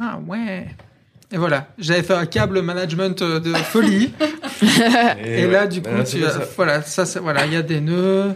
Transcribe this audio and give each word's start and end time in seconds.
Ah 0.00 0.18
ouais. 0.26 0.66
Et 1.32 1.36
voilà, 1.36 1.68
j'avais 1.78 2.02
fait 2.02 2.14
un 2.14 2.26
câble 2.26 2.60
management 2.62 3.22
euh, 3.22 3.38
de 3.38 3.52
folie. 3.54 4.12
et, 5.24 5.46
là, 5.46 5.66
du 5.66 5.80
coup, 5.80 5.90
Bah, 5.96 6.02
tu 6.02 6.20
ça. 6.22 6.40
voilà, 6.56 6.82
ça, 6.82 7.04
voilà, 7.20 7.46
il 7.46 7.52
y 7.52 7.56
a 7.56 7.62
des 7.62 7.80
nœuds, 7.80 8.34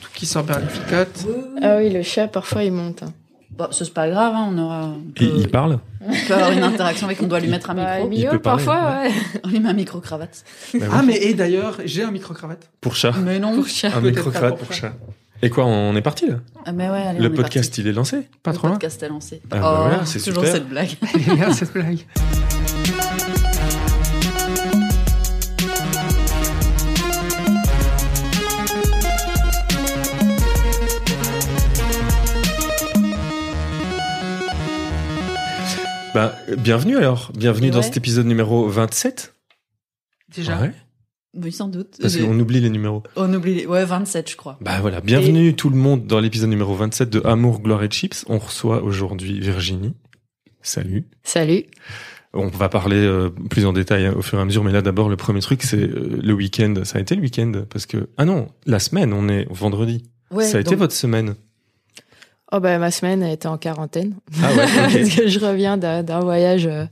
tout 0.00 0.08
qui 0.14 0.26
sort 0.26 0.44
par 0.44 0.60
les 0.60 0.66
picotes. 0.66 1.26
Ah 1.60 1.76
oui, 1.78 1.90
le 1.90 2.02
chat, 2.02 2.28
parfois, 2.28 2.62
il 2.62 2.72
monte. 2.72 3.02
Bon, 3.50 3.66
ça, 3.72 3.84
c'est 3.84 3.92
pas 3.92 4.08
grave, 4.08 4.32
hein, 4.34 4.48
on 4.52 4.58
aura. 4.58 4.84
On 4.84 5.00
Et 5.22 5.26
peut, 5.28 5.34
il 5.38 5.48
parle 5.48 5.78
on 6.04 6.10
peut 6.26 6.34
avoir 6.34 6.52
une 6.52 6.62
interaction 6.64 7.06
avec. 7.06 7.22
On 7.22 7.26
doit 7.26 7.38
lui 7.40 7.48
mettre 7.48 7.70
un 7.70 7.74
Bah, 7.74 7.94
micro. 7.96 8.08
milieu, 8.08 8.30
peut 8.30 8.38
parler, 8.40 8.64
parfois, 8.64 9.02
ouais. 9.02 9.10
On 9.44 9.48
lui 9.48 9.60
met 9.60 9.68
un 9.68 9.72
micro 9.72 10.00
cravate. 10.00 10.44
Bah 10.74 10.86
Ah, 10.92 11.02
mais 11.04 11.16
et 11.16 11.34
d'ailleurs, 11.34 11.78
j'ai 11.84 12.02
un 12.02 12.10
micro-cravate. 12.10 12.68
Pour 12.80 12.96
chat. 12.96 13.12
Mais 13.22 13.38
non. 13.38 13.54
Pour 13.54 13.68
chat. 13.68 13.88
Un 13.88 14.00
pour 14.00 14.56
pour 14.56 14.72
chat. 14.72 14.94
Et 15.44 15.50
quoi, 15.50 15.64
on 15.66 15.96
est 15.96 16.02
parti 16.02 16.28
là 16.28 16.36
Ah, 16.64 16.72
ouais, 16.72 16.84
allez, 16.84 17.18
Le 17.18 17.28
on 17.28 17.32
est 17.32 17.34
podcast, 17.34 17.70
parti. 17.70 17.80
il 17.80 17.88
est 17.88 17.92
lancé 17.92 18.28
Pas 18.44 18.52
Le 18.52 18.56
trop 18.56 18.68
loin. 18.68 18.76
podcast 18.76 19.02
est 19.02 19.08
lancé. 19.08 19.40
Ah, 19.44 19.46
bah 19.50 19.60
oh, 19.64 19.82
voilà, 19.88 20.06
c'est 20.06 20.20
toujours 20.20 20.44
super. 20.44 20.52
cette 20.54 20.68
blague. 20.68 20.90
Bien, 21.34 21.52
cette 21.52 21.72
blague. 21.72 22.06
Bah, 36.14 36.34
bienvenue 36.58 36.96
alors. 36.98 37.30
Bienvenue 37.34 37.70
dans 37.70 37.80
cet 37.82 37.96
épisode 37.96 38.26
numéro 38.26 38.68
27. 38.68 39.34
Déjà. 40.34 40.60
Ouais. 40.60 40.72
Oui, 41.34 41.50
sans 41.50 41.68
doute. 41.68 41.96
Parce 42.00 42.16
qu'on 42.16 42.38
oublie 42.38 42.60
les 42.60 42.68
numéros. 42.68 43.02
On 43.16 43.32
oublie 43.32 43.54
les... 43.54 43.66
Ouais, 43.66 43.84
27, 43.84 44.30
je 44.30 44.36
crois. 44.36 44.58
Bah 44.60 44.78
voilà, 44.80 45.00
bienvenue 45.00 45.54
tout 45.56 45.70
le 45.70 45.76
monde 45.76 46.06
dans 46.06 46.20
l'épisode 46.20 46.50
numéro 46.50 46.74
27 46.74 47.08
de 47.08 47.22
Amour, 47.24 47.62
Gloire 47.62 47.82
et 47.82 47.88
Chips. 47.88 48.24
On 48.28 48.38
reçoit 48.38 48.82
aujourd'hui 48.82 49.40
Virginie. 49.40 49.94
Salut. 50.60 51.06
Salut. 51.22 51.64
On 52.34 52.48
va 52.48 52.68
parler 52.68 52.96
euh, 52.96 53.30
plus 53.50 53.64
en 53.66 53.72
détail 53.72 54.06
hein, 54.06 54.14
au 54.16 54.22
fur 54.22 54.38
et 54.38 54.42
à 54.42 54.44
mesure, 54.44 54.64
mais 54.64 54.72
là 54.72 54.80
d'abord 54.80 55.10
le 55.10 55.16
premier 55.16 55.40
truc 55.40 55.62
c'est 55.62 55.82
euh, 55.82 56.18
le 56.22 56.32
week-end. 56.32 56.74
Ça 56.84 56.98
a 56.98 57.00
été 57.00 57.14
le 57.14 57.20
week-end 57.22 57.52
parce 57.68 57.84
que 57.86 58.08
ah 58.16 58.24
non, 58.24 58.48
la 58.64 58.78
semaine, 58.78 59.12
on 59.12 59.28
est 59.28 59.46
vendredi. 59.50 60.04
Ouais, 60.30 60.44
Ça 60.44 60.58
a 60.58 60.60
été 60.60 60.74
votre 60.74 60.94
semaine. 60.94 61.34
Oh, 62.54 62.60
bah, 62.60 62.78
ma 62.78 62.90
semaine 62.90 63.22
a 63.22 63.32
été 63.32 63.48
en 63.48 63.56
quarantaine. 63.56 64.14
Ah 64.42 64.50
ouais. 64.54 64.66
Parce 64.76 65.14
que 65.16 65.26
je 65.26 65.38
reviens 65.40 65.78
d'un 65.78 66.02
d'un 66.02 66.20
voyage 66.20 66.66
euh, 66.66 66.84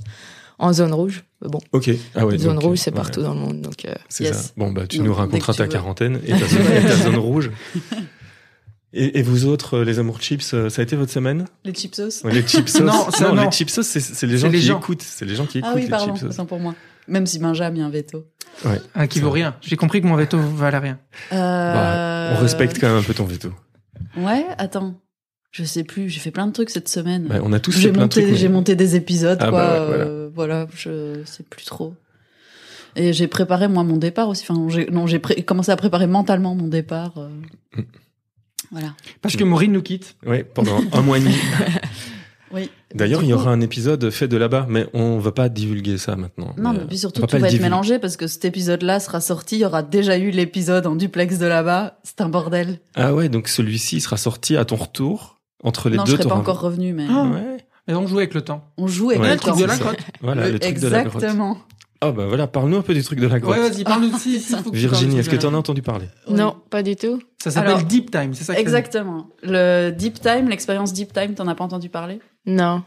en 0.59 0.73
zone 0.73 0.95
rouge. 0.95 1.25
Bon, 1.43 1.59
Ok. 1.73 1.91
Ah 2.15 2.27
ouais. 2.27 2.37
zone 2.39 2.55
donc, 2.57 2.65
rouge, 2.65 2.79
c'est 2.79 2.91
ouais, 2.91 2.97
partout 2.97 3.23
dans 3.23 3.33
le 3.35 3.41
monde. 3.41 3.61
Donc, 3.63 3.85
euh, 3.87 3.95
C'est 4.11 4.25
Yes. 4.25 4.37
ça. 4.37 4.53
Bon 4.57 4.71
bah 4.73 4.87
tu 4.87 4.99
Donc, 4.99 5.07
nous 5.07 5.15
raconteras 5.15 5.55
ta 5.55 5.63
veux. 5.65 5.69
quarantaine 5.71 6.21
et 6.27 6.31
ta 6.33 6.47
zone, 6.47 6.61
et 6.77 6.83
ta 6.83 6.97
zone 7.05 7.17
rouge. 7.17 7.51
Et, 8.93 9.21
et 9.21 9.23
vous 9.23 9.47
autres, 9.47 9.79
euh, 9.79 9.85
les 9.85 9.99
amours 10.01 10.21
chips, 10.21 10.53
euh, 10.53 10.69
ça 10.69 10.81
a 10.81 10.83
été 10.83 10.97
votre 10.97 11.13
semaine? 11.13 11.47
Les 11.65 11.73
chipsos 11.73 12.25
Ouais, 12.25 12.33
Les 12.33 12.47
chipsos 12.47 12.81
Non, 12.85 13.09
ça, 13.11 13.33
non. 13.33 13.45
les 13.45 13.51
chipsos, 13.53 13.83
c'est 13.87 14.01
c'est 14.01 14.27
les 14.27 14.33
C'est 14.33 14.39
gens 14.39 14.49
les 14.49 14.59
qui 14.59 14.65
gens. 14.67 14.79
écoutent. 14.81 15.03
C'est 15.03 15.25
les 15.25 15.37
gens 15.37 15.47
qui 15.47 15.59
écoutent 15.59 15.71
Ah 15.73 15.77
oui, 15.77 15.83
les 15.85 15.89
pardon, 15.89 16.15
chipsos. 16.17 16.45
pour 16.47 16.59
moi. 16.59 16.75
Même 17.09 17.25
si 17.27 17.39
Benjamin 17.39 17.85
a 17.85 17.87
un 17.87 17.91
veto. 17.91 18.27
Ah, 18.95 19.07
qui 19.07 19.21
vaut 19.21 19.31
rien. 19.31 19.57
J'ai 19.63 19.77
compris 19.77 20.03
que 20.03 20.07
mon 20.07 20.17
veto 20.17 20.39
valait 20.39 20.79
rien. 20.79 20.99
Euh... 21.33 21.37
Bah, 22.33 22.37
on 22.39 22.43
respecte 22.43 22.79
quand 22.81 22.89
même 22.89 22.97
un 22.99 23.03
peu 23.03 23.15
ton 23.15 23.25
veto. 23.25 23.53
Ouais, 24.17 24.45
attends. 24.59 25.01
Je 25.51 25.65
sais 25.65 25.83
plus, 25.85 26.09
j'ai 26.09 26.21
fait 26.21 26.31
plein 26.31 26.47
de 26.47 26.53
trucs 26.53 26.71
cette 26.71 26.89
semaine. 26.89 27.25
Bah, 27.29 27.41
on 27.43 27.53
a 27.53 27.59
tous 27.61 27.73
fait 27.73 27.81
J'ai 27.81 27.89
plein 27.91 27.99
de 27.99 28.05
monté, 28.05 28.21
trucs. 28.23 28.33
mais- 28.35 28.39
j'ai 28.39 28.49
monté 28.49 28.77
des 28.77 28.95
épisodes, 28.97 29.39
Ah 29.41 29.49
quoi. 29.51 29.59
bah 29.67 29.81
ouais, 29.81 29.87
voilà. 29.89 30.05
euh, 30.05 30.31
voilà, 30.35 30.67
je 30.77 31.23
sais 31.25 31.43
plus 31.43 31.65
trop. 31.65 31.95
Et 32.97 33.13
j'ai 33.13 33.27
préparé 33.29 33.67
moi 33.69 33.83
mon 33.85 33.97
départ 33.97 34.29
aussi. 34.29 34.45
Enfin, 34.49 34.69
j'ai 34.69 34.87
non, 34.87 35.07
j'ai 35.07 35.19
pré- 35.19 35.43
commencé 35.43 35.71
à 35.73 35.77
préparer 35.77 36.07
mentalement 36.07 36.55
mon 36.55 36.69
départ. 36.69 37.15
euh. 37.19 37.29
Mm. 37.77 37.83
Voilà. 38.73 38.95
Parce 39.23 39.35
que 39.37 39.43
Maureen 39.45 39.73
nous 39.73 39.83
quitte. 39.83 40.17
Ouais, 40.25 40.45
pendant 40.45 40.81
un 40.93 41.03
mois 41.03 41.19
et 41.19 41.21
demi. 41.23 41.35
Oui. 42.53 42.69
D'ailleurs, 42.97 43.23
il 43.23 43.29
y 43.29 43.33
coup- 43.33 43.37
aura 43.39 43.53
un 43.53 43.61
épisode 43.61 44.11
fait 44.11 44.27
de 44.27 44.37
là-bas, 44.37 44.67
mais 44.69 44.89
on 44.93 45.21
va 45.21 45.31
pas 45.31 45.49
divulguer 45.49 45.99
ça 45.99 46.17
maintenant. 46.17 46.53
Non, 46.59 46.71
Mais, 46.73 46.79
mais 46.79 46.85
euh, 46.85 46.87
puis 46.89 46.97
on 46.97 46.99
surtout 46.99 47.21
va 47.21 47.29
tout 47.29 47.31
pas 47.31 47.37
le 47.37 47.43
va 47.43 47.47
être 47.47 47.53
divulguer. 47.53 47.71
mélangé 47.71 47.99
parce 48.01 48.17
que 48.17 48.27
cet 48.27 48.45
épisode-là 48.45 48.99
sera 48.99 49.21
sorti. 49.21 49.55
Il 49.55 49.61
y 49.61 49.65
aura 49.65 49.85
déjà 49.85 50.19
eu 50.19 50.31
l'épisode 50.31 50.85
en 50.89 50.97
duplex 50.97 51.39
de 51.39 51.47
là-bas. 51.47 52.01
C'est 52.03 52.21
un 52.23 52.29
bordel. 52.29 52.81
Ah 52.97 53.15
ouais, 53.15 53.29
donc 53.29 53.47
celui-ci 53.47 54.01
sera 54.01 54.17
sorti 54.17 54.57
à 54.57 54.65
ton 54.65 54.75
retour 54.75 55.40
entre 55.65 55.89
les 55.89 55.97
non, 55.97 56.05
deux. 56.05 56.13
je 56.13 56.17
serais 56.17 56.29
pas 56.29 56.35
encore 56.37 56.61
revenu, 56.61 56.93
mais 56.93 57.07
Ah. 57.11 57.25
Ouais. 57.25 57.57
Et 57.89 57.95
on 57.95 58.07
joue 58.07 58.19
avec 58.19 58.35
le 58.35 58.43
temps. 58.43 58.65
on 58.77 58.87
joue 58.87 59.11
avec 59.11 59.23
Ouais, 59.23 59.29
le 59.29 59.35
le 59.35 59.41
truc 59.41 59.55
temps. 59.55 59.61
de 59.61 59.65
la 59.65 59.77
grotte. 59.77 59.97
Voilà, 60.23 60.49
le, 60.51 60.59
truc 60.59 60.79
de 60.79 60.89
la 60.89 61.03
grotte. 61.05 61.15
Exactement. 61.17 61.59
Ah 62.03 62.13
bah 62.13 62.25
voilà, 62.27 62.47
parle-nous 62.47 62.79
un 62.79 62.83
peu 62.83 62.95
du 62.95 63.03
truc 63.03 63.21
de 63.21 63.27
la 63.27 63.41
grotte. 63.41 63.57
Ouais, 63.59 63.69
vas-y, 63.69 63.85
parle-nous 63.85 64.11
de 64.11 64.17
si, 64.17 64.43
Virginie, 64.73 65.19
est-ce 65.19 65.29
que 65.29 65.37
tu 65.37 65.45
en 65.45 65.53
as 65.53 65.59
entendu 65.59 65.83
parler 65.83 66.07
Oui. 66.29 66.35
non, 66.35 66.57
pas 66.71 66.83
du 66.83 66.97
tout. 66.97 67.21
Ça 67.43 67.51
s'appelle 67.51 67.85
Deep 67.87 68.11
Time, 68.11 68.33
c'est 68.33 68.45
ça 68.45 68.55
que 68.55 68.61
Exactement. 68.61 69.27
Le 69.43 69.91
Deep 69.91 70.19
Time, 70.21 70.49
l'expérience 70.49 70.93
Deep 70.95 71.13
Time, 71.13 71.35
t'en 71.35 71.47
as 71.47 71.55
pas 71.55 71.65
entendu 71.65 71.89
parler? 71.91 72.21
Non. 72.47 72.83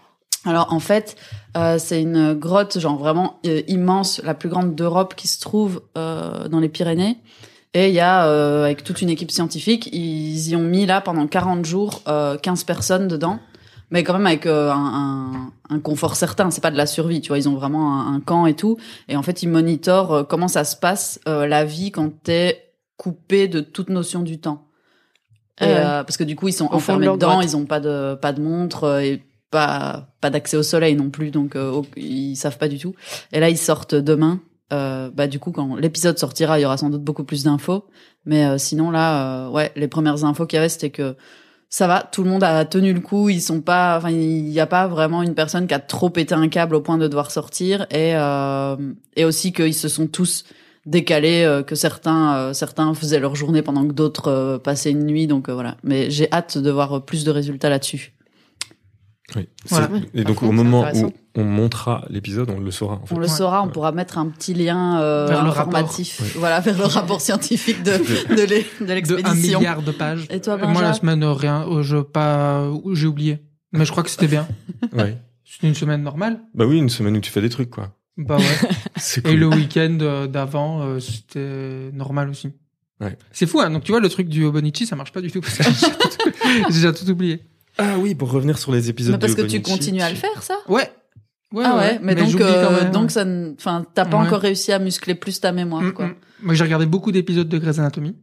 Alors 0.46 0.74
en 0.74 0.80
fait, 0.80 1.16
euh, 1.56 1.78
c'est 1.80 2.02
une 2.02 2.34
grotte 2.34 2.80
genre 2.80 2.98
vraiment 2.98 3.40
euh, 3.46 3.62
immense, 3.68 4.20
la 4.24 4.34
plus 4.34 4.50
grande 4.50 4.74
d'Europe 4.76 5.14
qui 5.16 5.28
se 5.28 5.40
trouve 5.40 5.82
euh, 5.98 6.48
dans 6.48 6.60
les 6.60 6.70
Pyrénées. 6.70 7.18
Et 7.74 7.90
il 7.90 7.94
y 7.96 8.00
a, 8.00 8.28
euh, 8.28 8.66
avec 8.66 8.84
toute 8.84 9.02
une 9.02 9.10
équipe 9.10 9.32
scientifique, 9.32 9.90
ils 9.92 10.50
y 10.50 10.56
ont 10.56 10.62
mis 10.62 10.86
là 10.86 11.02
pendant 11.02 11.26
40 11.28 11.66
jours 11.66 12.02
euh, 12.08 12.38
15 12.38 12.64
personnes 12.66 13.08
dedans. 13.08 13.40
Mais 13.90 14.04
quand 14.04 14.14
même 14.14 14.26
avec 14.26 14.46
euh, 14.48 14.72
un, 14.72 15.52
un, 15.70 15.76
un 15.76 15.80
confort 15.80 16.16
certain, 16.16 16.50
c'est 16.50 16.62
pas 16.62 16.72
de 16.72 16.78
la 16.78 16.88
survie, 16.88 17.22
tu 17.22 17.28
vois, 17.28 17.38
ils 17.38 17.48
ont 17.48 17.54
vraiment 17.56 18.02
un, 18.02 18.16
un 18.16 18.20
camp 18.22 18.46
et 18.48 18.56
tout. 18.56 18.78
Et 19.08 19.16
en 19.16 19.22
fait, 19.24 19.44
ils 19.44 19.50
monitorent 19.50 20.14
euh, 20.14 20.24
comment 20.24 20.48
ça 20.48 20.64
se 20.64 20.76
passe, 20.76 21.20
euh, 21.28 21.46
la 21.46 21.64
vie 21.64 21.92
quand 21.92 22.12
t'es 22.24 22.74
coupé 22.98 23.48
de 23.48 23.60
toute 23.60 23.90
notion 23.90 24.22
du 24.22 24.40
temps. 24.40 24.68
Et, 25.62 25.66
Ah 25.66 26.00
euh, 26.00 26.04
parce 26.04 26.18
que 26.18 26.24
du 26.24 26.36
coup, 26.36 26.48
ils 26.48 26.54
sont 26.54 26.70
enfermés 26.72 27.06
dedans, 27.08 27.42
ils 27.42 27.56
ont 27.56 27.66
pas 27.66 27.80
de 27.80 28.16
pas 28.16 28.34
de 28.34 28.42
montre 28.42 29.00
et 29.02 29.22
pas 29.52 30.08
pas 30.22 30.32
d'accès 30.32 30.58
au 30.58 30.64
soleil 30.64 30.96
non 30.96 31.12
plus, 31.12 31.30
donc 31.30 31.56
euh, 31.56 31.82
ils 31.96 32.36
savent 32.36 32.58
pas 32.58 32.68
du 32.68 32.80
tout. 32.80 32.96
Et 33.32 33.40
là, 33.40 33.50
ils 33.50 33.58
sortent 33.58 33.94
demain. 33.94 34.40
Euh, 34.74 35.10
bah 35.14 35.28
du 35.28 35.40
coup, 35.40 35.52
quand 35.52 35.76
l'épisode 35.76 36.18
sortira, 36.18 36.60
il 36.60 36.64
y 36.64 36.66
aura 36.66 36.78
sans 36.78 36.90
doute 36.90 37.04
beaucoup 37.04 37.24
plus 37.24 37.44
d'infos. 37.44 37.86
Mais 38.26 38.46
euh, 38.46 38.58
sinon 38.58 38.92
là, 38.92 39.46
euh, 39.46 39.50
ouais, 39.50 39.72
les 39.76 39.88
premières 39.88 40.26
infos 40.26 40.46
qu'il 40.46 40.58
y 40.58 40.60
avait, 40.60 40.70
c'était 40.70 40.90
que 40.90 41.16
ça 41.70 41.88
va, 41.88 42.04
tout 42.04 42.24
le 42.24 42.30
monde 42.30 42.44
a 42.44 42.66
tenu 42.66 42.94
le 42.94 43.00
coup. 43.00 43.30
Ils 43.30 43.42
sont 43.42 43.62
pas, 43.62 43.98
enfin, 43.98 44.12
il 44.12 44.50
y 44.50 44.60
a 44.60 44.68
pas 44.68 44.88
vraiment 44.88 45.24
une 45.24 45.34
personne 45.36 45.68
qui 45.68 45.74
a 45.74 45.80
trop 45.80 46.10
pété 46.10 46.36
un 46.36 46.48
câble 46.48 46.76
au 46.76 46.82
point 46.82 46.98
de 46.98 47.08
devoir 47.08 47.32
sortir. 47.32 47.88
Et 47.92 48.16
euh, 48.16 48.76
et 49.16 49.26
aussi 49.26 49.54
qu'ils 49.54 49.74
se 49.74 49.88
sont 49.88 50.08
tous 50.08 50.46
décalés, 50.86 51.44
euh, 51.44 51.64
que 51.64 51.76
certains 51.76 52.36
euh, 52.36 52.54
certains 52.54 52.94
faisaient 52.94 53.20
leur 53.20 53.36
journée 53.36 53.62
pendant 53.62 53.88
que 53.88 53.94
d'autres 53.94 54.28
euh, 54.28 54.58
passaient 54.60 54.92
une 54.92 55.06
nuit. 55.06 55.28
Donc 55.28 55.50
euh, 55.50 55.54
voilà. 55.54 55.78
Mais 55.84 56.10
j'ai 56.10 56.32
hâte 56.32 56.58
de 56.58 56.72
voir 56.72 57.04
plus 57.06 57.24
de 57.24 57.32
résultats 57.32 57.70
là-dessus. 57.70 58.14
Oui. 59.36 59.48
Voilà. 59.68 59.90
Et 60.14 60.24
donc 60.24 60.44
au 60.44 60.52
moment 60.52 60.86
où. 60.94 61.12
On 61.36 61.44
montera 61.44 62.06
l'épisode, 62.10 62.50
on 62.52 62.60
le 62.60 62.70
saura. 62.72 62.96
En 63.02 63.06
fait. 63.06 63.16
On 63.16 63.18
le 63.18 63.24
Ouais. 63.26 63.32
saura, 63.32 63.64
on 63.64 63.68
pourra 63.70 63.92
mettre 63.92 64.18
un 64.18 64.28
petit 64.28 64.54
lien 64.54 65.00
euh, 65.02 65.26
Vers 65.28 65.44
le 65.44 65.50
informatif, 65.50 66.20
rapport. 66.20 66.40
voilà, 66.40 66.60
vers 66.60 66.78
le 66.78 66.86
rapport 66.86 67.22
scientifique 67.22 67.82
de 67.84 67.92
de 68.36 68.42
l'e- 68.44 68.66
de 68.82 68.86
De 68.86 68.92
un 68.92 68.96
l'expédition. 68.96 69.60
milliard 69.60 69.82
de 69.82 69.92
pages. 69.92 70.28
Et 70.30 70.40
toi, 70.42 70.54
Euh, 70.62 70.68
Moi, 70.68 70.82
la 70.82 70.94
semaine, 70.94 71.24
rien. 71.24 71.66
euh, 71.68 71.82
Je 71.82 71.98
pas, 71.98 72.70
j'ai 72.94 73.08
oublié. 73.08 73.40
Mais 73.72 73.86
je 73.86 73.92
crois 73.92 74.04
que 74.04 74.10
c'était 74.10 74.28
bien. 74.28 74.48
Ouais. 74.94 75.18
C'était 75.44 75.68
une 75.68 75.76
semaine 75.76 76.04
normale. 76.04 76.40
Bah 76.56 76.66
oui, 76.66 76.78
une 76.78 76.90
semaine 76.90 77.16
où 77.18 77.20
tu 77.22 77.32
fais 77.32 77.42
des 77.42 77.50
trucs, 77.50 77.70
quoi. 77.70 77.96
Bah 78.18 78.38
ouais. 78.38 78.44
C'est 78.98 79.22
Et 79.26 79.30
cool. 79.32 79.40
le 79.40 79.48
week-end 79.48 79.98
euh, 80.02 80.28
d'avant, 80.28 80.82
euh, 80.82 81.00
c'était 81.00 81.90
normal 81.94 82.30
aussi. 82.30 82.50
Ouais. 83.02 83.18
C'est 83.32 83.48
fou, 83.48 83.60
hein. 83.60 83.70
Donc 83.72 83.84
tu 83.84 83.92
vois, 83.92 84.00
le 84.02 84.10
truc 84.10 84.30
du 84.30 84.46
Obonichi, 84.46 84.86
ça 84.86 84.96
marche 84.96 85.12
pas 85.12 85.22
du 85.22 85.32
tout. 85.32 85.42
J'ai 85.44 85.64
déjà 85.64 85.90
tout- 85.90 86.32
j'ai 86.70 86.74
déjà 86.74 86.94
tout 86.94 87.10
oublié. 87.10 87.42
Ah 87.80 87.96
oui, 87.98 88.14
pour 88.14 88.30
revenir 88.32 88.58
sur 88.60 88.72
les 88.72 88.90
épisodes 88.90 89.14
Mais 89.14 89.20
parce 89.20 89.36
de 89.36 89.42
que 89.42 89.48
tu 89.48 89.62
continues 89.64 90.02
à 90.02 90.10
le 90.12 90.16
faire, 90.16 90.44
ça? 90.44 90.56
Ouais. 90.68 90.92
Ouais, 91.54 91.64
Ah 91.66 91.78
ouais, 91.78 92.00
mais, 92.02 92.16
donc 92.16 92.42
euh, 92.42 92.66
quand 92.68 92.72
même. 92.84 92.92
donc 92.92 93.12
ça, 93.12 93.24
ne- 93.26 93.54
enfin, 93.54 93.86
t'as 93.94 94.06
pas 94.06 94.18
Ouais. 94.20 94.26
encore 94.26 94.42
réussi 94.42 94.72
à 94.74 94.80
muscler 94.80 95.14
plus 95.16 95.40
ta 95.40 95.52
mémoire, 95.52 95.84
Mm, 95.84 95.92
quoi. 95.94 96.08
mm. 96.08 96.16
Moi, 96.42 96.54
j'ai 96.56 96.64
regardé 96.64 96.86
beaucoup 96.88 97.12
d'épisodes 97.12 97.48
de 97.48 97.58
Grey's 97.60 97.78
Anatomy. 97.80 98.16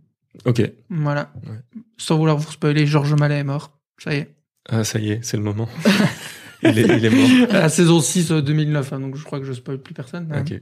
Ok. 0.44 0.62
Voilà. 0.90 1.32
Ouais. 1.46 1.56
Sans 1.96 2.18
vouloir 2.18 2.36
vous 2.36 2.50
spoiler, 2.50 2.86
Georges 2.86 3.14
Mallet 3.14 3.38
est 3.38 3.44
mort. 3.44 3.78
Ça 4.02 4.12
y 4.14 4.18
est. 4.18 4.34
Ah 4.68 4.84
ça 4.84 4.98
y 4.98 5.10
est, 5.12 5.20
c'est 5.24 5.36
le 5.36 5.42
moment. 5.42 5.68
il, 6.62 6.78
est, 6.78 6.98
il 6.98 7.04
est 7.04 7.10
mort. 7.10 7.48
À 7.54 7.60
la 7.60 7.68
saison 7.68 8.00
6 8.00 8.30
euh, 8.32 8.42
2009, 8.42 8.92
hein, 8.92 9.00
donc 9.00 9.16
je 9.16 9.24
crois 9.24 9.38
que 9.40 9.46
je 9.46 9.52
spoil 9.52 9.78
plus 9.78 9.94
personne. 9.94 10.28
hein. 10.32 10.40
Ok. 10.40 10.52
Euh, 10.52 10.60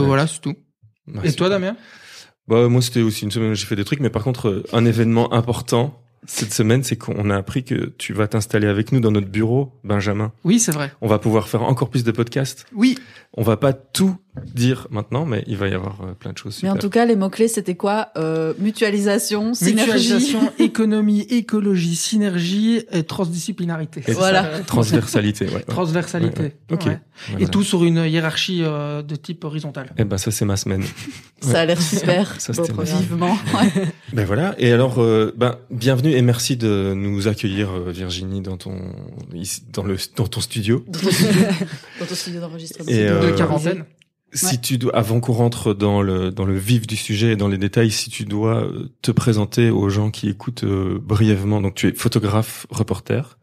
Ouais. 0.00 0.06
Voilà, 0.06 0.26
c'est 0.26 0.40
tout. 0.40 0.54
Ouais, 1.06 1.28
Et 1.28 1.32
toi. 1.32 1.48
Damien? 1.48 1.76
Bah 2.48 2.68
moi 2.68 2.82
c'était 2.82 3.02
aussi 3.02 3.24
une 3.24 3.30
semaine 3.30 3.52
où 3.52 3.54
j'ai 3.54 3.66
fait 3.66 3.76
des 3.76 3.84
trucs, 3.84 4.00
mais 4.00 4.10
par 4.10 4.24
contre 4.24 4.48
euh, 4.48 4.62
un 4.72 4.84
événement 4.84 5.32
important 5.32 6.02
cette 6.26 6.52
semaine, 6.52 6.82
c'est 6.84 6.96
qu'on 6.96 7.30
a 7.30 7.36
appris 7.36 7.64
que 7.64 7.92
tu 7.96 8.12
vas 8.12 8.28
t'installer 8.28 8.66
avec 8.66 8.92
nous 8.92 9.00
dans 9.00 9.10
notre 9.10 9.28
bureau, 9.28 9.72
Benjamin. 9.84 10.32
Oui, 10.44 10.60
c'est 10.60 10.72
vrai. 10.72 10.92
On 11.00 11.08
va 11.08 11.18
pouvoir 11.18 11.48
faire 11.48 11.62
encore 11.62 11.88
plus 11.88 12.04
de 12.04 12.12
podcasts. 12.12 12.66
Oui. 12.74 12.98
On 13.34 13.42
va 13.42 13.56
pas 13.56 13.72
tout 13.72 14.16
dire 14.44 14.86
maintenant, 14.90 15.24
mais 15.24 15.44
il 15.46 15.56
va 15.56 15.68
y 15.68 15.74
avoir 15.74 16.00
euh, 16.02 16.12
plein 16.12 16.32
de 16.32 16.38
choses 16.38 16.60
Mais 16.62 16.70
en 16.70 16.76
tout 16.76 16.90
cas, 16.90 17.04
les 17.04 17.16
mots-clés, 17.16 17.48
c'était 17.48 17.74
quoi 17.74 18.08
euh, 18.16 18.54
Mutualisation, 18.58 19.54
synergie. 19.54 19.92
Mutualisation, 19.92 20.52
économie, 20.58 21.22
écologie, 21.22 21.96
synergie 21.96 22.82
et 22.92 23.04
transdisciplinarité. 23.04 24.02
Et 24.06 24.12
Voilà. 24.12 24.60
Transversalité, 24.66 25.46
ouais. 25.48 25.62
Transversalité. 25.62 26.42
Ouais, 26.42 26.54
ouais. 26.70 26.74
Ok. 26.74 26.86
Ouais. 26.86 27.00
Voilà. 27.28 27.44
Et 27.44 27.48
tout 27.48 27.62
sur 27.62 27.84
une 27.84 28.04
hiérarchie 28.06 28.62
euh, 28.62 29.02
de 29.02 29.16
type 29.16 29.44
horizontal. 29.44 29.92
Eh 29.98 30.04
ben, 30.04 30.16
ça, 30.16 30.30
c'est 30.30 30.44
ma 30.44 30.56
semaine. 30.56 30.84
Ça 31.40 31.60
a 31.60 31.64
l'air 31.64 31.80
super. 31.80 32.34
Ça, 32.40 32.52
c'était. 32.52 32.72
Vivement. 32.72 33.36
Ouais. 33.54 33.86
Ben 34.12 34.24
voilà. 34.26 34.54
Et 34.58 34.72
alors, 34.72 35.00
euh, 35.00 35.32
ben, 35.36 35.56
bienvenue 35.70 36.12
et 36.12 36.22
merci 36.22 36.56
de 36.56 36.94
nous 36.96 37.28
accueillir, 37.28 37.70
euh, 37.70 37.92
Virginie, 37.92 38.40
dans 38.40 38.56
ton, 38.56 38.74
dans 39.72 39.84
le, 39.84 39.96
dans 40.16 40.26
ton 40.26 40.40
studio. 40.40 40.84
Dans 40.88 40.98
ton 40.98 41.10
studio, 41.10 41.42
dans 42.00 42.06
ton 42.06 42.14
studio 42.14 42.40
d'enregistrement. 42.40 42.90
De 42.90 43.36
quarantaine. 43.36 43.84
Si 44.32 44.60
tu 44.60 44.78
dois, 44.78 44.94
avant 44.96 45.18
qu'on 45.20 45.32
rentre 45.32 45.74
dans 45.74 46.02
le, 46.02 46.30
dans 46.30 46.44
le 46.44 46.56
vif 46.56 46.86
du 46.86 46.94
sujet 46.96 47.32
et 47.32 47.36
dans 47.36 47.48
les 47.48 47.58
détails, 47.58 47.90
si 47.90 48.10
tu 48.10 48.24
dois 48.24 48.62
euh, 48.64 48.88
te 49.02 49.10
présenter 49.10 49.70
aux 49.70 49.88
gens 49.88 50.10
qui 50.10 50.28
écoutent 50.28 50.62
euh, 50.64 50.98
brièvement, 51.02 51.60
donc 51.60 51.74
tu 51.74 51.88
es 51.88 51.92
photographe, 51.92 52.66
reporter, 52.70 53.38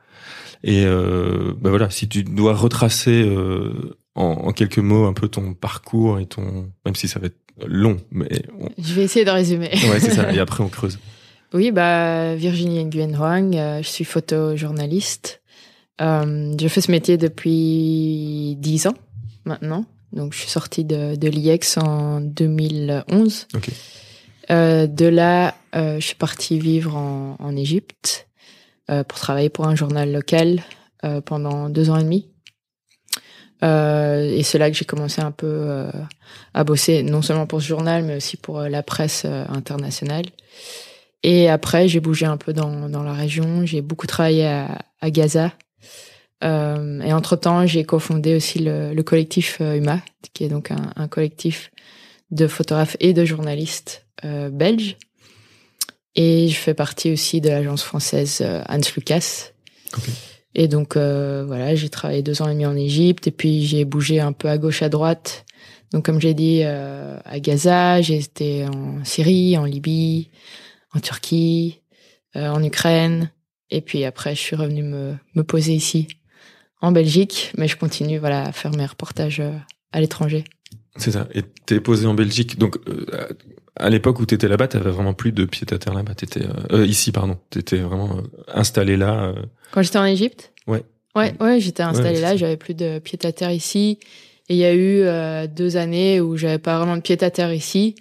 et 0.63 0.85
euh, 0.85 1.53
ben 1.59 1.69
voilà, 1.71 1.89
si 1.89 2.07
tu 2.07 2.23
dois 2.23 2.53
retracer 2.55 3.21
euh, 3.25 3.97
en, 4.15 4.23
en 4.47 4.51
quelques 4.53 4.79
mots 4.79 5.05
un 5.05 5.13
peu 5.13 5.27
ton 5.27 5.53
parcours 5.53 6.19
et 6.19 6.25
ton, 6.25 6.71
même 6.85 6.95
si 6.95 7.07
ça 7.09 7.19
va 7.19 7.27
être 7.27 7.37
long, 7.67 7.97
mais 8.11 8.43
on- 8.59 8.69
Je 8.81 8.93
vais 8.93 9.03
essayer 9.03 9.25
de 9.25 9.29
résumer. 9.31 9.69
ouais 9.91 9.99
c'est 9.99 10.11
ça. 10.13 10.31
Et 10.33 10.39
après 10.47 10.63
on 10.63 10.69
creuse. 10.69 10.99
Oui, 11.53 11.71
bah, 11.71 12.35
Virginie 12.35 12.83
Nguyen 12.85 13.13
Huang, 13.15 13.55
euh, 13.55 13.81
je 13.81 13.87
suis 13.87 14.03
photojournaliste. 14.05 15.41
Je 15.99 16.67
fais 16.69 16.81
ce 16.81 16.91
métier 16.91 17.17
depuis 17.17 18.55
10 18.59 18.87
ans 18.87 18.93
maintenant. 19.45 19.85
Donc, 20.13 20.33
je 20.33 20.39
suis 20.39 20.49
sortie 20.49 20.85
de, 20.85 21.15
de 21.15 21.27
l'IEX 21.27 21.77
en 21.77 22.21
2011. 22.21 23.47
Ok. 23.55 23.69
Euh, 24.49 24.87
de 24.87 25.05
là, 25.05 25.55
euh, 25.75 25.99
je 25.99 26.05
suis 26.05 26.15
partie 26.15 26.59
vivre 26.59 26.95
en, 26.95 27.35
en 27.39 27.55
Égypte 27.55 28.27
euh, 28.89 29.03
pour 29.03 29.19
travailler 29.19 29.49
pour 29.49 29.67
un 29.67 29.75
journal 29.75 30.11
local 30.11 30.63
euh, 31.03 31.19
pendant 31.21 31.69
deux 31.69 31.89
ans 31.89 31.97
et 31.97 32.03
demi. 32.03 32.29
Euh, 33.63 34.23
et 34.23 34.43
c'est 34.43 34.57
là 34.57 34.71
que 34.71 34.77
j'ai 34.77 34.85
commencé 34.85 35.21
un 35.21 35.31
peu 35.31 35.47
euh, 35.47 35.91
à 36.53 36.63
bosser, 36.63 37.03
non 37.03 37.21
seulement 37.21 37.47
pour 37.47 37.61
ce 37.61 37.67
journal, 37.67 38.03
mais 38.03 38.15
aussi 38.15 38.37
pour 38.37 38.61
la 38.61 38.83
presse 38.83 39.25
internationale. 39.25 40.25
Et 41.23 41.49
après, 41.49 41.87
j'ai 41.87 41.99
bougé 41.99 42.25
un 42.25 42.37
peu 42.37 42.53
dans, 42.53 42.87
dans 42.87 43.03
la 43.03 43.13
région. 43.13 43.65
J'ai 43.65 43.81
beaucoup 43.81 44.07
travaillé 44.07 44.45
à, 44.45 44.77
à 45.01 45.11
Gaza. 45.11 45.51
Euh, 46.43 47.01
et 47.01 47.13
entre-temps, 47.13 47.65
j'ai 47.65 47.83
cofondé 47.83 48.35
aussi 48.35 48.59
le, 48.59 48.93
le 48.93 49.03
collectif 49.03 49.57
euh, 49.61 49.75
UMA, 49.75 50.01
qui 50.33 50.43
est 50.43 50.49
donc 50.49 50.71
un, 50.71 50.91
un 50.95 51.07
collectif 51.07 51.71
de 52.31 52.47
photographes 52.47 52.97
et 52.99 53.13
de 53.13 53.25
journalistes 53.25 54.05
euh, 54.23 54.49
belges. 54.49 54.97
Et 56.15 56.47
je 56.47 56.55
fais 56.55 56.73
partie 56.73 57.11
aussi 57.11 57.41
de 57.41 57.49
l'agence 57.49 57.83
française 57.83 58.39
euh, 58.41 58.63
Hans 58.69 58.81
Lucas. 58.95 59.51
Ok. 59.95 60.03
Et 60.55 60.67
donc, 60.67 60.97
euh, 60.97 61.43
voilà, 61.45 61.75
j'ai 61.75 61.89
travaillé 61.89 62.23
deux 62.23 62.41
ans 62.41 62.49
et 62.49 62.53
demi 62.53 62.65
en 62.65 62.75
Égypte. 62.75 63.27
Et 63.27 63.31
puis, 63.31 63.63
j'ai 63.65 63.85
bougé 63.85 64.19
un 64.19 64.31
peu 64.31 64.49
à 64.49 64.57
gauche, 64.57 64.81
à 64.81 64.89
droite. 64.89 65.45
Donc, 65.91 66.05
comme 66.05 66.19
j'ai 66.19 66.33
dit, 66.33 66.61
euh, 66.63 67.19
à 67.25 67.39
Gaza, 67.39 68.01
j'ai 68.01 68.17
été 68.17 68.65
en 68.65 69.03
Syrie, 69.05 69.55
en 69.55 69.65
Libye, 69.65 70.29
en 70.95 70.99
Turquie, 70.99 71.81
euh, 72.35 72.49
en 72.49 72.63
Ukraine. 72.63 73.31
Et 73.69 73.81
puis 73.81 74.03
après, 74.03 74.33
je 74.33 74.39
suis 74.39 74.55
revenue 74.55 74.83
me, 74.83 75.15
me 75.35 75.43
poser 75.43 75.73
ici, 75.73 76.07
en 76.81 76.91
Belgique. 76.91 77.51
Mais 77.57 77.67
je 77.67 77.77
continue 77.77 78.17
voilà, 78.17 78.43
à 78.43 78.51
faire 78.51 78.71
mes 78.71 78.85
reportages 78.85 79.39
euh, 79.39 79.51
à 79.91 80.01
l'étranger. 80.01 80.43
C'est 80.95 81.11
ça. 81.11 81.27
Et 81.33 81.43
t'es 81.65 81.79
posé 81.79 82.07
en 82.07 82.13
Belgique. 82.13 82.57
Donc, 82.57 82.77
euh, 82.87 83.05
à 83.75 83.89
l'époque 83.89 84.19
où 84.19 84.25
t'étais 84.25 84.47
là-bas, 84.47 84.67
t'avais 84.67 84.89
vraiment 84.89 85.13
plus 85.13 85.31
de 85.31 85.45
pied 85.45 85.67
à 85.71 85.77
terre 85.77 85.93
là-bas. 85.93 86.15
T'étais 86.15 86.43
euh, 86.43 86.79
euh, 86.79 86.85
ici, 86.85 87.11
pardon. 87.11 87.37
T'étais 87.49 87.77
vraiment 87.77 88.21
installé 88.47 88.97
là. 88.97 89.25
euh. 89.25 89.43
Quand 89.71 89.81
j'étais 89.83 89.99
en 89.99 90.05
Égypte? 90.05 90.53
Ouais. 90.65 90.83
Ouais, 91.15 91.33
ouais 91.39 91.59
j'étais 91.59 91.83
installée 91.83 92.15
c'est 92.15 92.21
là, 92.21 92.35
j'avais 92.35 92.57
plus 92.57 92.73
de 92.75 92.99
pied 92.99 93.17
à 93.23 93.31
terre 93.31 93.51
ici. 93.51 93.97
Et 94.49 94.55
il 94.55 94.57
y 94.57 94.65
a 94.65 94.73
eu 94.75 95.47
deux 95.47 95.75
années 95.77 96.21
où 96.21 96.37
j'avais 96.37 96.59
pas 96.59 96.77
vraiment 96.77 96.95
de 96.95 97.01
pied 97.01 97.21
à 97.21 97.31
terre 97.31 97.53
ici. 97.53 97.95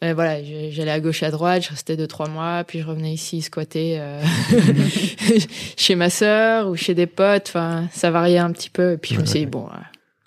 Mais 0.00 0.12
voilà, 0.12 0.42
je- 0.44 0.70
j'allais 0.70 0.92
à 0.92 1.00
gauche 1.00 1.22
à 1.24 1.30
droite, 1.30 1.64
je 1.64 1.70
restais 1.70 1.96
deux 1.96 2.06
trois 2.06 2.28
mois, 2.28 2.62
puis 2.64 2.80
je 2.80 2.86
revenais 2.86 3.12
ici 3.12 3.42
squatter 3.42 3.96
euh, 3.98 4.22
chez 5.76 5.94
ma 5.94 6.10
sœur 6.10 6.68
ou 6.68 6.76
chez 6.76 6.94
des 6.94 7.06
potes. 7.06 7.46
Enfin, 7.48 7.88
ça 7.92 8.10
variait 8.10 8.38
un 8.38 8.52
petit 8.52 8.70
peu. 8.70 8.92
Et 8.92 8.96
puis 8.98 9.14
je 9.14 9.20
me 9.20 9.26
suis 9.26 9.40
dit 9.40 9.44
ouais. 9.44 9.50
bon, 9.50 9.66
euh, 9.66 9.76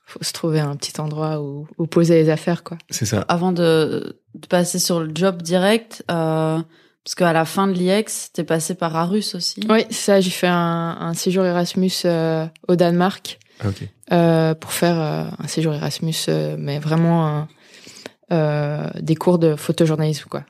faut 0.05 0.19
se 0.23 0.33
trouver 0.33 0.59
un 0.59 0.75
petit 0.75 0.99
endroit 0.99 1.41
où, 1.41 1.67
où 1.77 1.87
poser 1.87 2.15
les 2.21 2.29
affaires, 2.29 2.63
quoi. 2.63 2.77
C'est 2.89 3.05
ça. 3.05 3.23
Avant 3.27 3.51
de, 3.51 4.17
de 4.35 4.47
passer 4.47 4.79
sur 4.79 4.99
le 4.99 5.11
job 5.13 5.41
direct, 5.41 6.03
euh, 6.11 6.59
parce 7.03 7.15
qu'à 7.15 7.33
la 7.33 7.45
fin 7.45 7.67
de 7.67 7.73
l'IEX, 7.73 8.31
t'es 8.33 8.43
passé 8.43 8.75
par 8.75 8.95
Arus 8.95 9.35
aussi. 9.35 9.61
Oui, 9.69 9.85
ça, 9.89 10.19
j'ai 10.21 10.29
fait 10.29 10.47
un, 10.47 10.97
un 10.99 11.13
séjour 11.13 11.45
Erasmus 11.45 11.91
euh, 12.05 12.45
au 12.67 12.75
Danemark. 12.75 13.39
Ah, 13.63 13.69
ok. 13.69 13.87
euh, 14.11 14.55
pour 14.55 14.73
faire 14.73 14.99
euh, 14.99 15.23
un 15.37 15.47
séjour 15.47 15.73
Erasmus, 15.73 16.15
euh, 16.27 16.55
mais 16.57 16.79
vraiment 16.79 17.27
un- 17.27 17.41
euh, 17.41 17.45
des 18.31 19.15
cours 19.15 19.39
de 19.39 19.55
photojournalisme, 19.55 20.25
quoi. 20.29 20.45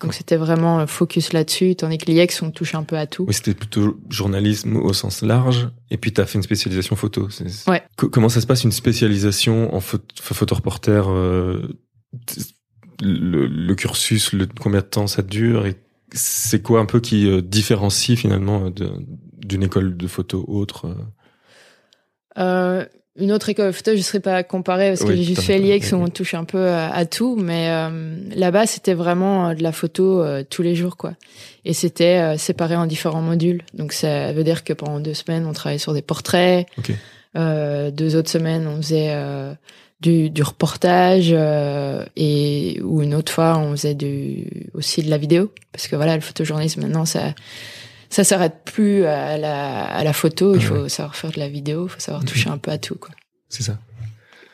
Donc 0.00 0.14
c'était 0.14 0.36
vraiment 0.36 0.80
euh, 0.80 0.86
focus 0.86 1.34
là-dessus, 1.34 1.76
tandis 1.76 1.98
que 1.98 2.06
l'IEX, 2.06 2.40
on 2.40 2.50
touche 2.50 2.74
un 2.74 2.84
peu 2.84 2.96
à 2.96 3.06
tout. 3.06 3.26
Oui, 3.28 3.34
c'était 3.34 3.52
plutôt 3.52 3.98
journalisme 4.08 4.76
au 4.76 4.94
sens 4.94 5.20
large. 5.20 5.68
Et 5.90 5.98
puis 5.98 6.10
t'as 6.12 6.24
fait 6.24 6.38
une 6.38 6.42
spécialisation 6.42 6.96
photo. 6.96 7.28
Ouais. 7.66 7.82
Co- 7.96 8.08
comment 8.08 8.30
ça 8.30 8.40
se 8.40 8.46
passe 8.46 8.64
une 8.64 8.72
spécialisation 8.72 9.74
en 9.74 9.80
photo, 9.80 10.64
euh, 11.10 11.68
le, 13.02 13.46
le 13.46 13.74
cursus, 13.74 14.32
le, 14.32 14.46
combien 14.58 14.80
de 14.80 14.86
temps 14.86 15.06
ça 15.06 15.22
dure 15.22 15.66
et 15.66 15.74
c'est 16.12 16.62
quoi 16.62 16.80
un 16.80 16.86
peu 16.86 17.00
qui 17.00 17.28
euh, 17.28 17.42
différencie 17.42 18.18
finalement 18.18 18.66
euh, 18.78 18.88
d'une 19.36 19.64
école 19.64 19.96
de 19.96 20.06
photo 20.06 20.44
autre 20.48 20.86
euh? 20.86 20.94
Euh, 22.38 22.86
une 23.16 23.30
autre 23.30 23.48
école 23.48 23.68
de 23.68 23.72
photo, 23.72 23.92
je 23.92 23.98
ne 23.98 24.02
serais 24.02 24.20
pas 24.20 24.42
comparée 24.42 24.88
parce 24.88 25.02
que 25.02 25.08
Oui, 25.08 25.18
j'ai 25.18 25.22
juste 25.22 25.42
fait 25.42 25.58
l'IEX 25.58 25.92
où 25.92 25.96
on 25.96 26.08
touche 26.08 26.34
un 26.34 26.44
peu 26.44 26.66
à, 26.68 26.92
à 26.92 27.04
tout, 27.06 27.36
mais 27.36 27.68
euh, 27.70 28.16
là-bas 28.34 28.66
c'était 28.66 28.94
vraiment 28.94 29.48
euh, 29.50 29.54
de 29.54 29.62
la 29.62 29.72
photo 29.72 30.20
euh, 30.20 30.42
tous 30.48 30.62
les 30.62 30.74
jours, 30.74 30.96
quoi. 30.96 31.14
Et 31.64 31.74
c'était 31.74 32.18
euh, 32.18 32.36
séparé 32.36 32.74
en 32.74 32.86
différents 32.86 33.22
modules. 33.22 33.62
Donc 33.72 33.92
ça 33.92 34.32
veut 34.32 34.42
dire 34.42 34.64
que 34.64 34.72
pendant 34.72 34.98
deux 34.98 35.14
semaines 35.14 35.46
on 35.46 35.52
travaillait 35.52 35.78
sur 35.78 35.92
des 35.94 36.02
portraits. 36.02 36.66
Ok. 36.78 36.92
Euh, 37.36 37.90
deux 37.90 38.14
autres 38.14 38.30
semaines 38.30 38.68
on 38.68 38.76
faisait 38.76 39.08
euh, 39.10 39.54
du, 40.00 40.30
du 40.30 40.42
reportage 40.44 41.30
euh, 41.32 42.04
et 42.16 42.80
ou 42.84 43.02
une 43.02 43.12
autre 43.12 43.32
fois 43.32 43.58
on 43.58 43.72
faisait 43.72 43.94
du 43.94 44.68
aussi 44.72 45.02
de 45.02 45.10
la 45.10 45.18
vidéo 45.18 45.50
parce 45.72 45.88
que 45.88 45.96
voilà 45.96 46.14
le 46.14 46.20
photojournalisme 46.20 46.82
maintenant 46.82 47.04
ça 47.04 47.34
ça 48.14 48.22
s'arrête 48.24 48.62
plus 48.64 49.04
à 49.06 49.36
la, 49.38 49.84
à 49.84 50.04
la 50.04 50.12
photo, 50.12 50.54
il 50.54 50.58
Ouais. 50.58 50.62
faut 50.64 50.88
savoir 50.88 51.16
faire 51.16 51.32
de 51.32 51.38
la 51.40 51.48
vidéo, 51.48 51.86
il 51.86 51.90
faut 51.90 52.00
savoir 52.00 52.24
toucher 52.24 52.48
un 52.50 52.58
peu 52.58 52.70
à 52.70 52.78
tout. 52.78 52.94
Quoi. 52.96 53.10
C'est 53.48 53.62
ça. 53.64 53.78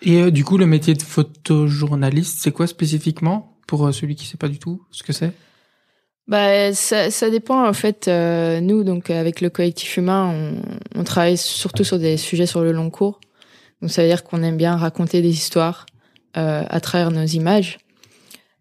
Et 0.02 0.20
euh, 0.22 0.30
du 0.30 0.44
coup, 0.44 0.56
le 0.56 0.66
métier 0.66 0.94
de 0.94 1.02
photojournaliste, 1.02 2.38
c'est 2.40 2.52
quoi 2.52 2.66
spécifiquement 2.66 3.56
pour 3.66 3.86
euh, 3.86 3.92
celui 3.92 4.14
qui 4.16 4.26
sait 4.26 4.38
pas 4.38 4.48
du 4.48 4.58
tout 4.58 4.82
ce 4.90 5.02
que 5.02 5.12
c'est? 5.12 5.32
Bah, 6.26 6.72
ça, 6.72 7.10
ça 7.10 7.28
dépend 7.28 7.66
en 7.68 7.72
fait. 7.72 8.08
euh, 8.08 8.60
nous, 8.60 8.84
donc 8.84 9.10
avec 9.10 9.40
le 9.40 9.50
collectif 9.50 9.96
humain, 9.96 10.32
on, 10.94 11.00
on 11.00 11.04
travaille 11.04 11.36
surtout 11.36 11.84
sur 11.84 11.98
des 11.98 12.16
sujets 12.16 12.46
sur 12.46 12.62
le 12.62 12.72
long 12.72 12.88
cours. 12.90 13.20
Donc 13.82 13.90
ça 13.90 14.02
veut 14.02 14.08
dire 14.08 14.22
qu'on 14.24 14.42
aime 14.42 14.56
bien 14.56 14.76
raconter 14.76 15.22
des 15.22 15.30
histoires 15.30 15.86
euh, 16.36 16.62
à 16.68 16.80
travers 16.80 17.10
nos 17.10 17.24
images. 17.24 17.78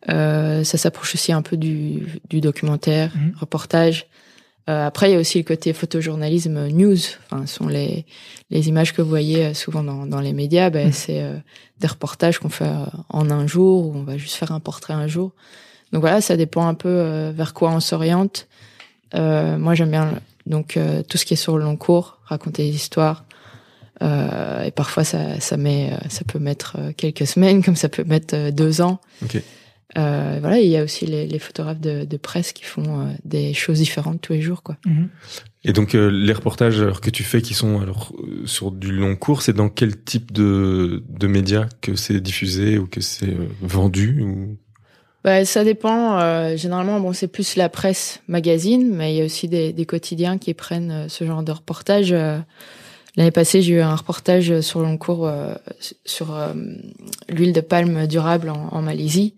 Euh, 0.09 0.63
ça 0.63 0.77
s'approche 0.77 1.13
aussi 1.15 1.31
un 1.33 1.41
peu 1.41 1.57
du, 1.57 2.19
du 2.29 2.41
documentaire, 2.41 3.11
Mhm. 3.15 3.33
reportage. 3.39 4.07
Euh, 4.69 4.85
après, 4.85 5.09
il 5.09 5.13
y 5.13 5.15
a 5.15 5.19
aussi 5.19 5.39
le 5.39 5.43
côté 5.43 5.73
photojournalisme 5.73 6.67
news. 6.67 6.97
Enfin, 7.25 7.45
ce 7.47 7.55
sont 7.55 7.67
les, 7.67 8.05
les 8.51 8.69
images 8.69 8.93
que 8.93 9.01
vous 9.01 9.09
voyez 9.09 9.47
euh, 9.47 9.53
souvent 9.53 9.83
dans, 9.83 10.05
dans 10.05 10.21
les 10.21 10.33
médias. 10.33 10.69
Ben, 10.69 10.87
Mhm. 10.87 10.93
C'est 10.93 11.21
euh, 11.23 11.35
des 11.79 11.87
reportages 11.87 12.39
qu'on 12.39 12.49
fait 12.49 12.65
euh, 12.65 12.85
en 13.09 13.31
un 13.31 13.47
jour, 13.47 13.87
où 13.87 13.95
on 13.95 14.03
va 14.03 14.17
juste 14.17 14.35
faire 14.35 14.51
un 14.51 14.59
portrait 14.59 14.93
un 14.93 15.07
jour. 15.07 15.31
Donc 15.91 16.01
voilà, 16.01 16.21
ça 16.21 16.37
dépend 16.37 16.67
un 16.67 16.75
peu 16.75 16.89
euh, 16.89 17.31
vers 17.35 17.53
quoi 17.53 17.71
on 17.71 17.79
s'oriente. 17.79 18.47
Euh, 19.15 19.57
moi, 19.57 19.73
j'aime 19.73 19.89
bien 19.89 20.13
donc 20.45 20.77
euh, 20.77 21.01
tout 21.01 21.17
ce 21.17 21.25
qui 21.25 21.33
est 21.33 21.37
sur 21.37 21.57
le 21.57 21.63
long 21.63 21.77
cours, 21.77 22.19
raconter 22.25 22.63
des 22.63 22.75
histoires. 22.75 23.25
Euh, 24.03 24.63
et 24.63 24.71
parfois, 24.71 25.03
ça, 25.03 25.39
ça 25.39 25.57
met, 25.57 25.91
ça 26.09 26.21
peut 26.25 26.39
mettre 26.39 26.77
quelques 26.95 27.25
semaines, 27.25 27.63
comme 27.65 27.75
ça 27.75 27.89
peut 27.89 28.03
mettre 28.03 28.51
deux 28.51 28.81
ans. 28.81 28.99
Ok. 29.23 29.41
Euh, 29.97 30.37
voilà, 30.39 30.59
et 30.59 30.65
il 30.65 30.69
y 30.69 30.77
a 30.77 30.83
aussi 30.83 31.07
les, 31.07 31.25
les 31.25 31.39
photographes 31.39 31.79
de, 31.79 32.05
de 32.05 32.17
presse 32.17 32.53
qui 32.53 32.63
font 32.63 33.01
euh, 33.01 33.11
des 33.25 33.55
choses 33.55 33.79
différentes 33.79 34.21
tous 34.21 34.33
les 34.33 34.41
jours, 34.41 34.61
quoi. 34.61 34.77
Et 35.63 35.73
donc 35.73 35.95
euh, 35.95 36.11
les 36.11 36.31
reportages 36.33 36.79
alors, 36.79 37.01
que 37.01 37.09
tu 37.09 37.23
fais 37.23 37.41
qui 37.41 37.55
sont 37.55 37.81
alors 37.81 38.13
euh, 38.19 38.45
sur 38.45 38.71
du 38.71 38.91
long 38.91 39.15
cours, 39.15 39.41
c'est 39.41 39.53
dans 39.53 39.67
quel 39.67 39.99
type 39.99 40.31
de, 40.31 41.03
de 41.09 41.27
médias 41.27 41.67
que 41.81 41.95
c'est 41.95 42.21
diffusé 42.21 42.77
ou 42.77 42.85
que 42.85 43.01
c'est 43.01 43.29
euh, 43.29 43.47
vendu 43.61 44.21
ou? 44.21 44.57
Bah, 45.23 45.43
ça 45.43 45.63
dépend. 45.63 46.19
euh, 46.19 46.55
généralement, 46.55 46.99
bon, 46.99 47.11
c'est 47.11 47.27
plus 47.27 47.55
la 47.55 47.67
presse 47.67 48.21
magazine, 48.27 48.95
mais 48.95 49.13
il 49.13 49.17
y 49.17 49.21
a 49.21 49.25
aussi 49.25 49.47
des, 49.49 49.73
des 49.73 49.85
quotidiens 49.85 50.37
qui 50.37 50.53
prennent 50.53 51.09
ce 51.09 51.25
genre 51.25 51.43
de 51.43 51.51
reportage. 51.51 52.15
Euh, 53.19 53.23
L'année 53.23 53.31
passée, 53.31 53.61
j'ai 53.61 53.75
eu 53.75 53.81
un 53.81 53.95
reportage 53.95 54.61
sur 54.61 54.79
long 54.81 54.97
cours 54.97 55.27
euh, 55.27 55.53
sur 56.05 56.33
euh, 56.33 56.53
l'huile 57.27 57.53
de 57.53 57.61
palme 57.61 58.07
durable 58.07 58.49
en, 58.49 58.69
en, 58.71 58.81
Malaisie 58.81 59.35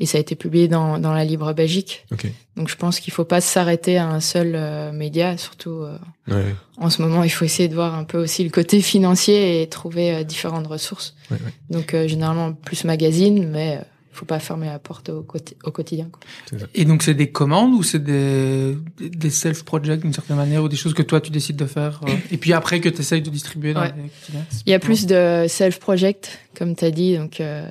et 0.00 0.06
ça 0.06 0.18
a 0.18 0.20
été 0.20 0.34
publié 0.34 0.68
dans, 0.68 0.98
dans 0.98 1.12
la 1.12 1.24
Libre 1.24 1.52
Belgique. 1.52 2.04
Okay. 2.12 2.32
Donc 2.56 2.68
je 2.68 2.76
pense 2.76 2.98
qu'il 2.98 3.12
faut 3.12 3.24
pas 3.24 3.40
s'arrêter 3.40 3.96
à 3.96 4.08
un 4.08 4.20
seul 4.20 4.52
euh, 4.54 4.90
média, 4.90 5.36
surtout 5.36 5.84
ouais. 6.28 6.54
en 6.78 6.90
ce 6.90 7.02
moment. 7.02 7.22
Il 7.22 7.30
faut 7.30 7.44
essayer 7.44 7.68
de 7.68 7.74
voir 7.74 7.94
un 7.94 8.04
peu 8.04 8.18
aussi 8.18 8.42
le 8.42 8.50
côté 8.50 8.80
financier 8.80 9.62
et 9.62 9.68
trouver 9.68 10.24
différentes 10.24 10.66
ressources. 10.66 11.14
Ouais, 11.30 11.38
Donc 11.70 11.94
généralement 12.06 12.52
plus 12.52 12.84
magazine, 12.84 13.48
mais 13.48 13.80
faut 14.12 14.26
pas 14.26 14.38
fermer 14.38 14.66
la 14.66 14.78
porte 14.78 15.08
au, 15.08 15.26
au 15.64 15.70
quotidien. 15.70 16.08
Quoi. 16.10 16.58
Et 16.74 16.84
donc 16.84 17.02
c'est 17.02 17.14
des 17.14 17.30
commandes 17.30 17.74
ou 17.74 17.82
c'est 17.82 18.02
des, 18.02 18.76
des 18.98 19.30
self 19.30 19.64
projects 19.64 20.00
d'une 20.00 20.12
certaine 20.12 20.36
manière 20.36 20.62
ou 20.62 20.68
des 20.68 20.76
choses 20.76 20.94
que 20.94 21.02
toi 21.02 21.20
tu 21.20 21.30
décides 21.30 21.56
de 21.56 21.66
faire 21.66 22.00
euh, 22.06 22.12
et 22.30 22.36
puis 22.36 22.52
après 22.52 22.80
que 22.80 22.88
tu 22.88 23.00
essayes 23.00 23.22
de 23.22 23.30
distribuer 23.30 23.72
dans 23.74 23.80
ouais. 23.80 23.92
les 23.96 24.08
quotidiens 24.08 24.46
Il 24.66 24.70
y 24.70 24.74
a 24.74 24.78
plus 24.78 25.06
de 25.06 25.46
self 25.48 25.78
project 25.78 26.38
comme 26.56 26.76
tu 26.76 26.84
as 26.84 26.90
dit 26.90 27.16
donc 27.16 27.40
euh, 27.40 27.68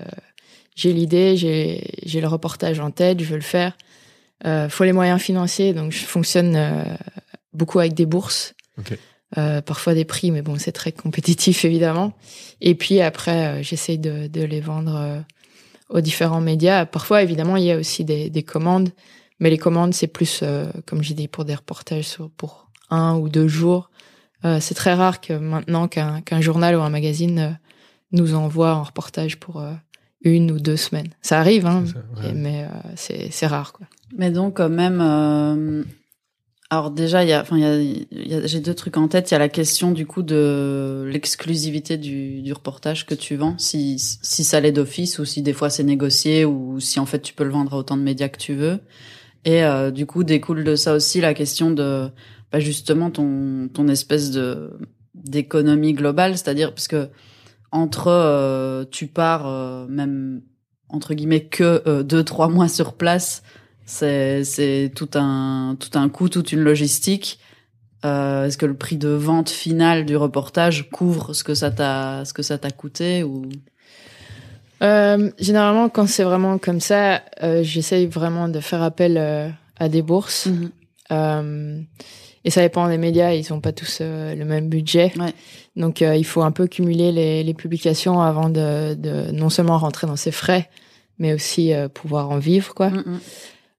j'ai 0.76 0.94
l'idée, 0.94 1.38
j'ai 1.38 1.84
j'ai 2.04 2.22
le 2.22 2.28
reportage 2.28 2.80
en 2.80 2.92
tête, 2.92 3.20
je 3.20 3.26
veux 3.26 3.36
le 3.36 3.42
faire. 3.42 3.78
Euh, 4.46 4.70
faut 4.70 4.84
les 4.84 4.94
moyens 4.94 5.22
financiers 5.22 5.74
donc 5.74 5.92
je 5.92 6.04
fonctionne 6.04 6.56
euh, 6.56 6.84
beaucoup 7.54 7.80
avec 7.80 7.94
des 7.94 8.06
bourses. 8.06 8.56
Okay. 8.80 8.98
Euh, 9.38 9.62
parfois 9.62 9.94
des 9.94 10.04
prix, 10.04 10.30
mais 10.30 10.42
bon, 10.42 10.58
c'est 10.58 10.74
très 10.74 10.92
compétitif 10.92 11.64
évidemment. 11.66 12.14
Et 12.60 12.76
puis 12.76 13.00
après, 13.00 13.48
euh, 13.48 13.64
j'essaye 13.64 13.98
de, 13.98 14.28
de 14.28 14.42
les 14.42 14.60
vendre 14.60 14.96
euh, 14.96 15.20
aux 15.92 16.02
différents 16.02 16.42
médias. 16.42 16.86
Parfois, 16.86 17.22
évidemment, 17.22 17.58
il 17.58 17.66
y 17.66 17.72
a 17.72 17.78
aussi 17.78 18.04
des, 18.04 18.30
des 18.30 18.44
commandes, 18.44 18.90
mais 19.40 19.50
les 19.50 19.58
commandes, 19.58 19.94
c'est 19.94 20.08
plus, 20.08 20.42
euh, 20.42 20.72
comme 20.86 21.04
j'ai 21.04 21.14
dit, 21.14 21.28
pour 21.28 21.46
des 21.46 21.56
reportages 21.56 22.08
sur, 22.08 22.30
pour 22.32 22.70
un 22.90 23.16
ou 23.18 23.30
deux 23.30 23.48
jours. 23.48 23.90
Euh, 24.44 24.60
c'est 24.60 24.76
très 24.76 24.94
rare 24.94 25.22
que 25.22 25.34
maintenant 25.34 25.88
qu'un 25.88 26.22
qu'un 26.22 26.42
journal 26.42 26.76
ou 26.76 26.82
un 26.82 26.90
magazine 26.90 27.40
euh, 27.40 27.52
nous 28.12 28.34
envoie 28.34 28.72
un 28.72 28.84
reportage 28.84 29.40
pour 29.40 29.64
une 30.22 30.52
ou 30.52 30.60
deux 30.60 30.78
semaines. 30.78 31.10
Ça 31.22 31.40
arrive, 31.40 31.66
hein, 31.66 31.86
ça, 31.86 32.24
ouais. 32.24 32.34
mais 32.34 32.68
c'est 32.96 33.32
c'est 33.32 33.48
rare, 33.48 33.72
quoi. 33.72 33.88
Mais 34.18 34.32
donc, 34.32 34.58
quand 34.58 34.70
même, 34.70 35.00
euh, 35.02 35.84
alors 36.72 36.90
déjà, 36.90 37.26
il 37.26 37.30
y 37.30 37.34
a, 37.34 37.42
enfin, 37.42 37.58
j'ai 37.60 38.60
deux 38.62 38.74
trucs 38.74 38.96
en 38.96 39.10
tête. 39.10 39.30
Il 39.30 39.34
y 39.34 39.36
a 39.36 39.40
la 39.40 39.50
question 39.50 39.92
du 39.92 40.06
coup 40.06 40.24
de 40.24 41.06
l'exclusivité 41.06 41.98
du, 41.98 42.42
du 42.42 42.54
reportage 42.54 43.06
que 43.06 43.14
tu 43.14 43.36
vends, 43.36 43.58
si 43.58 44.00
si 44.00 44.46
ça 44.46 44.62
l'est 44.62 44.72
d'office 44.72 45.20
ou 45.20 45.26
si 45.26 45.42
des 45.42 45.52
fois 45.52 45.70
c'est 45.70 45.84
négocié 45.84 46.46
ou 46.46 46.80
si 46.80 47.02
en 47.02 47.06
fait 47.06 47.20
tu 47.22 47.34
peux 47.34 47.44
le 47.44 47.50
vendre 47.50 47.74
à 47.74 47.78
autant 47.78 47.98
de 47.98 48.04
médias 48.04 48.30
que 48.30 48.38
tu 48.38 48.54
veux. 48.54 48.80
Et 49.44 49.66
euh, 49.66 49.92
du 49.92 50.06
coup 50.06 50.24
découle 50.24 50.64
de 50.64 50.78
ça 50.78 50.94
aussi 50.94 51.20
la 51.20 51.34
question 51.34 51.72
de 51.72 52.08
bah, 52.54 52.62
justement 52.62 53.12
ton 53.12 53.68
ton 53.74 53.90
espèce 53.90 54.32
de 54.32 54.72
d'économie 55.14 55.92
globale, 55.92 56.38
c'est-à-dire 56.38 56.74
parce 56.74 56.88
que 56.88 57.10
entre 57.74 58.08
euh, 58.08 58.86
tu 58.90 59.08
pars 59.08 59.46
euh, 59.46 59.88
même 59.90 60.42
entre 60.88 61.16
guillemets 61.16 61.48
que 61.48 61.84
euh, 61.86 62.04
deux 62.04 62.24
trois 62.24 62.48
mois 62.48 62.70
sur 62.70 62.94
place 62.94 63.44
c'est 63.98 64.44
c'est 64.46 64.92
tout 64.96 65.10
un 65.16 65.76
tout 65.82 65.94
un 66.00 66.08
coût, 66.10 66.30
toute 66.30 66.50
une 66.56 66.62
logistique. 66.72 67.28
Euh, 68.06 68.46
Est-ce 68.46 68.58
que 68.58 68.66
le 68.66 68.74
prix 68.84 68.98
de 68.98 69.10
vente 69.10 69.50
final 69.50 70.06
du 70.06 70.16
reportage 70.26 70.90
couvre 70.90 71.34
ce 71.34 71.44
que 71.44 71.54
ça 71.62 71.70
t'a 71.80 72.24
ce 72.26 72.34
que 72.34 72.42
ça 72.50 72.58
t'a 72.58 72.72
coûté 72.72 73.24
ou? 73.24 73.34
Euh, 74.82 75.30
Généralement, 75.38 75.88
quand 75.90 76.08
c'est 76.08 76.24
vraiment 76.24 76.58
comme 76.58 76.80
ça, 76.80 77.22
euh, 77.44 77.62
j'essaye 77.64 78.08
vraiment 78.08 78.48
de 78.56 78.60
faire 78.60 78.82
appel 78.82 79.14
à 79.84 79.88
des 79.90 80.02
bourses. 80.02 80.48
-hmm. 80.48 81.84
et 82.46 82.50
ça 82.56 82.62
dépend 82.68 82.88
des 82.94 82.98
médias, 83.08 83.32
ils 83.42 83.48
ont 83.54 83.62
pas 83.68 83.74
tous 83.82 83.94
le 84.40 84.46
même 84.54 84.68
budget. 84.78 85.08
Ouais. 85.24 85.34
Donc 85.82 85.96
il 86.02 86.26
faut 86.32 86.44
un 86.50 86.54
peu 86.60 86.66
cumuler 86.76 87.12
les, 87.20 87.44
les 87.48 87.56
publications 87.64 88.18
avant 88.32 88.50
de, 88.60 88.96
de, 89.06 89.14
non 89.42 89.50
seulement 89.56 89.78
rentrer 89.86 90.08
dans 90.12 90.20
ses 90.26 90.36
frais, 90.42 90.64
mais 91.20 91.32
aussi 91.38 91.64
pouvoir 92.00 92.26
en 92.36 92.40
vivre, 92.50 92.70
quoi. 92.80 92.90
-hmm. 92.90 93.20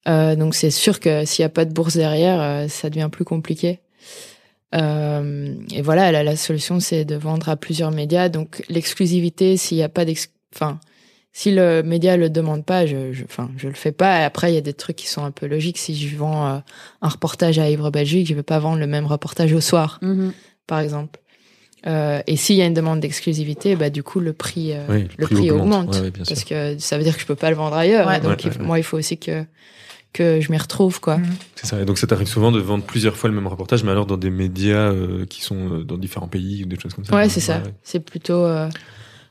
Euh, 0.08 0.34
donc 0.36 0.54
c'est 0.54 0.70
sûr 0.70 1.00
que 1.00 1.24
s'il 1.24 1.42
n'y 1.42 1.46
a 1.46 1.50
pas 1.50 1.64
de 1.64 1.72
bourse 1.72 1.96
derrière, 1.96 2.40
euh, 2.40 2.68
ça 2.68 2.90
devient 2.90 3.08
plus 3.10 3.24
compliqué. 3.24 3.80
Euh, 4.74 5.54
et 5.70 5.82
voilà, 5.82 6.10
la, 6.12 6.22
la 6.22 6.36
solution 6.36 6.80
c'est 6.80 7.04
de 7.04 7.14
vendre 7.14 7.48
à 7.48 7.56
plusieurs 7.56 7.90
médias. 7.90 8.28
Donc 8.28 8.64
l'exclusivité, 8.68 9.56
s'il 9.56 9.76
n'y 9.76 9.82
a 9.82 9.88
pas 9.88 10.04
d'ex, 10.04 10.30
enfin, 10.54 10.80
si 11.32 11.50
le 11.50 11.82
média 11.82 12.16
le 12.16 12.30
demande 12.30 12.64
pas, 12.64 12.84
je, 12.84 13.12
je, 13.12 13.24
enfin, 13.24 13.50
je 13.56 13.68
le 13.68 13.74
fais 13.74 13.92
pas. 13.92 14.20
Et 14.20 14.24
après, 14.24 14.52
il 14.52 14.54
y 14.54 14.58
a 14.58 14.62
des 14.62 14.74
trucs 14.74 14.96
qui 14.96 15.08
sont 15.08 15.24
un 15.24 15.30
peu 15.30 15.46
logiques. 15.46 15.78
Si 15.78 15.94
je 15.96 16.16
vends 16.16 16.46
euh, 16.46 16.58
un 17.00 17.08
reportage 17.08 17.58
à 17.58 17.70
Ivre 17.70 17.90
Belgique, 17.90 18.26
je 18.26 18.34
vais 18.34 18.42
pas 18.42 18.58
vendre 18.58 18.78
le 18.78 18.86
même 18.86 19.06
reportage 19.06 19.52
au 19.52 19.60
soir, 19.60 19.98
mm 20.02 20.12
-hmm. 20.12 20.32
par 20.66 20.80
exemple. 20.80 21.20
Euh, 21.86 22.22
et 22.26 22.36
s'il 22.36 22.56
y 22.56 22.62
a 22.62 22.66
une 22.66 22.74
demande 22.74 23.00
d'exclusivité, 23.00 23.74
bah 23.74 23.90
du 23.90 24.02
coup 24.04 24.20
le 24.20 24.32
prix, 24.32 24.72
euh, 24.72 24.86
oui, 24.88 25.08
le, 25.18 25.26
prix, 25.26 25.50
augmente, 25.50 25.88
augmente. 25.88 26.02
Ouais, 26.02 26.12
parce 26.28 26.44
que 26.44 26.78
ça 26.78 26.96
veut 26.96 27.02
dire 27.02 27.14
que 27.14 27.20
je 27.20 27.26
peux 27.26 27.34
pas 27.34 27.50
le 27.50 27.56
vendre 27.56 27.76
ailleurs. 27.76 28.06
Ouais. 28.06 28.20
donc 28.20 28.40
ouais, 28.44 28.52
il, 28.56 28.62
moi, 28.62 28.78
il 28.78 28.84
faut 28.84 28.98
aussi 28.98 29.18
que 29.18 29.44
que 30.12 30.40
je 30.40 30.50
m'y 30.50 30.58
retrouve 30.58 31.00
quoi. 31.00 31.18
Mmh. 31.18 31.36
C'est 31.56 31.66
ça. 31.66 31.80
Et 31.80 31.84
donc 31.84 31.98
ça 31.98 32.06
t'arrive 32.06 32.28
souvent 32.28 32.52
de 32.52 32.60
vendre 32.60 32.84
plusieurs 32.84 33.16
fois 33.16 33.28
le 33.30 33.34
même 33.34 33.46
reportage, 33.46 33.84
mais 33.84 33.90
alors 33.90 34.06
dans 34.06 34.16
des 34.16 34.30
médias 34.30 34.90
euh, 34.90 35.24
qui 35.26 35.42
sont 35.42 35.56
euh, 35.56 35.84
dans 35.84 35.96
différents 35.96 36.28
pays 36.28 36.64
ou 36.64 36.66
des 36.66 36.78
choses 36.78 36.94
comme 36.94 37.04
ça. 37.04 37.14
Ouais, 37.14 37.28
c'est 37.28 37.40
ça. 37.40 37.62
C'est 37.82 38.00
plutôt 38.00 38.44
euh, 38.44 38.68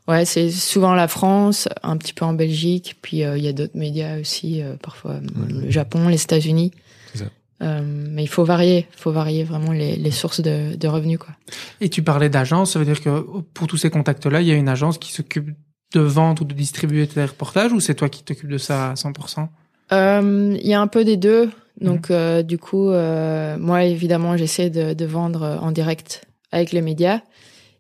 ouais, 0.08 0.26
c'est 0.26 0.50
souvent 0.50 0.94
la 0.94 1.08
France, 1.08 1.68
un 1.84 1.98
petit 1.98 2.14
peu 2.14 2.26
en 2.26 2.34
Belgique, 2.34 2.98
puis 3.02 3.18
il 3.18 3.44
y 3.44 3.48
a 3.48 3.54
d'autres 3.54 3.78
médias 3.78 4.20
aussi, 4.20 4.62
parfois 4.82 5.20
le 5.50 5.70
Japon, 5.70 6.08
les 6.08 6.22
États-Unis. 6.22 6.72
C'est 7.14 7.20
ça. 7.20 7.26
Euh, 7.62 7.82
mais 7.84 8.24
il 8.24 8.28
faut 8.28 8.44
varier, 8.44 8.88
il 8.92 9.00
faut 9.00 9.12
varier 9.12 9.44
vraiment 9.44 9.72
les, 9.72 9.96
les 9.96 10.12
sources 10.12 10.42
de, 10.42 10.76
de, 10.76 10.88
revenus 10.88 11.20
quoi. 11.20 11.36
Et 11.80 11.90
tu 11.90 12.02
parlais 12.02 12.30
d'agence, 12.30 12.74
ça 12.74 12.80
veut 12.80 12.86
dire 12.86 13.02
que 13.02 13.24
pour 13.54 13.68
tous 13.68 13.78
ces 13.78 13.92
contacts-là, 13.92 14.42
il 14.42 14.48
y 14.48 14.52
a 14.52 14.56
une 14.56 14.70
agence 14.70 14.98
qui 14.98 15.12
s'occupe 15.12 15.52
de 15.94 16.00
vendre 16.00 16.42
ou 16.42 16.46
de 16.46 16.54
distribuer 16.54 17.06
tes 17.06 17.24
reportages, 17.24 17.72
ou 17.72 17.80
c'est 17.80 17.94
toi 17.94 18.10
qui 18.10 18.24
t'occupes 18.24 18.50
de 18.50 18.58
ça 18.58 18.92
à 18.92 18.94
100% 18.96 19.42
euh, 19.42 19.44
Il 19.92 20.68
y 20.68 20.74
a 20.74 20.82
un 20.82 20.88
peu 20.88 21.04
des 21.04 21.18
deux. 21.18 21.50
Donc 21.80 22.10
mmh. 22.10 22.14
euh, 22.14 22.44
du 22.44 22.58
coup, 22.58 22.90
euh, 22.90 23.58
moi 23.58 23.84
évidemment, 23.84 24.38
j'essaie 24.38 24.70
de, 24.70 24.94
de 24.94 25.06
vendre 25.06 25.60
en 25.62 25.72
direct 25.72 26.26
avec 26.52 26.72
les 26.72 26.82
médias. 26.82 27.22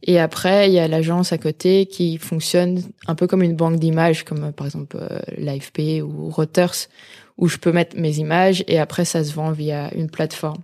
Et 0.03 0.20
après, 0.20 0.68
il 0.68 0.74
y 0.74 0.80
a 0.80 0.88
l'agence 0.88 1.32
à 1.32 1.38
côté 1.38 1.86
qui 1.86 2.18
fonctionne 2.18 2.82
un 3.06 3.13
peu 3.13 3.27
comme 3.27 3.44
une 3.44 3.56
banque 3.56 3.77
d'images, 3.77 4.24
comme 4.25 4.51
par 4.51 4.65
exemple 4.65 4.98
l'AFP 5.38 6.01
ou 6.03 6.30
Reuters, 6.30 6.88
où 7.38 7.48
je 7.48 7.58
peux 7.58 7.72
mettre 7.72 7.96
mes 8.00 8.18
images 8.18 8.63
et 8.68 8.80
après 8.80 9.06
ça 9.06 9.24
se 9.24 9.34
vend 9.34 9.51
via 9.51 9.94
une 9.94 10.10
plateforme. 10.10 10.63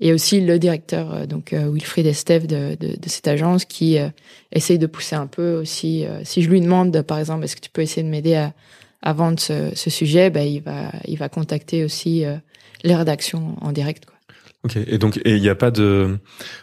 Et 0.00 0.12
aussi 0.12 0.40
le 0.40 0.58
directeur, 0.58 1.26
donc 1.26 1.52
Wilfried 1.52 2.06
Estève 2.06 2.46
de, 2.46 2.76
de, 2.78 2.96
de, 2.96 3.08
cette 3.08 3.26
agence, 3.26 3.64
qui 3.64 3.98
euh, 3.98 4.08
essaye 4.52 4.78
de 4.78 4.86
pousser 4.86 5.16
un 5.16 5.26
peu 5.26 5.56
aussi. 5.56 6.06
Euh, 6.06 6.20
si 6.22 6.42
je 6.42 6.48
lui 6.48 6.60
demande, 6.60 7.02
par 7.02 7.18
exemple, 7.18 7.44
est-ce 7.44 7.56
que 7.56 7.60
tu 7.60 7.70
peux 7.70 7.82
essayer 7.82 8.04
de 8.04 8.08
m'aider 8.08 8.36
à, 8.36 8.52
à 9.02 9.12
vendre 9.12 9.38
ce, 9.38 9.70
ce 9.74 9.90
sujet, 9.90 10.30
ben 10.30 10.46
il 10.46 10.62
va 10.62 10.92
il 11.06 11.16
va 11.18 11.28
contacter 11.28 11.84
aussi 11.84 12.24
euh, 12.24 12.36
les 12.82 12.94
rédactions 12.94 13.56
en 13.60 13.72
direct. 13.72 14.06
Quoi. 14.06 14.16
Ok. 14.64 14.76
Et 14.76 14.98
donc 14.98 15.18
et 15.24 15.36
il 15.36 15.40
n'y 15.40 15.48
a 15.48 15.54
pas 15.54 15.70
de. 15.70 16.18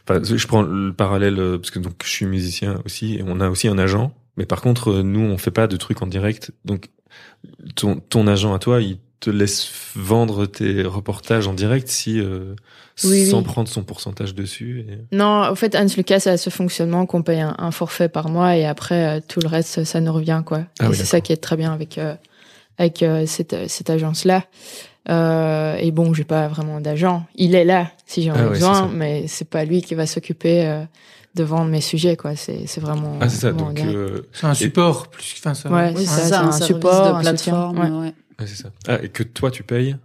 Enfin, 0.07 0.21
je 0.23 0.47
prends 0.47 0.61
le 0.61 0.93
parallèle 0.93 1.35
parce 1.57 1.71
que 1.71 1.79
donc 1.79 1.93
je 2.03 2.09
suis 2.09 2.25
musicien 2.25 2.81
aussi 2.85 3.15
et 3.15 3.23
on 3.25 3.39
a 3.39 3.49
aussi 3.49 3.67
un 3.67 3.77
agent. 3.77 4.13
Mais 4.37 4.45
par 4.45 4.61
contre, 4.61 5.01
nous, 5.01 5.21
on 5.21 5.37
fait 5.37 5.51
pas 5.51 5.67
de 5.67 5.77
trucs 5.77 6.01
en 6.01 6.07
direct. 6.07 6.51
Donc 6.65 6.89
ton 7.75 7.97
ton 7.99 8.27
agent 8.27 8.53
à 8.53 8.59
toi, 8.59 8.81
il 8.81 8.99
te 9.25 9.29
laisse 9.29 9.71
vendre 9.95 10.45
tes 10.45 10.83
reportages 10.83 11.47
en 11.47 11.53
direct 11.53 11.87
si 11.87 12.19
euh, 12.19 12.55
oui, 13.03 13.25
sans 13.25 13.39
oui. 13.39 13.43
prendre 13.43 13.67
son 13.67 13.83
pourcentage 13.83 14.35
dessus. 14.35 14.85
Et... 14.89 15.15
Non, 15.15 15.49
au 15.49 15.55
fait, 15.55 15.75
Hans 15.75 15.87
Lucas 15.97 16.23
a 16.25 16.37
ce 16.37 16.49
fonctionnement 16.49 17.05
qu'on 17.05 17.23
paye 17.23 17.41
un, 17.41 17.55
un, 17.57 17.71
forfait 17.71 18.09
par 18.09 18.29
mois 18.29 18.55
et 18.55 18.65
après 18.65 19.17
euh, 19.17 19.19
tout 19.27 19.39
le 19.39 19.47
reste, 19.47 19.83
ça 19.83 19.99
nous 20.01 20.13
revient 20.13 20.43
quoi. 20.45 20.61
Ah, 20.79 20.85
et 20.85 20.87
oui, 20.89 20.95
c'est 20.95 21.05
ça 21.05 21.21
qui 21.21 21.33
est 21.33 21.37
très 21.37 21.57
bien 21.57 21.73
avec 21.73 21.97
euh, 21.97 22.15
avec 22.77 23.05
cette, 23.25 23.69
cette 23.69 23.89
agence 23.89 24.25
là. 24.25 24.43
Euh, 25.09 25.75
et 25.79 25.91
bon, 25.91 26.13
j'ai 26.13 26.23
pas 26.23 26.47
vraiment 26.47 26.81
d'agent. 26.81 27.25
Il 27.35 27.55
est 27.55 27.65
là 27.65 27.91
si 28.05 28.23
j'en 28.23 28.33
ai 28.35 28.39
ah, 28.39 28.49
besoin, 28.49 28.89
mais 28.91 29.27
c'est 29.27 29.47
pas 29.47 29.63
lui 29.65 29.81
qui 29.81 29.95
va 29.95 30.07
s'occuper 30.07 30.65
euh, 30.65 30.83
de 31.35 31.43
vendre 31.43 31.69
mes 31.69 31.81
sujets 31.81 32.15
quoi. 32.15 32.35
C'est 32.35 32.65
c'est 32.65 32.81
vraiment. 32.81 33.17
Ah 33.21 33.29
c'est 33.29 33.41
ça. 33.41 33.51
vraiment 33.51 33.71
Donc 33.71 33.79
euh, 33.81 34.21
c'est 34.33 34.47
un 34.47 34.53
support 34.55 35.07
plus. 35.09 35.35
Enfin 35.37 35.53
ça. 35.53 35.69
Ouais, 35.69 35.93
c'est 35.95 36.05
ça, 36.05 36.27
ça, 36.27 36.41
un, 36.41 36.51
support, 36.51 37.17
de 37.17 37.21
plateforme. 37.21 37.77
un 37.77 37.83
soutien, 37.83 38.01
ouais. 38.01 38.13
Ah, 38.37 38.45
c'est 38.47 38.55
ça. 38.55 38.69
Ah 38.87 38.99
et 39.03 39.09
que 39.09 39.23
toi 39.23 39.51
tu 39.51 39.63
payes? 39.63 39.95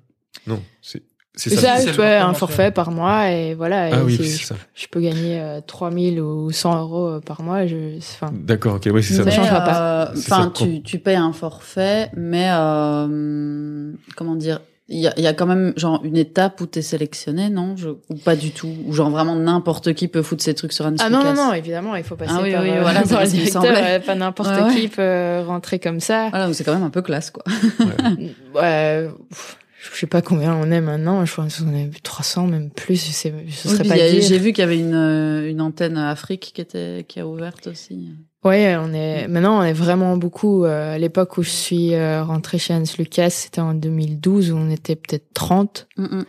Non, 0.46 0.62
c'est 0.82 1.02
c'est 1.34 1.50
C'est 1.50 1.56
ça. 1.56 1.62
ça, 1.62 1.76
c'est 1.80 1.88
je 1.88 1.92
fais 1.92 2.16
un 2.16 2.34
forfait 2.34 2.70
par 2.70 2.90
mois 2.90 3.30
et 3.30 3.54
voilà. 3.54 3.84
Ah 3.84 4.00
et 4.00 4.02
oui, 4.02 4.16
c'est 4.16 4.24
je, 4.24 4.44
ça. 4.46 4.56
je 4.74 4.86
peux 4.88 5.00
gagner 5.00 5.40
euh, 5.40 5.60
3000 5.60 6.20
ou 6.20 6.50
100 6.50 6.80
euros 6.80 7.06
euh, 7.08 7.20
par 7.20 7.42
mois. 7.42 7.66
Je, 7.66 7.98
D'accord, 8.32 8.74
ok, 8.76 8.88
oui, 8.92 9.02
c'est 9.02 9.14
ça. 9.14 9.24
Mais- 9.24 9.30
Donc, 9.30 9.34
changera 9.44 9.60
pas. 9.60 10.06
euh, 10.08 10.12
C'est 10.16 10.32
Enfin, 10.32 10.52
ça, 10.54 10.64
tu, 10.64 10.82
tu 10.82 10.98
payes 10.98 11.16
un 11.16 11.32
forfait, 11.32 12.10
mais 12.16 12.48
euh, 12.50 13.92
comment 14.16 14.34
dire 14.36 14.60
il 14.90 14.98
y 14.98 15.06
a, 15.06 15.18
y 15.18 15.26
a 15.26 15.32
quand 15.32 15.46
même 15.46 15.72
genre 15.76 16.00
une 16.04 16.16
étape 16.16 16.60
où 16.60 16.66
t'es 16.66 16.82
sélectionné, 16.82 17.48
non? 17.48 17.76
Je, 17.76 17.88
Ou 17.90 18.14
pas 18.24 18.34
du 18.34 18.50
tout? 18.50 18.74
Ou 18.86 18.92
genre 18.92 19.08
vraiment 19.08 19.36
n'importe 19.36 19.94
qui 19.94 20.08
peut 20.08 20.22
foutre 20.22 20.42
ses 20.42 20.54
trucs 20.54 20.72
sur 20.72 20.84
un 20.84 20.94
Ah 20.98 21.08
non, 21.08 21.22
non, 21.22 21.32
non, 21.32 21.52
évidemment, 21.52 21.94
il 21.94 22.02
faut 22.04 22.16
passer 22.16 22.32
Ah 22.36 22.40
oui, 22.42 22.52
par, 22.52 22.62
oui, 22.62 22.70
euh, 22.70 22.80
voilà, 22.82 23.02
par 23.08 23.22
le 23.22 23.28
directeur, 23.28 23.64
euh, 23.66 24.00
pas 24.00 24.14
n'importe 24.16 24.50
Ouais, 24.50 24.62
ouais. 24.62 24.74
qui 24.74 24.88
peut 24.88 25.42
rentrer 25.46 25.78
comme 25.78 26.00
ça. 26.00 26.28
Voilà, 26.30 26.46
donc 26.46 26.54
c'est 26.56 26.64
quand 26.64 26.74
même 26.74 26.82
un 26.82 26.90
peu 26.90 27.02
classe, 27.02 27.30
quoi. 27.30 27.44
ouais. 27.78 28.34
Ouais, 28.54 29.08
pff, 29.30 29.58
je 29.94 29.98
sais 30.00 30.06
pas 30.08 30.22
combien 30.22 30.54
on 30.54 30.70
est 30.72 30.80
maintenant. 30.80 31.24
Je 31.24 31.30
crois 31.32 31.46
qu'on 31.46 31.72
est 31.74 32.02
300, 32.02 32.48
même 32.48 32.70
plus. 32.70 32.96
Je 33.06 33.12
sais, 33.12 33.32
je 33.46 33.68
Oui, 33.68 33.76
serais 33.76 33.84
pas. 33.88 33.96
J'ai 33.96 34.38
vu 34.38 34.52
qu'il 34.52 34.62
y 34.62 34.66
avait 34.66 34.78
une, 34.78 34.94
euh, 34.94 35.48
une 35.48 35.60
antenne 35.60 35.96
Afrique 35.96 36.50
qui 36.54 36.60
était 36.60 37.04
qui 37.08 37.20
a 37.20 37.26
ouverte 37.26 37.68
aussi. 37.68 38.08
Ouais, 38.42 38.74
on 38.76 38.92
est 38.94 39.28
maintenant 39.28 39.60
on 39.60 39.62
est 39.62 39.74
vraiment 39.74 40.16
beaucoup. 40.16 40.64
Euh, 40.64 40.94
à 40.94 40.98
l'époque 40.98 41.36
où 41.36 41.42
je 41.42 41.50
suis 41.50 41.94
euh, 41.94 42.24
rentrée 42.24 42.58
chez 42.58 42.72
Hans 42.72 42.82
Lucas, 42.98 43.30
c'était 43.30 43.60
en 43.60 43.74
2012 43.74 44.52
où 44.52 44.56
on 44.56 44.70
était 44.70 44.96
peut-être 44.96 45.26
30. 45.34 45.88
Mm, 45.98 46.04
mm. 46.04 46.24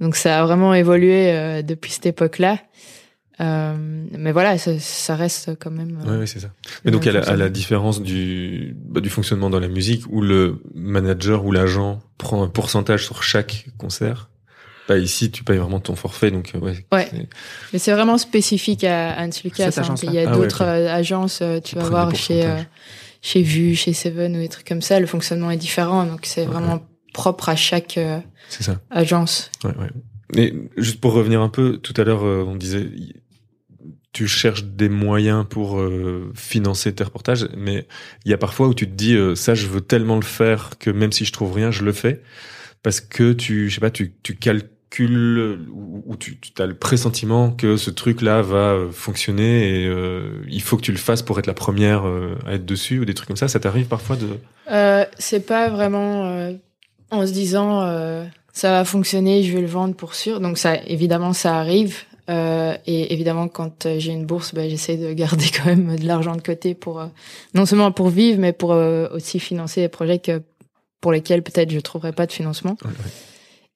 Donc 0.00 0.16
ça 0.16 0.40
a 0.40 0.44
vraiment 0.46 0.74
évolué 0.74 1.30
euh, 1.32 1.62
depuis 1.62 1.90
cette 1.90 2.06
époque-là. 2.06 2.58
Euh, 3.40 3.74
mais 4.16 4.32
voilà, 4.32 4.56
ça, 4.58 4.78
ça 4.78 5.14
reste 5.14 5.58
quand 5.58 5.70
même. 5.70 5.98
euh, 6.06 6.12
Ouais, 6.12 6.18
ouais, 6.20 6.26
c'est 6.26 6.40
ça. 6.40 6.48
Mais 6.84 6.90
donc, 6.90 7.06
à 7.06 7.12
la, 7.12 7.20
à 7.20 7.36
la 7.36 7.48
différence 7.50 8.00
du, 8.00 8.74
bah, 8.78 9.00
du 9.02 9.10
fonctionnement 9.10 9.50
dans 9.50 9.60
la 9.60 9.68
musique, 9.68 10.04
où 10.08 10.22
le 10.22 10.62
manager 10.74 11.44
ou 11.44 11.52
l'agent 11.52 12.00
prend 12.16 12.42
un 12.42 12.48
pourcentage 12.48 13.04
sur 13.04 13.22
chaque 13.22 13.66
concert, 13.76 14.30
bah, 14.88 14.98
ici, 14.98 15.30
tu 15.30 15.42
payes 15.44 15.58
vraiment 15.58 15.80
ton 15.80 15.96
forfait, 15.96 16.30
donc, 16.30 16.52
euh, 16.54 16.58
ouais. 16.58 16.86
Ouais. 16.92 17.08
Mais 17.72 17.78
c'est 17.78 17.92
vraiment 17.92 18.18
spécifique 18.18 18.84
à 18.84 19.16
Hans 19.18 19.30
Lucas. 19.44 19.70
Hein. 19.76 19.94
Il 20.02 20.12
y 20.12 20.18
a 20.18 20.30
Ah 20.30 20.34
d'autres 20.36 20.62
euh, 20.62 20.88
agences, 20.94 21.40
euh, 21.42 21.60
tu 21.60 21.74
vas 21.76 21.88
voir 21.88 22.14
chez 22.14 22.44
euh, 22.44 22.56
chez 23.22 23.42
Vue, 23.42 23.74
chez 23.74 23.92
Seven 23.92 24.36
ou 24.36 24.40
des 24.40 24.48
trucs 24.48 24.66
comme 24.68 24.82
ça. 24.82 25.00
Le 25.00 25.06
fonctionnement 25.06 25.50
est 25.50 25.56
différent, 25.56 26.04
donc 26.04 26.20
c'est 26.24 26.42
Ouais. 26.42 26.46
vraiment 26.46 26.86
propre 27.12 27.48
à 27.48 27.56
chaque 27.56 27.98
euh, 27.98 28.20
C'est 28.48 28.62
ça. 28.62 28.80
agence. 28.90 29.50
Ouais, 29.64 29.72
ouais. 29.78 29.88
Et 30.36 30.54
juste 30.76 31.00
pour 31.00 31.12
revenir 31.14 31.40
un 31.40 31.48
peu, 31.48 31.78
tout 31.78 31.94
à 31.96 32.04
l'heure, 32.04 32.24
euh, 32.24 32.44
on 32.46 32.54
disait, 32.56 32.86
tu 34.12 34.26
cherches 34.28 34.64
des 34.64 34.88
moyens 34.88 35.44
pour 35.48 35.78
euh, 35.80 36.32
financer 36.34 36.94
tes 36.94 37.04
reportages, 37.04 37.48
mais 37.56 37.86
il 38.24 38.30
y 38.30 38.34
a 38.34 38.38
parfois 38.38 38.66
où 38.68 38.74
tu 38.74 38.86
te 38.86 38.94
dis, 38.94 39.14
euh, 39.14 39.34
ça, 39.34 39.54
je 39.54 39.66
veux 39.66 39.80
tellement 39.80 40.16
le 40.16 40.22
faire 40.24 40.70
que 40.78 40.90
même 40.90 41.12
si 41.12 41.24
je 41.24 41.32
trouve 41.32 41.52
rien, 41.52 41.70
je 41.70 41.84
le 41.84 41.92
fais 41.92 42.22
parce 42.82 43.00
que 43.00 43.32
tu, 43.32 43.68
je 43.68 43.74
sais 43.74 43.80
pas, 43.80 43.90
tu, 43.90 44.14
tu 44.22 44.36
calcules 44.36 44.70
ou, 45.04 46.02
ou 46.06 46.16
tu, 46.16 46.38
tu 46.38 46.62
as 46.62 46.66
le 46.66 46.74
pressentiment 46.74 47.50
que 47.50 47.76
ce 47.76 47.90
truc-là 47.90 48.42
va 48.42 48.56
euh, 48.56 48.90
fonctionner 48.90 49.82
et 49.82 49.86
euh, 49.86 50.42
il 50.48 50.62
faut 50.62 50.76
que 50.76 50.82
tu 50.82 50.92
le 50.92 50.98
fasses 50.98 51.22
pour 51.22 51.38
être 51.38 51.46
la 51.46 51.54
première 51.54 52.06
euh, 52.06 52.38
à 52.46 52.54
être 52.54 52.64
dessus 52.64 53.00
ou 53.00 53.04
des 53.04 53.14
trucs 53.14 53.28
comme 53.28 53.36
ça. 53.36 53.48
Ça 53.48 53.60
t'arrive 53.60 53.86
parfois 53.86 54.16
de 54.16 54.26
Euh, 54.70 55.04
c'est 55.18 55.46
pas 55.46 55.68
vraiment 55.68 56.26
euh, 56.26 56.52
en 57.10 57.26
se 57.26 57.32
disant 57.32 57.80
ça 58.52 58.70
va 58.70 58.84
fonctionner, 58.84 59.42
je 59.42 59.52
vais 59.52 59.60
le 59.60 59.66
vendre 59.66 59.94
pour 59.94 60.14
sûr. 60.14 60.40
Donc 60.40 60.56
ça, 60.56 60.76
évidemment, 60.86 61.32
ça 61.32 61.56
arrive. 61.58 62.04
Et 62.28 63.12
évidemment, 63.12 63.46
quand 63.48 63.86
j'ai 63.98 64.12
une 64.12 64.26
bourse, 64.26 64.54
ben, 64.54 64.68
j'essaie 64.68 64.96
de 64.96 65.12
garder 65.12 65.44
quand 65.56 65.66
même 65.66 65.96
de 65.96 66.06
l'argent 66.06 66.34
de 66.34 66.40
côté 66.40 66.74
pour 66.74 67.06
non 67.54 67.66
seulement 67.66 67.92
pour 67.92 68.08
vivre, 68.08 68.40
mais 68.40 68.52
pour 68.52 68.70
aussi 68.70 69.38
financer 69.40 69.82
des 69.82 69.88
projets 69.88 70.18
que 70.18 70.42
pour 71.00 71.12
lesquels 71.12 71.42
peut-être 71.42 71.70
je 71.70 71.78
trouverais 71.78 72.12
pas 72.12 72.26
de 72.26 72.32
financement. 72.32 72.76
Ouais, 72.82 72.90
ouais. 72.90 73.10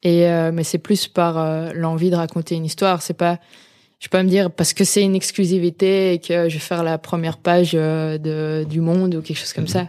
Et 0.02 0.26
euh, 0.28 0.50
mais 0.52 0.64
c'est 0.64 0.78
plus 0.78 1.08
par 1.08 1.38
euh, 1.38 1.70
l'envie 1.74 2.10
de 2.10 2.16
raconter 2.16 2.54
une 2.54 2.64
histoire. 2.64 3.02
C'est 3.02 3.14
pas, 3.14 3.38
je 3.98 4.08
peux 4.08 4.16
pas 4.18 4.22
me 4.22 4.28
dire 4.30 4.50
parce 4.50 4.72
que 4.72 4.84
c'est 4.84 5.02
une 5.02 5.14
exclusivité 5.14 6.12
et 6.14 6.18
que 6.18 6.48
je 6.48 6.54
vais 6.54 6.60
faire 6.60 6.82
la 6.82 6.96
première 6.98 7.36
page 7.36 7.72
euh, 7.74 8.16
de 8.18 8.64
du 8.68 8.80
Monde 8.80 9.14
ou 9.14 9.22
quelque 9.22 9.36
chose 9.38 9.52
comme 9.52 9.64
Mhm. 9.64 9.68
ça. 9.70 9.88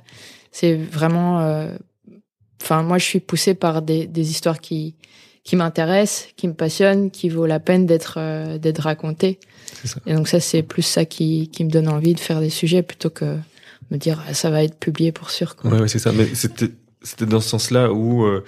C'est 0.51 0.75
vraiment, 0.75 1.39
euh, 1.39 1.73
enfin 2.61 2.83
moi 2.83 2.97
je 2.97 3.05
suis 3.05 3.19
poussée 3.21 3.53
par 3.53 3.81
des 3.81 4.05
des 4.07 4.29
histoires 4.31 4.59
qui 4.59 4.95
qui 5.43 5.55
m'intéressent, 5.55 6.27
qui 6.35 6.47
me 6.47 6.53
passionnent, 6.53 7.09
qui 7.09 7.29
vaut 7.29 7.45
la 7.47 7.59
peine 7.59 7.85
d'être 7.85 8.15
euh, 8.17 8.57
d'être 8.57 8.79
racontées. 8.83 9.39
Et 10.05 10.13
donc 10.13 10.27
ça 10.27 10.39
c'est 10.41 10.61
plus 10.61 10.81
ça 10.83 11.05
qui 11.05 11.47
qui 11.49 11.63
me 11.63 11.69
donne 11.69 11.87
envie 11.87 12.13
de 12.13 12.19
faire 12.19 12.41
des 12.41 12.49
sujets 12.49 12.83
plutôt 12.83 13.09
que 13.09 13.37
me 13.91 13.97
dire 13.97 14.21
ah, 14.27 14.33
ça 14.33 14.49
va 14.49 14.61
être 14.63 14.75
publié 14.77 15.11
pour 15.13 15.29
sûr. 15.31 15.55
Quoi. 15.55 15.71
Ouais, 15.71 15.79
ouais, 15.81 15.87
c'est 15.87 15.99
ça. 15.99 16.11
Mais 16.11 16.27
c'était, 16.35 16.69
c'était 17.01 17.25
dans 17.25 17.39
ce 17.39 17.49
sens-là 17.49 17.91
où 17.91 18.23
euh, 18.25 18.43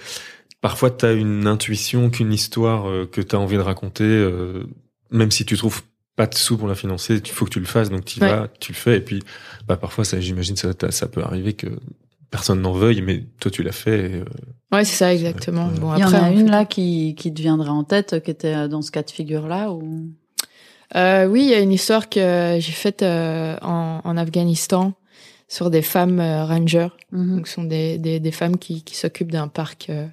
parfois 0.64 0.90
tu 0.90 1.04
as 1.04 1.12
une 1.12 1.46
intuition 1.46 2.08
qu'une 2.08 2.32
histoire 2.32 2.88
euh, 2.88 3.04
que 3.04 3.20
tu 3.20 3.36
as 3.36 3.38
envie 3.38 3.56
de 3.56 3.60
raconter, 3.62 4.02
euh, 4.04 4.64
même 5.10 5.30
si 5.30 5.44
tu 5.44 5.58
trouves 5.58 5.82
pas 6.16 6.26
de 6.26 6.34
sous 6.34 6.56
pour 6.56 6.68
la 6.68 6.74
financer, 6.74 7.20
il 7.22 7.30
faut 7.30 7.44
que 7.44 7.50
tu 7.50 7.60
le 7.60 7.66
fasses, 7.66 7.90
donc 7.90 8.06
tu 8.06 8.18
y 8.18 8.22
Ouais. 8.22 8.30
vas, 8.30 8.48
tu 8.60 8.72
le 8.72 8.76
fais, 8.78 8.96
et 8.96 9.00
puis 9.02 9.22
bah 9.68 9.76
parfois 9.76 10.04
ça, 10.06 10.18
j'imagine 10.20 10.56
ça, 10.56 10.70
ça 10.88 11.06
peut 11.06 11.22
arriver 11.22 11.52
que 11.52 11.66
personne 12.30 12.62
n'en 12.62 12.72
veuille, 12.72 13.02
mais 13.02 13.24
toi 13.40 13.50
tu 13.50 13.62
l'as 13.62 13.72
fait. 13.72 13.98
et, 14.10 14.14
euh, 14.14 14.24
Ouais 14.72 14.84
c'est 14.86 14.96
ça 14.96 15.12
exactement. 15.12 15.68
Ouais. 15.68 15.78
Bon 15.80 15.94
Il 15.96 16.00
y 16.00 16.04
en 16.04 16.14
a 16.14 16.30
une 16.30 16.50
là 16.50 16.64
qui 16.64 17.14
qui 17.14 17.32
te 17.34 17.42
viendrait 17.42 17.68
en 17.68 17.84
tête, 17.84 18.22
qui 18.24 18.30
était 18.30 18.66
dans 18.68 18.80
ce 18.80 18.90
cas 18.90 19.02
de 19.02 19.10
figure 19.10 19.46
là 19.46 19.70
ou? 19.70 20.08
Euh, 20.96 21.26
oui, 21.26 21.42
il 21.42 21.50
y 21.50 21.54
a 21.54 21.60
une 21.60 21.72
histoire 21.72 22.08
que 22.08 22.56
j'ai 22.58 22.72
faite 22.72 23.02
euh, 23.02 23.56
en, 23.60 24.00
en 24.02 24.16
Afghanistan 24.16 24.94
sur 25.48 25.68
des 25.68 25.82
femmes 25.82 26.20
euh, 26.20 26.44
rangers. 26.46 26.88
Mhm. 27.12 27.36
Donc, 27.36 27.48
ce 27.48 27.54
sont 27.54 27.64
des, 27.64 27.98
des, 27.98 28.18
des 28.20 28.30
femmes 28.32 28.56
qui, 28.58 28.82
qui 28.82 28.96
s'occupent 28.96 29.32
d'un 29.32 29.48
parc 29.48 29.86
euh, 29.90 30.06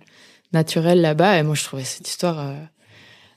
naturel 0.53 1.01
là-bas. 1.01 1.37
Et 1.37 1.43
moi, 1.43 1.55
je 1.55 1.63
trouvais 1.63 1.83
cette 1.83 2.07
histoire, 2.07 2.39
euh, 2.39 2.53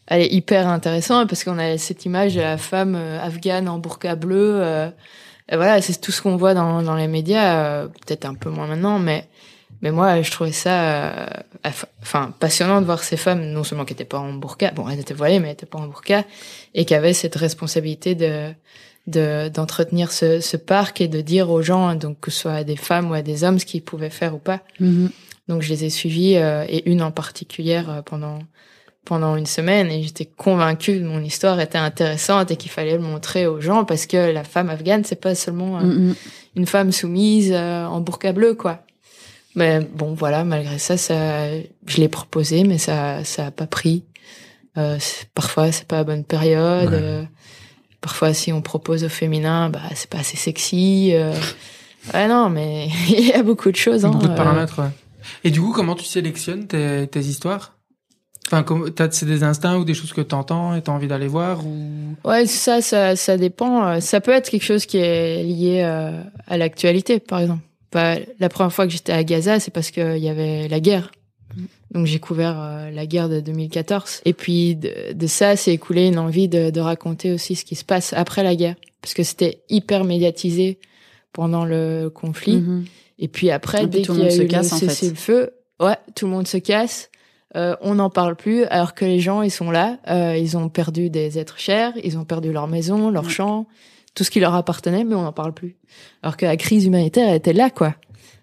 elle 0.06 0.22
est 0.22 0.32
hyper 0.32 0.68
intéressante 0.68 1.28
parce 1.28 1.44
qu'on 1.44 1.58
a 1.58 1.78
cette 1.78 2.04
image 2.04 2.34
de 2.34 2.40
la 2.40 2.58
femme 2.58 2.94
euh, 2.94 3.20
afghane 3.20 3.68
en 3.68 3.78
burqa 3.78 4.16
bleu. 4.16 4.60
euh, 4.60 4.90
et 5.50 5.56
voilà, 5.56 5.80
c'est 5.82 6.00
tout 6.00 6.12
ce 6.12 6.22
qu'on 6.22 6.36
voit 6.36 6.54
dans, 6.54 6.82
dans 6.82 6.96
les 6.96 7.06
médias, 7.08 7.86
peut-être 7.86 8.24
un 8.24 8.34
peu 8.34 8.48
moins 8.48 8.66
maintenant, 8.66 8.98
mais 8.98 9.28
mais 9.82 9.90
moi, 9.90 10.22
je 10.22 10.30
trouvais 10.30 10.52
ça, 10.52 11.28
enfin, 12.00 12.32
passionnant 12.40 12.80
de 12.80 12.86
voir 12.86 13.04
ces 13.04 13.18
femmes, 13.18 13.44
non 13.44 13.62
seulement 13.62 13.84
qui 13.84 13.92
étaient 13.92 14.06
pas 14.06 14.18
en 14.18 14.32
burqa, 14.32 14.70
bon, 14.70 14.88
elles 14.88 15.00
étaient 15.00 15.12
voilées, 15.12 15.40
mais 15.40 15.48
elles 15.48 15.52
étaient 15.52 15.66
pas 15.66 15.76
en 15.76 15.86
burqa, 15.88 16.24
et 16.72 16.86
qui 16.86 16.94
avaient 16.94 17.12
cette 17.12 17.34
responsabilité 17.34 18.14
de 18.14 18.54
de 19.06 19.48
d'entretenir 19.48 20.12
ce, 20.12 20.40
ce 20.40 20.56
parc 20.56 21.00
et 21.00 21.08
de 21.08 21.20
dire 21.20 21.50
aux 21.50 21.62
gens, 21.62 21.94
donc 21.94 22.20
que 22.20 22.30
ce 22.30 22.40
soit 22.40 22.54
à 22.54 22.64
des 22.64 22.76
femmes 22.76 23.10
ou 23.10 23.14
à 23.14 23.22
des 23.22 23.44
hommes, 23.44 23.58
ce 23.58 23.66
qu'ils 23.66 23.82
pouvaient 23.82 24.10
faire 24.10 24.34
ou 24.34 24.38
pas. 24.38 24.60
Mhm. 24.80 25.10
Donc 25.48 25.62
je 25.62 25.68
les 25.68 25.84
ai 25.84 25.90
suivis 25.90 26.36
euh, 26.36 26.64
et 26.68 26.88
une 26.90 27.02
en 27.02 27.10
particulière 27.10 27.90
euh, 27.90 28.02
pendant 28.02 28.38
pendant 29.04 29.36
une 29.36 29.44
semaine 29.44 29.90
et 29.90 30.02
j'étais 30.02 30.24
convaincue 30.24 30.98
que 30.98 31.04
mon 31.04 31.22
histoire 31.22 31.60
était 31.60 31.76
intéressante 31.76 32.50
et 32.50 32.56
qu'il 32.56 32.70
fallait 32.70 32.94
le 32.96 33.02
montrer 33.02 33.46
aux 33.46 33.60
gens 33.60 33.84
parce 33.84 34.06
que 34.06 34.32
la 34.32 34.44
femme 34.44 34.70
afghane 34.70 35.04
c'est 35.04 35.20
pas 35.20 35.34
seulement 35.34 35.78
euh, 35.78 35.82
Mhm. 35.82 36.14
une 36.56 36.66
femme 36.66 36.90
soumise 36.90 37.52
euh, 37.52 37.84
en 37.84 38.00
burqa 38.00 38.32
bleu 38.32 38.54
quoi. 38.54 38.80
Mais 39.56 39.80
bon 39.80 40.14
voilà 40.14 40.42
malgré 40.44 40.78
ça 40.78 40.96
ça 40.96 41.48
je 41.86 41.96
l'ai 41.98 42.08
proposé 42.08 42.64
mais 42.64 42.78
ça 42.78 43.22
ça 43.24 43.46
a 43.46 43.50
pas 43.50 43.66
pris. 43.66 44.04
Euh, 44.78 44.96
c'est- 44.98 45.26
parfois 45.34 45.70
c'est 45.70 45.86
pas 45.86 45.96
la 45.96 46.04
bonne 46.04 46.24
période. 46.24 46.88
Ouais. 46.90 46.98
euh, 46.98 47.22
parfois 48.00 48.32
si 48.32 48.52
on 48.54 48.62
propose 48.62 49.04
au 49.04 49.10
féminin 49.10 49.68
bah 49.68 49.82
c'est 49.94 50.08
pas 50.08 50.20
assez 50.20 50.38
sexy. 50.38 51.10
Euh, 51.12 51.34
ouais 52.14 52.26
non 52.26 52.48
mais 52.48 52.88
il 53.10 53.26
y 53.28 53.32
a 53.34 53.42
beaucoup 53.42 53.70
de 53.70 53.76
choses. 53.76 54.06
Hein, 54.06 54.12
Beaucoup 54.12 54.28
de 54.28 54.32
euh, 54.32 54.34
paramètres, 54.36 54.78
ouais. 54.80 54.88
Et 55.44 55.50
du 55.50 55.60
coup, 55.60 55.72
comment 55.72 55.94
tu 55.94 56.04
sélectionnes 56.04 56.66
tes, 56.66 57.06
tes 57.06 57.20
histoires? 57.20 57.76
Enfin, 58.52 58.64
c'est 59.10 59.26
des 59.26 59.42
instincts 59.42 59.78
ou 59.78 59.84
des 59.84 59.94
choses 59.94 60.12
que 60.12 60.20
t'entends 60.20 60.74
et 60.74 60.82
t'as 60.82 60.92
envie 60.92 61.08
d'aller 61.08 61.28
voir 61.28 61.66
ou? 61.66 62.14
Ouais, 62.24 62.46
ça, 62.46 62.82
ça, 62.82 63.16
ça 63.16 63.36
dépend. 63.38 63.86
Euh, 63.86 64.00
Ça 64.00 64.20
peut 64.20 64.32
être 64.32 64.50
quelque 64.50 64.64
chose 64.64 64.84
qui 64.84 64.98
est 64.98 65.42
lié 65.42 65.82
euh, 65.82 66.20
à 66.46 66.58
l'actualité, 66.58 67.20
par 67.20 67.40
exemple. 67.40 67.62
Bah, 67.90 68.16
la 68.40 68.48
première 68.48 68.72
fois 68.72 68.86
que 68.86 68.92
j'étais 68.92 69.12
à 69.12 69.24
Gaza, 69.24 69.60
c'est 69.60 69.70
parce 69.70 69.90
qu'il 69.90 70.18
y 70.18 70.28
avait 70.28 70.68
la 70.68 70.80
guerre. 70.80 71.10
Donc 71.92 72.06
j'ai 72.06 72.18
couvert 72.18 72.60
euh, 72.60 72.90
la 72.90 73.06
guerre 73.06 73.28
de 73.28 73.40
2014. 73.40 74.22
Et 74.24 74.32
puis 74.32 74.74
de, 74.74 75.12
de 75.12 75.26
ça, 75.28 75.54
c'est 75.56 75.72
écoulé 75.72 76.08
une 76.08 76.18
envie 76.18 76.48
de, 76.48 76.70
de 76.70 76.80
raconter 76.80 77.32
aussi 77.32 77.54
ce 77.54 77.64
qui 77.64 77.76
se 77.76 77.84
passe 77.84 78.12
après 78.12 78.42
la 78.42 78.56
guerre, 78.56 78.74
parce 79.00 79.14
que 79.14 79.22
c'était 79.22 79.62
hyper 79.70 80.02
médiatisé 80.04 80.78
pendant 81.32 81.64
le 81.64 82.08
conflit. 82.10 82.56
Mhm. 82.56 82.84
Et 83.18 83.28
puis 83.28 83.50
après, 83.50 83.84
Et 83.84 83.86
puis 83.86 84.00
dès 84.00 84.02
tout 84.02 84.12
qu'il 84.14 84.22
y 84.22 84.26
a 84.26 84.28
monde 84.30 84.36
se 84.38 84.42
eu 84.42 84.46
casse, 84.48 84.72
en 84.72 84.76
le 84.76 84.80
fait. 84.80 84.88
cessez-le-feu, 84.88 85.50
ouais, 85.80 85.96
tout 86.14 86.26
le 86.26 86.32
monde 86.32 86.48
se 86.48 86.56
casse. 86.58 87.10
Euh, 87.56 87.76
on 87.82 87.94
n'en 87.94 88.10
parle 88.10 88.34
plus, 88.34 88.64
alors 88.64 88.94
que 88.94 89.04
les 89.04 89.20
gens, 89.20 89.42
ils 89.42 89.50
sont 89.50 89.70
là. 89.70 89.98
Euh, 90.08 90.36
ils 90.36 90.56
ont 90.56 90.68
perdu 90.68 91.10
des 91.10 91.38
êtres 91.38 91.58
chers, 91.58 91.92
ils 92.02 92.18
ont 92.18 92.24
perdu 92.24 92.52
leur 92.52 92.66
maison, 92.66 93.10
leur 93.10 93.24
Ouais. 93.24 93.30
champ, 93.30 93.66
tout 94.16 94.24
ce 94.24 94.30
qui 94.30 94.40
leur 94.40 94.54
appartenait, 94.54 95.04
mais 95.04 95.14
on 95.14 95.22
n'en 95.22 95.32
parle 95.32 95.54
plus. 95.54 95.76
Alors 96.24 96.36
que 96.36 96.46
la 96.46 96.56
crise 96.56 96.84
humanitaire 96.86 97.28
elle 97.28 97.36
était 97.36 97.52
là, 97.52 97.70
quoi, 97.70 97.94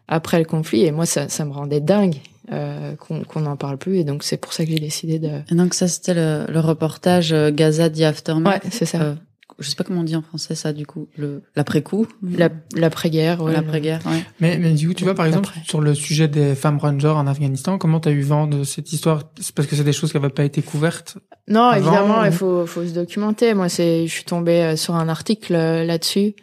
après 0.08 0.40
le 0.40 0.46
conflit. 0.46 0.86
Et 0.86 0.92
moi, 0.92 1.06
ça, 1.06 1.28
ça 1.28 1.44
me 1.44 1.52
rendait 1.52 1.82
dingue 1.82 2.16
euh, 2.54 2.96
qu'on 2.96 3.24
qu'on 3.26 3.42
n'en 3.42 3.58
parle 3.58 3.78
plus. 3.78 3.98
Et 3.98 4.04
donc, 4.06 4.24
c'est 4.24 4.38
pour 4.38 4.54
ça 4.54 4.64
que 4.64 4.72
j'ai 4.72 4.80
décidé 4.80 5.20
de... 5.20 5.42
Et 5.52 5.56
donc 5.56 5.74
ça 5.74 5.88
c'était 5.90 6.14
le, 6.14 6.46
le 6.50 6.60
reportage 6.62 7.34
euh, 7.34 7.52
Gaza 7.52 7.90
The 7.90 8.02
Aftermath. 8.02 8.64
Ouais, 8.64 8.70
c'est 8.72 8.86
ça. 8.86 9.16
Je 9.60 9.70
sais 9.70 9.76
pas 9.76 9.84
comment 9.84 10.02
on 10.02 10.04
dit 10.04 10.16
en 10.16 10.22
français 10.22 10.56
ça 10.56 10.74
du 10.74 10.86
coup, 10.86 11.08
le 11.18 11.44
l'après-coup, 11.56 12.08
La- 12.24 12.50
L'après-guerre, 12.76 13.42
ouais. 13.42 13.54
l'après-guerre. 13.54 14.00
Ouais. 14.06 14.24
Mais, 14.40 14.58
mais 14.58 14.72
du 14.74 14.88
coup, 14.88 14.94
tu 14.94 15.04
vois, 15.04 15.14
par 15.16 15.26
exemple, 15.26 15.50
sur 15.66 15.82
le 15.82 15.94
sujet 15.94 16.28
des 16.28 16.56
femmes 16.56 16.78
rangers 16.80 17.08
en 17.10 17.28
Afghanistan, 17.28 17.78
comment 17.78 18.00
t'as 18.00 18.12
eu 18.12 18.22
vent 18.22 18.48
de 18.48 18.64
cette 18.64 18.92
histoire? 18.94 19.24
C'est 19.40 19.54
parce 19.54 19.68
que 19.68 19.76
c'est 19.76 19.84
des 19.84 19.94
choses 19.94 20.12
qui 20.12 20.18
n'avaient 20.18 20.34
pas 20.34 20.44
été 20.44 20.62
couvertes 20.62 21.18
Non, 21.48 21.62
Avant, 21.66 21.78
évidemment, 21.92 22.22
ou- 22.22 22.26
il 22.26 22.32
faut, 22.32 22.66
faut 22.66 22.86
se 22.86 22.94
documenter. 22.94 23.54
Moi, 23.54 23.70
c'est, 23.70 24.08
je 24.08 24.12
suis 24.12 24.24
tombée 24.26 24.62
euh, 24.64 24.76
sur 24.76 24.96
un 24.96 25.10
article 25.10 25.54
euh, 25.56 25.84
là-dessus. 25.84 26.36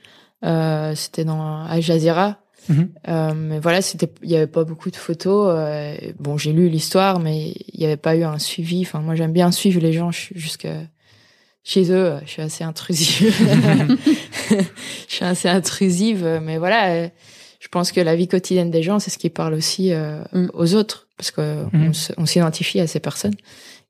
Euh, 0.44 0.94
c'était 0.94 1.24
dans 1.24 1.64
Al 1.64 1.82
Jazeera. 1.82 2.38
Mhm. 2.68 2.88
Euh, 3.08 3.32
mais 3.34 3.58
voilà, 3.60 3.80
c'était, 3.80 4.12
il 4.22 4.30
y 4.30 4.36
avait 4.36 4.46
pas 4.46 4.64
beaucoup 4.64 4.90
de 4.90 4.96
photos. 4.96 5.54
euh, 5.56 5.96
bon, 6.20 6.36
j'ai 6.36 6.52
lu 6.52 6.68
l'histoire, 6.68 7.18
mais 7.18 7.54
il 7.72 7.80
y 7.80 7.84
avait 7.86 7.96
pas 7.96 8.14
eu 8.14 8.24
un 8.24 8.38
suivi. 8.38 8.82
Enfin, 8.82 9.00
moi, 9.00 9.14
j'aime 9.14 9.32
bien 9.32 9.50
suivre 9.50 9.80
les 9.80 9.92
gens 9.94 10.10
je 10.10 10.18
suis 10.20 10.38
jusque 10.38 10.68
chez 11.68 11.92
eux. 11.92 12.14
Je 12.24 12.30
suis 12.30 12.42
assez 12.42 12.64
intrusive. 12.64 13.34
je 14.50 15.14
suis 15.14 15.24
assez 15.24 15.48
intrusive, 15.48 16.40
mais 16.42 16.58
voilà. 16.58 16.90
euh, 16.92 17.08
Je 17.60 17.68
pense 17.68 17.92
que 17.92 18.00
la 18.00 18.14
vie 18.16 18.28
quotidienne 18.28 18.70
des 18.70 18.82
gens, 18.82 18.98
c'est 18.98 19.10
ce 19.10 19.18
qui 19.18 19.30
parle 19.30 19.54
aussi 19.54 19.92
euh, 19.92 20.22
Mm. 20.32 20.48
aux 20.54 20.74
autres. 20.74 21.06
parce 21.18 21.32
que 21.32 21.64
Mhm. 21.72 21.92
on 22.16 22.26
s'identifie 22.26 22.78
à 22.78 22.86
ces 22.86 23.00
personnes 23.00 23.34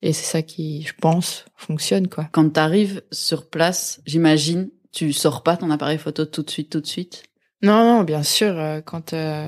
et 0.01 0.15
c'est 0.15 0.25
ça 0.25 0.41
qui, 0.41 0.83
je 0.83 0.95
pense, 0.99 1.45
fonctionne 1.57 2.09
quoi. 2.09 2.27
Quand 2.33 2.49
t'arrives 2.51 3.03
sur 3.13 3.51
place, 3.51 4.01
j'imagine, 4.07 4.71
tu 4.93 5.13
sors 5.13 5.43
pas 5.43 5.59
ton 5.59 5.71
appareil 5.71 5.99
photo 5.99 6.25
tout 6.25 6.43
de 6.43 6.51
suite, 6.51 6.71
tout 6.71 6.81
de 6.81 6.87
suite? 6.87 7.25
Non, 7.63 7.85
non, 7.85 8.03
bien 8.05 8.23
sûr, 8.23 8.55
euh, 8.57 8.81
quand 8.81 9.13
euh, 9.13 9.47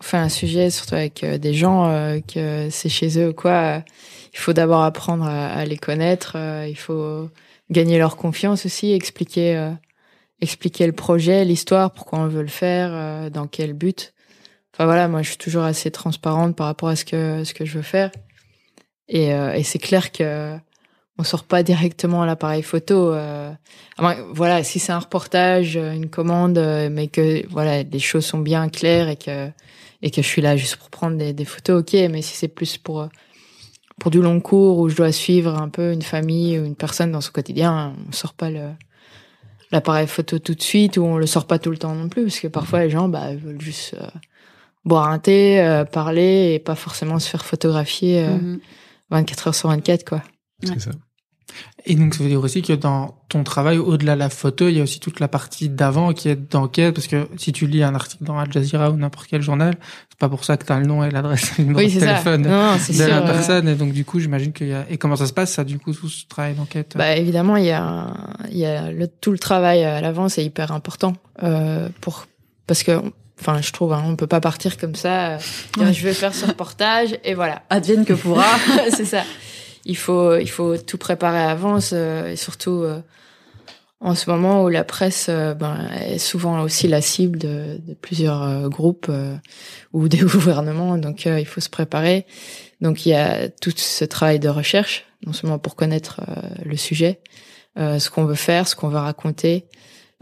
on 0.00 0.02
fait 0.02 0.16
un 0.16 0.30
sujet, 0.30 0.70
surtout 0.70 0.94
avec 0.94 1.22
euh, 1.22 1.36
des 1.36 1.52
gens 1.52 1.90
euh, 1.90 2.20
que 2.20 2.68
c'est 2.70 2.88
chez 2.88 3.18
eux 3.18 3.28
ou 3.28 3.34
quoi, 3.34 3.50
euh, 3.52 3.80
il 4.32 4.38
faut 4.38 4.54
d'abord 4.54 4.82
apprendre 4.82 5.24
à, 5.26 5.48
à 5.48 5.64
les 5.66 5.76
connaître, 5.76 6.32
euh, 6.36 6.66
il 6.66 6.76
faut 6.78 7.28
gagner 7.70 7.98
leur 7.98 8.16
confiance 8.16 8.66
aussi, 8.66 8.92
expliquer, 8.92 9.56
euh, 9.56 9.70
expliquer 10.40 10.86
le 10.86 10.92
projet, 10.92 11.44
l'histoire, 11.44 11.92
pourquoi 11.92 12.18
on 12.18 12.28
veut 12.28 12.42
le 12.42 12.48
faire, 12.48 12.90
euh, 12.92 13.30
dans 13.30 13.46
quel 13.46 13.72
but. 13.72 14.12
Enfin 14.74 14.84
voilà, 14.84 15.08
moi 15.08 15.22
je 15.22 15.28
suis 15.28 15.38
toujours 15.38 15.64
assez 15.64 15.90
transparente 15.90 16.56
par 16.56 16.66
rapport 16.66 16.88
à 16.88 16.96
ce 16.96 17.04
que 17.04 17.44
ce 17.44 17.54
que 17.54 17.64
je 17.64 17.76
veux 17.76 17.82
faire, 17.82 18.10
et, 19.08 19.34
euh, 19.34 19.52
et 19.54 19.62
c'est 19.62 19.78
clair 19.78 20.12
que 20.12 20.56
on 21.18 21.24
sort 21.24 21.44
pas 21.44 21.62
directement 21.62 22.22
à 22.22 22.26
l'appareil 22.26 22.62
photo. 22.62 23.12
Moins- 23.98 24.16
voilà, 24.32 24.64
si 24.64 24.78
c'est 24.78 24.92
un 24.92 24.98
reportage, 24.98 25.76
une 25.76 26.08
commande, 26.08 26.58
mais 26.90 27.08
que 27.08 27.46
voilà, 27.50 27.82
les 27.82 27.98
choses 27.98 28.24
sont 28.24 28.38
bien 28.38 28.70
claires 28.70 29.10
et 29.10 29.16
que 29.16 29.50
et 30.02 30.10
que 30.10 30.22
je 30.22 30.26
suis 30.26 30.40
là 30.40 30.56
juste 30.56 30.76
pour 30.76 30.88
prendre 30.88 31.18
des, 31.18 31.34
des 31.34 31.44
photos, 31.44 31.82
ok. 31.82 31.92
Mais 32.10 32.22
si 32.22 32.34
c'est 32.34 32.48
plus 32.48 32.78
pour 32.78 33.06
pour 34.00 34.10
du 34.10 34.20
long 34.20 34.40
cours 34.40 34.78
où 34.78 34.88
je 34.88 34.96
dois 34.96 35.12
suivre 35.12 35.54
un 35.54 35.68
peu 35.68 35.92
une 35.92 36.02
famille 36.02 36.58
ou 36.58 36.64
une 36.64 36.74
personne 36.74 37.12
dans 37.12 37.20
son 37.20 37.30
quotidien, 37.30 37.94
on 38.08 38.12
sort 38.12 38.34
pas 38.34 38.50
le 38.50 38.70
l'appareil 39.70 40.08
photo 40.08 40.40
tout 40.40 40.54
de 40.54 40.62
suite 40.62 40.96
ou 40.96 41.04
on 41.04 41.16
le 41.16 41.26
sort 41.26 41.46
pas 41.46 41.60
tout 41.60 41.70
le 41.70 41.78
temps 41.78 41.94
non 41.94 42.08
plus 42.08 42.24
parce 42.24 42.40
que 42.40 42.48
parfois 42.48 42.80
les 42.80 42.90
gens 42.90 43.08
bah 43.08 43.36
veulent 43.36 43.60
juste 43.60 43.94
euh, 43.94 44.08
boire 44.84 45.08
un 45.08 45.20
thé, 45.20 45.60
euh, 45.60 45.84
parler 45.84 46.54
et 46.54 46.58
pas 46.58 46.74
forcément 46.74 47.20
se 47.20 47.28
faire 47.28 47.44
photographier 47.44 48.24
euh, 48.24 48.36
Mhm. 48.36 48.60
24 49.10 49.48
heures 49.48 49.54
sur 49.54 49.68
24 49.68 50.04
quoi. 50.04 50.22
C'est 50.62 50.80
ça. 50.80 50.90
Et 51.84 51.94
donc, 51.96 52.14
ça 52.14 52.22
veut 52.22 52.28
dire 52.28 52.40
aussi 52.40 52.62
que 52.62 52.72
dans 52.72 53.18
ton 53.28 53.42
travail, 53.42 53.78
au-delà 53.78 54.14
de 54.14 54.20
la 54.20 54.30
photo, 54.30 54.68
il 54.68 54.76
y 54.76 54.80
a 54.80 54.82
aussi 54.82 55.00
toute 55.00 55.20
la 55.20 55.28
partie 55.28 55.68
d'avant 55.68 56.12
qui 56.12 56.28
est 56.28 56.36
d'enquête, 56.36 56.94
parce 56.94 57.06
que 57.06 57.26
si 57.36 57.52
tu 57.52 57.66
lis 57.66 57.82
un 57.82 57.94
article 57.94 58.24
dans 58.24 58.38
Al 58.38 58.52
Jazeera 58.52 58.90
ou 58.90 58.96
n'importe 58.96 59.26
quel 59.28 59.42
journal, 59.42 59.76
pas 60.20 60.28
pour 60.28 60.44
ça 60.44 60.56
que 60.56 60.64
tu 60.64 60.72
as 60.72 60.78
le 60.78 60.86
nom 60.86 61.02
et 61.02 61.10
l'adresse 61.10 61.50
et 61.58 61.62
le 61.62 61.64
numéro 61.68 61.80
Oui, 61.80 61.86
de 61.86 61.98
c'est 61.98 62.06
ça. 62.06 62.12
téléphone 62.12 62.42
Non, 62.42 62.50
non, 62.72 62.78
c'est 62.78 62.92
de 62.92 62.98
sûr. 62.98 63.08
la 63.08 63.18
euh, 63.22 63.26
personne. 63.32 63.68
Et 63.68 63.74
donc, 63.74 63.92
du 63.92 64.04
coup, 64.04 64.20
j'imagine 64.20 64.52
qu'il 64.52 64.68
y 64.68 64.72
a... 64.74 64.84
Et 64.88 64.98
comment 64.98 65.16
ça 65.16 65.26
se 65.26 65.32
passe, 65.32 65.50
ça, 65.52 65.64
du 65.64 65.78
coup, 65.80 65.92
tout 65.92 66.08
ce 66.08 66.26
travail 66.28 66.54
d'enquête? 66.54 66.92
Bah 66.96 67.16
évidemment, 67.16 67.56
il 67.56 67.64
y 67.64 67.72
a, 67.72 68.06
il 68.50 68.58
y 68.58 68.66
a 68.66 68.92
le, 68.92 69.08
tout 69.08 69.32
le 69.32 69.38
travail 69.38 69.82
à 69.82 70.00
l'avance 70.00 70.38
est 70.38 70.44
hyper 70.44 70.70
important 70.72 71.14
euh, 71.42 71.88
pour 72.00 72.26
parce 72.66 72.84
que, 72.84 73.00
enfin, 73.40 73.60
je 73.62 73.72
trouve, 73.72 73.92
hein, 73.94 74.04
on 74.06 74.14
peut 74.14 74.28
pas 74.28 74.40
partir 74.40 74.76
comme 74.78 74.94
ça. 74.94 75.30
euh, 75.32 75.38
dire. 75.78 75.92
Je 75.92 76.04
vais 76.04 76.12
faire 76.14 76.34
ce 76.34 76.46
reportage 76.46 77.18
et 77.24 77.34
voilà. 77.34 77.62
Advienne 77.70 78.04
que 78.04 78.12
pourra. 78.12 78.44
c'est 78.96 79.04
ça. 79.06 79.24
Il 79.86 79.96
faut, 79.96 80.36
il 80.36 80.48
faut 80.50 80.76
tout 80.76 80.98
préparer 80.98 81.38
à 81.40 81.46
l'avance 81.46 81.90
euh, 81.94 82.30
et 82.32 82.36
surtout 82.36 82.82
euh, 82.82 83.00
en 84.00 84.14
ce 84.14 84.30
moment 84.30 84.64
où 84.64 84.68
la 84.68 84.82
presse 84.82 85.26
euh, 85.28 85.54
ben, 85.54 85.88
est 86.06 86.18
souvent 86.18 86.62
aussi 86.62 86.88
la 86.88 87.02
cible 87.02 87.38
de, 87.38 87.78
plusieurs 88.00 88.42
euh, 88.42 88.68
groupes 88.68 89.06
euh, 89.10 89.36
ou 89.92 90.08
des 90.08 90.18
gouvernements. 90.20 90.96
Donc 90.96 91.26
il 91.26 91.46
faut 91.46 91.60
se 91.60 91.68
préparer. 91.68 92.26
Donc 92.80 93.04
il 93.04 93.10
y 93.10 93.14
a 93.14 93.48
tout 93.48 93.72
ce 93.76 94.04
travail 94.04 94.40
de 94.40 94.48
recherche, 94.48 95.04
non 95.26 95.34
seulement 95.34 95.58
pour 95.58 95.76
connaître 95.76 96.22
le 96.64 96.76
sujet, 96.78 97.20
ce 97.76 98.08
qu'on 98.08 98.24
veut 98.24 98.34
faire, 98.34 98.66
ce 98.66 98.74
qu'on 98.74 98.88
veut 98.88 98.96
raconter. 98.96 99.66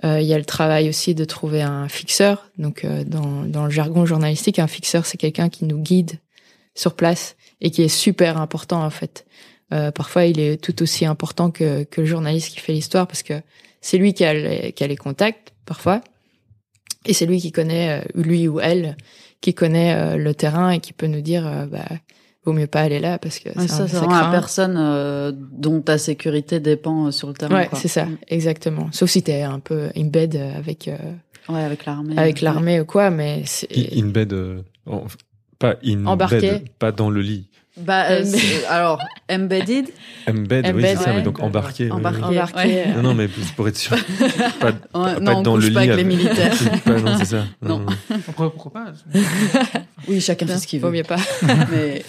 Il 0.02 0.22
y 0.22 0.34
a 0.34 0.38
le 0.38 0.44
travail 0.44 0.88
aussi 0.88 1.14
de 1.14 1.24
trouver 1.24 1.62
un 1.62 1.88
fixeur. 1.88 2.50
Donc 2.58 2.84
dans, 3.06 3.44
dans 3.44 3.64
le 3.64 3.70
jargon 3.70 4.06
journalistique, 4.06 4.58
un 4.58 4.66
fixeur 4.66 5.06
c'est 5.06 5.18
quelqu'un 5.18 5.48
qui 5.48 5.66
nous 5.66 5.78
guide 5.78 6.18
sur 6.74 6.96
place 6.96 7.36
et 7.60 7.70
qui 7.70 7.82
est 7.82 7.88
super 7.88 8.38
important 8.38 8.84
en 8.84 8.90
fait. 8.90 9.24
Parfois, 9.70 10.24
il 10.24 10.40
est 10.40 10.60
tout 10.60 10.82
aussi 10.82 11.06
important 11.06 11.52
que, 11.52 11.84
que 11.84 12.00
le 12.00 12.08
journaliste 12.08 12.54
qui 12.54 12.58
fait 12.58 12.72
l'histoire 12.72 13.06
parce 13.06 13.22
que 13.22 13.40
c'est 13.80 13.98
lui 13.98 14.12
qui 14.14 14.24
a, 14.24 14.34
les, 14.34 14.72
qui 14.72 14.84
a 14.84 14.86
les 14.86 14.96
contacts 14.96 15.52
parfois 15.66 16.00
et 17.06 17.12
c'est 17.12 17.26
lui 17.26 17.40
qui 17.40 17.52
connaît 17.52 18.00
euh, 18.00 18.04
lui 18.14 18.48
ou 18.48 18.60
elle 18.60 18.96
qui 19.40 19.54
connaît 19.54 19.94
euh, 19.94 20.16
le 20.16 20.34
terrain 20.34 20.70
et 20.70 20.80
qui 20.80 20.92
peut 20.92 21.06
nous 21.06 21.20
dire 21.20 21.46
euh, 21.46 21.66
bah 21.66 21.84
vaut 22.44 22.52
mieux 22.52 22.66
pas 22.66 22.80
aller 22.80 22.98
là 22.98 23.18
parce 23.18 23.38
que 23.38 23.50
Ouais, 23.58 23.68
ça, 23.68 23.86
c'est 23.86 24.00
la 24.00 24.28
personne 24.30 24.76
euh, 24.78 25.32
dont 25.34 25.80
ta 25.82 25.98
sécurité 25.98 26.60
dépend 26.60 27.10
sur 27.10 27.28
le 27.28 27.34
terrain. 27.34 27.54
Ouais, 27.54 27.68
c'est 27.74 27.88
ça, 27.88 28.06
Mm. 28.06 28.16
exactement. 28.28 28.88
Sauf 28.92 29.10
si 29.10 29.22
t'es 29.22 29.42
un 29.42 29.60
peu 29.60 29.90
embed 29.96 30.34
avec 30.36 30.88
euh, 30.88 30.96
Ouais, 31.50 31.62
avec 31.62 31.84
l'armée. 31.86 32.18
avec 32.18 32.40
l'armée 32.40 32.80
ou 32.80 32.84
quoi, 32.84 33.10
mais 33.10 33.42
c'est 33.46 33.68
In 33.96 34.04
in 34.04 34.08
bed, 34.08 34.32
euh, 34.32 34.62
en- 34.86 35.06
pas 35.58 35.76
in 35.84 36.04
Embarqué. 36.06 36.40
bed, 36.40 36.68
pas 36.78 36.90
dans 36.92 37.10
le 37.10 37.20
lit. 37.20 37.47
Bah, 37.80 38.06
euh, 38.10 38.24
c'est- 38.24 38.64
alors, 38.66 39.00
embedded. 39.30 39.86
Embed, 40.28 40.64
oui, 40.66 40.70
Embed, 40.72 40.84
c'est 40.86 40.96
ça, 40.96 41.10
ouais. 41.10 41.16
mais 41.16 41.22
donc 41.22 41.40
embarqué. 41.40 41.84
oui, 41.84 41.90
Embarqué. 41.92 42.18
oui. 42.28 42.36
embarqué. 42.38 42.58
ouais. 42.58 42.84
euh, 42.88 42.94
Non, 42.96 43.02
non, 43.02 43.14
mais 43.14 43.28
pour 43.28 43.68
être 43.68 43.76
sûr. 43.76 43.96
Pas, 44.60 44.72
pas, 44.92 44.98
Ouais, 45.00 45.14
pas 45.14 45.20
non, 45.20 45.30
être 45.32 45.38
on 45.38 45.42
dans 45.42 45.56
le 45.56 45.60
couche 45.60 45.68
lit. 45.68 45.74
pas 45.74 45.80
avec 45.82 45.96
les 45.96 46.04
militaires. 46.04 46.54
Pas- 46.84 47.00
non, 47.00 47.16
c'est 47.18 47.24
ça. 47.24 47.44
Non. 47.62 47.86
Pourquoi, 48.24 48.52
pourquoi 48.52 48.72
pas? 48.72 48.92
Oui, 50.08 50.20
chacun 50.20 50.46
fait 50.46 50.58
ce 50.58 50.66
qu'il 50.66 50.80
vaut 50.80 50.88
veut. 50.88 50.94
mieux 50.98 51.02
pas. 51.04 51.16
Mais 51.70 52.02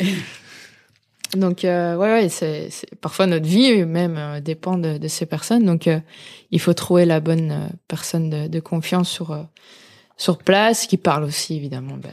Donc 1.35 1.63
euh, 1.63 1.95
ouais, 1.95 2.11
ouais 2.11 2.29
c'est, 2.29 2.69
c'est 2.71 2.95
parfois 2.99 3.27
notre 3.27 3.45
vie 3.45 3.85
même 3.85 4.17
euh, 4.17 4.39
dépend 4.41 4.77
de, 4.77 4.97
de 4.97 5.07
ces 5.07 5.25
personnes. 5.27 5.63
Donc 5.65 5.87
euh, 5.87 5.99
il 6.51 6.59
faut 6.59 6.73
trouver 6.73 7.05
la 7.05 7.19
bonne 7.19 7.51
euh, 7.51 7.67
personne 7.87 8.29
de, 8.31 8.47
de 8.47 8.59
confiance 8.59 9.09
sur 9.09 9.31
euh, 9.31 9.43
sur 10.19 10.37
place 10.37 10.85
qui 10.85 10.97
parle 10.97 11.23
aussi 11.23 11.55
évidemment 11.55 11.95
bah, 11.97 12.09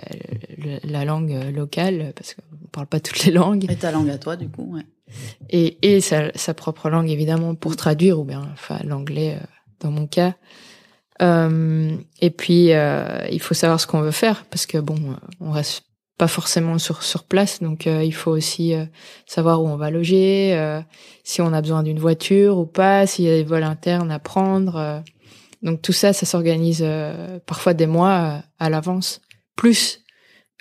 le- 0.57 0.79
la 0.91 1.05
langue 1.05 1.37
locale 1.55 2.13
parce 2.17 2.35
qu'on 2.35 2.69
parle 2.73 2.87
pas 2.87 3.01
toutes 3.01 3.25
les 3.25 3.33
langues 3.33 3.67
et 3.71 3.77
ta 3.77 3.91
langue 3.91 4.09
à 4.11 4.17
toi, 4.19 4.37
du 4.37 4.49
coup, 4.49 4.75
ouais. 4.75 4.87
et 5.51 5.77
et 5.83 6.01
sa, 6.01 6.33
sa 6.35 6.55
propre 6.55 6.89
langue 6.89 7.11
évidemment 7.11 7.55
pour 7.55 7.75
traduire 7.77 8.19
ou 8.21 8.25
bien 8.25 8.49
enfin 8.53 8.79
l'anglais 8.85 9.37
euh, 9.41 9.47
dans 9.81 9.91
mon 9.91 10.07
cas. 10.07 10.35
Euh, 11.23 11.97
et 12.21 12.31
puis 12.31 12.73
euh, 12.73 13.27
il 13.33 13.41
faut 13.41 13.55
savoir 13.55 13.81
ce 13.81 13.87
qu'on 13.87 14.01
veut 14.03 14.11
faire 14.11 14.45
parce 14.51 14.67
que 14.67 14.77
bon 14.79 14.97
on 15.41 15.51
reste 15.51 15.85
pas 16.19 16.29
forcément 16.29 16.77
sur 16.79 17.03
sur 17.03 17.25
place 17.25 17.63
donc 17.63 17.87
euh, 17.87 18.05
il 18.05 18.13
faut 18.13 18.31
aussi 18.33 18.75
euh, 18.75 18.85
savoir 19.27 19.63
où 19.63 19.67
on 19.67 19.77
va 19.79 19.91
loger 19.91 20.53
euh, 20.55 20.81
si 21.25 21.41
on 21.41 21.55
a 21.55 21.63
besoin 21.63 21.83
d'une 21.83 21.99
voiture 21.99 22.59
ou 22.59 22.67
pas 22.67 23.07
s'il 23.07 23.25
y 23.25 23.31
a 23.31 23.35
des 23.37 23.45
vols 23.45 23.63
internes 23.65 24.11
à 24.11 24.19
prendre 24.19 24.77
euh. 24.77 25.01
Donc 25.63 25.83
tout 25.83 25.93
ça 25.93 26.13
ça 26.13 26.27
s'organise 26.27 26.81
euh, 26.83 27.39
parfois 27.47 27.75
des 27.75 27.87
mois 27.87 28.11
euh, 28.11 28.39
à 28.59 28.71
l'avance 28.71 29.21
plus 29.57 30.01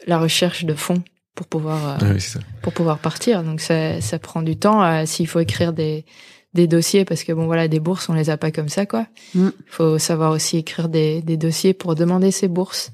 la 0.08 0.18
recherche 0.18 0.66
de 0.66 0.74
fonds 0.74 1.04
pour 1.36 1.48
pouvoir 1.48 1.88
euh, 1.90 1.98
Ah 2.02 2.06
oui, 2.14 2.22
c'est 2.22 2.38
ça. 2.38 2.46
pour 2.62 2.74
pouvoir 2.74 2.98
partir. 3.00 3.44
Donc 3.44 3.60
ça, 3.60 4.00
ça 4.02 4.20
prend 4.20 4.42
du 4.42 4.56
temps. 4.58 5.06
S'il 5.06 5.28
faut 5.28 5.40
écrire 5.40 5.74
des, 5.74 6.06
des 6.54 6.66
dossiers, 6.68 7.04
parce 7.06 7.24
que 7.26 7.34
bon 7.34 7.46
voilà, 7.46 7.68
des 7.68 7.80
bourses, 7.82 8.08
on 8.08 8.14
les 8.14 8.30
a 8.30 8.38
pas 8.38 8.52
comme 8.52 8.70
ça 8.70 8.86
quoi. 8.86 9.08
Il 9.34 9.42
Mm. 9.42 9.52
faut 9.68 9.98
savoir 10.00 10.32
aussi 10.32 10.58
écrire 10.58 10.88
des, 10.90 11.22
des 11.22 11.36
dossiers 11.38 11.74
pour 11.74 11.96
demander 11.96 12.32
ces 12.32 12.48
bourses, 12.48 12.92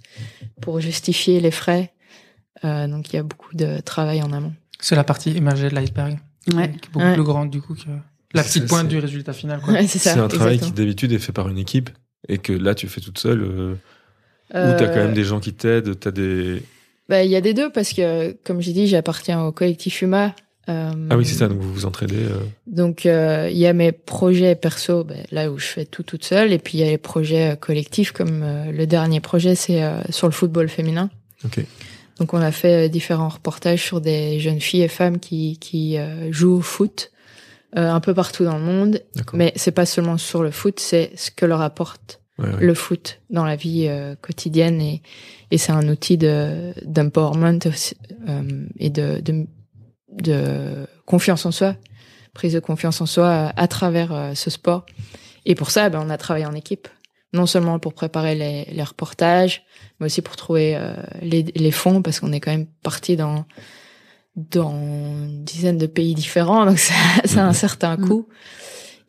pour 0.61 0.79
justifier 0.79 1.39
les 1.39 1.51
frais. 1.51 1.93
Euh, 2.65 2.87
donc 2.87 3.11
il 3.13 3.15
y 3.15 3.19
a 3.19 3.23
beaucoup 3.23 3.55
de 3.55 3.79
travail 3.81 4.21
en 4.23 4.31
amont. 4.33 4.53
C'est 4.79 4.95
la 4.95 5.03
partie 5.03 5.35
émergée 5.37 5.69
de 5.69 5.75
l'iceberg, 5.75 6.17
Ouais. 6.53 6.69
qui 6.71 6.87
est 6.87 6.91
beaucoup 6.91 7.05
Ouais. 7.05 7.13
plus 7.13 7.23
grande, 7.23 7.49
du 7.51 7.61
coup, 7.61 7.75
que 7.75 7.81
la 8.33 8.43
petite 8.43 8.67
pointe 8.67 8.87
du 8.87 8.99
résultat 8.99 9.33
final. 9.33 9.59
Quoi. 9.61 9.73
Ouais, 9.73 9.87
c'est 9.87 10.09
un 10.09 10.27
travail 10.27 10.59
qui 10.59 10.71
d'habitude 10.71 11.11
est 11.11 11.19
fait 11.19 11.31
par 11.33 11.47
une 11.49 11.57
équipe 11.57 11.89
et 12.29 12.37
que 12.37 12.53
là 12.53 12.75
tu 12.75 12.87
fais 12.87 13.01
toute 13.01 13.17
seule. 13.19 13.41
Euh, 13.43 13.73
Ou 14.53 14.77
t'as 14.77 14.87
quand 14.87 14.97
Euh, 14.99 15.05
même 15.05 15.13
des 15.13 15.23
gens 15.23 15.39
qui 15.39 15.53
t'aident, 15.53 15.99
t'as 15.99 16.11
des. 16.11 16.61
bah, 17.09 17.23
il 17.23 17.31
y 17.31 17.35
a 17.35 17.41
des 17.41 17.53
deux 17.53 17.71
parce 17.71 17.93
que 17.93 18.31
comme 18.43 18.61
j'ai 18.61 18.73
dit, 18.73 18.87
j'appartiens 18.87 19.43
au 19.45 19.51
collectif 19.51 20.01
Huma. 20.01 20.35
Euh, 20.69 20.91
Ah 21.09 21.17
oui, 21.17 21.25
c'est 21.25 21.33
ça. 21.35 21.47
Donc 21.47 21.59
vous 21.59 21.73
vous 21.73 21.85
entraidez. 21.85 22.15
euh, 22.17 22.37
Donc 22.67 23.05
euh, 23.05 23.49
il 23.51 23.57
y 23.57 23.65
a 23.65 23.73
mes 23.73 23.91
projets 23.91 24.55
perso, 24.55 25.03
ben, 25.03 25.23
là 25.31 25.51
où 25.51 25.57
je 25.57 25.65
fais 25.65 25.85
tout 25.85 26.03
toute 26.03 26.23
seule, 26.23 26.53
et 26.53 26.59
puis 26.59 26.77
il 26.77 26.81
y 26.81 26.83
a 26.83 26.89
les 26.91 26.97
projets 26.99 27.51
euh, 27.51 27.55
collectifs 27.55 28.11
comme 28.11 28.41
euh, 28.43 28.71
le 28.71 28.85
dernier 28.85 29.19
projet 29.21 29.55
c'est 29.55 29.83
euh, 29.83 30.01
sur 30.09 30.27
le 30.27 30.33
football 30.33 30.69
féminin. 30.69 31.09
Ok. 31.45 31.65
Donc 32.19 32.35
on 32.35 32.41
a 32.41 32.51
fait 32.51 32.85
euh, 32.85 32.89
différents 32.89 33.29
reportages 33.29 33.83
sur 33.83 34.01
des 34.01 34.39
jeunes 34.39 34.59
filles 34.61 34.83
et 34.83 34.87
femmes 34.87 35.17
qui 35.19 35.57
qui 35.57 35.97
euh, 35.97 36.31
jouent 36.31 36.57
au 36.57 36.61
foot 36.61 37.10
euh, 37.10 37.10
un 37.73 37.99
peu 37.99 38.13
partout 38.13 38.43
dans 38.43 38.57
le 38.57 38.63
monde, 38.63 39.01
mais 39.33 39.53
c'est 39.55 39.71
pas 39.71 39.85
seulement 39.85 40.17
sur 40.17 40.43
le 40.43 40.51
foot, 40.51 40.79
c'est 40.79 41.11
ce 41.15 41.31
que 41.31 41.45
leur 41.45 41.61
apporte 41.61 42.19
Ouais, 42.39 42.47
ouais. 42.47 42.61
le 42.61 42.73
foot 42.73 43.19
dans 43.29 43.43
la 43.43 43.55
vie 43.57 43.87
euh, 43.87 44.15
quotidienne 44.19 44.81
et 44.81 45.01
et 45.51 45.57
c'est 45.57 45.73
un 45.73 45.87
outil 45.89 46.17
de 46.17 46.73
d'empowerment 46.85 47.59
euh, 48.27 48.65
et 48.79 48.89
de, 48.89 49.19
de 49.19 49.45
de 50.09 50.87
confiance 51.05 51.45
en 51.45 51.51
soi, 51.51 51.75
prise 52.33 52.53
de 52.53 52.59
confiance 52.59 53.01
en 53.01 53.05
soi 53.05 53.25
euh, 53.27 53.49
à 53.57 53.67
travers 53.67 54.13
euh, 54.13 54.33
ce 54.33 54.49
sport. 54.49 54.85
Et 55.45 55.55
pour 55.55 55.71
ça, 55.71 55.89
ben, 55.89 56.01
on 56.05 56.09
a 56.09 56.17
travaillé 56.17 56.45
en 56.45 56.53
équipe, 56.53 56.87
non 57.33 57.45
seulement 57.45 57.79
pour 57.79 57.93
préparer 57.93 58.33
les, 58.35 58.65
les 58.71 58.83
reportages, 58.83 59.63
mais 59.99 60.05
aussi 60.05 60.21
pour 60.21 60.35
trouver 60.37 60.75
euh, 60.77 60.95
les, 61.21 61.43
les 61.43 61.71
fonds, 61.71 62.01
parce 62.01 62.19
qu'on 62.21 62.31
est 62.31 62.39
quand 62.39 62.51
même 62.51 62.67
parti 62.81 63.17
dans 63.17 63.45
dans 64.35 64.71
une 64.71 65.43
dizaine 65.43 65.77
de 65.77 65.87
pays 65.87 66.15
différents, 66.15 66.65
donc 66.65 66.79
ça, 66.79 66.93
ça 67.25 67.41
a 67.41 67.43
un 67.43 67.47
Mhm. 67.49 67.53
certain 67.53 67.97
Mhm. 67.97 68.07
coût. 68.07 68.27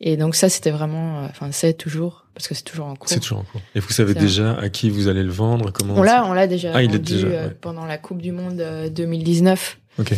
Et 0.05 0.17
donc 0.17 0.35
ça, 0.35 0.49
c'était 0.49 0.71
vraiment, 0.71 1.19
euh, 1.23 1.27
enfin 1.29 1.47
c'est 1.51 1.73
toujours, 1.73 2.25
parce 2.33 2.47
que 2.49 2.55
c'est 2.55 2.63
toujours 2.63 2.87
en 2.87 2.95
cours. 2.95 3.07
C'est 3.07 3.21
toujours 3.21 3.39
en 3.39 3.43
cours. 3.43 3.61
Et 3.73 3.79
vous 3.79 3.91
savez 3.91 4.13
déjà 4.13 4.53
à 4.59 4.67
qui 4.69 4.89
vous 4.89 5.07
allez 5.07 5.23
le 5.23 5.31
vendre 5.31 5.71
Comment 5.71 5.93
On 5.95 6.03
l'a, 6.03 6.25
on 6.25 6.33
l'a 6.33 6.45
déjà 6.47 6.71
Ah, 6.73 6.83
il 6.83 6.89
est 6.91 6.97
vendu 6.97 7.13
déjà, 7.13 7.27
euh, 7.27 7.47
ouais. 7.47 7.55
pendant 7.61 7.85
la 7.85 7.97
Coupe 7.97 8.21
du 8.21 8.33
Monde 8.33 8.59
euh, 8.59 8.89
2019. 8.89 9.79
Ok. 9.99 10.13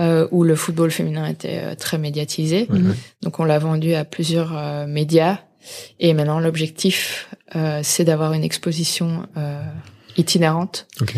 euh, 0.00 0.28
où 0.32 0.42
le 0.44 0.54
football 0.56 0.90
féminin 0.90 1.26
était 1.26 1.60
euh, 1.62 1.74
très 1.74 1.98
médiatisé. 1.98 2.66
Ouais, 2.70 2.78
ouais. 2.80 2.94
Donc 3.22 3.38
on 3.40 3.44
l'a 3.44 3.58
vendu 3.58 3.94
à 3.94 4.04
plusieurs 4.04 4.56
euh, 4.56 4.86
médias. 4.86 5.38
Et 6.00 6.14
maintenant 6.14 6.40
l'objectif, 6.40 7.28
euh, 7.56 7.80
c'est 7.82 8.04
d'avoir 8.04 8.32
une 8.32 8.42
exposition 8.44 9.26
euh, 9.36 9.62
itinérante. 10.16 10.86
Ok. 11.00 11.14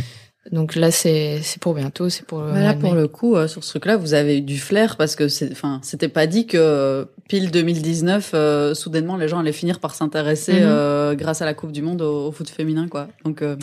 Donc 0.53 0.75
là 0.75 0.91
c'est 0.91 1.41
c'est 1.43 1.61
pour 1.63 1.75
bientôt, 1.75 2.09
c'est 2.09 2.25
pour 2.27 2.43
le 2.43 2.53
de 2.53 2.81
pour 2.81 2.95
le 2.95 3.07
coup, 3.07 3.37
euh, 3.37 3.47
sur 3.47 3.63
ce 3.63 3.71
truc-là, 3.71 3.97
vous 3.97 4.15
avez 4.15 4.39
eu 4.39 4.41
du 4.41 4.59
flair 4.59 4.97
parce 4.97 5.15
que 5.15 5.29
c'est, 5.29 5.53
enfin, 5.53 5.79
c'était 5.83 6.09
pas 6.09 6.27
dit 6.27 6.47
que 6.47 6.59
euh, 6.59 7.05
pile 7.29 7.51
2019, 7.53 8.33
euh, 8.35 8.75
soudainement, 8.75 9.17
les 9.17 9.29
gens 9.29 9.39
allaient 9.39 9.53
finir 9.53 9.79
par 9.79 9.95
s'intéresser 9.95 10.55
Mhm. 10.55 10.59
euh, 10.65 11.15
grâce 11.15 11.41
à 11.41 11.45
la 11.45 11.55
Coupe 11.55 11.71
du 11.71 11.83
Monde 11.83 12.03
au, 12.03 12.27
au 12.29 12.33
foot 12.33 12.49
féminin, 12.51 12.89
quoi. 12.89 13.07
Donc, 13.25 13.43
euh, 13.43 13.57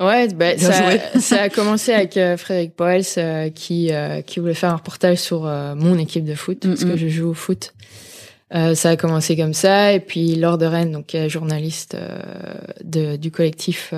Ouais, 0.00 0.28
bah, 0.28 0.56
ça, 0.56 0.72
ça 1.20 1.42
a 1.42 1.48
commencé 1.50 1.92
avec 1.92 2.16
euh, 2.16 2.38
Frédéric 2.38 2.74
Poels 2.74 3.02
euh, 3.18 3.50
qui 3.50 3.92
euh, 3.92 4.22
qui 4.22 4.40
voulait 4.40 4.54
faire 4.54 4.70
un 4.72 4.76
reportage 4.76 5.18
sur 5.18 5.46
euh, 5.46 5.74
mon 5.74 5.98
équipe 5.98 6.24
de 6.24 6.34
foot 6.34 6.60
parce 6.62 6.82
Mhm. 6.84 6.90
que 6.92 6.96
je 6.96 7.08
joue 7.08 7.28
au 7.28 7.34
foot. 7.34 7.74
Euh, 8.54 8.74
ça 8.74 8.88
a 8.90 8.96
commencé 8.96 9.36
comme 9.36 9.52
ça 9.52 9.92
et 9.92 10.00
puis 10.00 10.36
Laure 10.36 10.56
de 10.56 10.64
Rennes, 10.64 10.90
donc 10.92 11.06
qui 11.08 11.18
est 11.18 11.28
journaliste 11.28 11.94
euh, 11.94 12.18
de, 12.82 13.16
du 13.16 13.30
collectif, 13.30 13.90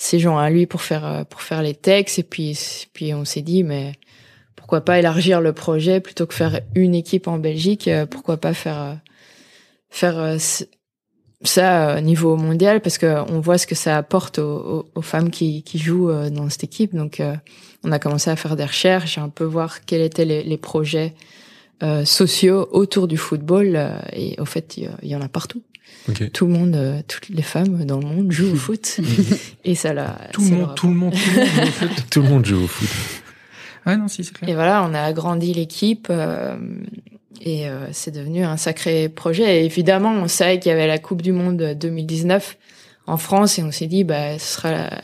s'est 0.00 0.18
joint 0.18 0.42
à 0.42 0.48
lui 0.50 0.66
pour 0.66 0.80
faire 0.80 1.04
euh, 1.04 1.24
pour 1.24 1.42
faire 1.42 1.62
les 1.62 1.74
textes 1.74 2.18
et 2.18 2.22
puis 2.22 2.58
puis 2.92 3.12
on 3.12 3.24
s'est 3.24 3.42
dit 3.42 3.62
mais 3.62 3.92
pourquoi 4.56 4.80
pas 4.80 4.98
élargir 4.98 5.40
le 5.40 5.52
projet 5.52 6.00
plutôt 6.00 6.26
que 6.26 6.34
faire 6.34 6.60
une 6.74 6.94
équipe 6.94 7.28
en 7.28 7.38
Belgique, 7.38 7.86
euh, 7.88 8.06
pourquoi 8.06 8.38
pas 8.38 8.54
faire 8.54 8.80
euh, 8.80 8.94
faire 9.90 10.38
ça 11.42 11.96
au 11.98 12.00
niveau 12.00 12.36
mondial 12.36 12.80
parce 12.80 12.96
que 12.96 13.30
on 13.30 13.40
voit 13.40 13.58
ce 13.58 13.66
que 13.66 13.74
ça 13.74 13.96
apporte 13.96 14.38
aux, 14.38 15.02
femmes 15.02 15.30
qui, 15.30 15.62
qui 15.64 15.78
jouent 15.78 16.12
dans 16.30 16.48
cette 16.48 16.62
équipe. 16.64 16.94
Donc, 16.94 17.20
on 17.82 17.90
a 17.90 17.98
commencé 17.98 18.30
à 18.30 18.36
faire 18.36 18.54
des 18.54 18.66
recherches, 18.66 19.18
un 19.18 19.30
peu 19.30 19.42
voir 19.44 19.84
quels 19.84 20.02
étaient 20.02 20.26
les, 20.26 20.58
projets 20.58 21.14
sociaux 22.04 22.68
autour 22.70 23.08
du 23.08 23.16
football. 23.16 24.00
et 24.12 24.38
au 24.38 24.44
fait, 24.44 24.76
il 24.76 25.08
y 25.08 25.16
en 25.16 25.22
a 25.22 25.28
partout. 25.28 25.62
Tout 26.32 26.46
le 26.46 26.52
monde, 26.52 26.74
euh, 26.76 27.00
toutes 27.06 27.28
les 27.28 27.42
femmes 27.42 27.84
dans 27.84 27.98
le 27.98 28.06
monde 28.06 28.32
jouent 28.32 28.52
au 28.52 28.56
foot. 28.56 28.98
et 29.64 29.74
ça 29.74 29.92
l'a. 29.92 30.18
Tout 30.32 30.40
le 30.42 30.48
monde, 30.48 30.58
leur 30.60 30.70
a- 30.70 30.74
tout 30.74 30.88
le 30.88 30.94
monde, 30.94 31.14
tout 31.14 31.30
le 31.30 31.42
monde. 31.42 31.54
joue 31.54 31.62
au 31.62 31.66
foot. 31.66 31.88
Tout 32.10 32.22
le 32.22 32.28
monde 32.28 32.46
joue 32.46 32.64
au 32.64 32.66
foot. 32.66 32.88
Ouais, 33.86 33.96
non, 33.96 34.08
si, 34.08 34.24
c'est 34.24 34.32
clair. 34.34 34.50
Et 34.50 34.54
voilà, 34.54 34.84
on 34.88 34.92
a 34.94 35.00
agrandi 35.00 35.54
l'équipe 35.54 36.08
euh, 36.10 36.56
et 37.40 37.68
euh, 37.68 37.86
c'est 37.92 38.10
devenu 38.10 38.42
un 38.44 38.56
sacré 38.56 39.08
projet. 39.08 39.60
Et 39.60 39.64
évidemment, 39.64 40.12
on 40.12 40.28
savait 40.28 40.58
qu'il 40.58 40.70
y 40.70 40.72
avait 40.72 40.86
la 40.86 40.98
Coupe 40.98 41.22
du 41.22 41.32
Monde 41.32 41.76
2019 41.80 42.56
en 43.06 43.16
France 43.16 43.58
et 43.58 43.62
on 43.62 43.70
s'est 43.72 43.86
dit, 43.86 44.04
bah, 44.04 44.38
ce 44.38 44.54
sera 44.54 44.70
la- 44.72 45.02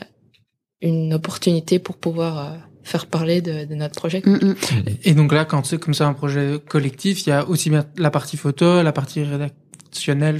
une 0.81 1.13
opportunité 1.15 1.79
pour 1.79 1.97
pouvoir 1.97 2.37
euh, 2.37 2.55
faire 2.83 3.07
parler 3.07 3.41
de, 3.41 3.65
de 3.65 3.73
notre 3.73 3.95
projet. 3.95 4.21
Et 5.03 5.13
donc 5.15 5.33
là, 5.33 5.43
quand 5.43 5.65
c'est 5.65 5.79
comme 5.79 5.95
ça 5.95 6.05
un 6.05 6.13
projet 6.13 6.59
collectif, 6.69 7.25
il 7.25 7.29
y 7.29 7.33
a 7.33 7.45
aussi 7.47 7.71
bien 7.71 7.85
la 7.97 8.11
partie 8.11 8.37
photo, 8.37 8.83
la 8.83 8.91
partie 8.91 9.23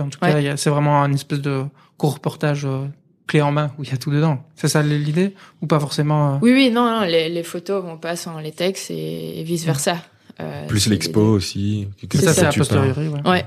En 0.01 0.09
tout 0.09 0.19
cas, 0.19 0.33
Ouais. 0.33 0.53
c'est 0.57 0.69
vraiment 0.69 1.01
un 1.03 1.13
espèce 1.13 1.41
de 1.41 1.63
court 1.97 2.15
reportage 2.15 2.65
euh, 2.65 2.85
clé 3.27 3.41
en 3.41 3.51
main 3.51 3.71
où 3.77 3.83
il 3.83 3.89
y 3.89 3.93
a 3.93 3.97
tout 3.97 4.11
dedans. 4.11 4.43
C'est 4.55 4.67
ça 4.67 4.81
l'idée? 4.83 5.33
Ou 5.61 5.67
pas 5.67 5.79
forcément 5.79 6.35
euh, 6.35 6.37
Oui, 6.41 6.51
oui, 6.53 6.69
non, 6.71 6.89
non, 6.89 7.01
les, 7.01 7.29
les 7.29 7.43
photos 7.43 7.83
vont 7.83 7.97
pas 7.97 8.15
sans 8.15 8.39
les 8.39 8.51
textes 8.51 8.91
et, 8.91 9.43
vice 9.43 9.65
versa. 9.65 9.97
Euh, 10.39 10.67
Plus 10.67 10.87
l'expo 10.87 11.21
aussi. 11.21 11.87
C'est 11.99 12.21
Ça, 12.21 12.33
ça, 12.33 12.51
c'est 12.51 12.57
posteriori. 12.57 13.07
Ouais. 13.07 13.21
Ouais. 13.29 13.45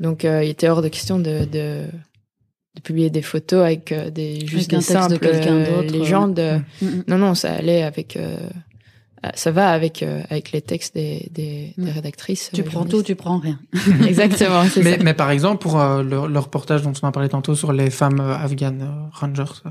Donc, 0.00 0.24
euh, 0.24 0.44
il 0.44 0.50
était 0.50 0.68
hors 0.68 0.82
de 0.82 0.88
question 0.88 1.18
de, 1.18 1.44
de, 1.44 1.86
de 2.76 2.80
publier 2.82 3.10
des 3.10 3.22
photos 3.22 3.64
avec 3.64 3.92
des 4.12 4.46
juste 4.46 4.72
un 4.72 4.78
des 4.78 4.84
texte 4.84 5.10
de 5.10 5.16
quelqu'un 5.16 5.64
d'autre, 5.64 5.92
légendes. 5.92 6.62
Mhm. 6.82 7.04
Non, 7.08 7.18
non, 7.18 7.34
ça 7.34 7.52
allait 7.54 7.82
avec. 7.82 8.16
Euh, 9.24 9.30
ça 9.34 9.50
va 9.50 9.70
avec 9.70 10.02
euh, 10.02 10.22
avec 10.30 10.52
les 10.52 10.62
textes 10.62 10.94
des 10.94 11.28
des, 11.32 11.74
des 11.76 11.90
Mm. 11.90 11.94
rédactrices. 11.94 12.50
tu 12.54 12.60
euh, 12.60 12.64
prends 12.64 12.84
tout, 12.84 13.02
tu 13.02 13.14
prends 13.14 13.38
rien. 13.38 13.58
Exactement, 14.06 14.62
Mais, 14.82 14.96
ça. 14.98 15.02
mais 15.02 15.14
par 15.14 15.30
exemple, 15.30 15.60
pour 15.62 15.80
euh, 15.80 16.02
le, 16.02 16.26
le 16.26 16.38
reportage 16.38 16.82
dont 16.82 16.92
on 17.02 17.06
a 17.06 17.12
parlé 17.12 17.28
tantôt 17.28 17.54
sur 17.54 17.72
les 17.72 17.90
femmes 17.90 18.20
euh, 18.20 18.34
afghanes 18.36 18.82
euh, 18.82 19.08
rangers 19.12 19.44
euh, 19.66 19.70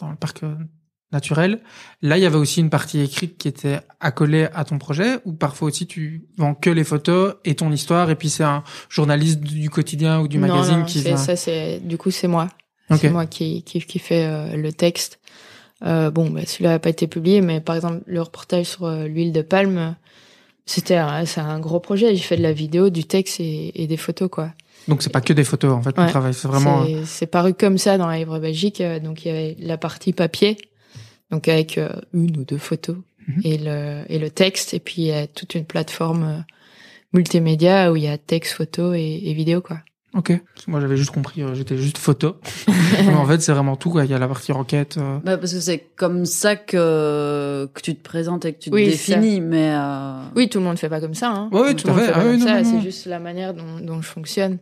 dans 0.00 0.10
le 0.10 0.16
parc 0.16 0.42
euh, 0.42 0.54
naturel, 1.12 1.60
là, 2.00 2.16
il 2.16 2.22
y 2.22 2.26
avait 2.26 2.36
aussi 2.38 2.60
une 2.60 2.70
partie 2.70 3.00
écrite 3.00 3.36
qui 3.36 3.46
était 3.46 3.80
accolée 4.00 4.48
à 4.54 4.64
ton 4.64 4.78
projet, 4.78 5.18
ou 5.26 5.34
parfois 5.34 5.68
aussi 5.68 5.86
tu 5.86 6.24
vends 6.38 6.54
que 6.54 6.70
les 6.70 6.84
photos 6.84 7.34
et 7.44 7.54
ton 7.54 7.70
histoire, 7.70 8.08
et 8.10 8.14
puis 8.16 8.30
c'est 8.30 8.44
un 8.44 8.62
journaliste 8.88 9.40
du 9.40 9.68
quotidien 9.68 10.20
ou 10.20 10.28
du 10.28 10.38
Non, 10.38 10.48
magazine 10.48 10.78
non, 10.80 10.84
qui 10.86 11.02
ça 11.02 11.36
c'est 11.36 11.80
du 11.80 11.98
coup 11.98 12.10
c'est 12.10 12.28
moi. 12.28 12.48
C'est 12.98 13.10
moi 13.10 13.24
qui 13.26 13.62
qui 13.62 13.80
qui 13.80 13.98
fait 13.98 14.24
euh, 14.26 14.56
le 14.56 14.70
texte. 14.72 15.18
Euh, 15.84 16.10
bon, 16.10 16.30
bah, 16.30 16.42
celui-là 16.46 16.74
a 16.74 16.78
pas 16.78 16.90
été 16.90 17.06
publié, 17.06 17.40
mais 17.40 17.60
par 17.60 17.74
exemple 17.76 18.02
le 18.06 18.22
reportage 18.22 18.66
sur 18.66 18.84
euh, 18.84 19.06
l'huile 19.08 19.32
de 19.32 19.42
palme, 19.42 19.96
c'était 20.66 20.96
un, 20.96 21.24
c'est 21.26 21.40
un 21.40 21.58
gros 21.58 21.80
projet. 21.80 22.14
J'ai 22.14 22.22
fait 22.22 22.36
de 22.36 22.42
la 22.42 22.52
vidéo, 22.52 22.88
du 22.90 23.04
texte 23.04 23.40
et, 23.40 23.82
et 23.82 23.86
des 23.86 23.96
photos 23.96 24.28
quoi. 24.30 24.52
Donc 24.88 25.02
c'est 25.02 25.10
pas 25.10 25.20
que 25.20 25.32
des 25.32 25.44
photos, 25.44 25.72
en 25.72 25.82
fait, 25.82 25.96
Ouais. 25.98 26.08
travail, 26.08 26.34
c'est 26.34 26.48
vraiment... 26.48 26.86
C'est- 26.86 27.04
C'est 27.04 27.26
paru 27.26 27.54
comme 27.54 27.78
ça 27.78 27.98
dans 27.98 28.06
la 28.06 28.18
livre 28.18 28.38
Belgique. 28.38 28.80
euh, 28.80 28.98
Donc 29.00 29.24
il 29.24 29.28
y 29.28 29.30
avait 29.30 29.56
la 29.60 29.76
partie 29.76 30.12
papier, 30.12 30.56
donc 31.30 31.48
avec 31.48 31.78
euh, 31.78 31.88
une 32.12 32.36
ou 32.36 32.44
deux 32.44 32.58
photos 32.58 32.96
Mhm. 33.28 33.40
et 33.44 33.58
le 33.58 34.02
et 34.08 34.18
le 34.18 34.30
texte, 34.30 34.74
et 34.74 34.80
puis 34.80 35.02
il 35.02 35.04
y 35.06 35.12
a 35.12 35.28
toute 35.28 35.54
une 35.54 35.64
plateforme 35.64 36.44
multimédia 37.12 37.92
où 37.92 37.96
il 37.96 38.02
y 38.02 38.08
a 38.08 38.18
texte, 38.18 38.54
photo 38.54 38.94
et, 38.94 39.20
et 39.24 39.32
vidéo 39.32 39.60
quoi. 39.60 39.78
Ok. 40.14 40.28
Parce 40.54 40.66
que 40.66 40.70
Moi, 40.70 40.80
j'avais 40.80 40.96
juste 40.98 41.10
compris, 41.10 41.42
euh, 41.42 41.54
j'étais 41.54 41.78
juste 41.78 41.96
photo. 41.98 42.36
Mais 43.06 43.14
en 43.14 43.24
fait, 43.26 43.40
c'est 43.40 43.52
vraiment 43.52 43.76
tout, 43.76 43.88
quoi. 43.90 44.04
Il 44.04 44.10
y 44.10 44.14
a 44.14 44.18
la 44.18 44.28
partie 44.28 44.52
enquête. 44.52 44.96
euh, 44.98 45.18
Bah, 45.24 45.38
parce 45.38 45.54
que 45.54 45.60
c'est 45.60 45.78
comme 45.96 46.26
ça 46.26 46.54
que, 46.54 47.68
que 47.72 47.80
tu 47.80 47.94
te 47.96 48.02
présentes 48.02 48.44
et 48.44 48.52
que 48.52 48.58
tu 48.58 48.70
te 48.70 48.74
Oui, 48.74 48.84
définis, 48.86 49.40
mais 49.40 49.72
euh, 49.74 50.20
Oui, 50.36 50.48
tout 50.50 50.58
le 50.58 50.64
monde 50.64 50.78
fait 50.78 50.90
pas 50.90 51.00
comme 51.00 51.14
ça. 51.14 51.30
Hein. 51.30 51.48
Ouais, 51.52 51.60
ouais, 51.62 51.74
tout 51.74 51.84
tout 51.84 51.90
à 51.90 51.92
le 51.92 51.96
monde 51.98 52.06
fait. 52.06 52.12
Ah 52.14 52.22
oui, 52.26 52.30
comme 52.32 52.40
non, 52.40 52.46
ça. 52.46 52.62
non, 52.62 52.70
non. 52.72 52.78
C'est 52.80 52.84
juste 52.84 53.06
la 53.06 53.18
manière 53.20 53.54
dont, 53.54 53.80
dont 53.80 54.02
je 54.02 54.08
fonctionne. 54.08 54.58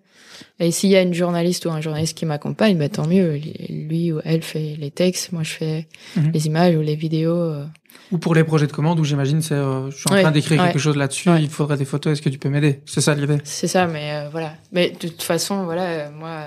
Et 0.59 0.70
s'il 0.70 0.90
y 0.90 0.96
a 0.96 1.03
une 1.03 1.14
journaliste 1.14 1.64
ou 1.66 1.70
un 1.70 1.81
journaliste 1.81 2.16
qui 2.16 2.26
m'accompagne, 2.26 2.76
bah, 2.79 2.88
tant 2.88 3.07
mieux. 3.07 3.40
Lui 3.68 4.12
ou 4.12 4.20
elle 4.24 4.42
fait 4.42 4.76
les 4.79 4.90
textes, 4.90 5.33
moi 5.33 5.42
je 5.42 5.50
fais 5.53 5.88
Mhm. 6.16 6.31
les 6.33 6.46
images 6.46 6.76
ou 6.76 6.81
les 6.83 6.96
vidéos. 6.96 7.35
euh. 7.37 7.64
Ou 8.12 8.18
pour 8.18 8.35
les 8.35 8.42
projets 8.44 8.66
de 8.66 8.72
commande, 8.72 8.98
où 9.00 9.05
j'imagine, 9.05 9.40
c'est, 9.42 9.55
euh, 9.55 9.90
je 9.90 9.96
suis 9.96 10.05
en 10.11 10.14
Ouais, 10.14 10.22
train 10.22 10.31
d'écrire 10.33 10.61
ouais. 10.61 10.66
quelque 10.68 10.81
chose 10.81 10.96
là-dessus, 10.96 11.31
Ouais. 11.31 11.42
il 11.42 11.48
faudrait 11.48 11.76
des 11.76 11.85
photos, 11.85 12.12
est-ce 12.12 12.22
que 12.22 12.29
tu 12.29 12.38
peux 12.38 12.48
m'aider? 12.48 12.81
C'est 12.87 13.00
ça 13.00 13.14
l'idée. 13.14 13.38
C'est 13.44 13.68
ça, 13.68 13.87
mais 13.87 14.12
euh, 14.12 14.29
voilà. 14.31 14.55
Mais 14.72 14.90
de 14.90 15.09
toute 15.09 15.22
façon, 15.22 15.64
voilà, 15.64 15.83
euh, 15.85 16.11
moi, 16.11 16.46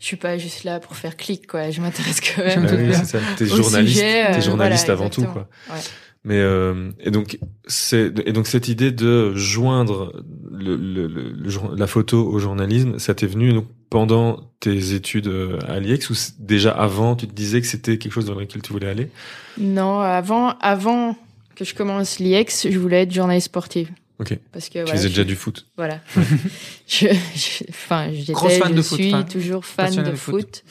je 0.00 0.06
suis 0.06 0.16
pas 0.16 0.36
juste 0.38 0.64
là 0.64 0.80
pour 0.80 0.96
faire 0.96 1.16
clic, 1.16 1.46
quoi. 1.46 1.70
Je 1.70 1.80
m'intéresse 1.80 2.20
quand 2.20 2.42
même. 2.42 2.50
J'aime 2.50 2.66
Bah 2.66 2.72
oui, 2.76 2.94
c'est 2.94 3.04
ça. 3.04 3.18
T'es 3.36 3.46
journaliste, 3.46 3.94
sujet, 3.98 4.24
euh, 4.30 4.34
t'es 4.34 4.40
journaliste 4.40 4.86
voilà, 4.86 5.00
avant 5.00 5.10
tout, 5.10 5.24
quoi. 5.24 5.48
Ouais. 5.70 5.80
Mais 6.22 6.36
euh, 6.38 6.90
et 7.00 7.10
donc 7.10 7.38
c'est 7.66 8.12
et 8.26 8.32
donc 8.32 8.46
cette 8.46 8.68
idée 8.68 8.92
de 8.92 9.34
joindre 9.34 10.12
le, 10.50 10.76
le, 10.76 11.06
le- 11.06 11.34
la 11.76 11.86
photo 11.86 12.26
au 12.28 12.38
journalisme, 12.38 12.98
ça 12.98 13.14
t'est 13.14 13.26
venu 13.26 13.60
pendant 13.88 14.52
tes 14.60 14.92
études 14.92 15.28
euh, 15.28 15.58
à 15.66 15.80
l'IEX 15.80 16.10
ou 16.10 16.14
déjà 16.38 16.72
avant 16.72 17.16
tu 17.16 17.26
te 17.26 17.32
disais 17.34 17.60
que 17.62 17.66
c'était 17.66 17.96
quelque 17.96 18.12
chose 18.12 18.26
dans 18.26 18.34
lequel 18.38 18.60
tu 18.60 18.72
voulais 18.72 18.88
aller? 18.88 19.10
Non, 19.56 20.00
avant, 20.00 20.50
avant 20.60 21.16
que 21.56 21.64
je 21.64 21.74
commence 21.74 22.18
l'IEX, 22.18 22.68
je 22.68 22.78
voulais 22.78 23.02
être 23.02 23.12
journaliste 23.12 23.46
sportive. 23.46 23.90
Ok. 24.20 24.38
Parce 24.52 24.68
que 24.68 24.74
Tu 24.74 24.80
voilà, 24.80 24.92
faisais 24.92 25.04
je- 25.04 25.08
déjà 25.08 25.24
du 25.24 25.34
foot. 25.34 25.66
Voilà. 25.76 25.98
je, 26.86 27.06
je- 27.34 27.64
enfin, 27.70 28.10
j'étais, 28.12 28.32
Grosse 28.32 28.58
fan 28.58 28.68
je 28.72 28.76
de 28.76 28.82
foot, 28.82 29.00
suis 29.00 29.14
enfin, 29.14 29.22
toujours 29.24 29.64
fan 29.64 29.94
de 29.96 30.02
de 30.02 30.14
foot. 30.14 30.34
foot. 30.42 30.64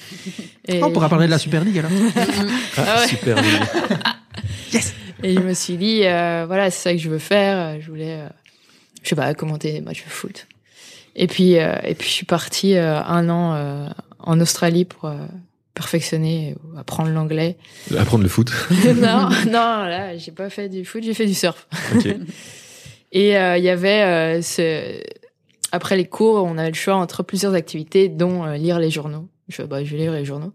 Et 0.67 0.79
Oh, 0.83 0.85
on 0.85 0.91
pourra 0.91 1.09
parler 1.09 1.25
de 1.25 1.31
la 1.31 1.39
Super 1.39 1.63
League, 1.63 1.79
alors. 1.79 1.91
Ah 2.77 2.99
ouais. 3.01 3.07
super. 3.07 3.41
Lily. 3.41 3.57
Et 5.23 5.33
je 5.33 5.39
me 5.39 5.53
suis 5.53 5.77
dit, 5.77 6.01
euh, 6.05 6.45
voilà, 6.47 6.69
c'est 6.71 6.81
ça 6.81 6.91
que 6.93 6.99
je 6.99 7.09
veux 7.09 7.19
faire. 7.19 7.81
Je 7.81 7.89
voulais, 7.89 8.21
euh, 8.21 8.29
je 9.03 9.09
sais 9.09 9.15
pas, 9.15 9.33
commenter 9.33 9.73
des 9.73 9.81
matchs 9.81 10.05
de 10.05 10.09
foot. 10.09 10.47
Et 11.15 11.27
puis, 11.27 11.57
euh, 11.57 11.73
et 11.83 11.95
puis 11.95 12.07
je 12.07 12.13
suis 12.13 12.25
partie 12.25 12.75
euh, 12.75 13.01
un 13.01 13.29
an 13.29 13.53
euh, 13.55 13.87
en 14.19 14.39
Australie 14.39 14.85
pour 14.85 15.05
euh, 15.05 15.15
perfectionner, 15.73 16.55
ou 16.63 16.77
apprendre 16.77 17.09
l'anglais. 17.09 17.57
Apprendre 17.97 18.23
le 18.23 18.29
foot. 18.29 18.51
non, 18.95 19.29
non, 19.47 19.83
là, 19.85 20.17
j'ai 20.17 20.31
pas 20.31 20.49
fait 20.49 20.69
du 20.69 20.85
foot, 20.85 21.03
j'ai 21.03 21.13
fait 21.13 21.25
du 21.25 21.33
surf. 21.33 21.67
Ok. 21.95 22.07
Et 23.11 23.37
euh, 23.37 23.57
il 23.57 23.63
y 23.63 23.69
avait 23.69 24.01
euh, 24.03 24.41
ce... 24.41 25.01
après 25.71 25.97
les 25.97 26.05
cours, 26.05 26.43
on 26.43 26.57
avait 26.57 26.69
le 26.69 26.75
choix 26.75 26.95
entre 26.95 27.23
plusieurs 27.23 27.53
activités, 27.53 28.07
dont 28.09 28.45
euh, 28.45 28.55
lire 28.55 28.79
les 28.79 28.89
journaux. 28.91 29.27
Je 29.47 29.63
bah, 29.63 29.83
je 29.83 29.91
vais 29.91 29.97
lire 29.97 30.11
les 30.11 30.25
journaux. 30.25 30.53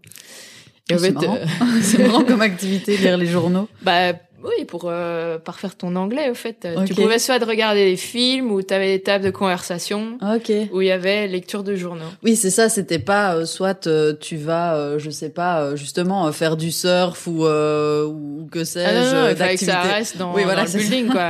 Et 0.89 0.95
en 0.95 0.97
C'est 0.99 1.11
marrant. 1.11 1.35
euh, 1.35 1.45
c'est 1.81 1.97
marrant 1.99 2.23
comme 2.23 2.41
activité, 2.41 2.95
lire 2.97 3.17
les 3.17 3.25
journaux. 3.25 3.67
bah 3.81 4.13
oui, 4.45 4.65
pour 4.65 4.83
euh, 4.85 5.37
parfaire 5.39 5.75
ton 5.75 5.95
anglais, 5.95 6.29
au 6.29 6.33
fait, 6.33 6.65
Euh, 6.65 6.83
tu 6.85 6.93
pouvais 6.93 7.19
soit 7.19 7.39
de 7.39 7.45
regarder 7.45 7.89
des 7.89 7.97
films 7.97 8.51
ou 8.51 8.61
t'avais 8.61 8.97
des 8.97 9.01
tables 9.03 9.25
de 9.25 9.29
conversation 9.31 10.17
Ok. 10.21 10.51
où 10.71 10.81
il 10.81 10.87
y 10.87 10.91
avait 10.91 11.27
lecture 11.27 11.63
de 11.63 11.75
journaux. 11.75 12.05
Oui, 12.23 12.35
c'est 12.35 12.49
ça. 12.49 12.69
C'était 12.69 12.99
pas 12.99 13.35
euh, 13.35 13.45
soit 13.45 13.87
euh, 13.87 14.13
tu 14.19 14.37
vas, 14.37 14.75
euh, 14.75 14.99
je 14.99 15.09
sais 15.09 15.29
pas, 15.29 15.61
euh, 15.61 15.75
justement 15.75 16.27
euh, 16.27 16.31
faire 16.31 16.57
du 16.57 16.71
surf 16.71 17.27
ou 17.27 17.45
euh, 17.45 18.05
ou 18.05 18.47
que 18.51 18.63
sais-je 18.63 18.87
Ah 18.89 18.93
non, 18.93 19.05
non, 19.13 19.21
non, 19.23 19.29
il 19.29 19.35
fallait 19.35 19.55
que 19.57 19.65
ça 19.65 19.81
reste 19.81 20.17
dans, 20.17 20.33
Oui, 20.33 20.43
voilà, 20.43 20.61
dans 20.65 20.67
c'est 20.67 20.77
le 20.77 20.83
ça. 20.83 20.89
building, 20.89 21.11
quoi. 21.11 21.27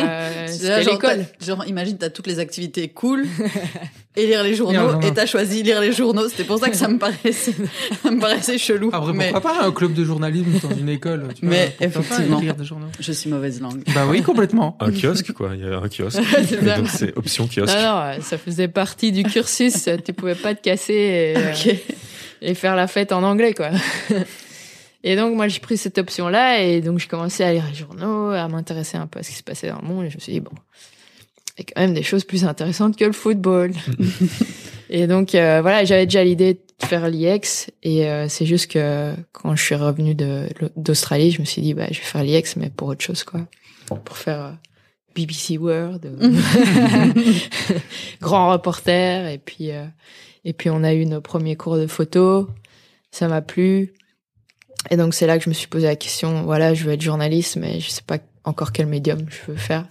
C'est 0.47 0.54
C'était 0.54 0.84
genre, 0.84 0.93
l'école. 0.93 1.25
Genre, 1.45 1.65
imagine, 1.67 1.97
t'as 1.97 2.10
toutes 2.10 2.28
les 2.28 2.39
activités 2.39 2.89
cool. 2.89 3.25
et 4.15 4.25
lire 4.25 4.43
les 4.43 4.56
journaux. 4.56 4.99
Et 5.01 5.13
t'as 5.13 5.25
choisi 5.25 5.63
lire 5.63 5.82
les 5.82 5.91
journaux. 5.91 6.28
C'était 6.30 6.43
pour 6.43 6.60
ça 6.60 6.69
que 6.69 6.75
ça 6.78 6.88
me 6.88 6.97
paraissait, 6.97 7.54
ça 8.04 8.12
me 8.12 8.19
paraissait 8.19 8.58
chelou. 8.58 8.89
Après, 8.93 9.13
mais 9.13 9.32
pourquoi 9.32 9.54
pas 9.54 9.65
un 9.65 9.71
club 9.71 9.93
de 9.93 10.04
journalisme 10.04 10.60
dans 10.62 10.75
une 10.75 10.89
école 10.89 11.28
tu 11.36 11.45
vois, 11.45 11.56
Mais 11.56 11.75
pas 11.78 11.86
effectivement. 11.86 12.39
lire 12.39 12.56
des 12.56 12.65
journaux? 12.65 12.88
je 12.99 13.12
suis 13.12 13.30
mauvaise 13.30 13.62
langue. 13.62 13.84
Bah 13.93 14.06
oui, 14.10 14.21
complètement. 14.21 14.78
Un 14.80 14.91
kiosque, 14.91 15.32
quoi. 15.34 15.51
Il 15.54 15.65
y 15.65 15.67
a 15.67 15.78
un 15.78 15.89
kiosque. 15.89 16.19
C'est 16.88 17.17
option 17.17 17.47
kiosque. 17.47 17.75
Non, 17.75 17.82
non, 17.82 18.21
ça 18.21 18.38
faisait 18.38 18.67
partie 18.67 19.12
du 19.12 19.23
cursus. 19.23 19.89
tu 20.06 20.13
pouvais 20.13 20.36
pas 20.36 20.56
te 20.56 20.62
casser 20.62 20.93
et, 20.93 21.38
euh, 21.38 21.73
et 22.41 22.54
faire 22.54 22.75
la 22.75 22.88
fête 22.88 23.12
en 23.12 23.23
anglais, 23.23 23.54
quoi. 23.54 23.69
Et 25.04 25.15
donc, 25.15 25.36
moi, 25.36 25.47
j'ai 25.47 25.60
pris 25.60 25.78
cette 25.78 25.99
option-là 25.99 26.63
et 26.63 26.82
donc, 26.82 26.99
je 26.99 27.08
commençais 27.08 27.43
à 27.43 27.54
lire 27.54 27.65
les 27.69 27.75
journaux, 27.75 28.32
à 28.32 28.47
m'intéresser 28.47 28.97
un 28.97 29.06
peu 29.06 29.19
à 29.19 29.23
ce 29.23 29.30
qui 29.30 29.36
se 29.36 29.43
passait 29.43 29.69
dans 29.69 29.80
le 29.82 29.88
monde 29.88 30.06
et 30.06 30.10
je 30.10 30.15
me 30.15 30.19
suis 30.19 30.34
dit, 30.34 30.39
bon, 30.39 30.51
a 31.61 31.63
quand 31.63 31.81
même 31.81 31.93
des 31.93 32.03
choses 32.03 32.23
plus 32.23 32.43
intéressantes 32.45 32.97
que 32.97 33.05
le 33.05 33.11
football. 33.13 33.71
et 34.89 35.07
donc, 35.07 35.35
euh, 35.35 35.61
voilà, 35.61 35.85
j'avais 35.85 36.05
déjà 36.05 36.23
l'idée 36.23 36.55
de 36.55 36.85
faire 36.85 37.07
l'IEX 37.09 37.71
et 37.83 38.07
euh, 38.07 38.27
c'est 38.27 38.45
juste 38.45 38.71
que 38.71 39.13
quand 39.31 39.55
je 39.55 39.63
suis 39.63 39.75
revenue 39.75 40.15
de- 40.15 40.49
d'Australie, 40.75 41.31
je 41.31 41.39
me 41.39 41.45
suis 41.45 41.61
dit, 41.61 41.73
bah, 41.73 41.85
je 41.91 41.99
vais 41.99 42.05
faire 42.05 42.23
l'IEX, 42.23 42.55
mais 42.57 42.69
pour 42.69 42.89
autre 42.89 43.03
chose, 43.03 43.23
quoi. 43.23 43.41
Pour 44.03 44.17
faire 44.17 44.41
euh, 44.41 44.51
BBC 45.15 45.57
World, 45.57 46.05
euh, 46.05 47.13
grand 48.21 48.51
reporter 48.51 49.27
et 49.31 49.37
puis 49.37 49.71
euh, 49.71 49.85
et 50.43 50.53
puis 50.53 50.69
on 50.69 50.83
a 50.83 50.93
eu 50.93 51.05
nos 51.05 51.21
premiers 51.21 51.55
cours 51.55 51.77
de 51.77 51.87
photo 51.87 52.49
ça 53.11 53.27
m'a 53.27 53.41
plu 53.41 53.93
et 54.91 54.97
donc 54.97 55.13
c'est 55.13 55.25
là 55.27 55.37
que 55.37 55.43
je 55.43 55.49
me 55.49 55.53
suis 55.53 55.67
posé 55.67 55.87
la 55.87 55.95
question 55.95 56.43
voilà 56.43 56.73
je 56.73 56.83
veux 56.83 56.93
être 56.93 57.01
journaliste 57.01 57.55
mais 57.55 57.79
je 57.79 57.89
sais 57.89 58.01
pas 58.05 58.17
encore 58.43 58.71
quel 58.73 58.87
médium 58.87 59.19
je 59.29 59.51
veux 59.51 59.57
faire 59.57 59.87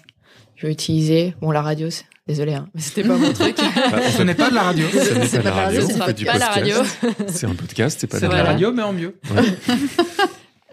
je 0.57 0.67
veux 0.67 0.73
utiliser 0.73 1.35
bon 1.40 1.51
la 1.51 1.62
radio 1.62 1.90
c'est 1.90 2.05
désolé 2.27 2.55
hein, 2.55 2.69
mais 2.75 2.81
c'était 2.81 3.03
pas 3.07 3.17
mon 3.17 3.33
truc 3.40 3.57
Ah, 3.59 3.97
en 3.99 4.11
Ce 4.11 4.23
n'est 4.23 4.35
pas 4.35 4.51
de 4.51 4.55
la 4.55 4.62
radio. 4.62 4.87
ce 4.90 5.14
n'est 5.14 5.27
C'est 5.27 5.43
pas 5.43 5.43
de 5.43 5.45
la 5.45 5.53
pas 5.53 5.59
la 5.59 5.64
radio, 5.67 5.81
c'est 5.87 5.99
pas 5.99 6.05
pas, 6.07 6.12
du 6.12 6.25
la 6.25 6.33
radio 6.49 6.75
podcast. 6.77 7.29
C'est 7.29 7.47
un 7.47 7.55
podcast, 7.55 7.99
c'est 8.01 8.07
pas 8.07 8.17
de 8.17 8.21
C'est 8.23 8.29
de 8.29 8.33
la 8.35 8.45
radio. 8.45 8.73
mais 8.73 8.83
en 8.83 8.93
mieux. 8.93 9.14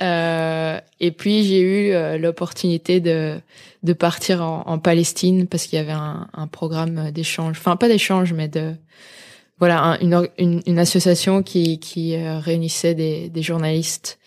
Euh, 0.01 0.79
et 0.99 1.11
puis 1.11 1.43
j'ai 1.43 1.59
eu 1.61 1.91
euh, 1.93 2.17
l'opportunité 2.17 2.99
de 2.99 3.39
de 3.83 3.93
partir 3.93 4.41
en, 4.41 4.63
en 4.65 4.79
Palestine 4.79 5.45
parce 5.45 5.67
qu'il 5.67 5.77
y 5.77 5.79
avait 5.79 5.91
un, 5.91 6.27
un 6.33 6.47
programme 6.47 7.11
d'échange, 7.11 7.55
enfin 7.59 7.75
pas 7.75 7.87
d'échange 7.87 8.33
mais 8.33 8.47
de 8.47 8.73
voilà 9.59 9.79
un- 9.83 9.99
une, 9.99 10.15
or- 10.15 10.25
une 10.39 10.61
une 10.65 10.79
association 10.79 11.43
qui 11.43 11.77
qui 11.79 12.15
euh, 12.15 12.39
réunissait 12.39 12.95
des 12.95 13.29
des 13.29 13.43
journalistes 13.43 14.17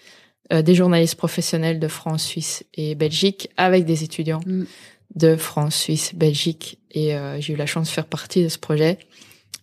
euh, 0.52 0.62
des 0.62 0.76
journalistes 0.76 1.16
professionnels 1.16 1.80
de 1.80 1.88
France, 1.88 2.22
Suisse 2.22 2.62
et 2.74 2.94
Belgique 2.94 3.48
avec 3.56 3.84
des 3.84 4.04
étudiants 4.04 4.40
Mm. 4.46 4.64
De 5.14 5.36
France, 5.36 5.76
Suisse, 5.76 6.14
Belgique 6.14 6.78
et 6.90 7.14
euh, 7.14 7.40
j'ai 7.40 7.52
eu 7.52 7.56
la 7.56 7.66
chance 7.66 7.88
de 7.88 7.92
faire 7.92 8.06
partie 8.06 8.42
de 8.42 8.48
ce 8.48 8.58
projet 8.58 8.98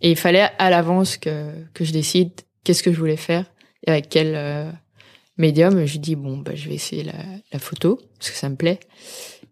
et 0.02 0.12
il 0.12 0.18
fallait 0.18 0.50
à 0.58 0.70
l'avance 0.70 1.18
que 1.18 1.52
que 1.74 1.84
je 1.84 1.92
décide 1.92 2.32
qu'est-ce 2.64 2.84
que 2.84 2.92
je 2.92 2.98
voulais 2.98 3.18
faire 3.18 3.46
et 3.86 3.92
avec 3.92 4.10
quel 4.10 4.34
euh, 4.36 4.72
médium. 5.38 5.86
Je 5.86 5.98
dis 5.98 6.16
bon, 6.16 6.38
bah, 6.38 6.52
je 6.56 6.70
vais 6.70 6.76
essayer 6.76 7.04
la, 7.04 7.14
la 7.52 7.60
photo 7.60 8.00
parce 8.18 8.32
que 8.32 8.38
ça 8.38 8.50
me 8.50 8.56
plaît. 8.56 8.80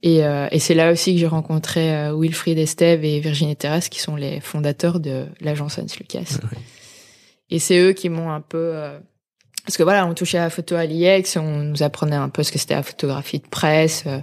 Et, 0.01 0.23
euh, 0.23 0.47
et 0.51 0.59
c'est 0.59 0.75
là 0.75 0.91
aussi 0.93 1.13
que 1.13 1.19
j'ai 1.19 1.27
rencontré 1.27 2.09
Wilfried 2.13 2.57
Estève 2.57 3.03
et 3.03 3.19
Virginie 3.19 3.57
Terrasse, 3.57 3.89
qui 3.89 3.99
sont 3.99 4.15
les 4.15 4.39
fondateurs 4.39 5.01
de 5.01 5.25
l'agence 5.41 5.77
Hans 5.77 5.85
Lucas. 5.99 6.39
Et 7.49 7.59
c'est 7.59 7.79
eux 7.79 7.91
qui 7.91 8.07
m'ont 8.07 8.31
un 8.31 8.39
peu 8.39 8.75
parce 9.69 9.77
que 9.77 9.83
voilà, 9.83 10.07
on 10.07 10.15
touchait 10.15 10.39
à 10.39 10.45
la 10.45 10.49
photo 10.49 10.73
à 10.73 10.87
l'IEX, 10.87 11.37
on 11.37 11.57
nous 11.57 11.83
apprenait 11.83 12.15
un 12.15 12.29
peu 12.29 12.41
ce 12.41 12.51
que 12.51 12.57
c'était 12.57 12.73
la 12.73 12.81
photographie 12.81 13.37
de 13.37 13.47
presse, 13.47 14.03
euh, 14.07 14.17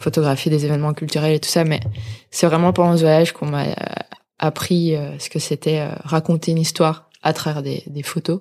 photographie 0.00 0.50
des 0.50 0.64
événements 0.64 0.92
culturels 0.92 1.34
et 1.34 1.38
tout 1.38 1.48
ça. 1.48 1.62
Mais 1.62 1.78
c'est 2.32 2.48
vraiment 2.48 2.72
pendant 2.72 2.96
ce 2.96 3.02
voyage 3.02 3.30
qu'on 3.32 3.46
m'a 3.46 3.66
euh, 3.66 3.74
appris 4.40 4.96
euh, 4.96 5.16
ce 5.20 5.30
que 5.30 5.38
c'était 5.38 5.78
euh, 5.78 5.90
raconter 6.02 6.50
une 6.50 6.58
histoire 6.58 7.10
à 7.22 7.32
travers 7.32 7.62
des, 7.62 7.84
des 7.86 8.02
photos. 8.02 8.40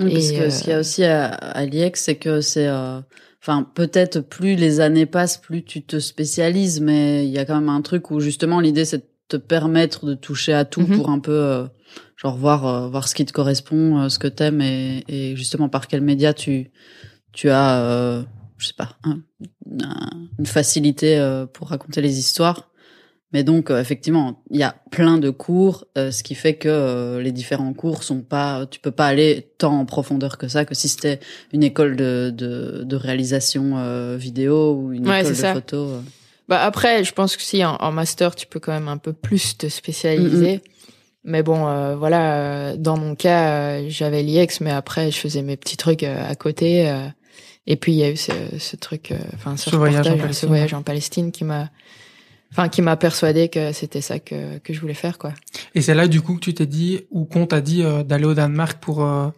Oui, 0.00 0.12
parce 0.12 0.30
Et, 0.30 0.38
que 0.38 0.50
ce 0.50 0.60
qu'il 0.62 0.70
y 0.70 0.74
a 0.74 0.80
aussi 0.80 1.04
à, 1.04 1.26
à 1.26 1.64
l'IEX, 1.64 2.02
c'est 2.02 2.16
que 2.16 2.40
c'est, 2.40 2.68
enfin, 3.40 3.64
peut-être 3.72 4.18
plus 4.18 4.56
les 4.56 4.80
années 4.80 5.06
passent, 5.06 5.36
plus 5.38 5.62
tu 5.62 5.82
te 5.82 6.00
spécialises, 6.00 6.80
mais 6.80 7.24
il 7.24 7.30
y 7.30 7.38
a 7.38 7.44
quand 7.44 7.54
même 7.54 7.68
un 7.68 7.82
truc 7.82 8.10
où 8.10 8.18
justement 8.18 8.58
l'idée 8.58 8.84
c'est 8.84 8.98
de 8.98 9.06
te 9.28 9.36
permettre 9.36 10.04
de 10.04 10.14
toucher 10.14 10.52
à 10.52 10.64
tout 10.64 10.80
Mhm. 10.80 10.96
pour 10.96 11.10
un 11.10 11.20
peu, 11.20 11.68
genre 12.20 12.36
voir, 12.36 12.66
euh, 12.66 12.88
voir 12.88 13.08
ce 13.08 13.14
qui 13.14 13.24
te 13.24 13.32
correspond, 13.32 13.98
euh, 14.02 14.08
ce 14.08 14.18
que 14.18 14.28
t'aimes 14.28 14.60
et, 14.60 15.04
et 15.08 15.36
justement 15.36 15.68
par 15.68 15.86
quel 15.88 16.02
média 16.02 16.34
tu, 16.34 16.70
tu 17.32 17.48
as, 17.50 17.80
euh, 17.80 18.22
je 18.58 18.66
sais 18.66 18.74
pas, 18.76 18.96
un- 19.04 19.20
un- 19.82 20.28
une 20.38 20.46
facilité 20.46 21.18
euh, 21.18 21.46
pour 21.46 21.68
raconter 21.68 22.00
les 22.02 22.18
histoires. 22.18 22.68
Mais 23.32 23.44
donc 23.44 23.70
euh, 23.70 23.80
effectivement, 23.80 24.42
il 24.50 24.58
y 24.58 24.64
a 24.64 24.74
plein 24.90 25.16
de 25.16 25.30
cours, 25.30 25.84
euh, 25.96 26.10
ce 26.10 26.24
qui 26.24 26.34
fait 26.34 26.56
que 26.56 26.68
euh, 26.68 27.22
les 27.22 27.30
différents 27.30 27.72
cours 27.74 28.02
sont 28.02 28.22
pas, 28.22 28.66
tu 28.66 28.80
peux 28.80 28.90
pas 28.90 29.06
aller 29.06 29.52
tant 29.56 29.78
en 29.78 29.86
profondeur 29.86 30.36
que 30.36 30.48
ça 30.48 30.64
que 30.64 30.74
si 30.74 30.88
c'était 30.88 31.20
une 31.52 31.62
école 31.62 31.94
de 31.94 32.32
de, 32.36 32.82
de 32.84 32.96
réalisation 32.96 33.78
euh, 33.78 34.16
vidéo 34.16 34.74
ou 34.74 34.92
une 34.92 35.06
Ouais, 35.06 35.20
école 35.20 35.30
de 35.36 35.42
ça. 35.42 35.52
photo. 35.54 35.88
Bah 36.48 36.60
après, 36.64 37.04
je 37.04 37.12
pense 37.12 37.36
que 37.36 37.42
si 37.42 37.64
en, 37.64 37.76
en 37.76 37.92
master, 37.92 38.34
tu 38.34 38.48
peux 38.48 38.58
quand 38.58 38.72
même 38.72 38.88
un 38.88 38.98
peu 38.98 39.12
plus 39.12 39.56
te 39.56 39.68
spécialiser. 39.68 40.60
Mais 41.24 41.42
bon, 41.42 41.66
euh, 41.68 41.96
voilà, 41.96 42.36
euh, 42.36 42.76
dans 42.76 42.96
mon 42.96 43.14
cas, 43.14 43.50
euh, 43.80 43.84
j'avais 43.88 44.22
l'IEX, 44.22 44.60
mais 44.60 44.70
après, 44.70 45.10
je 45.10 45.18
faisais 45.18 45.42
mes 45.42 45.56
petits 45.56 45.76
trucs 45.76 46.02
euh, 46.02 46.28
à 46.28 46.34
côté. 46.34 46.88
euh, 46.88 47.06
et 47.66 47.76
puis 47.76 47.92
il 47.92 47.98
y 47.98 48.02
a 48.04 48.10
eu 48.10 48.16
ce, 48.16 48.32
ce 48.58 48.74
truc, 48.76 49.12
euh, 49.12 49.18
enfin 49.34 49.56
ce, 49.56 49.70
Ce 49.70 49.76
voyage 49.76 50.06
en 50.08 50.16
Palestine. 50.16 50.32
ce 50.32 50.46
voyage 50.46 50.74
en 50.74 50.82
Palestine 50.82 51.30
qui 51.30 51.44
m'a, 51.44 51.68
enfin 52.50 52.68
qui 52.70 52.80
m'a 52.82 52.96
persuadé 52.96 53.48
que 53.48 53.72
c'était 53.72 54.00
ça 54.00 54.18
que 54.18 54.58
que 54.58 54.72
je 54.72 54.80
voulais 54.80 54.94
faire, 54.94 55.18
quoi. 55.18 55.34
Et 55.74 55.82
c'est 55.82 55.94
là, 55.94 56.08
du 56.08 56.22
coup, 56.22 56.34
que 56.34 56.40
tu 56.40 56.54
t'es 56.54 56.66
dit, 56.66 57.02
ou 57.10 57.26
qu'on 57.26 57.46
t'a 57.46 57.60
dit 57.60 57.82
euh, 57.82 58.02
d'aller 58.02 58.24
au 58.24 58.34
Danemark 58.34 58.78
pour 58.80 59.04
euh, 59.04 59.28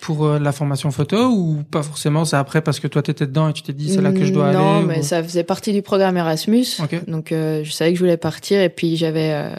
pour 0.00 0.26
euh, 0.26 0.38
la 0.38 0.52
formation 0.52 0.90
photo, 0.90 1.28
ou 1.30 1.62
pas 1.70 1.82
forcément, 1.82 2.24
c'est 2.24 2.36
après 2.36 2.62
parce 2.62 2.80
que 2.80 2.86
toi 2.86 3.02
t'étais 3.02 3.26
dedans 3.26 3.48
et 3.48 3.52
tu 3.52 3.62
t'es 3.62 3.72
dit, 3.72 3.92
c'est 3.92 4.00
là 4.00 4.12
que 4.12 4.24
je 4.24 4.32
dois 4.32 4.52
non, 4.52 4.76
aller. 4.78 4.86
mais 4.86 4.98
ou- 5.00 5.02
ça 5.02 5.22
faisait 5.22 5.44
partie 5.44 5.72
du 5.72 5.82
programme 5.82 6.16
Erasmus. 6.16 6.66
Ok. 6.82 7.04
Donc 7.06 7.32
euh, 7.32 7.62
je 7.64 7.70
savais 7.72 7.90
que 7.92 7.98
je 7.98 8.02
voulais 8.04 8.16
partir 8.16 8.60
et 8.60 8.68
puis 8.68 8.96
j'avais 8.96 9.30
euh, 9.32 9.50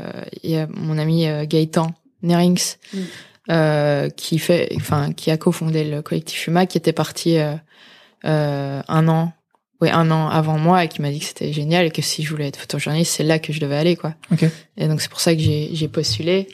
il 0.43 0.51
y 0.51 0.57
a 0.57 0.67
mon 0.73 0.97
ami 0.97 1.27
euh, 1.27 1.45
Gaëtan 1.45 1.91
Nerings 2.23 2.75
Mm. 2.93 2.97
euh, 3.51 4.09
qui 4.09 4.39
fait 4.39 4.69
enfin 4.75 5.11
qui 5.13 5.31
a 5.31 5.37
cofondé 5.37 5.83
le 5.83 6.01
collectif 6.01 6.47
Huma 6.47 6.65
qui 6.65 6.77
était 6.77 6.93
parti 6.93 7.37
euh, 7.37 7.53
euh, 8.25 8.81
un 8.87 9.07
an 9.07 9.31
oui 9.81 9.89
un 9.91 10.11
an 10.11 10.27
avant 10.27 10.57
moi 10.57 10.83
et 10.83 10.87
qui 10.89 11.01
m'a 11.01 11.09
dit 11.11 11.19
que 11.19 11.25
c'était 11.25 11.53
génial 11.53 11.85
et 11.85 11.91
que 11.91 12.01
si 12.01 12.21
je 12.23 12.29
voulais 12.29 12.47
être 12.47 12.57
photojournaliste 12.59 13.13
c'est 13.15 13.23
là 13.23 13.39
que 13.39 13.53
je 13.53 13.59
devais 13.59 13.77
aller 13.77 13.95
quoi. 13.95 14.15
Ok. 14.31 14.45
Et 14.77 14.87
donc 14.87 15.01
c'est 15.01 15.09
pour 15.09 15.21
ça 15.21 15.33
que 15.33 15.39
j'ai 15.41 15.69
j'ai 15.73 15.87
postulé 15.87 16.47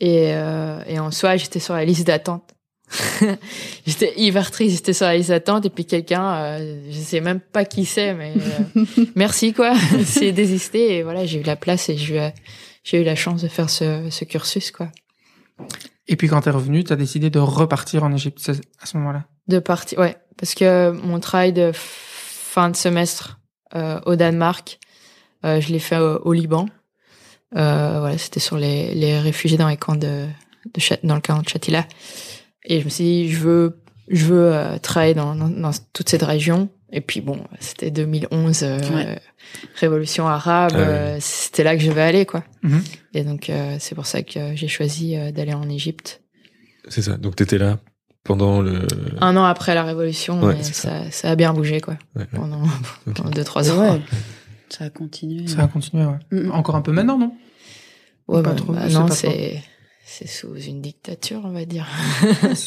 et 0.00 0.32
euh, 0.34 0.80
et 0.88 0.98
en 0.98 1.10
soi 1.10 1.36
j'étais 1.36 1.60
sur 1.60 1.74
la 1.74 1.84
liste 1.84 2.06
d'attente. 2.06 2.42
j'étais 3.86 4.14
hyper 4.16 4.50
triste, 4.50 4.76
j'étais 4.76 4.92
sur 4.92 5.06
la 5.06 5.16
liste 5.16 5.30
d'attente 5.30 5.66
et 5.66 5.70
puis 5.70 5.84
quelqu'un, 5.84 6.34
euh, 6.34 6.80
je 6.88 6.98
sais 6.98 7.20
même 7.20 7.40
pas 7.40 7.64
qui 7.64 7.84
c'est, 7.84 8.14
mais 8.14 8.32
euh, 8.76 8.84
merci 9.16 9.52
quoi, 9.52 9.74
c'est 10.04 10.32
désisté 10.32 10.96
et 10.96 11.02
voilà 11.02 11.26
j'ai 11.26 11.40
eu 11.40 11.42
la 11.42 11.56
place 11.56 11.88
et 11.88 11.96
j'ai 11.96 12.16
eu, 12.16 12.30
j'ai 12.84 13.00
eu 13.00 13.04
la 13.04 13.16
chance 13.16 13.42
de 13.42 13.48
faire 13.48 13.70
ce, 13.70 14.08
ce 14.10 14.24
cursus 14.24 14.70
quoi. 14.70 14.90
Et 16.08 16.16
puis 16.16 16.28
quand 16.28 16.42
t'es 16.42 16.50
revenu, 16.50 16.84
t'as 16.84 16.96
décidé 16.96 17.30
de 17.30 17.38
repartir 17.38 18.04
en 18.04 18.12
Égypte 18.12 18.50
à 18.80 18.86
ce 18.86 18.96
moment-là? 18.98 19.24
De 19.48 19.58
partir, 19.58 19.98
ouais, 19.98 20.16
parce 20.36 20.54
que 20.54 20.90
mon 20.90 21.18
travail 21.18 21.52
de 21.52 21.72
fin 21.74 22.70
de 22.70 22.76
semestre 22.76 23.40
euh, 23.74 24.00
au 24.06 24.16
Danemark, 24.16 24.78
euh, 25.44 25.60
je 25.60 25.72
l'ai 25.72 25.78
fait 25.78 25.98
au, 25.98 26.18
au 26.24 26.32
Liban. 26.32 26.66
Euh, 27.56 28.00
voilà, 28.00 28.18
c'était 28.18 28.40
sur 28.40 28.56
les, 28.56 28.94
les 28.94 29.18
réfugiés 29.18 29.58
dans 29.58 29.68
les 29.68 29.76
camps 29.76 29.96
de, 29.96 30.26
de 30.74 31.06
dans 31.06 31.14
le 31.14 31.20
camp 31.20 31.42
de 31.42 31.48
Shatila. 31.48 31.86
Et 32.66 32.80
je 32.80 32.84
me 32.84 32.90
suis 32.90 33.04
dit, 33.04 33.30
je 33.30 33.38
veux, 33.38 33.78
je 34.08 34.26
veux 34.26 34.52
euh, 34.54 34.78
travailler 34.78 35.14
dans, 35.14 35.34
dans, 35.34 35.48
dans 35.48 35.70
toute 35.92 36.08
cette 36.08 36.22
région. 36.22 36.68
Et 36.92 37.00
puis 37.00 37.20
bon, 37.20 37.40
c'était 37.60 37.90
2011, 37.90 38.62
euh, 38.62 38.78
Ouais. 38.94 39.18
révolution 39.76 40.26
arabe. 40.28 40.72
Ah 40.74 40.78
ouais. 40.78 40.84
euh, 40.84 41.16
c'était 41.20 41.64
là 41.64 41.76
que 41.76 41.82
je 41.82 41.90
vais 41.90 42.02
aller, 42.02 42.26
quoi. 42.26 42.44
Mhm. 42.62 42.82
Et 43.14 43.22
donc 43.24 43.50
euh, 43.50 43.76
c'est 43.80 43.94
pour 43.94 44.06
ça 44.06 44.22
que 44.22 44.54
j'ai 44.54 44.68
choisi 44.68 45.16
euh, 45.16 45.32
d'aller 45.32 45.52
en 45.54 45.68
Égypte. 45.68 46.22
C'est 46.88 47.02
ça. 47.02 47.16
Donc 47.16 47.34
t'étais 47.36 47.58
là 47.58 47.78
pendant 48.24 48.60
le. 48.62 48.86
Un 49.20 49.36
an 49.36 49.44
après 49.44 49.74
la 49.74 49.82
révolution, 49.84 50.40
Ouais, 50.42 50.54
mais 50.56 50.62
c'est 50.62 50.74
ça, 50.74 51.10
ça 51.10 51.30
a 51.30 51.36
bien 51.36 51.52
bougé, 51.52 51.80
quoi. 51.80 51.94
Ouais, 52.14 52.22
ouais. 52.22 52.28
pendant, 52.34 52.62
Ok. 53.06 53.14
pendant 53.14 53.30
deux 53.30 53.44
trois 53.44 53.70
ans. 53.70 53.94
ouais, 53.94 54.00
ça 54.68 54.84
a 54.84 54.90
continué. 54.90 55.46
Ça 55.48 55.62
a 55.64 55.68
continué, 55.68 56.04
ouais. 56.04 56.18
Mm. 56.30 56.50
Encore 56.52 56.76
un 56.76 56.82
peu 56.82 56.92
maintenant, 56.92 57.18
non 57.18 57.32
Ouais, 58.28 58.42
Pas 58.42 58.50
bah, 58.50 58.54
trop, 58.56 58.72
bah, 58.72 58.88
non, 58.88 59.06
pas 59.06 59.14
c'est 59.14 59.62
c'est 60.08 60.28
sous 60.28 60.54
une 60.56 60.80
dictature, 60.80 61.42
on 61.44 61.50
va 61.50 61.64
dire. 61.64 61.86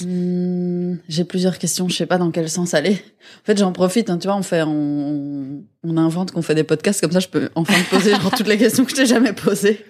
Hmm, 0.06 0.96
J'ai 1.08 1.24
plusieurs 1.24 1.58
questions, 1.58 1.88
je 1.88 1.96
sais 1.96 2.06
pas 2.06 2.18
dans 2.18 2.32
quel 2.32 2.50
sens 2.50 2.74
aller. 2.74 2.92
En 2.94 3.46
fait, 3.46 3.58
j'en 3.58 3.72
profite, 3.72 4.10
hein, 4.10 4.18
tu 4.18 4.28
vois, 4.28 4.36
on 4.36 4.44
fait, 4.44 4.62
on, 4.64 5.64
on 5.84 5.98
invente 5.98 6.32
qu'on 6.32 6.42
fait 6.42 6.54
des 6.56 6.64
podcasts 6.66 7.00
comme 7.02 7.12
ça, 7.12 7.20
je 7.20 7.28
peux 7.30 7.50
enfin 7.56 7.74
te 7.82 7.90
poser 7.90 8.12
toutes 8.38 8.48
les 8.48 8.58
questions 8.58 8.84
que 8.84 8.92
je 8.92 8.96
t'ai 8.96 9.06
jamais 9.06 9.34
posées. 9.34 9.84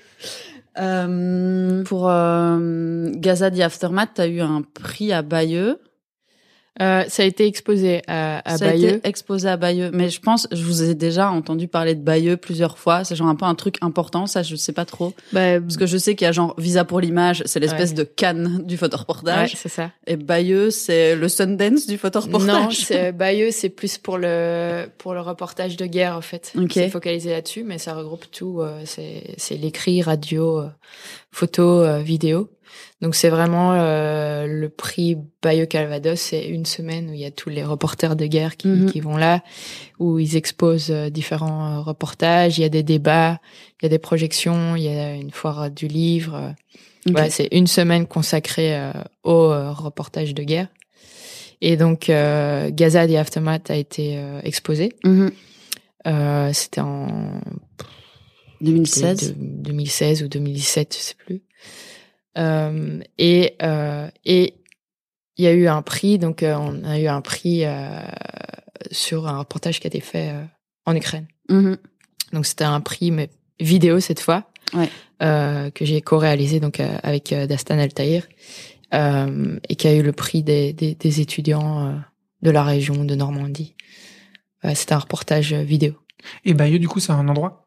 Euh, 0.77 1.83
pour 1.83 2.07
euh, 2.09 3.09
Gaza 3.15 3.49
The 3.51 3.59
Aftermath, 3.61 4.11
t'as 4.13 4.27
eu 4.27 4.41
un 4.41 4.61
prix 4.61 5.11
à 5.11 5.21
Bayeux. 5.23 5.79
Euh, 6.81 7.03
ça 7.09 7.23
a 7.23 7.25
été 7.25 7.45
exposé 7.45 8.01
à, 8.07 8.39
à 8.49 8.57
Ça 8.57 8.65
a 8.65 8.69
Bayeux. 8.69 8.89
été 8.95 9.07
exposé 9.09 9.49
à 9.49 9.57
Bayeux. 9.57 9.91
Mais 9.93 10.09
je 10.09 10.19
pense, 10.21 10.47
je 10.51 10.63
vous 10.63 10.81
ai 10.83 10.95
déjà 10.95 11.29
entendu 11.29 11.67
parler 11.67 11.93
de 11.95 12.01
Bayeux 12.01 12.37
plusieurs 12.37 12.77
fois. 12.77 13.03
C'est 13.03 13.15
genre 13.15 13.27
un 13.27 13.35
peu 13.35 13.45
un 13.45 13.55
truc 13.55 13.75
important, 13.81 14.27
ça, 14.27 14.43
je 14.43 14.55
sais 14.55 14.71
pas 14.71 14.85
trop. 14.85 15.13
Bah, 15.33 15.59
Parce 15.59 15.77
que 15.77 15.85
je 15.85 15.97
sais 15.97 16.15
qu'il 16.15 16.25
y 16.25 16.29
a 16.29 16.31
genre 16.31 16.55
Visa 16.57 16.85
pour 16.85 16.99
l'image, 17.01 17.43
c'est 17.45 17.59
l'espèce 17.59 17.89
Ouais. 17.89 17.95
de 17.97 18.03
Cannes 18.03 18.61
du 18.65 18.75
ouais, 18.75 18.77
photoreportage. 18.77 19.55
c'est 19.57 19.69
ça. 19.69 19.91
Et 20.07 20.15
Bayeux, 20.15 20.69
c'est 20.71 21.15
le 21.15 21.27
Sundance 21.27 21.85
du 21.87 21.97
photoreportage. 21.97 22.47
Non, 22.63 22.69
c'est- 22.71 23.11
Bayeux, 23.11 23.51
c'est 23.51 23.69
plus 23.69 23.97
pour 23.97 24.17
le 24.17 24.85
pour 24.97 25.13
le 25.13 25.21
reportage 25.21 25.75
de 25.77 25.85
guerre 25.85 26.15
en 26.15 26.21
fait. 26.21 26.53
Ok. 26.57 26.71
C'est 26.73 26.89
focalisé 26.89 27.31
là-dessus, 27.31 27.63
mais 27.63 27.77
ça 27.77 27.93
regroupe 27.93 28.25
tout. 28.31 28.61
euh, 28.61 28.81
c'est 28.85 29.33
c'est 29.37 29.55
l'écrit, 29.55 30.01
radio, 30.01 30.59
euh, 30.59 30.67
photo, 31.31 31.81
euh, 31.81 31.99
vidéo. 31.99 32.49
Donc 33.01 33.15
c'est 33.15 33.29
vraiment 33.29 33.73
euh, 33.73 34.45
le 34.47 34.69
prix 34.69 35.17
Bayeux 35.41 35.65
Calvados. 35.65 36.19
C'est 36.19 36.45
une 36.47 36.65
semaine 36.65 37.09
où 37.09 37.13
il 37.13 37.19
y 37.19 37.25
a 37.25 37.31
tous 37.31 37.49
les 37.49 37.63
reporters 37.63 38.15
de 38.15 38.25
guerre 38.25 38.57
qui, 38.57 38.67
Mhm. 38.67 38.91
qui 38.91 38.99
vont 38.99 39.15
là, 39.17 39.41
où 39.99 40.19
ils 40.19 40.35
exposent 40.35 40.91
euh, 40.91 41.09
différents 41.09 41.77
euh, 41.77 41.79
reportages. 41.81 42.57
Il 42.57 42.61
y 42.61 42.65
a 42.65 42.69
des 42.69 42.83
débats, 42.83 43.39
il 43.81 43.85
y 43.85 43.87
a 43.87 43.89
des 43.89 43.99
projections, 43.99 44.75
il 44.75 44.83
y 44.83 44.89
a 44.89 45.13
une 45.15 45.31
foire 45.31 45.69
du 45.71 45.87
livre. 45.87 46.53
voilà, 47.09 47.29
c'est 47.29 47.47
une 47.51 47.67
semaine 47.67 48.05
consacrée 48.05 48.75
euh, 48.77 48.91
au 49.23 49.51
euh, 49.51 49.71
reportage 49.71 50.33
de 50.33 50.43
guerre. 50.43 50.67
Et 51.61 51.75
donc, 51.77 52.09
euh, 52.09 52.69
Gaza 52.71 53.07
the 53.07 53.15
Aftermath 53.15 53.69
a 53.71 53.75
été 53.75 54.17
exposé. 54.43 54.93
Mhm. 55.03 55.31
C'était 56.53 56.81
en 56.81 57.41
2016. 58.61 59.35
de- 59.35 59.35
2016 59.63 60.23
ou 60.23 60.27
2017, 60.27 60.95
je 60.97 61.03
sais 61.03 61.15
plus. 61.15 61.41
Euh, 62.37 62.99
et 63.17 63.55
euh, 63.61 64.07
et 64.25 64.53
il 65.37 65.45
y 65.45 65.47
a 65.47 65.53
eu 65.53 65.67
un 65.67 65.81
prix, 65.81 66.17
donc 66.19 66.43
euh, 66.43 66.55
on 66.57 66.83
a 66.83 66.99
eu 66.99 67.07
un 67.07 67.21
prix 67.21 67.65
euh, 67.65 68.01
sur 68.91 69.27
un 69.27 69.39
reportage 69.39 69.79
qui 69.79 69.87
a 69.87 69.89
été 69.89 69.99
fait 69.99 70.29
euh, 70.31 70.43
en 70.85 70.95
Ukraine. 70.95 71.27
Mhm. 71.49 71.77
Donc 72.33 72.45
c'était 72.45 72.65
un 72.65 72.81
prix 72.81 73.11
mais 73.11 73.29
vidéo 73.59 73.99
cette 73.99 74.19
fois 74.19 74.45
Ouais. 74.73 74.89
euh, 75.23 75.71
que 75.71 75.83
j'ai 75.85 76.01
co-réalisé 76.01 76.59
donc 76.59 76.79
euh, 76.79 76.97
avec 77.01 77.33
euh, 77.33 77.47
Dastan 77.47 77.79
Altaïr 77.79 78.27
euh, 78.93 79.59
et 79.67 79.75
qui 79.75 79.87
a 79.87 79.95
eu 79.95 80.03
le 80.03 80.11
prix 80.11 80.43
des, 80.43 80.73
des, 80.73 80.93
des 80.93 81.21
étudiants 81.21 81.87
euh, 81.87 81.93
de 82.43 82.51
la 82.51 82.63
région 82.63 83.03
de 83.03 83.15
Normandie. 83.15 83.75
C'était 84.75 84.93
un 84.93 84.99
reportage 84.99 85.53
vidéo. 85.53 85.93
Et 86.43 86.53
Bayeux, 86.53 86.79
du 86.79 86.87
coup, 86.89 86.99
c'est 86.99 87.13
un 87.13 87.27
endroit? 87.29 87.65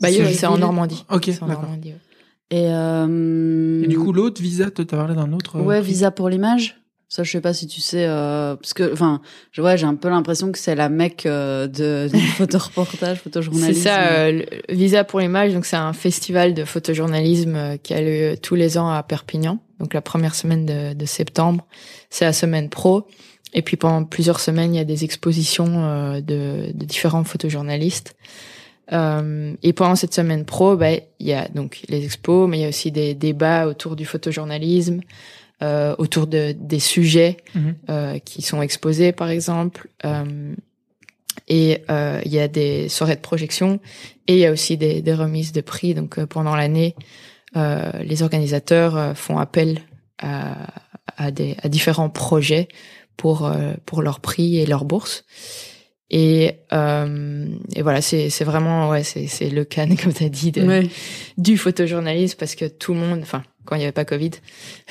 Bayeux, 0.00 0.30
C'est 0.30 0.46
en 0.46 0.58
Normandie. 0.58 1.04
Ok, 1.10 1.24
C'est 1.26 1.42
en 1.42 1.46
d'accord. 1.46 1.62
Normandie. 1.62 1.92
ouais. 1.92 1.98
Et, 2.56 2.66
euh... 2.68 3.82
Et 3.82 3.88
du 3.88 3.98
coup, 3.98 4.12
l'autre, 4.12 4.40
Visa, 4.40 4.70
tu 4.70 4.82
as 4.82 4.84
parlé 4.84 5.14
d'un 5.14 5.32
autre. 5.32 5.56
euh, 5.56 5.62
ouais, 5.62 5.80
prix 5.80 5.88
Visa 5.90 6.10
pour 6.12 6.28
l'image. 6.28 6.76
Ça, 7.08 7.22
je 7.22 7.30
sais 7.30 7.40
pas 7.40 7.52
si 7.52 7.66
tu 7.66 7.80
sais, 7.80 8.06
euh, 8.06 8.54
parce 8.56 8.74
que, 8.74 8.92
enfin, 8.92 9.20
je- 9.52 9.60
ouais, 9.62 9.76
j'ai 9.76 9.86
un 9.86 9.94
peu 9.94 10.08
l'impression 10.08 10.50
que 10.52 10.58
c'est 10.58 10.74
la 10.74 10.88
mec 10.88 11.26
euh, 11.26 11.66
de, 11.66 12.08
du 12.12 12.20
photoreportage, 12.20 13.16
C'est 13.18 13.22
photojournalisme. 13.24 13.82
ça, 13.82 14.00
euh, 14.02 14.42
le 14.68 14.74
Visa 14.74 15.02
pour 15.04 15.20
l'image. 15.20 15.52
Donc 15.52 15.64
c'est 15.64 15.76
un 15.76 15.92
festival 15.92 16.54
de 16.54 16.64
photojournalisme 16.64 17.54
euh, 17.56 17.76
qui 17.76 17.92
a 17.94 18.00
lieu 18.00 18.36
tous 18.40 18.54
les 18.54 18.78
ans 18.78 18.88
à 18.90 19.02
Perpignan. 19.02 19.58
Donc 19.80 19.92
la 19.94 20.00
première 20.00 20.34
semaine 20.34 20.64
de, 20.66 20.94
de 20.94 21.06
septembre, 21.06 21.66
c'est 22.10 22.24
la 22.24 22.32
semaine 22.32 22.68
pro. 22.68 23.04
Et 23.52 23.62
puis 23.62 23.76
pendant 23.76 24.04
plusieurs 24.04 24.40
semaines, 24.40 24.74
il 24.74 24.78
y 24.78 24.80
a 24.80 24.84
des 24.84 25.04
expositions 25.04 25.66
euh, 25.84 26.20
de, 26.20 26.72
de 26.72 26.84
différents 26.84 27.22
photojournalistes. 27.24 28.14
Euh, 28.92 29.54
et 29.62 29.72
pendant 29.72 29.96
cette 29.96 30.14
semaine 30.14 30.44
pro, 30.44 30.76
bah, 30.76 30.92
il 30.92 31.26
y 31.26 31.32
a 31.32 31.48
donc 31.48 31.82
les 31.88 32.04
expos, 32.04 32.48
mais 32.48 32.58
il 32.58 32.62
y 32.62 32.64
a 32.66 32.68
aussi 32.68 32.90
des 32.92 33.14
débats 33.14 33.66
autour 33.66 33.96
du 33.96 34.04
photojournalisme, 34.04 35.00
euh, 35.62 35.94
autour 35.98 36.26
de, 36.26 36.54
des 36.58 36.80
sujets 36.80 37.38
Mhm. 37.54 37.74
euh, 37.88 38.18
qui 38.18 38.42
sont 38.42 38.60
exposés, 38.60 39.12
par 39.12 39.30
exemple. 39.30 39.88
Euh, 40.04 40.54
et 41.48 41.82
euh, 41.90 42.20
il 42.24 42.32
y 42.32 42.38
a 42.38 42.48
des 42.48 42.88
soirées 42.88 43.16
de 43.16 43.20
projection 43.20 43.80
et 44.28 44.34
il 44.34 44.38
y 44.40 44.46
a 44.46 44.52
aussi 44.52 44.76
des, 44.76 45.02
des 45.02 45.14
remises 45.14 45.52
de 45.52 45.60
prix. 45.62 45.94
Donc 45.94 46.22
pendant 46.26 46.54
l'année, 46.54 46.94
euh, 47.56 47.90
les 48.02 48.22
organisateurs 48.22 49.16
font 49.16 49.38
appel 49.38 49.80
à, 50.18 50.68
à, 51.16 51.30
des, 51.30 51.56
à 51.62 51.68
différents 51.68 52.08
projets 52.10 52.68
pour 53.16 53.50
pour 53.86 54.02
leurs 54.02 54.20
prix 54.20 54.58
et 54.58 54.66
leurs 54.66 54.84
bourses. 54.84 55.24
Et, 56.16 56.58
euh, 56.72 57.46
et 57.74 57.82
voilà, 57.82 58.00
c'est 58.00 58.28
vraiment 58.44 58.88
ouais, 58.88 59.02
c'est 59.02 59.48
le 59.50 59.64
can 59.64 59.88
comme 60.00 60.12
tu 60.12 60.22
as 60.22 60.28
dit 60.28 60.52
de, 60.52 60.62
Ouais. 60.62 60.86
du 61.38 61.58
photojournalisme 61.58 62.36
parce 62.38 62.54
que 62.54 62.66
tout 62.66 62.94
le 62.94 63.00
monde, 63.00 63.18
enfin 63.22 63.42
quand 63.64 63.74
il 63.74 63.78
n'y 63.80 63.84
avait 63.84 63.92
pas 63.92 64.04
Covid, 64.04 64.30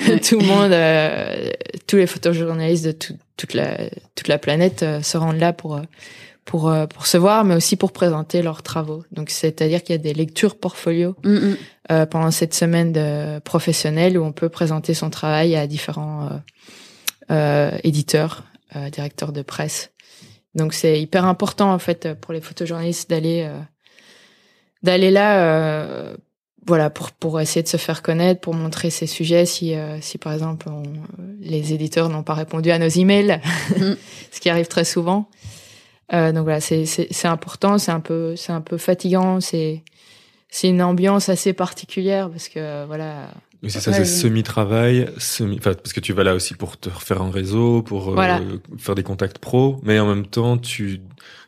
Ouais. 0.06 0.20
tout 0.28 0.38
le 0.38 0.44
monde, 0.44 0.72
euh, 0.72 1.48
tous 1.86 1.96
les 1.96 2.06
photojournalistes 2.06 2.84
de 2.84 2.92
tout- 2.92 3.16
toute 3.38 3.54
la 3.54 3.78
toute 4.14 4.28
la 4.28 4.36
planète 4.38 4.82
euh, 4.82 5.00
se 5.00 5.16
rendent 5.16 5.38
là 5.40 5.54
pour 5.54 5.76
euh, 5.76 5.82
pour 6.44 6.68
euh, 6.68 6.86
pour 6.86 7.06
se 7.06 7.16
voir, 7.16 7.42
mais 7.44 7.54
aussi 7.54 7.76
pour 7.76 7.92
présenter 7.92 8.42
leurs 8.42 8.62
travaux. 8.62 9.02
Donc 9.12 9.30
c'est-à-dire 9.30 9.82
qu'il 9.82 9.94
y 9.94 9.98
a 9.98 10.02
des 10.02 10.12
lectures 10.12 10.56
portfolio 10.56 11.16
Mhm. 11.24 11.56
euh, 11.90 12.04
pendant 12.04 12.30
cette 12.32 12.52
semaine 12.52 12.92
de 12.92 13.38
professionnelle 13.38 14.18
où 14.18 14.24
on 14.24 14.32
peut 14.32 14.50
présenter 14.50 14.92
son 14.92 15.08
travail 15.08 15.56
à 15.56 15.66
différents 15.66 16.28
éditeurs, 17.82 18.44
euh, 18.76 18.90
directeurs 18.90 19.32
de 19.32 19.40
presse. 19.42 19.90
Donc 20.54 20.72
c'est 20.74 21.00
hyper 21.00 21.24
important 21.24 21.72
en 21.72 21.78
fait 21.78 22.14
pour 22.20 22.32
les 22.32 22.40
photojournalistes 22.40 23.10
d'aller 23.10 23.42
euh, 23.48 23.58
d'aller 24.82 25.10
là, 25.10 25.40
euh, 25.42 26.16
voilà 26.66 26.90
pour 26.90 27.10
pour 27.12 27.40
essayer 27.40 27.62
de 27.62 27.68
se 27.68 27.76
faire 27.76 28.02
connaître, 28.02 28.40
pour 28.40 28.54
montrer 28.54 28.90
ses 28.90 29.06
sujets. 29.06 29.46
Si 29.46 29.74
euh, 29.74 29.98
si 30.00 30.18
par 30.18 30.32
exemple 30.32 30.68
on- 30.68 30.82
les 31.40 31.72
éditeurs 31.72 32.08
n'ont 32.08 32.22
pas 32.22 32.34
répondu 32.34 32.70
à 32.70 32.78
nos 32.78 32.88
emails, 32.88 33.40
Mhm. 33.78 33.96
ce 34.30 34.40
qui 34.40 34.48
arrive 34.50 34.68
très 34.68 34.84
souvent. 34.84 35.28
Euh, 36.12 36.32
donc 36.32 36.44
voilà, 36.44 36.60
c'est 36.60 36.84
c'est 36.86 37.28
important, 37.28 37.78
c'est 37.78 37.90
un 37.92 38.00
peu 38.00 38.36
c'est 38.36 38.52
un 38.52 38.60
peu 38.60 38.76
fatigant, 38.78 39.40
c'est 39.40 39.82
c'est 40.50 40.68
une 40.68 40.82
ambiance 40.82 41.28
assez 41.28 41.52
particulière 41.52 42.30
parce 42.30 42.48
que 42.48 42.58
euh, 42.60 42.84
voilà 42.86 43.28
Mais 43.64 43.70
c'est 43.70 43.80
ça, 43.80 43.90
Ouais, 43.90 43.96
c'est 43.96 44.02
oui. 44.02 44.06
semi-travail, 44.20 45.08
semi, 45.18 45.56
enfin, 45.58 45.72
parce 45.74 45.92
que 45.92 46.00
tu 46.00 46.12
vas 46.12 46.22
là 46.22 46.34
aussi 46.34 46.54
pour 46.54 46.76
te 46.76 46.88
refaire 46.90 47.22
un 47.22 47.30
réseau, 47.30 47.82
pour 47.82 48.10
euh, 48.10 48.14
Voilà. 48.14 48.40
faire 48.78 48.94
des 48.94 49.02
contacts 49.02 49.38
pro, 49.38 49.80
mais 49.82 49.98
en 49.98 50.06
même 50.06 50.26
temps, 50.26 50.58
tu, 50.58 51.00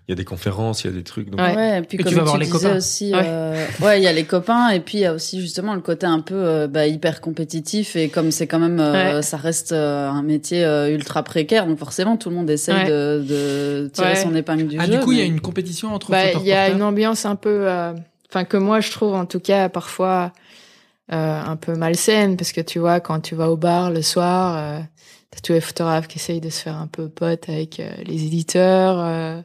il 0.08 0.10
y 0.10 0.12
a 0.12 0.14
des 0.14 0.24
conférences, 0.24 0.84
il 0.84 0.86
y 0.86 0.90
a 0.90 0.92
des 0.96 1.02
trucs. 1.02 1.28
Donc... 1.30 1.40
Ouais. 1.40 1.54
Ouais. 1.54 1.78
et 1.78 1.82
puis 1.82 1.98
Et 1.98 2.02
comme 2.02 2.10
tu 2.12 2.14
vas 2.16 2.22
voir 2.24 2.38
les 2.38 2.48
copains. 2.48 2.76
aussi, 2.76 3.12
Ouais. 3.12 3.20
euh, 3.24 3.66
ouais, 3.82 4.00
il 4.00 4.04
y 4.04 4.06
a 4.06 4.12
les 4.12 4.24
copains 4.24 4.70
et 4.70 4.80
puis 4.80 4.98
il 4.98 5.00
y 5.02 5.04
a 5.04 5.12
aussi 5.12 5.40
justement 5.40 5.74
le 5.74 5.80
côté 5.80 6.06
un 6.06 6.20
peu 6.20 6.34
euh, 6.36 6.68
bah, 6.68 6.86
hyper 6.86 7.20
compétitif 7.20 7.96
et 7.96 8.08
comme 8.08 8.30
c'est 8.30 8.46
quand 8.46 8.60
même, 8.60 8.80
euh, 8.80 9.16
Ouais. 9.16 9.22
ça 9.22 9.36
reste 9.36 9.72
euh, 9.72 10.08
un 10.08 10.22
métier 10.22 10.64
euh, 10.64 10.88
ultra 10.94 11.22
précaire, 11.22 11.66
donc 11.66 11.78
forcément 11.78 12.16
tout 12.16 12.30
le 12.30 12.36
monde 12.36 12.48
essaye 12.48 12.74
Ouais. 12.74 12.86
de, 12.88 13.24
de 13.28 13.90
tirer 13.92 14.10
Ouais. 14.10 14.16
son 14.16 14.34
épingle 14.34 14.68
du 14.68 14.76
Ah, 14.78 14.86
jeu. 14.86 14.92
du 14.92 15.00
coup, 15.00 15.12
il 15.12 15.18
y 15.18 15.22
a 15.22 15.24
une 15.24 15.40
compétition 15.40 15.92
entre 15.92 16.10
bah 16.12 16.32
il 16.32 16.46
y 16.46 16.52
a 16.52 16.68
une 16.70 16.82
ambiance 16.82 17.26
un 17.26 17.36
peu 17.36 17.68
euh, 17.68 17.92
enfin 18.30 18.44
que 18.44 18.56
moi 18.56 18.80
je 18.80 18.90
trouve 18.92 19.14
en 19.14 19.26
tout 19.26 19.40
cas 19.40 19.68
parfois 19.68 20.32
euh, 21.12 21.40
un 21.42 21.56
peu 21.56 21.74
malsaine 21.76 22.36
parce 22.36 22.52
que 22.52 22.60
tu 22.60 22.78
vois 22.78 23.00
quand 23.00 23.20
tu 23.20 23.34
vas 23.34 23.50
au 23.50 23.56
bar 23.56 23.90
le 23.90 24.02
soir 24.02 24.56
euh, 24.56 24.80
t'as 25.30 25.40
tous 25.40 25.52
les 25.52 25.60
photographes 25.60 26.08
qui 26.08 26.18
essayent 26.18 26.40
de 26.40 26.50
se 26.50 26.62
faire 26.62 26.76
un 26.76 26.88
peu 26.88 27.08
pote 27.08 27.48
avec 27.48 27.78
euh, 27.80 27.90
les 28.04 28.24
éditeurs 28.24 28.98
euh. 28.98 29.40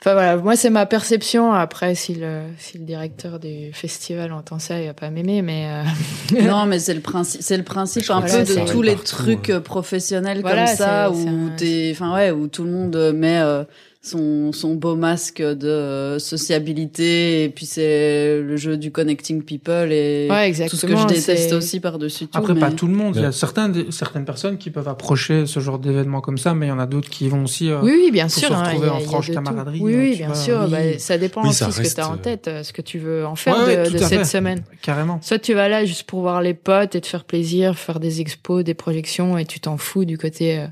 Enfin 0.00 0.14
voilà, 0.14 0.36
moi 0.36 0.56
c'est 0.56 0.68
ma 0.70 0.84
perception. 0.84 1.52
Après, 1.52 1.94
si 1.94 2.16
le 2.16 2.40
si 2.58 2.76
le 2.76 2.84
directeur 2.84 3.38
du 3.38 3.72
festival 3.72 4.32
entend 4.32 4.58
ça, 4.58 4.80
il 4.80 4.86
va 4.88 4.94
pas 4.94 5.10
m'aimer, 5.10 5.42
mais 5.42 5.68
euh, 5.70 6.42
Non, 6.42 6.66
mais 6.66 6.80
c'est 6.80 6.94
le 6.94 7.00
principe, 7.00 7.40
c'est 7.40 7.56
le 7.56 7.62
principe 7.62 8.10
un 8.10 8.20
peu 8.20 8.42
de 8.42 8.68
tous 8.68 8.82
les 8.82 8.94
partout, 8.96 9.06
trucs 9.06 9.50
hein. 9.50 9.60
professionnels 9.60 10.40
Voilà, 10.40 10.66
comme 10.66 10.76
ça 10.76 11.08
où 11.12 11.28
un- 11.28 11.50
t'es, 11.56 11.90
enfin 11.94 12.12
ouais, 12.14 12.32
où 12.32 12.48
tout 12.48 12.64
le 12.64 12.72
monde 12.72 13.12
met 13.14 13.38
euh, 13.42 13.62
son 14.04 14.50
son 14.52 14.74
beau 14.74 14.96
masque 14.96 15.40
de 15.40 15.68
euh, 15.68 16.18
sociabilité 16.18 17.44
et 17.44 17.48
puis 17.48 17.66
c'est 17.66 18.40
le 18.40 18.56
jeu 18.56 18.76
du 18.76 18.90
connecting 18.90 19.42
people 19.44 19.92
et 19.92 20.26
ouais, 20.28 20.36
tout 20.38 20.48
exactement. 20.48 20.80
ce 20.80 20.86
que 20.86 20.96
je 20.96 21.06
déteste 21.20 21.52
aussi 21.52 21.78
par 21.78 21.98
dessus 21.98 22.26
tout. 22.26 22.36
Après, 22.36 22.52
mais- 22.54 22.60
pas 22.60 22.72
tout 22.72 22.88
le 22.88 22.94
monde. 22.94 23.14
Il 23.14 23.22
y 23.22 23.24
a 23.24 23.30
certains, 23.30 23.72
certaines 23.90 24.24
personnes 24.24 24.58
qui 24.58 24.70
peuvent 24.70 24.88
approcher 24.88 25.46
ce 25.46 25.60
genre 25.60 25.78
d'événement 25.78 26.20
comme 26.20 26.36
ça, 26.36 26.52
mais 26.52 26.66
il 26.66 26.70
y 26.70 26.72
en 26.72 26.80
a 26.80 26.86
d'autres 26.86 27.08
qui 27.10 27.28
vont 27.28 27.44
aussi. 27.44 27.70
euh, 27.70 27.80
Oui, 27.82 27.92
oui, 28.06 28.10
bien 28.10 28.24
pour 28.26 28.32
sûr. 28.34 28.48
se 28.48 28.52
hein, 28.54 28.64
retrouver 28.64 28.88
a- 28.88 28.94
en 28.94 29.00
franche 29.00 29.28
de 29.28 29.34
camaraderie, 29.34 29.80
Oui, 29.80 29.94
oui, 29.96 30.10
tu 30.12 30.16
bien 30.18 30.26
vois, 30.26 30.34
sûr. 30.36 30.60
oui. 30.64 30.70
Bah, 30.70 30.98
ça 30.98 31.16
dépend 31.18 31.42
Oui, 31.42 31.48
aussi 31.50 31.58
ça 31.58 31.70
ce 31.70 31.80
que 31.82 31.94
tu 31.94 32.00
as 32.00 32.08
en 32.08 32.14
euh, 32.14 32.16
tête, 32.16 32.50
ce 32.64 32.72
que 32.72 32.82
tu 32.82 32.98
veux 32.98 33.24
en 33.24 33.36
faire 33.36 33.56
Ouais, 33.66 33.84
de, 33.88 33.90
de 33.92 33.98
cette 33.98 34.08
fait. 34.18 34.24
semaine. 34.24 34.62
Carrément. 34.82 35.20
Soit 35.22 35.38
tu 35.38 35.54
vas 35.54 35.68
là 35.68 35.84
juste 35.84 36.04
pour 36.04 36.22
voir 36.22 36.42
les 36.42 36.54
potes 36.54 36.96
et 36.96 37.00
te 37.00 37.06
faire 37.06 37.24
plaisir, 37.24 37.78
faire 37.78 38.00
des 38.00 38.20
expos, 38.20 38.64
des 38.64 38.74
projections 38.74 39.38
et 39.38 39.44
tu 39.44 39.60
t'en 39.60 39.76
fous 39.76 40.04
du 40.04 40.18
côté 40.18 40.58
euh, 40.58 40.66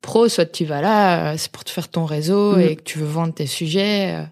pro, 0.00 0.28
soit 0.28 0.46
tu 0.46 0.64
vas 0.64 0.80
là, 0.80 1.32
euh, 1.32 1.36
c'est 1.36 1.50
pour 1.52 1.64
te 1.64 1.70
faire 1.70 1.88
ton 1.88 2.04
réseau 2.04 2.52
Mhm. 2.56 2.60
et 2.60 2.76
que 2.76 2.82
tu 2.82 2.98
veux 2.98 3.06
vendre 3.06 3.34
tes 3.34 3.46
sujets. 3.46 4.14
euh, 4.16 4.24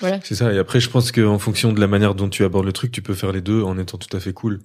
voilà. 0.00 0.20
C'est 0.22 0.34
ça. 0.34 0.52
Et 0.52 0.58
après, 0.58 0.80
je 0.80 0.88
pense 0.90 1.10
qu'en 1.12 1.38
fonction 1.38 1.72
de 1.72 1.80
la 1.80 1.86
manière 1.88 2.14
dont 2.14 2.28
tu 2.28 2.44
abordes 2.44 2.66
le 2.66 2.72
truc, 2.72 2.92
tu 2.92 3.02
peux 3.02 3.14
faire 3.14 3.32
les 3.32 3.40
deux 3.40 3.62
en 3.62 3.78
étant 3.78 3.98
tout 3.98 4.14
à 4.16 4.20
fait 4.20 4.32
cool. 4.32 4.60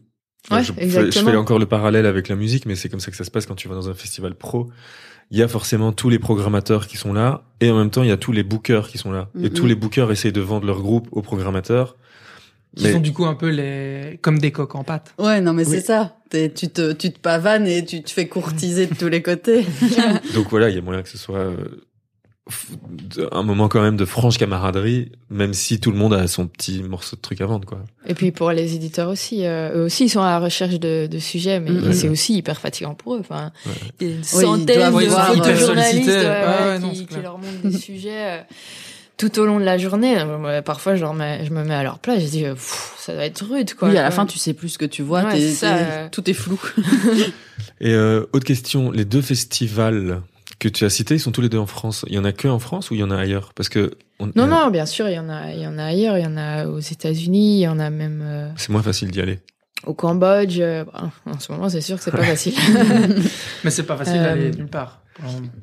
Enfin, 0.48 0.58
Ouais, 0.58 0.64
je, 0.64 0.74
exactement. 0.78 1.26
je 1.26 1.32
fais 1.32 1.38
encore 1.38 1.58
le 1.60 1.66
parallèle 1.66 2.06
avec 2.06 2.28
la 2.28 2.36
musique, 2.36 2.66
mais 2.66 2.76
c'est 2.76 2.90
comme 2.90 3.00
ça 3.00 3.10
que 3.12 3.18
ça 3.18 3.24
se 3.24 3.32
passe 3.32 3.46
quand 3.46 3.56
tu 3.56 3.68
vas 3.68 3.76
dans 3.76 3.90
un 3.90 3.94
festival 3.94 4.36
pro. 4.36 4.70
Il 5.32 5.38
y 5.38 5.42
a 5.42 5.48
forcément 5.48 5.92
tous 5.94 6.10
les 6.10 6.20
programmateurs 6.20 6.86
qui 6.88 6.98
sont 6.98 7.14
là, 7.14 7.44
et 7.62 7.72
en 7.72 7.78
même 7.78 7.90
temps, 7.90 8.04
il 8.04 8.10
y 8.10 8.12
a 8.12 8.18
tous 8.18 8.34
les 8.34 8.44
bookers 8.44 8.90
qui 8.90 8.98
sont 8.98 9.12
là. 9.12 9.30
Et 9.40 9.44
Mhm. 9.44 9.50
tous 9.52 9.66
les 9.66 9.76
bookers 9.76 10.12
essayent 10.12 10.34
de 10.34 10.42
vendre 10.42 10.68
leur 10.68 10.82
groupe 10.82 11.08
aux 11.12 11.22
programmateurs. 11.22 11.96
Qui 12.76 12.92
sont 12.92 13.00
du 13.00 13.14
coup 13.14 13.26
un 13.26 13.36
peu 13.36 13.50
les 13.50 14.18
comme 14.22 14.40
des 14.40 14.52
coques 14.52 14.74
en 14.76 14.84
pâte. 14.84 15.14
Ouais, 15.20 15.42
non 15.42 15.54
mais 15.54 15.66
Oui. 15.68 15.72
c'est 15.72 15.86
ça. 15.86 16.16
T'es- 16.30 16.50
tu 16.52 16.70
te 16.70 16.92
tu 16.94 17.12
te 17.12 17.20
pavanes 17.20 17.68
et 17.68 17.86
tu 17.86 18.02
te 18.02 18.10
fais 18.10 18.28
courtiser 18.28 18.88
de 18.88 18.96
tous 18.96 19.10
les 19.10 19.22
côtés. 19.22 19.64
Donc 20.34 20.48
voilà, 20.50 20.70
il 20.70 20.76
y 20.76 20.80
a 20.80 20.82
moyen 20.82 21.04
que 21.04 21.10
ce 21.10 21.18
soit 21.20 21.38
euh, 21.38 21.68
un 23.32 23.44
moment 23.44 23.70
quand 23.70 23.82
même 23.82 23.96
de 23.96 24.04
franche 24.06 24.38
camaraderie, 24.38 25.12
même 25.30 25.54
si 25.54 25.80
tout 25.80 25.92
le 25.92 25.98
monde 25.98 26.14
a 26.14 26.28
son 26.28 26.48
petit 26.48 26.84
morceau 26.84 27.16
de 27.16 27.22
truc 27.22 27.40
à 27.42 27.46
vendre, 27.46 27.66
quoi. 27.68 27.80
Et 28.06 28.14
puis 28.16 28.32
pour 28.32 28.52
les 28.52 28.76
éditeurs 28.76 29.10
aussi, 29.10 29.46
euh, 29.46 29.72
eux 29.78 29.84
aussi 29.86 30.06
ils 30.06 30.10
sont 30.10 30.22
à 30.22 30.32
la 30.32 30.40
recherche 30.40 30.80
de, 30.80 31.08
de 31.08 31.20
sujets, 31.20 31.60
mais 31.60 31.72
Mhm. 31.72 31.94
c'est 31.94 32.10
aussi 32.10 32.36
hyper 32.36 32.60
fatigant 32.60 32.96
pour 32.96 33.16
eux. 33.16 33.20
Enfin, 33.22 33.52
Ouais. 33.66 33.72
il 34.02 34.08
y 34.08 34.10
a 34.10 34.14
une 34.16 34.20
ils 34.20 34.26
centaine 34.26 34.66
doivent 34.78 34.96
de, 34.96 35.42
de 35.46 35.50
euh, 35.50 35.56
journalistes 35.56 36.08
ouais, 36.08 36.16
Ouais, 36.16 36.24
ouais, 36.24 36.68
ouais, 36.70 36.80
non, 36.80 36.90
qui, 36.90 37.06
qui 37.06 37.22
leur 37.22 37.38
montrent 37.38 37.62
des 37.64 37.78
sujets 37.78 38.40
euh, 38.40 38.42
tout 39.30 39.40
au 39.40 39.46
long 39.46 39.60
de 39.60 39.64
la 39.66 39.78
journée. 39.78 40.16
Euh, 40.20 40.62
parfois, 40.62 40.96
je, 40.96 41.02
leur 41.02 41.14
mets- 41.14 41.46
je 41.46 41.52
me 41.52 41.64
mets 41.64 41.74
à 41.76 41.84
leur 41.84 42.00
place, 42.00 42.22
je 42.22 42.28
dis, 42.28 42.46
euh, 42.46 42.56
ça 42.98 43.14
doit 43.14 43.26
être 43.26 43.44
rude, 43.46 43.74
quoi. 43.74 43.90
oui, 43.90 43.98
à 43.98 44.04
la 44.04 44.12
fin 44.12 44.26
tu 44.26 44.38
sais 44.38 44.54
plus 44.54 44.70
ce 44.70 44.78
que 44.78 44.86
tu 44.86 45.02
vois. 45.02 45.24
Ouais, 45.24 45.32
t'es- 45.34 45.40
c'est 45.40 45.66
ça, 45.66 45.74
t'es- 45.78 45.84
euh. 45.84 46.08
Tout 46.12 46.30
est 46.30 46.34
flou. 46.34 46.60
Et 47.82 47.94
euh, 47.94 48.26
autre 48.34 48.46
question, 48.46 48.92
les 48.92 49.06
deux 49.06 49.22
festivals 49.22 50.22
que 50.60 50.68
tu 50.70 50.86
as 50.86 50.90
cités, 50.90 51.16
ils 51.16 51.20
sont 51.20 51.32
tous 51.32 51.42
les 51.42 51.50
deux 51.50 51.58
en 51.58 51.66
France. 51.66 52.06
Il 52.08 52.14
y 52.16 52.18
en 52.18 52.26
a 52.26 52.32
que 52.32 52.48
en 52.48 52.60
France 52.60 52.92
ou 52.92 52.94
il 52.96 53.00
y 53.00 53.04
en 53.04 53.12
a 53.12 53.18
ailleurs? 53.18 53.52
Parce 53.56 53.70
que 53.70 53.92
on- 54.20 54.28
Non, 54.36 54.48
non, 54.48 54.70
bien 54.70 54.86
sûr, 54.86 55.08
il 55.10 55.16
y 55.16 55.20
en 55.20 55.30
a, 55.30 55.52
il 55.52 55.60
y 55.62 55.68
en 55.68 55.78
a 55.78 55.86
ailleurs, 55.86 56.18
il 56.18 56.24
y 56.24 56.28
en 56.28 56.38
a 56.38 56.66
aux 56.68 56.80
États-Unis, 56.80 57.58
il 57.58 57.62
y 57.62 57.68
en 57.68 57.80
a 57.80 57.90
même 57.90 58.22
euh, 58.24 58.50
c'est 58.56 58.70
moins 58.70 58.84
facile 58.84 59.12
d'y 59.12 59.20
aller. 59.22 59.40
au 59.86 59.94
Cambodge. 59.94 60.58
euh, 60.60 60.86
bon, 60.86 61.32
en 61.34 61.40
ce 61.40 61.52
moment, 61.52 61.68
c'est 61.70 61.82
sûr 61.82 61.98
que 61.98 62.04
c'est 62.04 62.12
pas 62.12 62.24
facile. 62.24 62.54
Mais 63.64 63.70
c'est 63.72 63.84
pas 63.84 63.98
facile 63.98 64.18
Euh, 64.18 64.24
d'aller 64.24 64.52
nulle 64.52 64.68
part. 64.68 65.02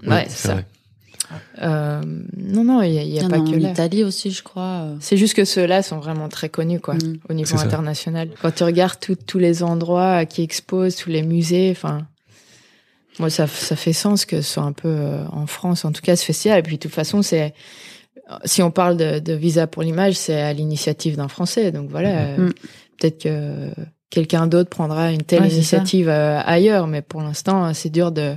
ouais, 0.07 0.27
c'est 0.29 0.49
ça. 0.49 0.53
vrai. 0.55 0.67
Euh, 1.63 2.01
non, 2.37 2.65
non, 2.65 2.83
il 2.83 2.93
y 2.93 2.99
a, 2.99 3.03
y 3.03 3.19
a 3.21 3.29
pas 3.29 3.37
a 3.37 3.39
que 3.41 3.45
en 3.57 3.59
là. 3.59 3.71
Italie 3.71 4.03
aussi, 4.05 4.31
je 4.31 4.43
crois. 4.43 4.83
euh. 4.85 4.97
C'est 5.01 5.17
juste 5.17 5.35
que 5.35 5.45
ceux-là 5.45 5.83
sont 5.83 5.99
vraiment 5.99 6.29
très 6.29 6.49
connus, 6.49 6.81
quoi, 6.81 6.95
Mm. 6.95 7.19
au 7.29 7.33
niveau 7.35 7.49
C'est 7.51 7.57
ça. 7.59 7.65
international. 7.65 8.29
Quand 8.43 8.51
tu 8.55 8.65
regardes 8.65 8.99
tout- 9.01 9.15
tous 9.27 9.39
les 9.39 9.63
endroits 9.63 10.25
qui 10.27 10.43
exposent, 10.43 10.97
tous 10.97 11.11
les 11.11 11.23
musées, 11.23 11.71
enfin, 11.71 12.07
moi, 13.19 13.31
ça, 13.31 13.47
ça 13.47 13.77
fait 13.77 13.93
sens 13.93 14.25
que 14.25 14.41
ce 14.41 14.53
soit 14.55 14.63
un 14.63 14.73
peu 14.73 14.89
euh, 14.89 15.25
en 15.33 15.47
France, 15.47 15.85
en 15.85 15.93
tout 15.93 16.01
cas, 16.03 16.17
ce 16.17 16.25
festival. 16.25 16.59
Et 16.61 16.63
puis, 16.63 16.77
de 16.77 16.83
toute 16.83 16.93
façon, 16.93 17.23
c'est, 17.23 17.55
si 18.45 18.63
on 18.63 18.71
parle 18.71 18.97
de, 18.97 19.19
de 19.19 19.33
visa 19.33 19.67
pour 19.67 19.83
l'image, 19.83 20.15
c'est 20.15 20.41
à 20.41 20.53
l'initiative 20.53 21.17
d'un 21.17 21.29
Français. 21.29 21.71
Donc 21.73 21.91
voilà, 21.91 22.21
euh, 22.23 22.37
Mm. 22.49 22.53
peut-être 22.99 23.23
que 23.23 23.71
quelqu'un 24.09 24.47
d'autre 24.47 24.71
prendra 24.71 25.13
une 25.13 25.23
telle 25.23 25.43
Ouais, 25.43 25.51
initiative 25.51 26.09
euh, 26.09 26.41
ailleurs, 26.45 26.87
mais 26.87 27.03
pour 27.03 27.23
l'instant, 27.23 27.73
c'est 27.75 27.91
dur 27.91 28.11
de 28.11 28.35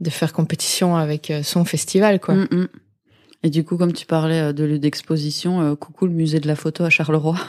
de 0.00 0.10
faire 0.10 0.32
compétition 0.32 0.96
avec 0.96 1.30
euh, 1.30 1.42
son 1.42 1.64
festival, 1.64 2.20
quoi. 2.20 2.34
Mm, 2.34 2.48
mm. 2.50 2.68
Et 3.42 3.50
du 3.50 3.64
coup, 3.64 3.76
comme 3.76 3.92
tu 3.92 4.06
parlais 4.06 4.40
euh, 4.40 4.52
de 4.52 4.64
lieu 4.64 4.78
d'exposition, 4.78 5.60
euh, 5.60 5.74
coucou 5.76 6.06
le 6.06 6.12
musée 6.12 6.40
de 6.40 6.46
la 6.48 6.56
photo 6.56 6.84
à 6.84 6.90
Charleroi. 6.90 7.36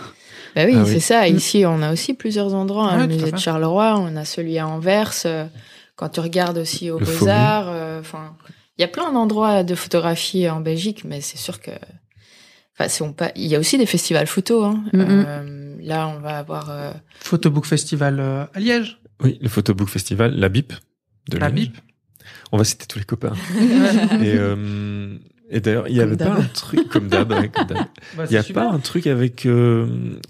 Bah 0.55 0.63
oui, 0.65 0.73
Ah 0.75 0.83
oui. 0.83 0.91
c'est 0.91 0.99
ça. 0.99 1.29
Mm. 1.29 1.35
Ici, 1.35 1.63
on 1.67 1.81
a 1.83 1.91
aussi 1.93 2.13
plusieurs 2.15 2.53
endroits. 2.55 2.89
hein. 2.91 3.01
Ouais, 3.01 3.07
le 3.07 3.13
musée 3.13 3.31
de. 3.31 3.37
Charleroi, 3.37 3.99
on 3.99 4.15
a 4.15 4.25
celui 4.25 4.57
à 4.57 4.67
Anvers. 4.67 5.11
euh, 5.25 5.45
Quand 5.95 6.09
tu 6.09 6.19
regardes 6.19 6.57
aussi 6.57 6.89
au 6.89 6.97
Le 6.99 7.05
Beaux-Arts, 7.05 7.67
euh, 7.69 7.99
enfin, 7.99 8.35
il 8.77 8.81
y 8.81 8.85
a 8.85 8.87
plein 8.87 9.11
d'endroits 9.11 9.63
de 9.63 9.75
photographie 9.75 10.49
en 10.49 10.61
Belgique, 10.61 11.03
mais 11.05 11.21
c'est 11.21 11.37
sûr 11.37 11.59
que, 11.61 11.69
enfin, 12.79 13.11
pas, 13.11 13.31
il 13.35 13.45
y 13.47 13.55
a 13.55 13.59
aussi 13.59 13.77
des 13.77 13.85
festivals 13.85 14.25
photo. 14.25 14.63
Hein. 14.63 14.83
Mm, 14.93 14.97
mm. 15.01 15.25
Euh, 15.27 15.75
là, 15.81 16.07
on 16.07 16.19
va 16.21 16.37
avoir. 16.39 16.69
euh, 16.71 16.91
Photobook 17.19 17.65
Festival 17.65 18.19
euh, 18.19 18.45
à 18.53 18.59
Liège. 18.59 18.99
Oui, 19.21 19.37
le 19.41 19.49
Photobook 19.49 19.89
Festival, 19.89 20.33
la 20.35 20.49
BIP. 20.49 20.73
De 21.29 21.37
La 21.37 21.49
Liège. 21.49 21.69
BIP. 21.71 21.77
On 22.51 22.57
va 22.57 22.63
citer 22.63 22.85
tous 22.85 22.99
les 22.99 23.05
copains. 23.05 23.33
et 24.21 24.35
euh, 24.35 25.17
et 25.49 25.61
d'ailleurs, 25.61 25.87
il 25.87 25.95
y 25.95 25.99
Comme 25.99 26.07
avait 26.07 26.17
pas 26.17 26.33
un 26.33 26.43
truc 26.43 26.89
comme 26.89 27.07
d'hab. 27.07 27.33
Bah, 28.17 28.25
Il 28.29 28.33
y 28.33 28.37
a 28.37 28.43
pas 28.43 28.69
un 28.69 28.79
truc 28.79 29.07
avec 29.07 29.45
euh, 29.45 29.87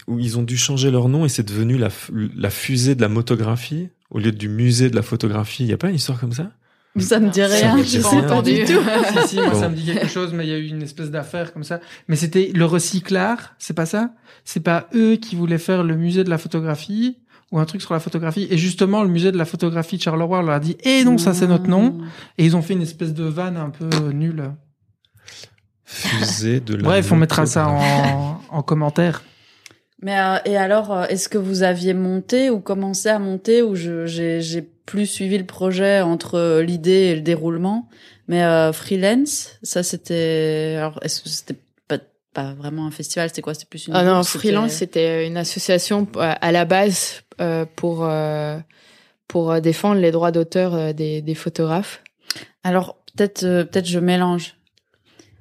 où 0.08 0.20
ils 0.20 0.38
ont 0.38 0.44
dû 0.44 0.58
changer 0.58 0.92
leur 0.92 1.10
nom 1.10 1.26
et 1.26 1.30
c'est 1.30 1.48
devenu 1.48 1.78
la, 1.78 1.90
la 2.36 2.50
fusée 2.50 2.94
de 2.96 3.02
la 3.02 3.10
motographie 3.10 3.90
au 4.12 4.20
lieu 4.20 4.32
du 4.32 4.48
musée 4.48 4.90
de 4.90 4.96
la 4.96 5.02
photographie. 5.02 5.64
Il 5.64 5.70
y 5.70 5.74
a 5.74 5.78
pas 5.78 5.90
une 5.90 5.96
histoire 5.96 6.20
comme 6.20 6.34
ça? 6.34 6.52
Ça 7.00 7.20
me 7.20 7.30
dit 7.30 7.44
rien. 7.44 7.78
Je 7.78 7.84
dit 7.84 8.02
sais 8.02 8.22
pas 8.28 8.42
du 8.42 8.64
tout. 8.64 8.74
si, 9.22 9.28
si, 9.28 9.36
moi, 9.38 9.50
Bon. 9.50 9.60
ça 9.60 9.70
me 9.70 9.76
dit 9.76 9.86
quelque 9.86 10.08
chose, 10.08 10.34
mais 10.34 10.46
il 10.46 10.50
y 10.50 10.54
a 10.54 10.58
eu 10.58 10.68
une 10.68 10.82
espèce 10.82 11.12
d'affaire 11.12 11.54
comme 11.54 11.64
ça. 11.64 11.80
Mais 12.08 12.16
c'était 12.16 12.52
le 12.54 12.66
recyclard, 12.66 13.54
c'est 13.60 13.76
pas 13.76 13.86
ça? 13.86 14.12
C'est 14.46 14.62
pas 14.62 14.88
eux 14.96 15.16
qui 15.16 15.36
voulaient 15.36 15.58
faire 15.60 15.84
le 15.84 15.96
musée 15.96 16.24
de 16.24 16.30
la 16.30 16.38
photographie? 16.38 17.18
Ou 17.52 17.60
un 17.60 17.66
truc 17.66 17.82
sur 17.82 17.94
la 17.94 18.00
photographie. 18.00 18.48
Et 18.50 18.58
justement, 18.58 19.04
le 19.04 19.10
musée 19.10 19.32
de 19.32 19.38
la 19.38 19.46
photographie 19.46 19.98
de 19.98 20.02
Charleroi 20.02 20.42
leur 20.42 20.56
a 20.56 20.60
dit, 20.60 20.78
eh 20.84 21.04
non, 21.04 21.18
ça 21.18 21.34
c'est 21.34 21.48
notre 21.48 21.68
nom. 21.68 22.00
Et 22.38 22.46
ils 22.46 22.56
ont 22.56 22.62
fait 22.62 22.74
une 22.74 22.82
espèce 22.82 23.14
de 23.14 23.24
vanne 23.24 23.58
un 23.58 23.70
peu 23.70 24.10
nulle. 24.12 24.52
Fusée 25.86 26.60
de 26.60 26.76
la 26.76 26.84
Bref, 26.84 27.12
on 27.12 27.16
mettra 27.16 27.46
ça 27.46 27.70
en, 27.70 28.42
en 28.50 28.62
commentaire. 28.62 29.24
Mais 30.02 30.20
euh, 30.20 30.38
et 30.46 30.58
alors, 30.58 30.92
euh, 30.92 31.06
est-ce 31.06 31.30
que 31.30 31.38
vous 31.38 31.64
aviez 31.64 31.94
monté 31.94 32.50
ou 32.50 32.60
commencé 32.60 33.10
à 33.10 33.20
monter 33.20 33.62
ou 33.64 33.76
je 33.76 34.06
j'ai 34.06 34.42
j'ai 34.42 34.62
plus 34.62 35.08
suivi 35.08 35.38
le 35.38 35.46
projet 35.46 36.02
entre 36.02 36.36
euh, 36.36 36.62
l'idée 36.62 36.92
et 36.92 37.16
le 37.16 37.22
déroulement? 37.22 37.90
Mais 38.28 38.44
euh, 38.44 38.74
freelance, 38.74 39.58
ça 39.64 39.82
c'était 39.82 40.76
alors 40.78 41.00
est-ce 41.02 41.22
que 41.22 41.30
c'était 41.30 41.56
pas 42.38 42.54
vraiment 42.54 42.86
un 42.86 42.92
festival 42.92 43.30
C'était 43.30 43.42
quoi? 43.42 43.56
C'était 43.56 43.66
plus 43.66 43.88
une 43.88 43.96
Ah 43.96 44.04
non, 44.04 44.22
Freelance, 44.24 44.74
c'était 44.74 45.26
une 45.26 45.38
association 45.38 46.08
euh, 46.18 46.34
à 46.40 46.52
la 46.52 46.66
base 46.66 47.24
euh, 47.42 47.66
pour 47.76 48.06
euh, 48.06 48.60
pour 49.28 49.60
défendre 49.60 50.00
les 50.00 50.12
droits 50.12 50.32
d'auteur 50.32 50.94
des, 50.94 51.24
des 51.24 51.36
photographes. 51.36 52.04
Alors 52.64 52.98
peut-être 53.16 53.44
euh, 53.44 53.64
peut-être 53.64 53.88
je 53.88 53.98
mélange. 54.00 54.54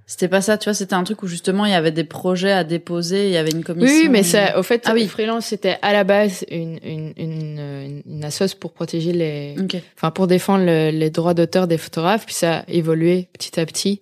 C'était 0.09 0.29
pas 0.29 0.41
ça, 0.41 0.57
tu 0.57 0.67
vois, 0.71 0.75
c'était 0.75 0.95
un 0.95 1.03
truc 1.03 1.23
où 1.25 1.27
justement 1.27 1.67
il 1.67 1.73
y 1.73 1.75
avait 1.75 1.91
des 1.91 2.05
projets 2.05 2.53
à 2.53 2.63
déposer, 2.63 3.27
il 3.27 3.33
y 3.33 3.37
avait 3.37 3.51
une 3.51 3.65
commission. 3.65 3.93
Oui, 3.93 4.09
mais 4.09 4.23
ça, 4.23 4.57
au 4.57 4.63
fait, 4.63 4.83
Ah 4.87 4.93
oui. 4.95 5.09
Freelance, 5.09 5.47
c'était 5.47 5.79
à 5.83 5.93
la 5.93 6.05
base 6.05 6.45
une 6.49 6.79
une 6.83 7.13
une, 7.17 8.03
une, 8.07 8.25
assoce 8.25 8.55
pour 8.55 8.73
protéger 8.73 9.13
les, 9.13 9.57
enfin 9.97 10.13
pour 10.13 10.29
défendre 10.29 10.65
le- 10.65 10.91
les 10.91 11.11
droits 11.11 11.35
d'auteur 11.35 11.67
des 11.67 11.77
photographes. 11.77 12.25
Puis 12.25 12.37
ça 12.37 12.59
a 12.59 12.65
évolué 12.69 13.29
petit 13.33 13.59
à 13.61 13.67
petit 13.67 14.01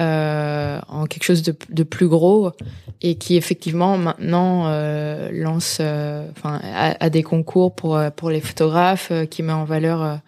euh, 0.00 0.80
en 0.88 1.06
quelque 1.06 1.24
chose 1.24 1.42
de, 1.42 1.54
de 1.68 1.82
plus 1.82 2.08
gros 2.08 2.52
et 3.02 3.16
qui 3.16 3.36
effectivement 3.36 3.98
maintenant 3.98 4.66
euh, 4.68 5.30
lance, 5.32 5.78
euh, 5.80 6.26
enfin, 6.30 6.60
a, 6.62 6.96
a 7.04 7.10
des 7.10 7.22
concours 7.22 7.74
pour 7.74 7.96
euh, 7.96 8.10
pour 8.10 8.30
les 8.30 8.40
photographes, 8.40 9.10
euh, 9.10 9.26
qui 9.26 9.42
met 9.42 9.52
en 9.52 9.64
valeur, 9.64 10.20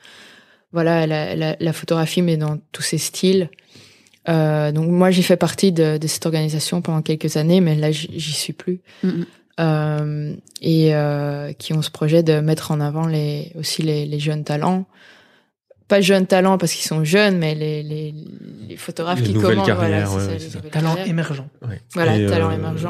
voilà, 0.72 1.06
la, 1.06 1.34
la, 1.34 1.56
la 1.58 1.72
photographie, 1.72 2.20
mais 2.20 2.36
dans 2.36 2.58
tous 2.72 2.82
ses 2.82 2.98
styles. 2.98 3.48
Euh, 4.28 4.72
donc 4.72 4.88
moi 4.88 5.10
j'ai 5.10 5.22
fait 5.22 5.36
partie 5.36 5.70
de, 5.70 5.98
de 5.98 6.06
cette 6.06 6.24
organisation 6.26 6.80
pendant 6.82 7.02
quelques 7.02 7.36
années, 7.36 7.60
mais 7.60 7.74
là 7.74 7.90
j'y 7.90 8.32
suis 8.32 8.52
plus. 8.52 8.80
Euh, 9.60 10.34
et 10.60 10.94
euh, 10.94 11.52
qui 11.52 11.74
ont 11.74 11.82
ce 11.82 11.90
projet 11.90 12.22
de 12.24 12.40
mettre 12.40 12.72
en 12.72 12.80
avant 12.80 13.06
les 13.06 13.52
aussi 13.56 13.82
les, 13.82 14.04
les 14.04 14.18
jeunes 14.18 14.42
talents. 14.42 14.84
Pas 15.88 16.00
jeunes 16.00 16.26
talents 16.26 16.56
parce 16.58 16.72
qu'ils 16.72 16.86
sont 16.86 17.04
jeunes, 17.04 17.36
mais 17.38 17.54
les, 17.54 17.82
les, 17.82 18.14
les 18.68 18.76
photographes 18.76 19.20
Les 19.20 19.26
qui 19.26 19.34
nouvelles 19.34 19.50
commencent. 19.52 19.66
carrières, 19.66 20.08
voilà, 20.08 20.28
ouais, 20.32 20.38
ça. 20.38 20.58
Talent 20.70 20.88
carrières. 20.94 21.08
émergent. 21.08 21.44
Ouais. 21.68 21.80
Voilà, 21.92 22.18
Et, 22.18 22.26
talent 22.26 22.50
euh, 22.50 22.54
émergent. 22.54 22.88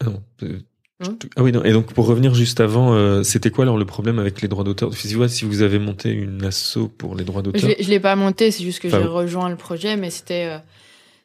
ah 0.00 0.04
non. 0.06 0.22
euh, 0.42 0.58
Hein 1.00 1.16
ah 1.36 1.42
oui, 1.42 1.50
non. 1.50 1.64
Et 1.64 1.72
donc, 1.72 1.92
pour 1.92 2.06
revenir 2.06 2.34
juste 2.36 2.60
avant, 2.60 2.94
euh, 2.94 3.24
c'était 3.24 3.50
quoi 3.50 3.64
alors 3.64 3.76
le 3.76 3.84
problème 3.84 4.20
avec 4.20 4.40
les 4.40 4.46
droits 4.46 4.62
d'auteur? 4.62 4.94
Si, 4.94 5.12
vous- 5.14 5.26
si 5.26 5.44
vous 5.44 5.62
avez 5.62 5.80
monté 5.80 6.10
une 6.10 6.44
asso 6.44 6.88
pour 6.96 7.16
les 7.16 7.24
droits 7.24 7.42
d'auteur 7.42 7.68
je 7.80 7.88
l'ai 7.90 7.98
pas 7.98 8.14
monté, 8.14 8.52
c'est 8.52 8.62
juste 8.62 8.78
que 8.78 8.86
Enfin, 8.86 9.00
j'ai 9.02 9.08
rejoint 9.08 9.48
le 9.48 9.56
projet, 9.56 9.96
mais 9.96 10.10
c'était 10.10 10.46
euh, 10.46 10.58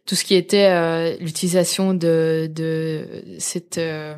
tout 0.08 0.16
ce 0.16 0.24
qui 0.26 0.34
était 0.34 0.70
euh, 0.72 1.16
l'utilisation 1.22 1.94
de 1.94 2.50
de 2.54 3.06
cette 3.38 3.78
euh, 3.78 4.16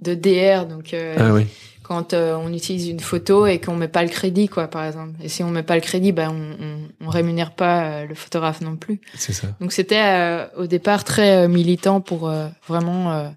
de 0.00 0.14
DR, 0.14 0.66
donc 0.66 0.94
euh, 0.94 1.14
Ah 1.18 1.34
oui, 1.34 1.42
quand 1.86 2.14
euh, 2.14 2.34
on 2.36 2.52
utilise 2.52 2.88
une 2.88 3.00
photo 3.00 3.46
et 3.46 3.60
qu'on 3.60 3.76
met 3.76 3.86
pas 3.88 4.02
le 4.02 4.08
crédit, 4.08 4.48
quoi, 4.48 4.66
par 4.68 4.84
exemple. 4.84 5.12
Et 5.22 5.28
si 5.28 5.42
on 5.44 5.50
met 5.50 5.62
pas 5.62 5.74
le 5.76 5.80
crédit, 5.80 6.10
ben 6.12 6.30
on, 6.30 6.64
on, 6.64 7.06
on 7.06 7.10
rémunère 7.10 7.52
pas 7.54 7.84
euh, 7.84 8.06
le 8.06 8.14
photographe 8.14 8.60
non 8.60 8.76
plus. 8.76 9.00
c'est 9.14 9.32
ça. 9.32 9.48
Donc 9.60 9.72
c'était 9.72 10.02
euh, 10.02 10.46
au 10.56 10.66
départ 10.66 11.04
très 11.04 11.46
militant 11.48 12.00
pour 12.00 12.32
vraiment 12.68 13.30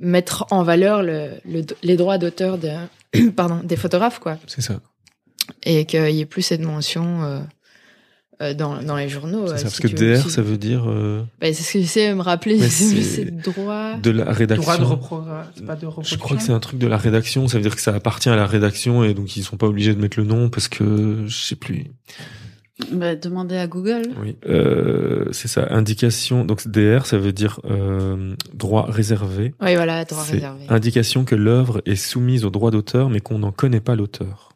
mettre 0.00 0.46
en 0.50 0.62
valeur 0.62 1.02
le, 1.02 1.32
le- 1.44 1.64
les 1.82 1.96
droits 1.96 2.18
d'auteur 2.18 2.58
de, 2.58 2.70
pardon, 3.36 3.60
des 3.62 3.76
photographes, 3.76 4.18
quoi, 4.18 4.38
C'est 4.46 4.62
ça. 4.62 4.80
et 5.64 5.84
qu'il 5.84 6.10
y 6.10 6.20
ait 6.20 6.26
plus 6.26 6.42
cette 6.42 6.62
mention 6.62 7.44
dans, 8.54 8.82
dans 8.82 8.96
les 8.96 9.08
journaux. 9.08 9.46
C'est 9.46 9.52
euh, 9.52 9.56
ça. 9.56 9.62
Parce 9.64 9.80
que 9.80 9.88
veux, 9.88 10.14
DR, 10.16 10.22
si- 10.22 10.30
ça 10.30 10.42
veut 10.42 10.56
dire 10.58 10.84
euh, 10.88 11.22
Ben, 11.40 11.52
c'est 11.54 11.62
ce 11.62 11.72
que 11.72 11.78
j'essaie 11.80 12.10
de 12.10 12.14
me 12.14 12.22
rappeler. 12.22 12.58
C'est 12.68 13.30
droit. 13.42 13.96
de 13.96 14.10
la 14.10 14.24
rédaction. 14.32 14.62
Droit 14.62 14.78
de 14.78 14.84
reprogramme, 14.84 15.46
c'est 15.54 15.64
pas 15.66 15.76
de 15.76 15.86
reproduction. 15.86 16.16
Je 16.16 16.20
crois 16.20 16.36
que 16.36 16.42
c'est 16.42 16.52
un 16.52 16.60
truc 16.60 16.78
de 16.78 16.86
la 16.86 16.96
rédaction. 16.96 17.46
Ça 17.48 17.56
veut 17.58 17.62
dire 17.62 17.76
que 17.76 17.82
ça 17.82 17.94
appartient 17.94 18.28
à 18.28 18.36
la 18.36 18.46
rédaction 18.46 19.04
et 19.04 19.14
donc 19.14 19.36
ils 19.36 19.42
sont 19.44 19.56
pas 19.56 19.66
obligés 19.66 19.94
de 19.94 20.00
mettre 20.00 20.18
le 20.18 20.26
nom 20.26 20.48
parce 20.50 20.68
que 20.68 21.24
je 21.26 21.36
sais 21.36 21.56
plus. 21.56 21.84
Bah, 22.92 23.14
demandez 23.14 23.56
à 23.56 23.68
Google. 23.68 24.02
Oui. 24.20 24.36
Euh, 24.48 25.26
c'est 25.30 25.46
ça. 25.46 25.68
Indication. 25.70 26.44
Donc 26.44 26.66
DR, 26.66 27.06
ça 27.06 27.18
veut 27.18 27.32
dire 27.32 27.60
euh, 27.70 28.34
droit 28.52 28.86
réservé. 28.88 29.54
Oui, 29.60 29.76
voilà, 29.76 30.04
droit 30.04 30.24
réservé. 30.24 30.66
indication 30.68 31.24
que 31.24 31.36
l'œuvre 31.36 31.82
est 31.86 31.94
soumise 31.94 32.44
au 32.44 32.50
droit 32.50 32.72
d'auteur 32.72 33.10
mais 33.10 33.20
qu'on 33.20 33.38
n'en 33.38 33.52
connaît 33.52 33.80
pas 33.80 33.94
l'auteur. 33.94 34.53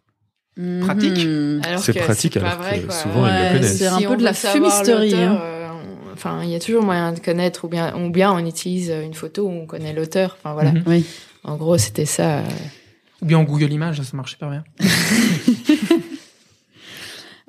Pratique. 0.81 1.19
Alors 1.65 1.81
c'est 1.81 1.93
que 1.95 1.99
pratique, 2.01 2.33
c'est 2.35 2.41
pas 2.41 2.49
alors 2.51 2.63
vrai, 2.63 2.81
que 2.81 2.93
souvent, 2.93 3.27
ils 3.29 3.33
le 3.33 3.53
connaissent. 3.55 3.77
c'est 3.79 3.87
un 3.87 3.99
Si 3.99 4.05
peu 4.07 4.13
on 4.13 4.17
de 4.17 4.25
la 4.25 4.33
fumisterie, 4.35 5.15
hein. 5.15 5.39
euh, 5.41 5.69
on- 5.71 6.13
enfin, 6.13 6.41
il 6.43 6.51
y 6.51 6.57
a 6.57 6.59
toujours 6.61 6.83
moyen 6.83 7.13
de 7.13 7.21
connaître 7.21 7.65
ou 7.65 7.69
bien, 7.69 7.95
ou 7.97 8.11
bien 8.11 8.33
on 8.33 8.45
utilise 8.45 8.91
une 8.91 9.15
photo 9.15 9.47
où 9.47 9.51
on 9.51 9.67
connaît 9.67 9.93
l'auteur. 9.93 10.37
Enfin 10.39 10.55
voilà. 10.55 10.73
Mhm. 10.73 10.83
Oui. 10.87 11.07
En 11.45 11.57
gros, 11.57 11.79
c'était 11.79 12.07
ça. 12.07 12.43
Ou 13.23 13.27
bien 13.27 13.39
en 13.39 13.45
Google 13.45 13.73
Images, 13.73 14.01
ça 14.03 14.17
marche 14.17 14.33
super 14.33 14.51
bien. 14.51 14.65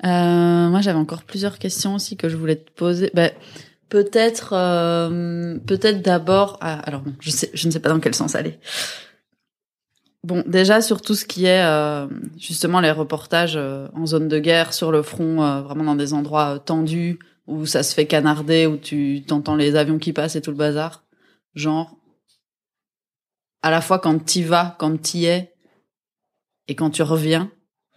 Euh, 0.04 0.68
moi, 0.70 0.80
j'avais 0.80 0.98
encore 0.98 1.24
plusieurs 1.24 1.58
questions 1.58 1.94
aussi 1.94 2.16
que 2.16 2.28
je 2.30 2.36
voulais 2.38 2.56
te 2.56 2.70
poser. 2.70 3.10
Ben, 3.12 3.30
peut-être, 3.90 4.54
euh, 4.54 5.58
peut-être 5.66 6.00
d'abord. 6.00 6.56
Ah, 6.62 6.78
alors 6.86 7.02
bon, 7.02 7.12
je 7.20 7.30
sais, 7.30 7.50
je 7.52 7.66
ne 7.66 7.72
sais 7.72 7.80
pas 7.80 7.90
dans 7.90 8.00
quel 8.00 8.14
sens 8.14 8.34
aller. 8.34 8.58
Bon, 10.22 10.44
déjà 10.46 10.82
sur 10.82 11.00
tout 11.00 11.14
ce 11.14 11.24
qui 11.24 11.46
est 11.46 11.64
euh, 11.64 12.06
justement 12.36 12.80
les 12.80 12.90
reportages 12.90 13.56
euh, 13.56 13.88
en 13.94 14.04
zone 14.04 14.28
de 14.28 14.38
guerre 14.38 14.74
sur 14.74 14.92
le 14.92 15.02
front, 15.02 15.42
euh, 15.42 15.62
vraiment 15.62 15.84
dans 15.84 15.94
des 15.94 16.12
endroits 16.12 16.56
euh, 16.56 16.58
tendus 16.58 17.18
où 17.46 17.64
ça 17.64 17.82
se 17.82 17.94
fait 17.94 18.06
canarder, 18.06 18.66
où 18.66 18.76
tu 18.76 19.22
t'entends 19.26 19.56
les 19.56 19.76
avions 19.76 19.98
qui 19.98 20.12
passent 20.12 20.36
et 20.36 20.42
tout 20.42 20.50
le 20.50 20.58
bazar. 20.58 21.04
Genre, 21.54 21.96
à 23.62 23.70
la 23.70 23.80
fois 23.80 23.98
quand 23.98 24.18
t'y 24.22 24.42
vas, 24.42 24.76
quand 24.78 25.00
t'y 25.00 25.24
es, 25.24 25.54
et 26.68 26.74
quand 26.74 26.90
tu 26.90 27.02
reviens, 27.02 27.50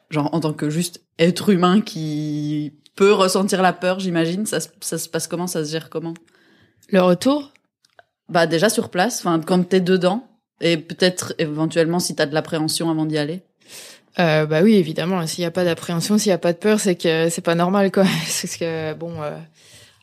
genre 0.09 0.33
en 0.33 0.39
tant 0.39 0.53
que 0.53 0.69
juste 0.69 1.01
être 1.19 1.49
humain 1.49 1.81
qui 1.81 2.71
peut 2.95 3.11
ressentir 3.11 3.61
la 3.61 3.73
peur, 3.73 3.99
j'imagine. 3.99 4.45
Ça, 4.45 4.59
ça 4.79 4.97
se 4.97 5.09
passe 5.09 5.27
comment 5.27 5.47
Ça 5.47 5.65
se 5.65 5.71
gère 5.71 5.89
comment? 5.89 6.13
Le 6.89 7.01
retour? 7.01 7.51
Bah 8.29 8.47
déjà 8.47 8.69
sur 8.69 8.89
place, 8.89 9.19
enfin 9.19 9.41
quand 9.41 9.67
t'es 9.67 9.81
dedans, 9.81 10.25
et 10.61 10.77
peut-être 10.77 11.33
éventuellement 11.37 11.99
si 11.99 12.15
t'as 12.15 12.25
de 12.25 12.33
l'appréhension 12.33 12.89
avant 12.89 13.05
d'y 13.05 13.17
aller. 13.17 13.41
Euh, 14.19 14.45
bah 14.45 14.61
oui, 14.61 14.75
évidemment. 14.75 15.25
S'il 15.25 15.41
n'y 15.41 15.47
a 15.47 15.51
pas 15.51 15.65
d'appréhension, 15.65 16.17
s'il 16.17 16.29
n'y 16.29 16.35
a 16.35 16.37
pas 16.37 16.53
de 16.53 16.57
peur, 16.57 16.79
c'est 16.79 16.95
que 16.95 17.29
c'est 17.29 17.41
pas 17.41 17.55
normal, 17.55 17.91
quoi. 17.91 18.03
Parce 18.19 18.57
que 18.57 18.93
bon, 18.93 19.21
euh, 19.21 19.37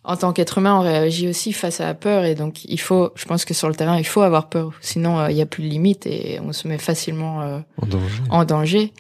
en 0.03 0.17
tant 0.17 0.33
qu'être 0.33 0.59
humain, 0.59 0.77
on 0.79 0.83
réagit 0.83 1.29
aussi 1.29 1.53
face 1.53 1.81
à 1.81 1.87
la 1.87 1.95
peur, 1.95 2.25
et 2.25 2.35
donc 2.35 2.65
il 2.65 2.81
faut, 2.81 3.11
je 3.15 3.27
pense 3.27 3.45
que 3.45 3.53
sur 3.53 3.69
le 3.69 3.75
terrain, 3.75 3.99
il 3.99 4.07
faut 4.07 4.23
avoir 4.23 4.49
peur. 4.49 4.73
Sinon, 4.81 5.19
euh, 5.19 5.31
il 5.31 5.37
y 5.37 5.43
a 5.43 5.47
plus 5.47 5.63
de 5.63 5.69
limite 5.69 6.07
et 6.07 6.41
on 6.41 6.53
se 6.53 6.67
met 6.67 6.79
facilement 6.79 7.43
euh, 7.43 7.59
En 7.77 7.87
danger. 7.87 8.23
en 8.31 8.45
danger. 8.45 8.93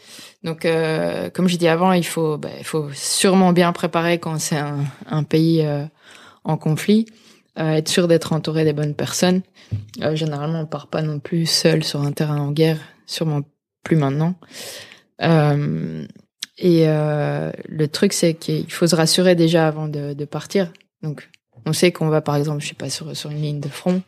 Donc, 0.44 0.64
euh, 0.64 1.30
comme 1.30 1.48
j'ai 1.48 1.56
dit 1.56 1.68
avant, 1.68 1.92
il 1.92 2.04
faut, 2.04 2.36
bah, 2.36 2.50
il 2.58 2.64
faut 2.64 2.88
sûrement 2.92 3.52
bien 3.52 3.72
préparer 3.72 4.18
quand 4.18 4.38
c'est 4.38 4.58
un, 4.58 4.84
un 5.06 5.22
pays 5.22 5.62
euh, 5.64 5.84
en 6.44 6.56
conflit, 6.56 7.06
euh, 7.58 7.72
être 7.72 7.88
sûr 7.88 8.08
d'être 8.08 8.32
entouré 8.32 8.64
des 8.64 8.72
bonnes 8.72 8.94
personnes. 8.94 9.42
Euh, 10.02 10.14
généralement, 10.16 10.60
on 10.60 10.66
part 10.66 10.86
pas 10.88 11.02
non 11.02 11.18
plus 11.18 11.46
seul 11.46 11.84
sur 11.84 12.00
un 12.02 12.12
terrain 12.12 12.38
en 12.40 12.52
guerre, 12.52 12.78
sûrement 13.06 13.40
plus 13.82 13.96
maintenant. 13.96 14.34
Euh, 15.22 16.06
et 16.58 16.84
euh, 16.88 17.50
le 17.68 17.88
truc, 17.88 18.12
c'est 18.12 18.34
qu'il 18.34 18.70
faut 18.70 18.86
se 18.86 18.94
rassurer 18.96 19.34
déjà 19.34 19.66
avant 19.66 19.88
de, 19.88 20.12
de 20.12 20.24
partir. 20.24 20.72
Donc, 21.02 21.28
on 21.66 21.72
sait 21.72 21.92
qu'on 21.92 22.08
va, 22.08 22.20
par 22.20 22.36
exemple, 22.36 22.62
je 22.62 22.68
sais 22.68 22.74
pas, 22.74 22.90
sur, 22.90 23.14
sur 23.16 23.30
une 23.30 23.42
ligne 23.42 23.60
de 23.60 23.68
front. 23.68 24.02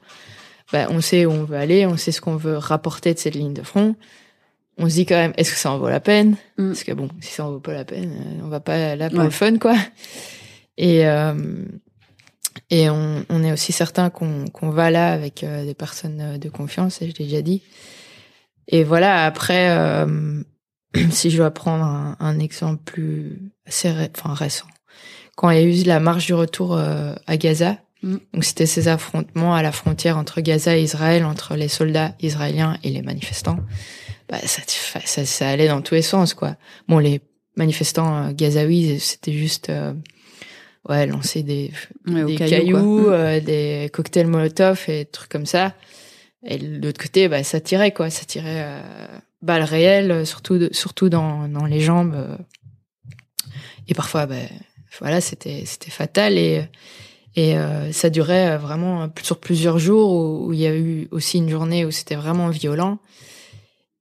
Ben, 0.73 0.87
on 0.91 1.01
sait 1.01 1.27
où 1.27 1.31
on 1.33 1.45
veut 1.45 1.57
aller, 1.57 1.87
on 1.87 1.97
sait 1.97 2.13
ce 2.13 2.21
qu'on 2.21 2.37
veut 2.37 2.57
rapporter 2.57 3.13
de 3.13 3.19
cette 3.19 3.35
ligne 3.35 3.53
de 3.53 3.63
front. 3.63 3.95
On 4.79 4.89
se 4.89 4.95
dit 4.95 5.05
quand 5.07 5.17
même, 5.17 5.35
est-ce 5.37 5.53
que 5.53 5.59
ça 5.59 5.71
en 5.71 5.79
vaut 5.79 5.91
la 5.91 6.01
peine? 6.01 6.37
Mm. 6.57 6.69
Parce 6.69 6.85
que 6.85 6.93
bon, 6.93 7.09
si 7.21 7.33
ça 7.33 7.45
en 7.45 7.51
vaut 7.53 7.61
pas 7.61 7.75
la 7.75 7.85
peine, 7.85 8.41
on 8.43 8.49
va 8.49 8.61
pas 8.61 8.97
là 8.97 9.11
pour 9.11 9.19
Ouais. 9.19 9.25
le 9.27 9.31
fun, 9.31 9.59
quoi. 9.59 9.77
Et 10.79 11.05
et 12.71 12.91
on, 12.91 13.25
on 13.29 13.45
est 13.45 13.53
aussi 13.53 13.73
certain 13.73 14.11
qu'on 14.11 14.47
qu'on 14.47 14.71
va 14.71 14.91
là 14.91 15.13
avec 15.13 15.45
euh, 15.45 15.65
des 15.65 15.75
personnes 15.75 16.21
euh, 16.21 16.39
de 16.39 16.49
confiance, 16.49 17.03
et 17.03 17.11
je 17.11 17.17
l'ai 17.19 17.25
déjà 17.27 17.43
dit. 17.43 17.63
Et 18.69 18.85
voilà, 18.85 19.25
après, 19.25 19.71
euh, 19.71 20.43
si 21.11 21.31
je 21.31 21.37
dois 21.39 21.51
prendre 21.51 21.85
un, 21.85 22.17
un 22.21 22.39
exemple 22.39 22.83
plus 22.85 23.41
assez 23.67 23.91
ré- 23.91 24.11
enfin, 24.17 24.35
récent, 24.35 24.67
quand 25.37 25.51
il 25.51 25.57
y 25.59 25.61
a 25.61 25.65
eu 25.65 25.83
la 25.85 26.01
marche 26.01 26.27
du 26.27 26.35
retour 26.35 26.77
euh, 26.77 27.15
à 27.27 27.37
Gaza, 27.37 27.79
Mm. 28.05 28.17
donc 28.35 28.43
c'était 28.43 28.67
ces 28.67 28.89
affrontements 28.89 29.55
à 29.55 29.63
la 29.63 29.71
frontière 29.71 30.19
entre 30.19 30.41
Gaza 30.41 30.77
et 30.77 30.83
Israël, 30.83 31.25
entre 31.25 31.55
les 31.55 31.69
soldats 31.69 32.17
israéliens 32.21 32.77
et 32.83 32.91
les 32.91 33.01
manifestants, 33.01 33.59
bah, 34.29 34.39
ça, 34.45 34.61
ça, 35.05 35.25
ça 35.25 35.49
allait 35.49 35.69
dans 35.69 35.83
tous 35.83 35.95
les 35.95 36.03
sens, 36.03 36.35
quoi. 36.35 36.57
Bon, 36.89 36.99
les 36.99 37.21
manifestants 37.55 38.25
euh, 38.25 38.33
gazaouis, 38.33 38.99
c'était 38.99 39.33
juste 39.33 39.71
euh, 39.71 39.93
ouais, 40.89 41.07
lancer 41.07 41.43
des, 41.43 41.71
Ouais, 42.09 42.25
des 42.25 42.35
caillou, 42.35 42.51
cailloux, 42.77 43.03
quoi. 43.05 43.13
euh, 43.15 43.41
des 43.41 43.91
cocktails 43.93 44.27
Molotov 44.27 44.85
et 44.89 45.05
des 45.05 45.05
trucs 45.07 45.31
comme 45.31 45.47
ça. 45.47 45.75
Et 46.45 46.59
de 46.59 46.85
l'autre 46.85 47.01
côté, 47.01 47.29
bah, 47.29 47.45
ça 47.45 47.61
tirait, 47.61 47.93
quoi. 47.93 48.11
Ça 48.11 48.25
tirait 48.25 48.63
euh, 48.65 49.07
balles 49.43 49.63
réelles, 49.63 50.11
euh, 50.11 50.25
surtout, 50.25 50.59
de- 50.59 50.71
surtout 50.73 51.09
dans, 51.09 51.49
dans 51.49 51.65
les 51.67 51.81
jambes. 51.81 52.37
Et 53.89 53.95
parfois, 53.95 54.27
bah, 54.27 54.35
voilà, 54.99 55.21
c'était, 55.21 55.65
c'était 55.67 55.91
fatal. 55.91 56.37
Et, 56.39 56.65
et 57.37 57.57
euh, 57.57 57.93
ça 57.93 58.11
durait 58.11 58.51
euh, 58.53 58.59
vraiment 58.59 59.09
sur 59.23 59.39
plusieurs 59.39 59.79
jours 59.79 60.13
où, 60.13 60.47
où 60.49 60.53
il 60.53 60.61
y 60.61 60.67
a 60.67 60.75
eu 60.75 61.09
aussi 61.13 61.39
une 61.39 61.49
journée 61.49 61.85
où 61.85 61.91
c'était 61.91 62.17
vraiment 62.17 62.49
violent. 62.49 62.99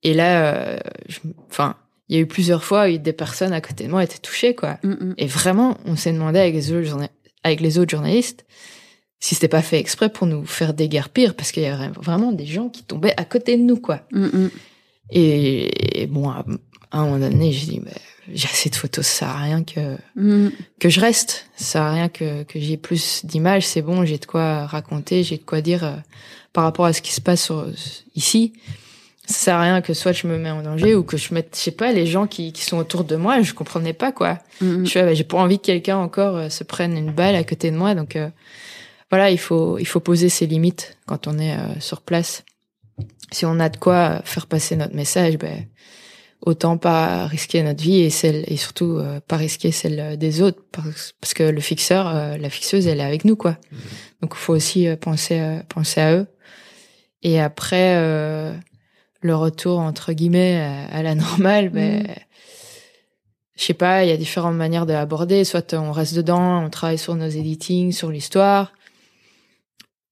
Et 0.04 0.14
là, 0.16 0.80
je- 1.08 1.20
enfin, 1.50 1.76
il 2.12 2.16
y 2.16 2.20
a 2.20 2.22
eu 2.22 2.28
plusieurs 2.28 2.64
fois 2.66 2.90
où 2.90 2.98
des 2.98 3.14
personnes 3.14 3.54
à 3.54 3.62
côté 3.62 3.86
de 3.86 3.90
moi 3.90 4.04
étaient 4.04 4.18
touchées, 4.20 4.54
quoi. 4.54 4.78
Mm, 4.84 4.90
mm. 4.92 5.14
Et 5.18 5.28
vraiment, 5.28 5.78
on 5.86 5.96
s'est 5.96 6.12
demandé 6.12 6.40
avec 6.40 6.54
les 6.54 6.72
autres, 6.74 6.84
journa- 6.84 7.10
avec 7.44 7.62
les 7.62 7.80
autres 7.80 7.90
journalistes 7.92 8.46
si 9.24 9.34
c'était 9.36 9.48
pas 9.48 9.62
fait 9.62 9.80
exprès 9.80 10.10
pour 10.10 10.28
nous 10.28 10.46
faire 10.46 10.74
déguerpir, 10.74 11.36
parce 11.36 11.52
qu'il 11.52 11.64
y 11.64 11.68
avait 11.68 11.90
vraiment 11.90 12.32
des 12.32 12.46
gens 12.46 12.70
qui 12.70 12.84
tombaient 12.84 13.14
à 13.18 13.24
côté 13.24 13.56
de 13.56 13.62
nous, 13.62 13.78
quoi. 13.78 14.02
Mm. 14.12 14.48
Et, 15.12 16.02
et 16.02 16.08
bon, 16.08 16.30
à, 16.30 16.46
à 16.92 17.00
un 17.00 17.06
moment 17.06 17.20
donné, 17.20 17.52
j'ai 17.52 17.66
dit, 17.68 17.80
bah, 17.80 17.92
j'ai 18.34 18.48
assez 18.48 18.70
de 18.70 18.76
photos, 18.76 19.06
ça 19.06 19.14
sert 19.20 19.28
à 19.30 19.42
rien 19.44 19.64
que 19.64 19.98
Mm. 20.16 20.50
que 20.80 20.90
je 20.90 21.00
reste, 21.00 21.46
ça 21.56 21.66
sert 21.66 21.82
à 21.84 21.94
rien 21.94 22.10
que 22.10 22.44
que 22.44 22.60
j'ai 22.60 22.78
plus 22.78 23.26
d'images, 23.26 23.66
c'est 23.66 23.82
bon, 23.82 24.06
j'ai 24.06 24.18
de 24.18 24.26
quoi 24.26 24.66
raconter, 24.68 25.24
j'ai 25.24 25.38
de 25.38 25.44
quoi 25.44 25.62
dire 25.62 25.84
euh, 25.84 25.96
par 26.54 26.64
rapport 26.66 26.86
à 26.86 26.94
ce 26.94 27.02
qui 27.02 27.14
se 27.14 27.22
passe 27.22 27.44
sur- 27.46 27.68
ici. 28.16 28.54
Ça 29.32 29.38
sert 29.38 29.56
à 29.56 29.62
rien 29.62 29.82
que 29.82 29.94
soit 29.94 30.12
je 30.12 30.28
me 30.28 30.38
mets 30.38 30.52
en 30.52 30.62
danger 30.62 30.96
ou 30.96 31.04
que 31.04 31.18
je 31.18 31.34
mette, 31.34 31.56
je 31.56 31.62
sais 31.62 31.72
pas, 31.72 31.92
les 31.92 32.06
gens 32.06 32.28
qui, 32.28 32.54
qui 32.54 32.64
sont 32.64 32.78
autour 32.78 33.04
de 33.04 33.16
moi, 33.16 33.42
je 33.42 33.54
comprenais 33.54 33.94
pas 33.94 34.12
quoi. 34.12 34.40
Mm, 34.62 34.66
mm. 34.66 34.86
Je 34.86 34.92
fais, 34.92 35.04
bah, 35.04 35.14
j'ai 35.14 35.24
pas 35.24 35.38
envie 35.38 35.60
que 35.60 35.66
quelqu'un 35.66 35.98
encore 35.98 36.36
euh, 36.38 36.50
se 36.50 36.64
prenne 36.64 36.98
une 36.98 37.12
balle 37.12 37.36
à 37.36 37.44
côté 37.44 37.72
de 37.72 37.78
moi. 37.78 37.96
Donc 37.96 38.16
euh, 38.16 38.30
voilà, 39.10 39.32
il 39.32 39.40
faut 39.40 39.78
il 39.78 39.86
faut 39.86 40.00
poser 40.00 40.30
ses 40.30 40.46
limites 40.46 40.98
quand 41.06 41.28
on 41.28 41.40
est 41.40 41.54
euh, 41.54 41.80
sur 41.80 42.02
place. 42.02 42.44
Si 43.32 43.46
on 43.46 43.60
a 43.60 43.70
de 43.70 43.78
quoi 43.78 44.22
faire 44.26 44.48
passer 44.48 44.76
notre 44.76 44.96
message, 44.96 45.38
ben 45.38 45.66
autant 46.42 46.78
pas 46.78 47.28
risquer 47.28 47.62
notre 47.62 47.84
vie 47.84 48.02
et 48.02 48.10
celle 48.10 48.44
et 48.48 48.58
surtout 48.58 48.98
euh, 48.98 49.20
pas 49.28 49.38
risquer 49.38 49.72
celle 49.72 50.18
des 50.18 50.42
autres 50.42 50.62
parce, 50.72 51.14
parce 51.20 51.34
que 51.34 51.44
le 51.44 51.62
fixeur, 51.62 52.08
euh, 52.08 52.38
la 52.38 52.50
fixeuse, 52.50 52.88
elle 52.88 53.00
est 53.00 53.04
avec 53.04 53.26
nous 53.26 53.36
quoi. 53.36 53.58
Donc 54.22 54.34
il 54.34 54.40
faut 54.40 54.54
aussi 54.54 54.88
euh, 54.88 54.96
penser 54.96 55.40
euh, 55.40 55.60
penser 55.70 56.02
à 56.02 56.16
eux. 56.16 56.28
Et 57.24 57.40
après 57.40 57.96
euh, 57.98 58.54
le 59.22 59.36
retour 59.36 59.80
entre 59.80 60.14
guillemets 60.14 60.60
à, 60.60 60.86
à 60.98 61.04
la 61.04 61.16
normale, 61.16 61.70
ben 61.70 62.04
Mhm. 62.04 62.16
je 63.56 63.64
sais 63.64 63.74
pas, 63.74 64.04
il 64.04 64.10
y 64.10 64.14
a 64.14 64.18
différentes 64.18 64.56
manières 64.56 64.86
de 64.86 64.94
l'aborder. 64.94 65.44
Soit 65.44 65.74
on 65.74 65.92
reste 65.92 66.16
dedans, 66.16 66.64
on 66.64 66.70
travaille 66.70 66.98
sur 66.98 67.16
nos 67.16 67.28
editings, 67.30 67.92
sur 67.92 68.10
l'histoire. 68.10 68.74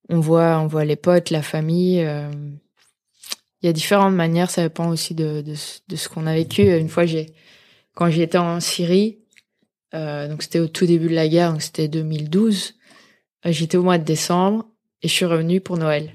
On 0.09 0.19
voit, 0.19 0.59
on 0.59 0.67
voit 0.67 0.85
les 0.85 0.95
potes, 0.95 1.29
la 1.29 1.41
famille. 1.41 2.01
euh, 2.01 2.31
Il 3.61 3.65
y 3.65 3.69
a 3.69 3.73
différentes 3.73 4.13
manières. 4.15 4.49
Ça 4.51 4.61
dépend 4.63 4.87
aussi 4.89 5.13
de, 5.15 5.41
de, 5.41 5.53
ce- 5.55 5.79
de 5.87 5.95
ce 5.95 6.07
qu'on 6.09 6.25
a 6.27 6.33
vécu. 6.33 6.63
Une 6.77 6.89
fois, 6.89 7.05
j'ai, 7.05 7.33
quand 7.95 8.09
j'étais 8.09 8.37
en 8.37 8.59
Syrie, 8.59 9.19
euh, 9.93 10.27
donc 10.27 10.43
c'était 10.43 10.59
au 10.59 10.67
tout 10.67 10.85
début 10.85 11.09
de 11.09 11.15
la 11.15 11.27
guerre, 11.27 11.51
donc 11.51 11.61
c'était 11.61 11.87
2012. 11.87 12.75
euh, 13.45 13.51
J'étais 13.51 13.77
au 13.77 13.83
mois 13.83 13.97
de 13.97 14.03
décembre 14.05 14.65
et 15.01 15.07
je 15.07 15.13
suis 15.13 15.25
revenue 15.25 15.59
pour 15.61 15.77
Noël. 15.77 16.13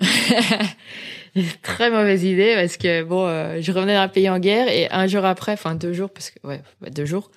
Très 1.62 1.90
mauvaise 1.90 2.22
idée 2.24 2.54
parce 2.56 2.76
que 2.76 3.02
bon, 3.02 3.26
euh, 3.26 3.58
je 3.60 3.72
revenais 3.72 3.94
d'un 3.94 4.08
pays 4.08 4.28
en 4.30 4.38
guerre 4.38 4.68
et 4.68 4.88
un 4.90 5.06
jour 5.06 5.24
après, 5.24 5.52
enfin 5.52 5.74
deux 5.74 5.92
jours 5.92 6.10
parce 6.10 6.30
que 6.30 6.38
ouais, 6.46 6.60
ouais, 6.82 6.90
deux 6.90 7.04
jours, 7.06 7.30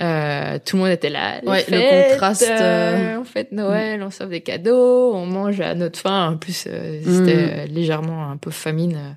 euh, 0.00 0.58
tout 0.64 0.76
le 0.76 0.82
monde 0.82 0.92
était 0.92 1.10
là. 1.10 1.40
Ouais, 1.44 1.64
le 1.68 1.78
fêtes, 1.78 2.10
contraste, 2.10 2.42
euh, 2.48 3.14
euh, 3.16 3.20
on 3.20 3.24
fête 3.24 3.52
Noël, 3.52 4.02
on 4.02 4.10
s'offre 4.10 4.30
des 4.30 4.40
cadeaux, 4.40 5.12
on 5.14 5.26
mange 5.26 5.60
à 5.60 5.74
notre 5.74 5.98
faim. 5.98 6.30
En 6.32 6.36
plus, 6.36 6.64
euh, 6.68 7.00
c'était 7.04 7.34
Mm. 7.36 7.50
euh, 7.50 7.66
légèrement 7.66 8.30
un 8.30 8.36
peu 8.36 8.50
famine 8.50 9.16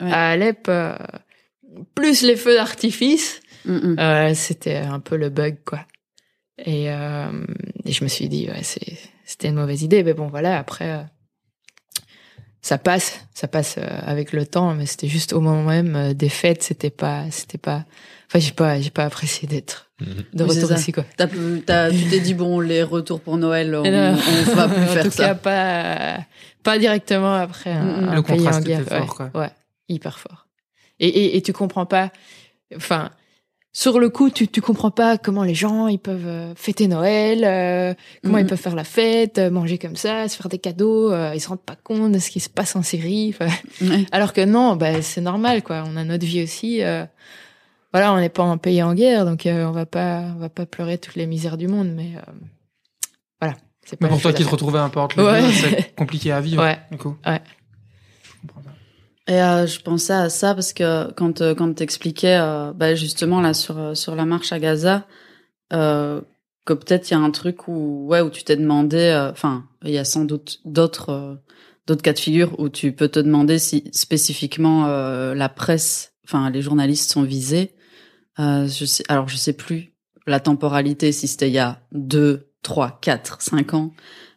Ouais. 0.00 0.12
à 0.12 0.30
Alep. 0.30 0.66
euh, 0.68 0.94
plus 1.94 2.22
les 2.22 2.36
feux 2.36 2.54
d'artifice, 2.54 3.40
Mm, 3.64 3.72
mm. 3.94 3.96
euh, 3.98 4.34
c'était 4.34 4.76
un 4.76 5.00
peu 5.00 5.16
le 5.16 5.28
bug 5.30 5.56
quoi. 5.64 5.80
Et, 6.64 6.90
euh, 6.90 7.30
et 7.84 7.92
je 7.92 8.02
me 8.04 8.08
suis 8.08 8.28
dit 8.28 8.48
ouais, 8.48 8.62
c'était 9.24 9.48
une 9.48 9.54
mauvaise 9.56 9.82
idée, 9.82 10.02
mais 10.04 10.14
bon 10.14 10.28
voilà 10.28 10.58
après. 10.58 11.04
Ça 12.68 12.76
passe, 12.78 13.20
ça 13.34 13.48
passe 13.48 13.76
euh, 13.78 13.86
avec 14.06 14.32
le 14.32 14.44
temps, 14.44 14.74
mais 14.74 14.84
c'était 14.84 15.08
juste 15.08 15.32
au 15.32 15.40
moment 15.40 15.62
même 15.62 15.96
euh, 15.96 16.12
des 16.14 16.28
fêtes, 16.28 16.62
c'était 16.62 16.90
pas, 16.90 17.24
c'était 17.30 17.56
pas. 17.58 17.84
Enfin, 18.28 18.40
j'ai 18.40 18.52
pas, 18.52 18.78
j'ai 18.80 18.90
pas 18.90 19.04
apprécié 19.04 19.48
d'être 19.48 19.86
Mhm. 20.00 20.24
de 20.34 20.44
Oui, 20.44 20.50
retour 20.50 20.72
ici 20.76 20.92
quoi. 20.92 21.04
T'as 21.16 21.26
pu- 21.26 21.62
t'as- 21.66 21.90
tu 21.90 22.04
t'es 22.08 22.20
dit 22.20 22.34
bon 22.34 22.60
les 22.60 22.84
retours 22.84 23.20
pour 23.20 23.36
Noël 23.36 23.74
on, 23.74 23.82
non. 23.82 24.16
on 24.16 24.54
va 24.54 24.68
plus 24.68 24.82
en 24.82 24.86
faire 24.86 25.02
tout 25.04 25.10
ça. 25.10 25.24
cas, 25.28 25.34
pas, 25.34 26.18
pas 26.62 26.78
directement 26.78 27.34
après 27.34 27.72
un, 27.72 27.82
Mm, 27.84 28.04
mm. 28.04 28.08
un 28.10 28.14
Le 28.16 28.22
pays 28.22 28.36
contraste 28.36 28.60
en 28.60 28.62
guerre. 28.64 28.80
était 28.82 28.92
ouais, 28.94 28.98
fort, 29.06 29.14
quoi. 29.16 29.30
ouais, 29.34 29.50
hyper 29.88 30.18
fort. 30.20 30.46
Et, 31.00 31.08
et, 31.08 31.36
et 31.36 31.42
tu 31.42 31.52
comprends 31.52 31.86
pas. 31.86 32.12
Enfin, 32.76 33.10
sur 33.72 33.98
le 34.00 34.08
coup, 34.08 34.30
tu 34.30 34.48
tu 34.48 34.60
comprends 34.60 34.90
pas 34.90 35.18
comment 35.18 35.44
les 35.44 35.54
gens 35.54 35.86
ils 35.88 35.98
peuvent 35.98 36.26
euh, 36.26 36.54
fêter 36.56 36.88
Noël, 36.88 37.44
euh, 37.44 37.94
comment 38.24 38.38
ils 38.38 38.46
peuvent 38.46 38.58
faire 38.58 38.74
la 38.74 38.84
fête, 38.84 39.38
euh, 39.38 39.50
manger 39.50 39.78
comme 39.78 39.94
ça, 39.96 40.26
se 40.28 40.36
faire 40.36 40.48
des 40.48 40.58
cadeaux, 40.58 41.12
euh, 41.12 41.32
ils 41.34 41.40
se 41.40 41.48
rendent 41.48 41.60
pas 41.62 41.76
compte 41.76 42.12
de 42.12 42.18
ce 42.18 42.30
qui 42.30 42.40
se 42.40 42.48
passe 42.48 42.74
en 42.76 42.82
Ouais. 42.82 44.06
alors 44.10 44.32
que 44.32 44.44
non, 44.44 44.74
bah 44.76 45.02
c'est 45.02 45.20
normal 45.20 45.62
quoi. 45.62 45.84
On 45.86 45.96
a 45.96 46.04
notre 46.04 46.24
vie 46.24 46.42
aussi. 46.42 46.82
euh, 46.82 47.04
voilà, 47.92 48.12
on 48.12 48.18
n'est 48.18 48.28
pas 48.28 48.42
un 48.42 48.56
pays 48.58 48.82
en 48.82 48.94
guerre, 48.94 49.24
donc 49.24 49.46
euh, 49.46 49.64
on 49.66 49.72
va 49.72 49.86
pas 49.86 50.22
on 50.36 50.38
va 50.40 50.48
pas 50.48 50.66
pleurer 50.66 50.98
toutes 50.98 51.16
les 51.16 51.26
misères 51.26 51.56
du 51.56 51.68
monde, 51.68 51.88
mais 51.94 52.12
euh, 52.16 52.32
voilà. 53.40 53.56
C'est 53.84 53.96
pas 53.98 54.06
Mais 54.06 54.10
pour 54.12 54.20
toi 54.20 54.32
qui 54.34 54.44
te 54.44 54.50
retrouvais 54.50 54.78
un 54.78 54.90
peu 54.90 55.00
entre 55.00 55.18
les 55.18 55.24
Ouais. 55.26 55.40
deux, 55.42 55.52
c'est 55.52 55.94
compliqué 55.94 56.30
à 56.32 56.40
vivre. 56.42 56.62
Ouais. 56.62 56.78
Du 56.90 56.98
coup. 56.98 57.16
Ouais. 57.26 57.40
Et 59.28 59.42
euh, 59.42 59.66
je 59.66 59.80
pensais 59.80 60.14
à 60.14 60.30
ça 60.30 60.54
parce 60.54 60.72
que 60.72 61.12
quand 61.12 61.42
euh, 61.42 61.54
quand 61.54 61.72
t'expliquais 61.74 62.38
euh, 62.40 62.72
bah, 62.72 62.94
justement 62.94 63.42
là 63.42 63.52
sur 63.52 63.78
euh, 63.78 63.94
sur 63.94 64.16
la 64.16 64.24
marche 64.24 64.52
à 64.52 64.58
Gaza, 64.58 65.06
euh, 65.74 66.22
que 66.64 66.72
peut-être 66.72 67.10
il 67.10 67.14
y 67.14 67.16
a 67.16 67.20
un 67.20 67.30
truc 67.30 67.68
où 67.68 68.06
ouais 68.08 68.22
où 68.22 68.30
tu 68.30 68.42
t'es 68.42 68.56
demandé, 68.56 69.14
enfin 69.30 69.66
il 69.84 69.90
y 69.90 69.98
a 69.98 70.04
sans 70.04 70.24
doute 70.24 70.60
d'autres 70.64 71.38
d'autres 71.86 72.02
cas 72.02 72.14
de 72.14 72.18
figure 72.18 72.58
où 72.58 72.70
tu 72.70 72.92
peux 72.92 73.08
te 73.08 73.20
demander 73.20 73.58
si 73.58 73.90
spécifiquement 73.92 74.86
la 74.86 75.48
presse, 75.48 76.14
enfin 76.24 76.50
les 76.50 76.62
journalistes 76.62 77.10
sont 77.10 77.22
visés. 77.22 77.74
Je 78.38 78.84
sais, 78.86 79.02
alors 79.08 79.28
je 79.28 79.36
sais 79.36 79.54
plus 79.54 79.94
la 80.26 80.40
temporalité 80.40 81.12
si 81.12 81.26
c'était 81.26 81.48
il 81.48 81.54
y 81.54 81.58
a 81.58 81.80
deux, 81.92 82.47
trois, 82.62 82.98
quatre, 83.00 83.40
cinq 83.40 83.74
ans. 83.74 83.92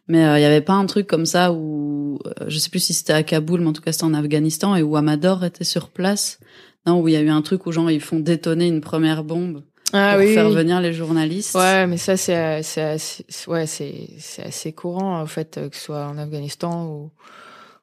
Mais 0.08 0.24
euh, 0.26 0.38
il 0.38 0.42
y 0.42 0.44
avait 0.44 0.60
pas 0.60 0.72
un 0.74 0.86
truc 0.86 1.06
comme 1.06 1.26
ça 1.26 1.52
où 1.52 2.18
euh, 2.26 2.44
je 2.48 2.58
sais 2.58 2.70
plus 2.70 2.80
si 2.80 2.92
c'était 2.94 3.12
à 3.12 3.22
Kaboul, 3.22 3.60
mais 3.60 3.68
en 3.68 3.72
tout 3.72 3.82
cas 3.82 3.92
c'était 3.92 4.04
en 4.04 4.14
Afghanistan 4.14 4.74
et 4.76 4.82
où 4.82 4.96
Amador 4.96 5.44
était 5.44 5.64
sur 5.64 5.88
place. 5.90 6.38
Non, 6.86 7.00
où 7.00 7.06
il 7.08 7.14
y 7.14 7.16
a 7.16 7.20
eu 7.20 7.30
un 7.30 7.42
truc 7.42 7.66
où 7.66 7.72
genre 7.72 7.90
ils 7.90 8.00
font 8.00 8.18
détonner 8.18 8.66
une 8.66 8.80
première 8.80 9.22
bombe 9.22 9.62
Ah 9.92 10.14
pour 10.16 10.24
oui, 10.26 10.34
faire 10.34 10.48
oui. 10.48 10.54
venir 10.54 10.80
les 10.80 10.92
journalistes. 10.92 11.54
Ouais, 11.54 11.86
mais 11.86 11.96
ça 11.96 12.16
c'est 12.16 12.36
euh, 12.36 12.60
c'est 12.62 12.82
assez, 12.82 13.24
ouais 13.46 13.66
c'est 13.66 14.10
c'est 14.18 14.42
assez 14.44 14.72
courant 14.72 15.20
en 15.20 15.26
fait 15.26 15.58
euh, 15.58 15.68
que 15.68 15.76
ce 15.76 15.84
soit 15.84 16.04
en 16.06 16.18
Afghanistan 16.18 16.86
ou 16.86 17.12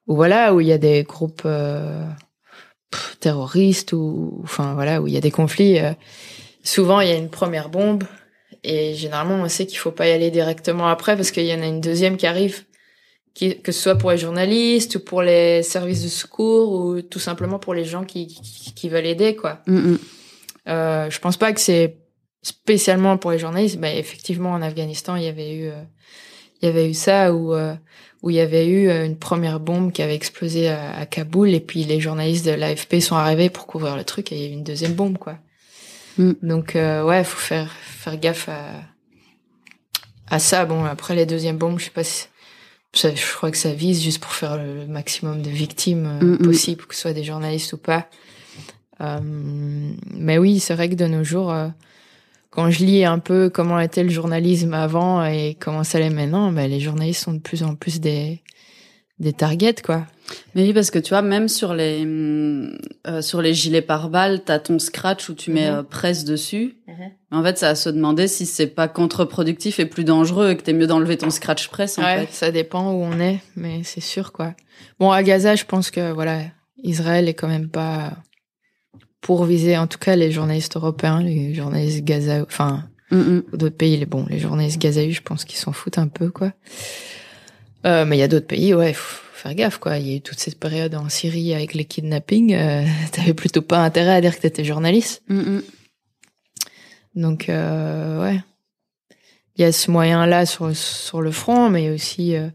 ou 0.06 0.14
voilà 0.16 0.54
où 0.54 0.60
il 0.60 0.66
y 0.66 0.72
a 0.72 0.78
des 0.78 1.02
groupes 1.04 1.42
euh, 1.46 2.04
terroristes 3.20 3.92
ou 3.92 4.40
enfin 4.42 4.74
voilà 4.74 5.00
où 5.00 5.06
il 5.06 5.14
y 5.14 5.16
a 5.16 5.20
des 5.20 5.30
conflits. 5.30 5.78
euh, 5.78 5.92
souvent 6.62 7.00
il 7.00 7.08
y 7.08 7.12
a 7.12 7.16
une 7.16 7.30
première 7.30 7.68
bombe 7.70 8.04
et 8.62 8.94
généralement 8.94 9.36
on 9.36 9.48
sait 9.48 9.66
qu'il 9.66 9.78
faut 9.78 9.90
pas 9.90 10.08
y 10.08 10.12
aller 10.12 10.30
directement 10.30 10.88
après 10.88 11.16
parce 11.16 11.30
qu'il 11.30 11.44
y 11.44 11.54
en 11.54 11.62
a 11.62 11.66
une 11.66 11.80
deuxième 11.80 12.16
qui 12.16 12.26
arrive. 12.26 12.64
Qui, 13.32 13.60
que 13.62 13.70
ce 13.70 13.80
soit 13.80 13.94
pour 13.94 14.10
les 14.10 14.18
journalistes 14.18 14.96
ou 14.96 15.00
pour 15.00 15.22
les 15.22 15.62
services 15.62 16.02
de 16.02 16.08
secours 16.08 16.72
ou 16.72 17.00
tout 17.00 17.20
simplement 17.20 17.60
pour 17.60 17.74
les 17.74 17.84
gens 17.84 18.04
qui, 18.04 18.26
qui, 18.26 18.74
qui 18.74 18.88
veulent 18.88 19.06
aider 19.06 19.36
quoi. 19.36 19.60
Mm, 19.68 19.92
mm. 19.92 19.98
Euh, 20.68 21.10
je 21.10 21.18
pense 21.20 21.36
pas 21.36 21.52
que 21.52 21.60
c'est 21.60 21.96
spécialement 22.42 23.18
pour 23.18 23.30
les 23.30 23.38
journalistes. 23.38 23.78
Mais 23.78 23.98
effectivement, 23.98 24.50
en 24.50 24.62
Afghanistan, 24.62 25.16
il 25.16 25.24
y 25.24 25.28
avait 25.28 25.54
eu, 25.54 25.68
euh, 25.68 25.82
il 26.60 26.66
y 26.66 26.68
avait 26.68 26.88
eu 26.88 26.94
ça 26.94 27.32
où 27.32 27.54
euh, 27.54 27.74
où 28.22 28.28
il 28.28 28.36
y 28.36 28.40
avait 28.40 28.66
eu 28.66 28.88
euh, 28.88 29.06
une 29.06 29.16
première 29.16 29.60
bombe 29.60 29.92
qui 29.92 30.02
avait 30.02 30.14
explosé 30.14 30.68
à, 30.68 30.94
à 30.96 31.06
Kaboul 31.06 31.54
et 31.54 31.60
puis 31.60 31.84
les 31.84 32.00
journalistes 32.00 32.44
de 32.44 32.52
l'AFP 32.52 33.00
sont 33.00 33.16
arrivés 33.16 33.48
pour 33.48 33.66
couvrir 33.66 33.96
le 33.96 34.04
truc 34.04 34.30
et 34.30 34.36
il 34.36 34.42
y 34.42 34.44
a 34.44 34.48
eu 34.48 34.52
une 34.52 34.64
deuxième 34.64 34.92
bombe 34.92 35.16
quoi. 35.16 35.38
Mm. 36.18 36.32
Donc 36.42 36.76
euh, 36.76 37.04
ouais, 37.04 37.24
faut 37.24 37.38
faire 37.38 37.70
faire 37.72 38.18
gaffe 38.18 38.48
à 38.48 38.82
à 40.28 40.38
ça. 40.38 40.64
Bon 40.64 40.84
après 40.84 41.14
les 41.14 41.26
deuxièmes 41.26 41.58
bombes, 41.58 41.78
je 41.78 41.84
sais 41.84 41.90
pas 41.90 42.04
si 42.04 42.26
ça, 42.92 43.14
je 43.14 43.34
crois 43.34 43.50
que 43.50 43.56
ça 43.56 43.72
vise 43.72 44.02
juste 44.02 44.20
pour 44.20 44.32
faire 44.32 44.56
le 44.56 44.86
maximum 44.86 45.42
de 45.42 45.50
victimes 45.50 46.06
euh, 46.06 46.24
Mm, 46.24 46.32
mm. 46.32 46.38
possible, 46.38 46.86
que 46.86 46.94
ce 46.94 47.02
soit 47.02 47.12
des 47.12 47.24
journalistes 47.24 47.72
ou 47.72 47.78
pas. 47.78 48.08
Euh, 49.00 49.18
mais 50.14 50.38
oui, 50.38 50.60
c'est 50.60 50.74
vrai 50.74 50.88
que 50.88 50.94
de 50.94 51.06
nos 51.06 51.24
jours, 51.24 51.52
euh, 51.52 51.68
quand 52.50 52.70
je 52.70 52.84
lis 52.84 53.04
un 53.04 53.18
peu 53.18 53.48
comment 53.48 53.78
était 53.78 54.02
le 54.02 54.10
journalisme 54.10 54.74
avant 54.74 55.24
et 55.24 55.56
comment 55.58 55.84
ça 55.84 55.98
l'est 56.00 56.10
maintenant, 56.10 56.52
ben, 56.52 56.68
les 56.68 56.80
journalistes 56.80 57.22
sont 57.24 57.32
de 57.32 57.38
plus 57.38 57.62
en 57.62 57.74
plus 57.74 58.00
des 58.00 58.40
des 59.20 59.32
targets 59.34 59.82
quoi. 59.84 60.06
Mais 60.54 60.62
oui, 60.62 60.72
parce 60.72 60.90
que 60.90 60.98
tu 60.98 61.10
vois, 61.10 61.22
même 61.22 61.48
sur 61.48 61.74
les 61.74 62.04
euh, 62.06 63.22
sur 63.22 63.42
les 63.42 63.54
gilets 63.54 63.82
pare-balles, 63.82 64.42
t'as 64.44 64.58
ton 64.58 64.78
scratch 64.78 65.28
où 65.28 65.34
tu 65.34 65.50
mets 65.50 65.70
Mhm. 65.70 65.76
euh, 65.78 65.82
presse 65.82 66.24
dessus. 66.24 66.76
Mais 66.86 67.36
en 67.38 67.42
fait, 67.42 67.58
ça 67.58 67.70
à 67.70 67.74
se 67.74 67.88
demander 67.88 68.26
si 68.28 68.46
c'est 68.46 68.66
pas 68.66 68.88
contre-productif 68.88 69.78
et 69.80 69.86
plus 69.86 70.04
dangereux 70.04 70.50
et 70.50 70.56
que 70.56 70.62
t'es 70.62 70.72
mieux 70.72 70.86
d'enlever 70.86 71.16
ton 71.16 71.30
scratch 71.30 71.68
presse 71.68 71.98
en 71.98 72.02
ouais, 72.02 72.26
fait. 72.26 72.32
ça 72.32 72.50
dépend 72.50 72.90
où 72.92 73.02
on 73.04 73.18
est, 73.20 73.38
mais 73.56 73.82
c'est 73.84 74.00
sûr 74.00 74.32
quoi. 74.32 74.54
Bon, 74.98 75.10
à 75.12 75.22
Gaza, 75.22 75.54
je 75.56 75.64
pense 75.64 75.90
que 75.90 76.12
voilà, 76.12 76.40
Israël 76.82 77.28
est 77.28 77.34
quand 77.34 77.48
même 77.48 77.68
pas 77.68 78.12
pour 79.20 79.44
viser, 79.44 79.76
en 79.76 79.86
tout 79.86 79.98
cas 79.98 80.16
les 80.16 80.32
journalistes 80.32 80.76
européens, 80.76 81.22
les 81.22 81.54
journalistes 81.54 82.04
Gaza, 82.04 82.42
enfin 82.42 82.84
d'autres 83.12 83.76
pays, 83.76 83.96
les 83.96 84.06
bon, 84.06 84.24
les 84.30 84.38
journalistes 84.38 84.80
gazaouis, 84.80 85.12
je 85.12 85.22
pense 85.22 85.44
qu'ils 85.44 85.58
s'en 85.58 85.72
foutent 85.72 85.98
un 85.98 86.06
peu 86.08 86.30
quoi. 86.30 86.52
Euh, 87.86 88.04
mais 88.04 88.16
il 88.16 88.20
y 88.20 88.22
a 88.22 88.28
d'autres 88.28 88.46
pays, 88.46 88.74
ouais, 88.74 88.92
faut 88.92 89.24
faire 89.32 89.54
gaffe 89.54 89.78
quoi. 89.78 89.98
Il 89.98 90.06
y 90.06 90.12
a 90.12 90.16
eu 90.16 90.20
toute 90.20 90.38
cette 90.38 90.58
période 90.58 90.94
en 90.94 91.08
Syrie 91.08 91.54
avec 91.54 91.74
les 91.74 91.84
kidnappings, 91.84 92.54
euh, 92.54 92.84
t'avais 93.12 93.34
plutôt 93.34 93.62
pas 93.62 93.78
intérêt 93.78 94.14
à 94.14 94.20
dire 94.20 94.36
que 94.36 94.42
t'étais 94.42 94.64
journaliste. 94.64 95.22
Mm, 95.28 95.40
mm. 95.40 95.62
Donc 97.16 97.48
euh, 97.48 98.22
ouais, 98.22 98.40
il 99.56 99.62
y 99.62 99.64
a 99.64 99.72
ce 99.72 99.90
moyen-là 99.90 100.46
sur 100.46 100.74
sur 100.76 101.22
le 101.22 101.30
front, 101.30 101.70
mais 101.70 101.82
il 101.82 101.86
y 101.86 101.88
a 101.88 101.94
aussi 101.94 102.36
euh, 102.36 102.48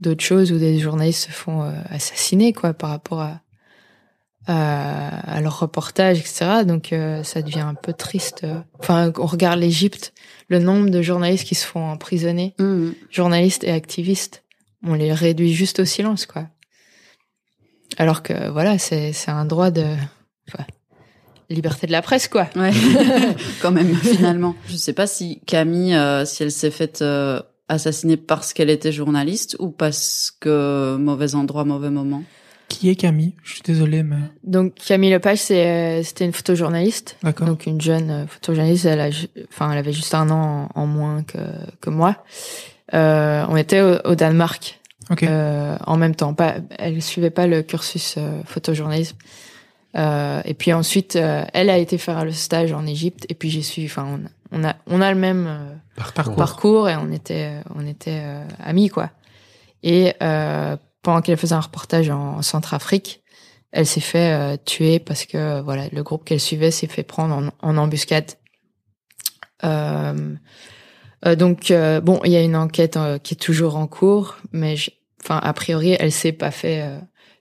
d'autres 0.00 0.24
choses 0.24 0.52
où 0.52 0.58
des 0.58 0.78
journalistes 0.78 1.26
se 1.26 1.32
font 1.32 1.62
euh, 1.62 1.72
assassiner 1.90 2.52
quoi 2.52 2.72
par 2.72 2.90
rapport 2.90 3.20
à 3.20 3.40
à, 4.46 5.36
à 5.36 5.40
leur 5.42 5.60
reportage, 5.60 6.18
etc. 6.18 6.64
Donc 6.66 6.92
euh, 6.92 7.22
ça 7.22 7.42
devient 7.42 7.60
un 7.60 7.74
peu 7.74 7.92
triste. 7.92 8.46
Enfin, 8.78 9.12
on 9.18 9.26
regarde 9.26 9.60
l'Égypte, 9.60 10.12
le 10.48 10.58
nombre 10.58 10.90
de 10.90 11.02
journalistes 11.02 11.46
qui 11.46 11.54
se 11.54 11.66
font 11.66 11.84
emprisonner, 11.84 12.54
Mm, 12.58 12.90
journalistes 13.10 13.64
et 13.64 13.70
activistes, 13.70 14.42
on 14.82 14.94
les 14.94 15.12
réduit 15.12 15.52
juste 15.52 15.80
au 15.80 15.84
silence 15.84 16.26
quoi. 16.26 16.48
Alors 17.98 18.22
que 18.22 18.48
voilà, 18.50 18.78
c'est 18.78 19.12
c'est 19.12 19.30
un 19.30 19.44
droit 19.44 19.70
de 19.70 19.84
enfin, 20.48 20.64
liberté 21.48 21.86
de 21.86 21.92
la 21.92 22.02
presse 22.02 22.28
quoi. 22.28 22.48
Ouais, 22.56 22.72
quand 23.62 23.72
même, 23.72 23.94
finalement. 23.96 24.54
Je 24.68 24.76
sais 24.76 24.92
pas 24.92 25.06
si 25.06 25.40
Camille, 25.46 25.94
euh, 25.94 26.24
si 26.24 26.42
elle 26.42 26.52
s'est 26.52 26.70
faite 26.70 27.02
euh, 27.02 27.40
assassiner 27.68 28.16
parce 28.16 28.52
qu'elle 28.52 28.70
était 28.70 28.92
journaliste 28.92 29.56
ou 29.58 29.70
parce 29.70 30.32
que 30.40 30.96
mauvais 30.96 31.34
endroit, 31.34 31.64
mauvais 31.64 31.90
moment. 31.90 32.22
Qui 32.68 32.88
est 32.88 32.94
Camille? 32.94 33.34
Je 33.42 33.54
suis 33.54 33.62
désolé, 33.62 34.04
mais 34.04 34.16
Donc 34.44 34.74
Camille 34.74 35.10
Lepage, 35.10 35.38
c'est 35.38 35.66
euh, 35.66 36.02
c'était 36.04 36.24
une 36.24 36.32
photojournaliste. 36.32 37.16
d'accord. 37.24 37.48
Donc 37.48 37.66
une 37.66 37.80
jeune 37.80 38.28
photojournaliste, 38.28 38.84
elle 38.84 39.00
a, 39.00 39.08
enfin, 39.48 39.72
elle 39.72 39.78
avait 39.78 39.92
juste 39.92 40.14
un 40.14 40.30
an 40.30 40.68
en, 40.74 40.82
en 40.82 40.86
moins 40.86 41.24
que 41.24 41.38
que 41.80 41.90
moi. 41.90 42.24
Euh, 42.94 43.44
on 43.48 43.56
était 43.56 43.80
au, 43.80 43.98
au 44.04 44.14
Danemark 44.14 44.80
euh, 45.22 45.76
en 45.86 45.96
même 45.96 46.14
temps. 46.14 46.34
Pas, 46.34 46.56
elle 46.78 47.00
suivait 47.02 47.30
pas 47.30 47.46
le 47.46 47.62
cursus 47.62 48.14
euh, 48.18 48.42
photojournalisme. 48.44 49.16
Euh, 49.96 50.40
et 50.44 50.54
puis 50.54 50.72
ensuite, 50.72 51.16
euh, 51.16 51.44
elle 51.52 51.68
a 51.68 51.78
été 51.78 51.98
faire 51.98 52.24
le 52.24 52.32
stage 52.32 52.72
en 52.72 52.86
Égypte. 52.86 53.26
Et 53.28 53.34
puis 53.34 53.50
j'ai 53.50 53.62
suivi. 53.62 53.88
Enfin, 53.88 54.06
on, 54.52 54.58
on 54.60 54.64
a 54.64 54.76
on 54.86 55.00
a 55.00 55.12
le 55.12 55.18
même 55.18 55.46
euh, 55.48 55.74
Parcours. 56.14 56.36
parcours 56.36 56.88
et 56.88 56.96
on 56.96 57.12
était 57.12 57.60
on 57.74 57.86
était 57.86 58.22
amis 58.58 58.88
quoi. 58.88 59.10
Et 59.82 60.14
pendant 60.18 61.20
qu'elle 61.22 61.36
faisait 61.36 61.54
un 61.54 61.60
reportage 61.60 62.08
en, 62.10 62.36
en 62.36 62.42
Centrafrique, 62.42 63.22
elle 63.72 63.86
s'est 63.86 64.00
fait 64.00 64.58
tuer 64.64 64.98
parce 64.98 65.26
que 65.26 65.60
voilà 65.60 65.88
le 65.92 66.02
groupe 66.02 66.24
qu'elle 66.24 66.40
suivait 66.40 66.70
s'est 66.70 66.86
fait 66.86 67.02
prendre 67.02 67.34
en, 67.34 67.68
en 67.68 67.76
embuscade. 67.76 68.32
Euh, 71.26 71.34
donc 71.36 71.70
euh, 71.70 72.00
bon, 72.00 72.20
il 72.24 72.32
y 72.32 72.36
a 72.36 72.42
une 72.42 72.56
enquête 72.56 72.96
euh, 72.96 73.18
qui 73.18 73.34
est 73.34 73.36
toujours 73.36 73.76
en 73.76 73.86
cours, 73.86 74.36
mais 74.52 74.74
enfin 75.22 75.38
a 75.42 75.52
priori 75.52 75.96
elle 75.98 76.12
s'est 76.12 76.32
pas 76.32 76.50
fait 76.50 76.80
euh, 76.82 76.98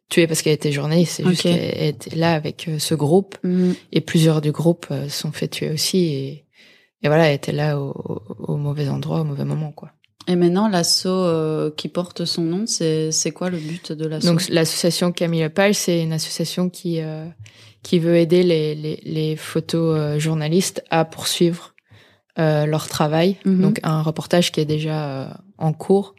tuer 0.09 0.27
parce 0.27 0.41
qu'elle 0.41 0.53
était 0.53 0.71
journaliste, 0.71 1.13
c'est 1.17 1.23
juste 1.25 1.43
qu'elle 1.43 1.83
était 1.87 2.15
là 2.15 2.33
avec 2.33 2.69
ce 2.77 2.95
groupe 2.95 3.37
Mm. 3.43 3.71
et 3.93 4.01
plusieurs 4.01 4.41
du 4.41 4.51
groupe 4.51 4.87
euh, 4.91 5.07
sont 5.07 5.31
fait 5.31 5.47
tuer 5.47 5.69
aussi 5.71 5.97
et, 6.05 6.45
et 7.03 7.07
voilà 7.07 7.27
elle 7.29 7.35
était 7.35 7.53
là 7.53 7.79
au, 7.79 7.91
au, 7.91 8.53
au 8.53 8.57
mauvais 8.57 8.89
endroit 8.89 9.21
au 9.21 9.23
mauvais 9.23 9.45
moment 9.45 9.71
quoi. 9.71 9.91
Et 10.27 10.35
maintenant, 10.35 10.67
l'asso 10.67 11.07
euh, 11.07 11.71
qui 11.75 11.87
porte 11.87 12.23
son 12.25 12.43
nom, 12.43 12.65
c'est 12.67 13.11
c'est 13.11 13.31
quoi 13.31 13.49
le 13.49 13.57
but 13.57 13.91
de 13.93 14.05
l'asso 14.05 14.25
Donc 14.25 14.47
l'association 14.49 15.11
Camille 15.11 15.41
Lepage, 15.41 15.73
c'est 15.75 16.03
une 16.03 16.13
association 16.13 16.69
qui 16.69 17.01
euh, 17.01 17.25
qui 17.81 17.97
veut 17.97 18.15
aider 18.17 18.43
les 18.43 18.75
les, 18.75 18.99
les 19.05 19.35
photojournalistes 19.35 20.83
à 20.91 21.05
poursuivre 21.05 21.73
leur 22.65 22.87
travail. 22.87 23.37
Mhm. 23.45 23.61
Donc 23.61 23.79
un 23.83 24.01
reportage 24.01 24.51
qui 24.51 24.59
est 24.61 24.65
déjà 24.65 25.09
euh, 25.09 25.27
en 25.57 25.73
cours, 25.73 26.15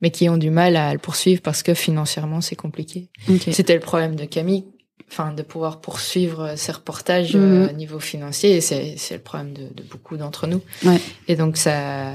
mais 0.00 0.10
qui 0.10 0.28
ont 0.28 0.36
du 0.36 0.50
mal 0.50 0.76
à 0.76 0.92
le 0.92 0.98
poursuivre 0.98 1.40
parce 1.42 1.62
que 1.62 1.74
financièrement 1.74 2.40
c'est 2.40 2.56
compliqué. 2.56 3.08
C'était 3.50 3.74
le 3.74 3.80
problème 3.80 4.16
de 4.16 4.24
Camille, 4.24 4.64
enfin 5.10 5.32
de 5.32 5.42
pouvoir 5.42 5.80
poursuivre 5.80 6.54
ses 6.56 6.72
reportages 6.72 7.36
euh, 7.36 7.64
Mhm. 7.64 7.70
au 7.70 7.72
niveau 7.72 8.00
financier. 8.00 8.56
Et 8.56 8.60
c'est 8.60 8.94
c'est 8.96 9.14
le 9.14 9.22
problème 9.22 9.52
de, 9.52 9.62
de 9.74 9.82
beaucoup 9.88 10.16
d'entre 10.16 10.46
nous. 10.46 10.60
Ouais. 10.84 11.00
Et 11.28 11.36
donc 11.36 11.56
sa 11.56 12.14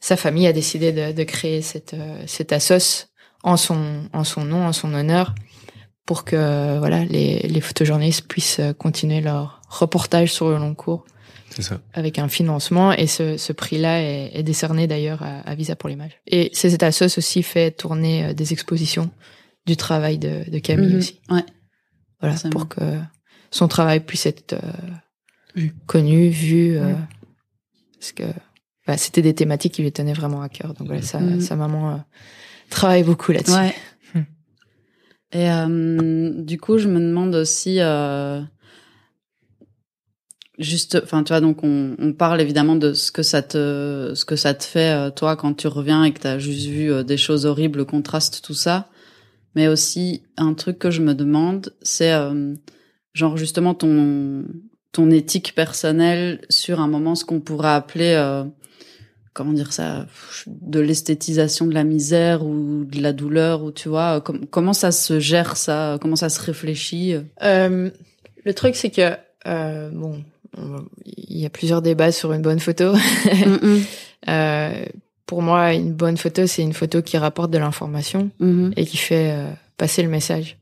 sa 0.00 0.16
famille 0.16 0.46
a 0.46 0.52
décidé 0.52 0.92
de, 0.92 1.12
de 1.12 1.24
créer 1.24 1.62
cette 1.62 1.94
euh, 1.94 2.22
cette 2.26 2.52
assos 2.52 3.06
en 3.42 3.56
son 3.56 4.08
en 4.12 4.24
son 4.24 4.44
nom, 4.44 4.66
en 4.66 4.72
son 4.72 4.92
honneur, 4.94 5.34
pour 6.06 6.24
que 6.24 6.78
voilà 6.78 7.04
les 7.04 7.38
les 7.48 7.60
photojournalistes 7.60 8.28
puissent 8.28 8.60
euh, 8.60 8.72
continuer 8.74 9.20
leur 9.22 9.62
reportage 9.68 10.30
sur 10.32 10.50
le 10.50 10.58
long 10.58 10.74
cours 10.74 11.04
ça. 11.62 11.80
avec 11.92 12.18
un 12.18 12.28
financement 12.28 12.92
et 12.92 13.06
ce, 13.06 13.36
ce 13.36 13.52
prix-là 13.52 14.02
est, 14.02 14.30
est 14.38 14.42
décerné 14.42 14.86
d'ailleurs 14.86 15.22
à, 15.22 15.40
à 15.40 15.54
Visa 15.54 15.76
pour 15.76 15.88
l'image. 15.88 16.12
Et 16.26 16.50
CZ 16.52 16.82
Assos 16.82 17.18
aussi 17.18 17.42
fait 17.42 17.70
tourner 17.70 18.26
euh, 18.26 18.32
des 18.34 18.52
expositions 18.52 19.10
du 19.66 19.76
travail 19.76 20.18
de, 20.18 20.48
de 20.50 20.58
Camille 20.58 20.92
Mhm. 20.92 20.98
aussi. 20.98 21.20
Ouais. 21.30 21.44
Voilà, 22.20 22.36
pour 22.50 22.68
que 22.68 22.80
son 23.50 23.68
travail 23.68 24.00
puisse 24.00 24.26
être 24.26 24.54
euh, 24.54 24.58
Vu. 25.54 25.74
connu, 25.86 26.28
vu. 26.28 26.76
euh. 26.76 26.94
Parce 27.98 28.12
que 28.12 28.24
bah, 28.86 28.96
c'était 28.96 29.22
des 29.22 29.34
thématiques 29.34 29.74
qui 29.74 29.82
lui 29.82 29.92
tenaient 29.92 30.12
vraiment 30.12 30.42
à 30.42 30.48
cœur. 30.48 30.74
Donc 30.74 30.86
voilà, 30.88 31.02
sa, 31.02 31.20
Mhm. 31.20 31.40
sa 31.40 31.56
maman 31.56 31.90
euh, 31.94 31.96
travaille 32.70 33.02
beaucoup 33.04 33.32
là-dessus. 33.32 33.52
Ouais. 33.54 33.74
Hmm. 34.14 34.22
Et 35.32 35.50
euh, 35.50 36.42
du 36.42 36.58
coup, 36.58 36.78
je 36.78 36.88
me 36.88 37.00
demande 37.00 37.34
aussi, 37.34 37.76
euh, 37.80 38.40
juste, 40.58 41.00
enfin, 41.02 41.22
tu 41.24 41.32
vois, 41.32 41.40
donc 41.40 41.64
on, 41.64 41.96
on 41.98 42.12
parle 42.12 42.40
évidemment 42.40 42.76
de 42.76 42.92
ce 42.92 43.10
que 43.12 43.22
ça 43.22 43.42
te, 43.42 44.12
ce 44.14 44.24
que 44.24 44.36
ça 44.36 44.54
te 44.54 44.64
fait 44.64 44.92
euh, 44.94 45.10
toi 45.10 45.36
quand 45.36 45.54
tu 45.54 45.66
reviens 45.66 46.04
et 46.04 46.12
que 46.12 46.20
t'as 46.20 46.38
juste 46.38 46.66
vu 46.66 46.92
euh, 46.92 47.02
des 47.02 47.16
choses 47.16 47.46
horribles, 47.46 47.78
le 47.78 47.84
contraste, 47.84 48.42
tout 48.44 48.54
ça. 48.54 48.88
Mais 49.56 49.68
aussi 49.68 50.22
un 50.36 50.54
truc 50.54 50.78
que 50.78 50.90
je 50.90 51.00
me 51.00 51.14
demande, 51.14 51.72
c'est 51.82 52.12
euh, 52.12 52.54
genre 53.12 53.36
justement 53.36 53.74
ton 53.74 54.44
ton 54.92 55.10
éthique 55.10 55.54
personnelle 55.56 56.40
sur 56.50 56.80
un 56.80 56.86
moment 56.88 57.14
ce 57.16 57.24
qu'on 57.24 57.40
pourrait 57.40 57.70
appeler 57.70 58.14
euh, 58.16 58.44
comment 59.32 59.52
dire 59.52 59.72
ça 59.72 60.06
de 60.46 60.78
l'esthétisation 60.80 61.66
de 61.66 61.74
la 61.74 61.82
misère 61.84 62.44
ou 62.44 62.84
de 62.84 63.00
la 63.02 63.12
douleur 63.12 63.64
ou 63.64 63.72
tu 63.72 63.88
vois 63.88 64.20
com- 64.20 64.46
comment 64.50 64.72
ça 64.72 64.92
se 64.92 65.18
gère 65.18 65.56
ça 65.56 65.98
comment 66.00 66.16
ça 66.16 66.28
se 66.28 66.40
réfléchit? 66.40 67.14
Euh, 67.42 67.90
le 68.44 68.54
truc, 68.54 68.76
c'est 68.76 68.90
que 68.90 69.12
euh, 69.46 69.90
bon, 69.90 70.14
on- 70.16 70.24
il 71.04 71.38
y 71.40 71.46
a 71.46 71.50
plusieurs 71.50 71.82
débats 71.82 72.12
sur 72.12 72.32
une 72.32 72.42
bonne 72.42 72.60
photo. 72.60 72.92
Euh, 74.26 74.84
pour 75.26 75.42
moi, 75.42 75.74
une 75.74 75.92
bonne 75.92 76.16
photo, 76.16 76.46
c'est 76.46 76.62
une 76.62 76.72
photo 76.72 77.02
qui 77.02 77.18
rapporte 77.18 77.50
de 77.50 77.58
l'information 77.58 78.30
Mhm. 78.40 78.72
et 78.76 78.86
qui 78.86 78.96
fait 78.96 79.32
euh, 79.32 79.50
passer 79.76 80.02
le 80.02 80.08
message. 80.08 80.56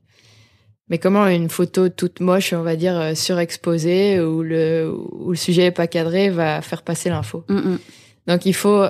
Mais 0.89 0.97
comment 0.97 1.25
une 1.27 1.47
photo 1.49 1.87
toute 1.87 2.19
moche, 2.19 2.51
on 2.51 2.61
va 2.61 2.75
dire 2.75 2.97
euh, 2.99 3.15
surexposée, 3.15 4.19
où 4.19 4.43
le 4.43 4.91
où 5.13 5.29
le 5.31 5.37
sujet 5.37 5.63
est 5.67 5.71
pas 5.71 5.87
cadré, 5.87 6.29
va 6.29 6.61
faire 6.61 6.81
passer 6.81 7.09
l'info? 7.09 7.45
Mhm. 7.47 7.79
Donc 8.27 8.45
il 8.45 8.53
faut 8.53 8.83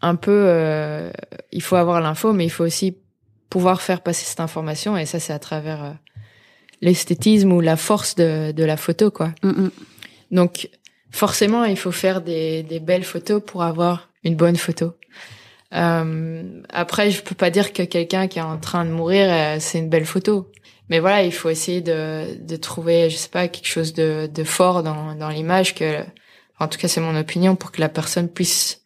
un 0.00 0.14
peu, 0.14 0.44
euh, 0.46 1.10
il 1.52 1.60
faut 1.62 1.76
avoir 1.76 2.00
l'info, 2.00 2.32
mais 2.32 2.44
il 2.46 2.50
faut 2.50 2.64
aussi 2.64 2.96
pouvoir 3.50 3.82
faire 3.82 4.00
passer 4.00 4.24
cette 4.24 4.40
information, 4.40 4.96
et 4.96 5.04
ça 5.04 5.20
c'est 5.20 5.34
à 5.34 5.38
travers 5.38 5.84
euh, 5.84 5.90
l'esthétisme 6.80 7.52
ou 7.52 7.60
la 7.60 7.76
force 7.76 8.14
de, 8.14 8.52
de 8.52 8.64
la 8.64 8.76
photo, 8.78 9.10
quoi. 9.10 9.34
Donc 10.30 10.68
forcément, 11.10 11.64
il 11.64 11.76
faut 11.76 11.92
faire 11.92 12.20
des, 12.20 12.62
des 12.62 12.80
belles 12.80 13.04
photos 13.04 13.42
pour 13.44 13.62
avoir 13.62 14.10
une 14.24 14.36
bonne 14.36 14.56
photo. 14.56 14.94
Euh, 15.74 16.62
après, 16.70 17.10
je 17.10 17.22
peux 17.22 17.34
pas 17.34 17.50
dire 17.50 17.72
que 17.72 17.82
quelqu'un 17.82 18.28
qui 18.28 18.38
est 18.38 18.42
en 18.42 18.58
train 18.58 18.84
de 18.84 18.90
mourir, 18.90 19.26
euh, 19.30 19.56
c'est 19.60 19.78
une 19.78 19.88
belle 19.88 20.06
photo. 20.06 20.50
Mais 20.88 20.98
voilà, 21.00 21.22
il 21.24 21.32
faut 21.32 21.48
essayer 21.50 21.80
de, 21.80 22.36
de 22.40 22.56
trouver, 22.56 23.08
je 23.10 23.16
sais 23.16 23.28
pas, 23.30 23.48
quelque 23.48 23.66
chose 23.66 23.92
de, 23.94 24.28
de 24.32 24.44
fort 24.44 24.82
dans, 24.82 25.14
dans 25.14 25.30
l'image 25.30 25.74
que, 25.74 26.02
en 26.60 26.68
tout 26.68 26.78
cas, 26.78 26.88
c'est 26.88 27.00
mon 27.00 27.16
opinion, 27.18 27.56
pour 27.56 27.72
que 27.72 27.80
la 27.80 27.88
personne 27.88 28.28
puisse 28.28 28.82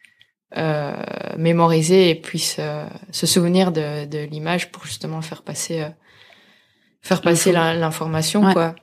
euh, 0.56 0.94
mémoriser 1.36 2.08
et 2.10 2.14
puisse 2.14 2.56
euh, 2.58 2.86
se 3.10 3.26
souvenir 3.26 3.72
de, 3.72 4.06
de 4.06 4.18
l'image 4.20 4.70
pour 4.70 4.86
justement 4.86 5.20
faire 5.20 5.42
passer, 5.42 5.82
euh, 5.82 5.88
faire 7.02 7.20
passer 7.20 7.52
l'information, 7.52 8.44
Ouais. 8.46 8.52
quoi. 8.52 8.74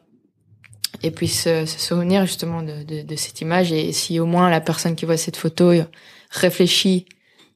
Et 1.06 1.12
puisse 1.12 1.44
se 1.44 1.66
souvenir 1.66 2.26
justement 2.26 2.64
de, 2.64 2.82
de, 2.84 3.04
de 3.04 3.16
cette 3.16 3.40
image. 3.42 3.72
Et 3.72 3.92
si 3.94 4.20
au 4.20 4.26
moins 4.26 4.50
la 4.50 4.60
personne 4.60 4.96
qui 4.96 5.06
voit 5.06 5.18
cette 5.18 5.38
photo 5.38 5.72
réfléchit 6.32 7.06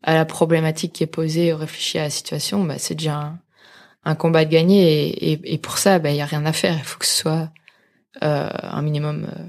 à 0.04 0.14
la 0.14 0.24
problématique 0.26 0.94
qui 0.94 1.04
est 1.04 1.08
posée, 1.08 1.52
réfléchit 1.54 1.98
à 1.98 2.04
la 2.04 2.10
situation, 2.12 2.64
bah, 2.64 2.76
c'est 2.78 2.94
déjà 2.96 3.16
un, 3.16 3.40
un 4.06 4.16
combat 4.16 4.46
de 4.46 4.52
gagner. 4.52 4.84
Et, 5.10 5.32
et, 5.32 5.54
et 5.56 5.58
pour 5.58 5.80
ça, 5.80 5.98
bah, 5.98 6.12
il 6.12 6.18
y 6.18 6.22
a 6.22 6.26
rien 6.26 6.46
à 6.46 6.54
faire. 6.54 6.76
Il 6.78 6.84
faut 6.84 7.00
que 7.00 7.08
ce 7.08 7.16
soit 7.24 7.50
euh, 8.22 8.50
un 8.62 8.82
minimum 8.84 9.26
euh, 9.26 9.44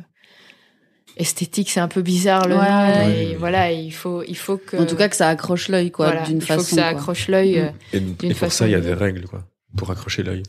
esthétique. 1.17 1.69
C'est 1.71 1.81
un 1.81 1.89
peu 1.89 2.03
bizarre 2.03 2.49
le 2.49 2.57
Ouais, 2.57 2.71
nom. 2.71 3.07
ouais. 3.07 3.25
Et 3.33 3.35
voilà, 3.37 3.71
il 3.71 3.93
faut, 3.93 4.23
il 4.27 4.37
faut 4.37 4.57
que. 4.57 4.79
en 4.79 4.87
tout 4.87 4.97
cas 4.97 5.09
que 5.11 5.17
ça 5.17 5.29
accroche 5.29 5.69
l'œil 5.69 5.91
quoi 5.91 6.07
voilà, 6.07 6.23
d'une 6.27 6.39
il 6.39 6.43
façon 6.43 6.63
faut 6.63 6.69
que 6.71 6.75
ça 6.77 6.87
accroche 6.89 7.29
l'œil. 7.29 7.61
Mm. 7.61 7.97
euh. 7.97 7.99
Et, 8.23 8.29
pour 8.31 8.37
façon 8.39 8.65
ça, 8.65 8.67
il 8.67 8.73
y 8.73 8.75
a 8.75 8.81
des 8.81 8.95
règles, 8.95 9.27
quoi, 9.27 9.45
pour 9.77 9.91
accrocher 9.91 10.23
l'œil. 10.23 10.43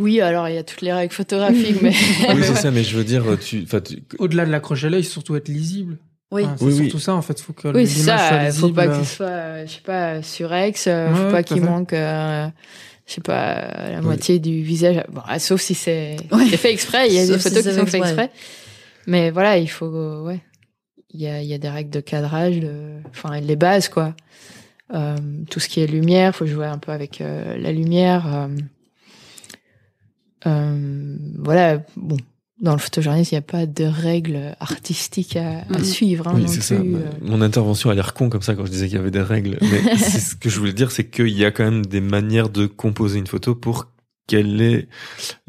Oui, 0.00 0.20
alors 0.20 0.48
il 0.48 0.54
y 0.54 0.58
a 0.58 0.64
toutes 0.64 0.80
les 0.80 0.92
règles 0.92 1.12
photographiques, 1.12 1.80
mais. 1.82 1.90
oui, 2.34 2.42
c'est 2.42 2.54
ça, 2.56 2.70
mais 2.70 2.82
je 2.82 2.96
veux 2.96 3.04
dire, 3.04 3.22
tu, 3.40 3.64
tu- 3.66 4.02
Au-delà 4.18 4.46
de 4.46 4.50
l'accrocher 4.50 4.86
à 4.86 4.90
l'œil, 4.90 5.04
surtout 5.04 5.36
être 5.36 5.48
lisible. 5.48 5.98
oui 6.32 6.44
Enfin, 6.44 6.54
c'est 6.58 6.64
Oui, 6.64 6.72
oui. 6.72 6.84
surtout 6.84 6.98
ça, 6.98 7.14
en 7.14 7.22
fait. 7.22 7.38
Faut 7.40 7.52
que 7.52 7.68
Oui, 7.68 7.86
c'est 7.86 8.04
soit 8.04 8.16
ça. 8.18 8.50
Faut 8.52 8.70
pas 8.70 8.88
que 8.88 9.04
ce 9.04 9.16
soit, 9.16 9.26
euh, 9.26 9.66
je 9.66 9.72
sais 9.72 9.80
pas, 9.82 10.22
surex. 10.22 10.86
euh, 10.86 11.08
Ouais, 11.10 11.14
faut 11.14 11.24
ouais, 11.26 11.30
pas 11.32 11.42
qu'il 11.42 11.62
manque, 11.62 11.92
euh, 11.92 12.48
je 13.06 13.12
sais 13.14 13.20
pas, 13.20 13.88
la 13.90 13.98
Oui. 13.98 14.04
moitié 14.06 14.38
du 14.38 14.62
visage. 14.62 15.02
Bon, 15.12 15.20
ah, 15.26 15.38
sauf 15.38 15.60
si 15.60 15.74
c'est 15.74 16.16
Ouais. 16.32 16.46
c'est 16.50 16.56
fait 16.56 16.72
exprès. 16.72 17.08
Il 17.08 17.14
y 17.14 17.18
a 17.18 17.26
Sauf 17.26 17.36
des 17.36 17.42
photos 17.42 17.62
qui 17.62 17.68
sont 17.70 17.84
fait 17.84 17.90
faites 17.90 18.00
exprès. 18.00 18.24
exprès. 18.24 18.30
Mais 19.06 19.30
voilà, 19.30 19.58
il 19.58 19.68
faut, 19.68 19.86
euh, 19.94 20.22
ouais. 20.24 20.40
Il 21.12 21.20
y 21.20 21.26
a, 21.26 21.42
il 21.42 21.48
y 21.48 21.54
a 21.54 21.58
des 21.58 21.68
règles 21.68 21.90
de 21.90 22.00
cadrage, 22.00 22.60
enfin, 23.10 23.38
les 23.40 23.56
bases, 23.56 23.88
quoi. 23.88 24.14
Euh, 24.94 25.16
tout 25.50 25.60
ce 25.60 25.68
qui 25.68 25.80
est 25.80 25.86
lumière, 25.86 26.34
faut 26.34 26.46
jouer 26.46 26.66
un 26.66 26.78
peu 26.78 26.90
avec 26.92 27.20
euh, 27.20 27.56
la 27.58 27.70
lumière. 27.72 28.48
Euh, 30.46 31.16
voilà, 31.38 31.82
bon. 31.96 32.16
Dans 32.60 32.72
le 32.72 32.78
photojournalisme, 32.78 33.34
il 33.34 33.38
n'y 33.38 33.38
a 33.38 33.42
pas 33.42 33.64
de 33.64 33.84
règles 33.84 34.54
artistiques 34.60 35.34
à, 35.36 35.60
à 35.60 35.78
Mhm. 35.78 35.82
suivre. 35.84 36.28
Hein, 36.28 36.34
oui, 36.36 36.44
c'est 36.46 36.60
ça. 36.60 36.74
euh. 36.74 37.10
Mon 37.22 37.40
intervention 37.40 37.88
a 37.88 37.94
l'air 37.94 38.12
con 38.12 38.28
comme 38.28 38.42
ça 38.42 38.54
quand 38.54 38.66
je 38.66 38.70
disais 38.70 38.86
qu'il 38.88 38.96
y 38.96 39.00
avait 39.00 39.10
des 39.10 39.22
règles. 39.22 39.56
Mais 39.62 39.96
ce 39.96 40.36
que 40.36 40.50
je 40.50 40.58
voulais 40.58 40.74
dire, 40.74 40.90
c'est 40.92 41.08
qu'il 41.08 41.28
y 41.30 41.46
a 41.46 41.52
quand 41.52 41.64
même 41.64 41.86
des 41.86 42.02
manières 42.02 42.50
de 42.50 42.66
composer 42.66 43.18
une 43.18 43.26
photo 43.26 43.54
pour 43.54 43.86
qu'elle 44.26 44.60
ait 44.60 44.88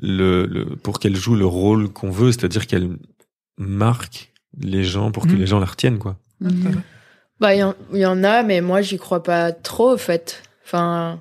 le, 0.01 0.45
le 0.45 0.63
pour 0.77 0.99
qu'elle 0.99 1.17
joue 1.17 1.35
le 1.35 1.45
rôle 1.45 1.89
qu'on 1.89 2.11
veut, 2.11 2.31
c'est-à-dire 2.31 2.65
qu'elle 2.65 2.91
marque 3.57 4.31
les 4.57 4.85
gens 4.85 5.11
pour 5.11 5.27
que 5.27 5.33
Mhm. 5.33 5.39
les 5.39 5.47
gens 5.47 5.59
la 5.59 5.65
retiennent, 5.65 5.99
quoi. 5.99 6.15
Mhm. 6.39 6.81
Bah, 7.41 7.53
il 7.55 7.59
y, 7.59 7.63
en- 7.63 7.75
il 7.93 7.99
y 7.99 8.05
en 8.05 8.23
a, 8.23 8.41
mais 8.43 8.61
moi, 8.61 8.81
j'y 8.81 8.97
crois 8.97 9.21
pas 9.21 9.51
trop, 9.51 9.93
au 9.95 9.97
fait. 9.97 10.43
Enfin, 10.63 11.19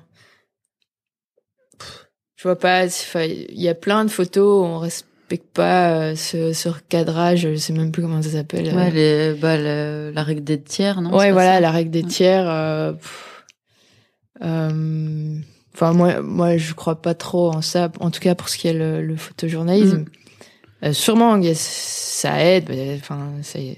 je 2.41 2.47
vois 2.47 2.57
pas. 2.57 2.85
enfin, 2.85 3.23
Il 3.23 3.61
y 3.61 3.69
a 3.69 3.75
plein 3.75 4.03
de 4.03 4.09
photos 4.09 4.63
où 4.63 4.65
on 4.65 4.79
respecte 4.79 5.45
pas 5.53 5.91
euh, 5.91 6.15
ce, 6.15 6.53
ce 6.53 6.69
recadrage. 6.69 7.41
Je 7.51 7.55
sais 7.55 7.71
même 7.73 7.91
plus 7.91 8.01
comment 8.01 8.21
ça 8.21 8.29
s'appelle. 8.31 8.67
euh. 8.69 8.75
ouais 8.75 8.89
les, 8.91 9.33
bah, 9.39 9.57
le- 9.57 10.11
la 10.13 10.23
règle 10.23 10.43
des 10.43 10.59
tiers 10.59 11.01
non 11.01 11.15
ouais, 11.15 11.31
voilà, 11.31 11.59
la 11.59 11.71
règle 11.71 11.91
des 11.91 12.03
tiers. 12.03 12.49
euh, 12.49 12.93
euh, 14.43 15.37
Enfin, 15.73 15.93
moi, 15.93 16.21
moi, 16.21 16.57
je 16.57 16.73
crois 16.73 17.01
pas 17.01 17.13
trop 17.13 17.49
en 17.53 17.61
ça. 17.61 17.91
En 18.01 18.11
tout 18.11 18.19
cas, 18.19 18.35
pour 18.35 18.49
ce 18.49 18.57
qui 18.57 18.67
est 18.67 18.73
le, 18.73 19.01
le 19.01 19.15
photojournalisme. 19.15 19.99
Mm. 19.99 20.05
Euh, 20.83 20.93
sûrement, 20.93 21.39
ça 21.53 22.43
aide. 22.43 22.69
Enfin, 22.97 23.29
c'est 23.41 23.77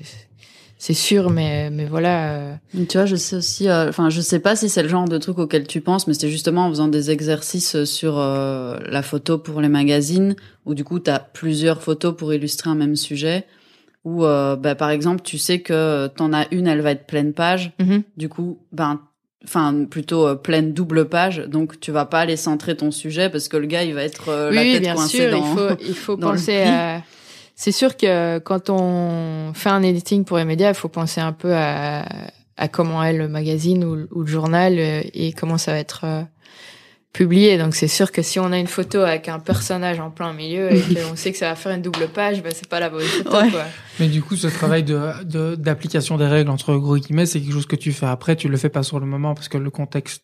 c'est 0.85 0.93
sûr, 0.93 1.29
mais 1.29 1.69
mais 1.69 1.85
voilà. 1.85 2.33
euh, 2.33 2.55
Tu 2.89 2.97
vois, 2.97 3.05
je 3.05 3.15
sais 3.15 3.37
aussi, 3.37 3.69
euh, 3.69 3.87
enfin, 3.87 4.09
je 4.09 4.19
sais 4.19 4.39
pas 4.39 4.57
si 4.57 4.67
c'est 4.67 4.83
le 4.83 4.89
genre 4.89 5.07
de 5.07 5.17
truc 5.17 5.39
auquel 5.39 5.65
tu 5.65 5.79
penses, 5.79 6.07
mais 6.07 6.13
c'était 6.13 6.29
justement 6.29 6.65
en 6.65 6.69
faisant 6.69 6.89
des 6.89 7.09
exercices 7.09 7.85
sur 7.85 8.19
euh, 8.19 8.77
la 8.89 9.01
photo 9.01 9.37
pour 9.37 9.61
les 9.61 9.69
magazines, 9.69 10.35
où 10.65 10.73
du 10.73 10.83
coup, 10.83 10.99
tu 10.99 11.09
as 11.09 11.19
plusieurs 11.19 11.81
photos 11.81 12.13
pour 12.13 12.33
illustrer 12.33 12.69
un 12.69 12.75
même 12.75 12.97
sujet, 12.97 13.45
où, 14.03 14.25
euh, 14.25 14.57
bah, 14.57 14.75
par 14.75 14.89
exemple, 14.89 15.21
tu 15.23 15.37
sais 15.37 15.61
que 15.61 16.07
t'en 16.07 16.33
as 16.33 16.47
une, 16.51 16.67
elle 16.67 16.81
va 16.81 16.91
être 16.91 17.07
pleine 17.07 17.31
page, 17.31 17.71
mhm. 17.79 18.03
du 18.17 18.27
coup, 18.27 18.59
ben, 18.73 18.99
enfin, 19.45 19.85
plutôt 19.89 20.27
euh, 20.27 20.35
pleine 20.35 20.73
double 20.73 21.07
page, 21.07 21.45
donc 21.47 21.79
tu 21.79 21.93
vas 21.93 22.03
pas 22.03 22.19
aller 22.19 22.35
centrer 22.35 22.75
ton 22.75 22.91
sujet 22.91 23.29
parce 23.29 23.47
que 23.47 23.55
le 23.55 23.67
gars, 23.67 23.83
il 23.83 23.93
va 23.93 24.03
être 24.03 24.27
euh, 24.27 24.51
la 24.51 24.59
oui, 24.59 24.73
tête 24.73 24.81
bien 24.81 24.95
coincée 24.95 25.29
sûr, 25.29 25.31
dans... 25.31 25.37
il 25.47 25.55
faut, 25.55 25.83
il 25.87 25.95
faut 25.95 26.17
penser 26.17 26.57
à. 26.63 27.03
C'est 27.55 27.71
sûr 27.71 27.95
que 27.97 28.39
quand 28.39 28.69
on 28.69 29.53
fait 29.53 29.69
un 29.69 29.83
editing 29.83 30.25
pour 30.25 30.37
les 30.37 30.45
médias, 30.45 30.69
il 30.69 30.75
faut 30.75 30.89
penser 30.89 31.21
un 31.21 31.33
peu 31.33 31.53
à, 31.55 32.03
à 32.57 32.67
comment 32.67 33.03
est 33.03 33.13
le 33.13 33.27
magazine 33.27 33.83
ou, 33.83 33.95
le- 33.95 34.07
ou 34.11 34.21
le 34.21 34.27
journal 34.27 34.75
euh, 34.79 35.01
et 35.13 35.33
comment 35.33 35.57
ça 35.57 35.71
va 35.73 35.77
être 35.79 36.01
euh, 36.03 36.21
publié. 37.13 37.57
Donc 37.59 37.75
c'est 37.75 37.87
sûr 37.87 38.11
que 38.11 38.23
si 38.23 38.39
on 38.39 38.51
a 38.51 38.57
une 38.57 38.67
photo 38.67 39.01
avec 39.01 39.29
un 39.29 39.37
personnage 39.39 39.99
en 39.99 40.09
plein 40.09 40.33
milieu 40.33 40.73
et 40.73 40.81
qu'on 41.09 41.15
sait 41.15 41.31
que 41.31 41.37
ça 41.37 41.49
va 41.49 41.55
faire 41.55 41.71
une 41.73 41.83
double 41.83 42.07
page, 42.07 42.41
ben 42.41 42.51
c'est 42.55 42.67
pas 42.67 42.79
la 42.79 42.89
bonne 42.89 43.03
photo. 43.05 43.29
Ouais. 43.37 43.49
Quoi. 43.51 43.65
Mais 43.99 44.07
du 44.07 44.23
coup, 44.23 44.35
ce 44.35 44.47
travail 44.47 44.83
de 44.83 45.23
de- 45.23 45.55
d'application 45.55 46.17
des 46.17 46.27
règles 46.27 46.49
entre 46.49 46.75
gros 46.75 46.97
guillemets, 46.97 47.27
c'est 47.27 47.39
quelque 47.39 47.53
chose 47.53 47.67
que 47.67 47.75
tu 47.75 47.91
fais 47.93 48.07
après. 48.07 48.35
Tu 48.35 48.49
le 48.49 48.57
fais 48.57 48.69
pas 48.69 48.81
sur 48.83 48.99
le 48.99 49.05
moment 49.05 49.35
parce 49.35 49.47
que 49.47 49.59
le 49.59 49.69
contexte 49.69 50.23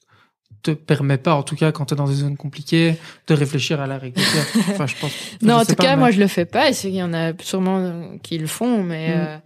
te 0.62 0.72
permet 0.72 1.18
pas, 1.18 1.36
en 1.36 1.44
tout 1.44 1.56
cas 1.56 1.72
quand 1.72 1.86
tu 1.86 1.94
es 1.94 1.98
dans 1.98 2.08
des 2.08 2.16
zones 2.16 2.38
compliquées, 2.38 2.96
de 3.28 3.34
réfléchir 3.34 3.80
à 3.82 3.88
la 3.88 3.98
règle. 3.98 4.20
enfin, 4.72 4.88
je 4.88 4.96
pense. 4.96 5.12
enfin, 5.12 5.38
Non, 5.42 5.58
je 5.58 5.62
en 5.62 5.66
tout 5.66 5.76
pas, 5.76 5.84
cas, 5.84 5.90
mais- 5.92 5.96
moi 5.98 6.12
je 6.12 6.20
le 6.20 6.28
fais 6.28 6.46
pas 6.46 6.70
et 6.70 6.74
c'est 6.74 6.90
qu'il 6.90 6.98
y 6.98 7.04
en 7.04 7.14
a 7.14 7.32
sûrement 7.42 7.78
euh, 7.80 8.04
qui 8.24 8.38
le 8.38 8.48
font, 8.48 8.84
mais 8.84 9.10
Mm. 9.10 9.12
euh, 9.20 9.38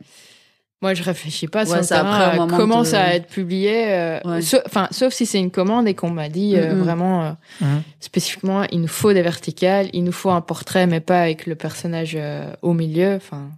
moi 0.81 0.93
je 0.93 1.03
réfléchis 1.03 1.47
pas 1.47 1.65
Ouais, 1.69 1.83
sur 1.83 1.95
après, 1.95 2.23
à 2.23 2.37
comment 2.49 2.81
de- 2.81 2.85
ça 2.87 3.03
va 3.03 3.13
être 3.15 3.27
publié. 3.27 3.93
euh, 3.93 4.19
Ouais. 4.25 4.41
sauf, 4.41 4.61
enfin, 4.65 4.87
sauf 4.91 5.13
si 5.13 5.25
c'est 5.25 5.39
une 5.39 5.51
commande 5.51 5.87
et 5.87 5.93
qu'on 5.93 6.09
m'a 6.09 6.29
dit 6.29 6.55
euh, 6.57 6.73
Mm, 6.73 6.77
mm. 6.77 6.81
vraiment 6.81 7.23
euh, 7.23 7.31
Mhm. 7.61 7.83
spécifiquement, 7.99 8.63
il 8.71 8.81
nous 8.81 8.87
faut 8.87 9.13
des 9.13 9.21
verticales, 9.21 9.89
il 9.93 10.03
nous 10.03 10.11
faut 10.11 10.31
un 10.31 10.41
portrait, 10.41 10.87
mais 10.87 10.99
pas 10.99 11.21
avec 11.21 11.45
le 11.45 11.55
personnage 11.55 12.13
euh, 12.19 12.51
au 12.61 12.73
milieu. 12.73 13.15
Enfin, 13.15 13.49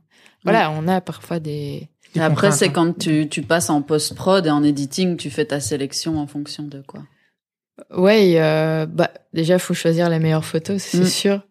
voilà, 0.44 0.72
on 0.72 0.88
a 0.88 1.02
parfois 1.02 1.40
des. 1.40 1.88
Et 2.18 2.22
après, 2.22 2.52
c'est 2.52 2.70
quand 2.70 2.98
tu, 2.98 3.28
tu 3.28 3.42
passes 3.42 3.70
en 3.70 3.82
post-prod 3.82 4.46
et 4.46 4.50
en 4.50 4.64
editing, 4.64 5.18
tu 5.18 5.30
fais 5.30 5.44
ta 5.46 5.60
sélection 5.60 6.18
en 6.20 6.28
fonction 6.28 6.64
de 6.64 6.82
quoi 6.86 7.02
Ouais, 7.96 8.36
euh, 8.38 8.86
bah 8.86 9.12
déjà, 9.34 9.60
faut 9.60 9.74
choisir 9.74 10.10
les 10.10 10.20
meilleures 10.20 10.46
photos, 10.46 10.82
c'est 10.82 11.00
Mm. 11.00 11.06
sûr. 11.06 11.42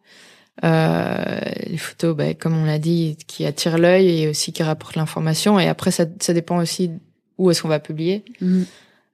Euh, 0.63 1.41
les 1.67 1.77
photos, 1.77 2.17
bah, 2.17 2.33
comme 2.35 2.57
on 2.57 2.65
l'a 2.65 2.79
dit, 2.79 3.17
qui 3.27 3.45
attirent 3.45 3.77
l'œil 3.79 4.23
et 4.23 4.29
aussi 4.29 4.53
qui 4.53 4.63
rapportent 4.63 4.97
l'information. 4.97 5.59
Et 5.59 5.69
après, 5.69 5.91
ça, 5.91 6.05
ça 6.21 6.33
dépend 6.33 6.57
aussi 6.59 6.91
où 7.39 7.51
est-ce 7.51 7.63
qu'on 7.63 7.69
va 7.69 7.81
publier. 7.81 8.25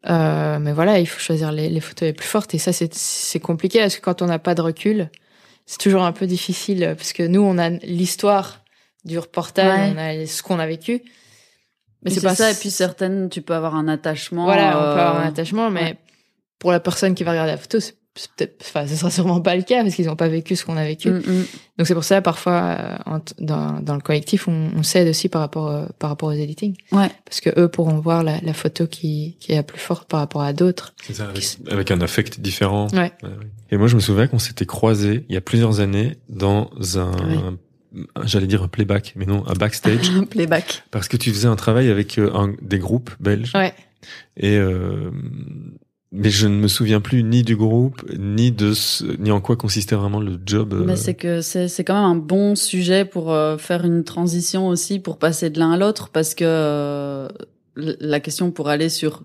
Euh, 0.09 0.59
mais 0.59 0.73
voilà, 0.73 0.99
il 0.99 1.07
faut 1.07 1.19
choisir 1.21 1.51
les, 1.53 1.69
les 1.69 1.81
photos 1.81 2.07
les 2.07 2.13
plus 2.13 2.27
fortes. 2.29 2.55
Et 2.55 2.59
ça, 2.59 2.73
c'est 2.73 2.93
c'est 2.95 3.41
compliqué 3.41 3.81
parce 3.81 3.97
que 3.97 4.01
quand 4.03 4.23
on 4.23 4.27
n'a 4.27 4.39
pas 4.39 4.55
de 4.55 4.63
recul, 4.63 5.11
c'est 5.67 5.79
toujours 5.79 6.03
un 6.05 6.13
peu 6.13 6.27
difficile 6.27 6.85
euh, 6.85 6.95
parce 6.95 7.13
que 7.13 7.23
nous, 7.23 7.43
on 7.43 7.59
a 7.59 7.71
l'histoire 7.71 8.63
du 9.05 9.19
reportage, 9.19 9.79
Ouais. 9.79 9.93
on 9.95 9.99
a 10.23 10.27
ce 10.27 10.43
qu'on 10.43 10.59
a 10.59 10.67
vécu. 10.67 11.03
Mais 12.03 12.11
c'est 12.11 12.23
pas 12.23 12.35
ça. 12.35 12.51
Et 12.51 12.55
puis 12.55 12.71
certaines, 12.71 13.29
tu 13.29 13.43
peux 13.43 13.55
avoir 13.55 13.75
un 13.75 13.89
attachement. 13.89 14.45
Voilà, 14.45 14.69
on 14.69 14.81
peut 14.81 14.87
euh, 14.87 14.93
avoir 15.09 15.21
un 15.21 15.27
attachement, 15.29 15.71
mais 15.71 15.83
ouais. 15.83 15.97
Pour 16.61 16.71
la 16.71 16.79
personne 16.79 17.17
qui 17.17 17.25
va 17.25 17.33
regarder 17.33 17.51
la 17.51 17.59
photo, 17.59 17.81
c'est 17.81 17.97
peut-être, 18.37 18.57
enfin, 18.63 18.87
ce 18.87 18.97
sera 18.97 19.11
sûrement 19.11 19.41
pas 19.41 19.57
le 19.57 19.63
cas 19.63 19.83
parce 19.83 19.95
qu'ils 19.95 20.07
n'ont 20.07 20.17
pas 20.17 20.29
vécu 20.29 20.55
ce 20.57 20.65
qu'on 20.65 20.77
a 20.77 20.85
vécu. 20.85 21.11
mm, 21.11 21.17
mm. 21.19 21.45
Donc 21.79 21.87
c'est 21.87 21.95
pour 21.95 22.05
ça, 22.05 22.21
parfois, 22.21 22.77
euh, 23.07 23.19
dans, 23.39 23.81
dans 23.81 23.95
le 23.95 24.01
collectif, 24.01 24.47
on, 24.47 24.71
on 24.77 24.83
s'aide 24.83 25.09
aussi 25.09 25.29
par 25.29 25.41
rapport, 25.41 25.69
euh, 25.71 25.87
par 25.99 26.11
rapport 26.11 26.29
aux 26.29 26.33
editing. 26.33 26.77
Ouais. 26.93 27.09
Parce 27.25 27.41
que 27.41 27.51
eux 27.59 27.69
pourront 27.69 27.99
voir 28.01 28.23
la, 28.23 28.39
la 28.43 28.53
photo 28.53 28.87
qui, 28.87 29.37
qui 29.41 29.53
est 29.53 29.57
la 29.57 29.63
plus 29.63 29.79
forte 29.81 30.09
par 30.09 30.21
rapport 30.21 30.43
à 30.43 30.53
d'autres. 30.53 30.93
C'est 31.03 31.15
ça, 31.15 31.29
avec, 31.29 31.45
avec 31.71 31.91
un 31.91 32.01
affect 32.03 32.41
différent. 32.41 32.89
Ouais. 32.93 33.13
ouais. 33.23 33.31
Et 33.71 33.77
moi, 33.79 33.87
je 33.87 33.95
me 33.95 34.01
souviens 34.01 34.27
qu'on 34.27 34.39
s'était 34.41 34.67
croisés 34.67 35.25
il 35.29 35.35
y 35.35 35.39
a 35.39 35.41
plusieurs 35.41 35.81
années 35.81 36.17
dans 36.29 36.69
un, 36.97 37.57
j'allais 38.25 38.47
dire 38.49 38.63
un 38.63 38.69
playback, 38.69 39.15
mais 39.17 39.25
non, 39.25 39.45
un 39.47 39.55
backstage, 39.55 40.11
Un 40.17 40.25
playback. 40.25 40.83
parce 40.91 41.09
que 41.09 41.17
tu 41.17 41.31
faisais 41.33 41.49
un 41.49 41.57
travail 41.57 41.89
avec 41.91 42.19
euh, 42.19 42.31
un, 42.35 42.53
des 42.61 42.79
groupes 42.79 43.11
belges. 43.21 43.53
Ouais. 43.55 43.73
Et 44.37 44.57
euh, 44.57 45.11
mais 46.13 46.31
je 46.31 46.47
ne 46.49 46.55
me 46.55 46.67
souviens 46.69 47.01
plus 47.01 47.23
ni 47.23 47.43
du 47.43 47.57
groupe, 47.57 48.03
ni 48.19 48.51
de 48.51 48.73
ce, 48.73 49.05
ni 49.19 49.31
en 49.31 49.41
quoi 49.41 49.57
consistait 49.57 49.95
vraiment 49.97 50.21
le 50.21 50.39
job. 50.45 50.75
euh, 50.75 50.85
Mais 50.85 50.97
c'est 50.97 51.15
que 51.15 51.41
c'est 51.41 51.69
c'est 51.69 51.85
quand 51.85 51.95
même 51.95 52.05
un 52.11 52.17
bon 52.21 52.55
sujet 52.57 53.05
pour 53.05 53.33
euh, 53.33 53.57
faire 53.59 53.85
une 53.85 54.03
transition 54.05 54.67
aussi 54.69 54.99
pour 54.99 55.19
passer 55.19 55.51
de 55.51 55.59
l'un 55.59 55.73
à 55.73 55.77
l'autre 55.77 56.09
parce 56.09 56.35
que 56.35 56.45
euh, 56.47 57.29
la 57.77 58.21
question 58.21 58.51
pour 58.51 58.69
aller 58.69 58.89
sur 58.89 59.23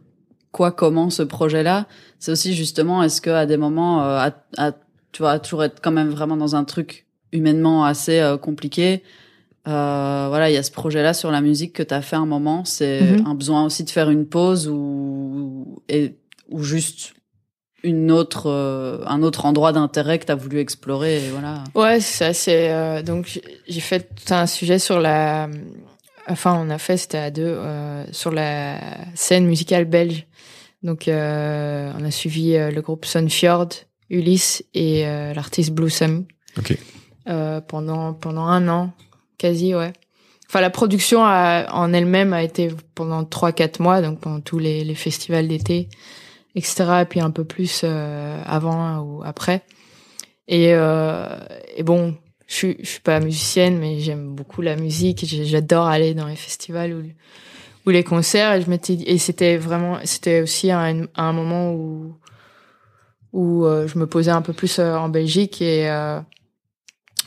quoi 0.52 0.72
comment 0.72 1.10
ce 1.10 1.24
projet-là, 1.24 1.88
c'est 2.20 2.32
aussi 2.32 2.54
justement 2.54 3.02
est-ce 3.04 3.20
que 3.20 3.30
à 3.32 3.46
des 3.46 3.58
moments 3.58 4.04
euh, 4.04 4.18
à, 4.20 4.32
à- 4.58 4.72
tu 5.12 5.22
vois 5.24 5.32
à 5.32 5.40
toujours 5.40 5.64
être 5.64 5.80
quand 5.82 5.92
même 5.92 6.10
vraiment 6.10 6.38
dans 6.38 6.56
un 6.56 6.66
truc 6.66 7.06
humainement 7.32 7.84
assez 7.86 8.20
euh, 8.20 8.38
compliqué. 8.38 9.02
Euh, 9.68 10.26
voilà, 10.30 10.52
il 10.52 10.54
y 10.54 10.58
a 10.58 10.64
ce 10.64 10.72
projet-là 10.72 11.14
sur 11.16 11.32
la 11.32 11.42
musique 11.42 11.74
que 11.74 11.82
tu 11.84 11.94
as 11.94 12.02
fait 12.04 12.16
un 12.18 12.28
moment, 12.28 12.64
c'est 12.66 13.18
Mhm. 13.20 13.26
un 13.26 13.34
besoin 13.34 13.66
aussi 13.66 13.84
de 13.84 13.90
faire 13.90 14.10
une 14.12 14.28
pause 14.28 14.68
ou 14.68 15.82
et 15.90 16.16
ou 16.50 16.64
juste 16.64 17.14
une 17.84 18.12
autre 18.12 18.50
euh, 18.50 19.04
un 19.06 19.22
autre 19.22 19.46
endroit 19.46 19.72
d'intérêt 19.72 20.18
que 20.20 20.26
tu 20.26 20.32
as 20.32 20.36
voulu 20.36 20.60
explorer 20.60 21.26
et 21.26 21.30
voilà. 21.30 21.64
Ouais, 21.76 22.00
c'est 22.00 22.18
ça. 22.26 22.34
C'est 22.34 22.72
euh, 22.72 23.02
donc 23.04 23.40
j'ai- 23.68 23.82
fait 23.82 24.10
tout 24.16 24.34
un 24.34 24.48
sujet 24.48 24.80
sur 24.80 25.00
la. 25.00 25.48
Enfin, 26.28 26.60
on 26.60 26.70
a 26.72 26.78
fait 26.80 26.98
c'était 26.98 27.20
à 27.20 27.30
deux 27.30 27.44
euh, 27.46 28.04
sur 28.12 28.32
la 28.32 28.80
scène 29.14 29.46
musicale 29.46 29.86
belge. 29.86 30.26
Donc, 30.84 31.08
euh, 31.08 31.92
on 32.00 32.04
a 32.06 32.12
suivi 32.12 32.56
euh, 32.56 32.70
le 32.70 32.82
groupe 32.82 33.06
Sunfjord, 33.06 33.70
Ulysse 34.12 34.64
et 34.76 35.08
euh, 35.08 35.34
l'artiste 35.34 35.72
Blue 35.72 35.90
Sam 35.90 36.26
Ok. 36.60 36.78
euh, 37.28 37.60
pendant 37.62 38.14
pendant 38.14 38.46
un 38.46 38.68
an, 38.68 38.94
quasi 39.40 39.74
ouais. 39.76 39.94
Enfin, 40.48 40.62
la 40.62 40.70
production 40.70 41.24
a- 41.26 41.72
en 41.74 41.92
elle-même 41.94 42.34
a 42.34 42.44
été 42.44 42.70
pendant 42.94 43.24
trois 43.26 43.52
quatre 43.52 43.80
mois, 43.80 44.02
donc 44.02 44.20
pendant 44.20 44.42
tous 44.42 44.60
les, 44.60 44.84
les 44.84 44.94
festivals 44.96 45.48
d'été, 45.48 45.90
etc. 46.56 47.02
Et 47.02 47.06
puis 47.06 47.20
un 47.20 47.32
peu 47.32 47.44
plus 47.44 47.82
euh, 47.84 48.42
avant 48.46 49.00
ou 49.00 49.24
après. 49.24 49.62
Et, 50.48 50.74
euh, 50.74 51.38
et 51.76 51.84
bon, 51.84 52.16
je 52.48 52.54
suis, 52.54 52.78
je 52.80 52.88
suis 52.88 53.02
pas 53.02 53.20
musicienne, 53.20 53.78
mais 53.78 54.00
j'aime 54.00 54.34
beaucoup 54.34 54.62
la 54.62 54.76
musique. 54.76 55.26
J'adore 55.26 55.88
aller 55.88 56.14
dans 56.14 56.28
les 56.28 56.36
festivals 56.36 56.94
ou, 56.94 57.04
ou 57.86 57.90
les 57.90 58.04
concerts. 58.04 58.54
Et 58.54 58.62
je 58.62 58.70
m'étais 58.70 58.94
et 58.94 59.18
c'était 59.18 59.58
vraiment, 59.58 60.00
c'était 60.06 60.42
aussi 60.42 60.72
un, 60.72 61.08
un 61.16 61.34
moment 61.34 61.72
où 61.74 62.16
où 63.34 63.66
euh, 63.66 63.86
je 63.86 64.00
me 64.00 64.08
posais 64.08 64.32
un 64.32 64.42
peu 64.42 64.54
plus 64.54 64.80
en 64.80 65.10
Belgique 65.10 65.62
et 65.62 65.84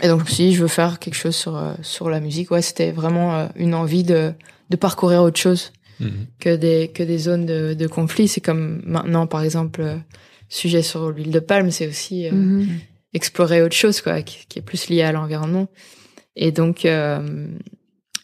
et 0.00 0.06
donc 0.06 0.20
je 0.20 0.24
me 0.24 0.30
suis 0.30 0.44
dit 0.44 0.54
je 0.54 0.62
veux 0.62 0.68
faire 0.68 1.00
quelque 1.00 1.16
chose 1.16 1.36
sur 1.36 1.60
sur 1.82 2.08
la 2.08 2.20
musique. 2.20 2.50
Ouais, 2.50 2.62
c'était 2.62 2.92
vraiment 2.92 3.48
une 3.56 3.74
envie 3.74 4.04
de 4.04 4.32
de 4.70 4.76
parcourir 4.76 5.22
autre 5.22 5.40
chose 5.40 5.72
Mhm. 6.00 6.26
que 6.38 6.56
des 6.56 6.88
que 6.88 7.02
des 7.02 7.18
zones 7.18 7.46
de, 7.46 7.74
de 7.74 7.86
conflit. 7.86 8.28
C'est 8.28 8.40
comme 8.40 8.80
maintenant, 8.84 9.26
par 9.26 9.42
exemple, 9.42 9.80
euh, 9.80 9.96
sujet 10.48 10.82
sur 10.82 11.10
l'huile 11.10 11.30
de 11.30 11.40
palme, 11.40 11.70
c'est 11.70 11.86
aussi 11.86 12.28
euh, 12.28 12.64
explorer 13.14 13.62
autre 13.62 13.74
chose, 13.74 14.00
quoi, 14.00 14.22
qui, 14.22 14.46
qui 14.48 14.58
est 14.58 14.62
plus 14.62 14.88
lié 14.88 15.02
à 15.02 15.12
l'environnement. 15.12 15.68
Et 16.36 16.52
donc, 16.52 16.84
euh, 16.84 17.48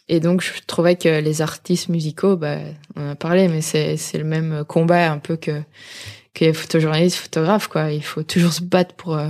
et 0.07 0.19
donc, 0.19 0.41
je 0.41 0.51
trouvais 0.65 0.95
que 0.95 1.19
les 1.19 1.41
artistes 1.41 1.89
musicaux, 1.89 2.37
bah, 2.37 2.59
on 2.95 3.07
en 3.07 3.09
a 3.11 3.15
parlé, 3.15 3.47
mais 3.47 3.61
c'est 3.61 3.97
c'est 3.97 4.17
le 4.17 4.23
même 4.23 4.63
combat 4.67 5.11
un 5.11 5.17
peu 5.19 5.35
que 5.35 5.61
que 6.33 6.45
les 6.45 6.53
photojournalistes, 6.53 7.17
photographes, 7.17 7.67
quoi. 7.67 7.91
Il 7.91 8.03
faut 8.03 8.23
toujours 8.23 8.53
se 8.53 8.61
battre 8.61 8.95
pour 8.95 9.17
euh, 9.17 9.29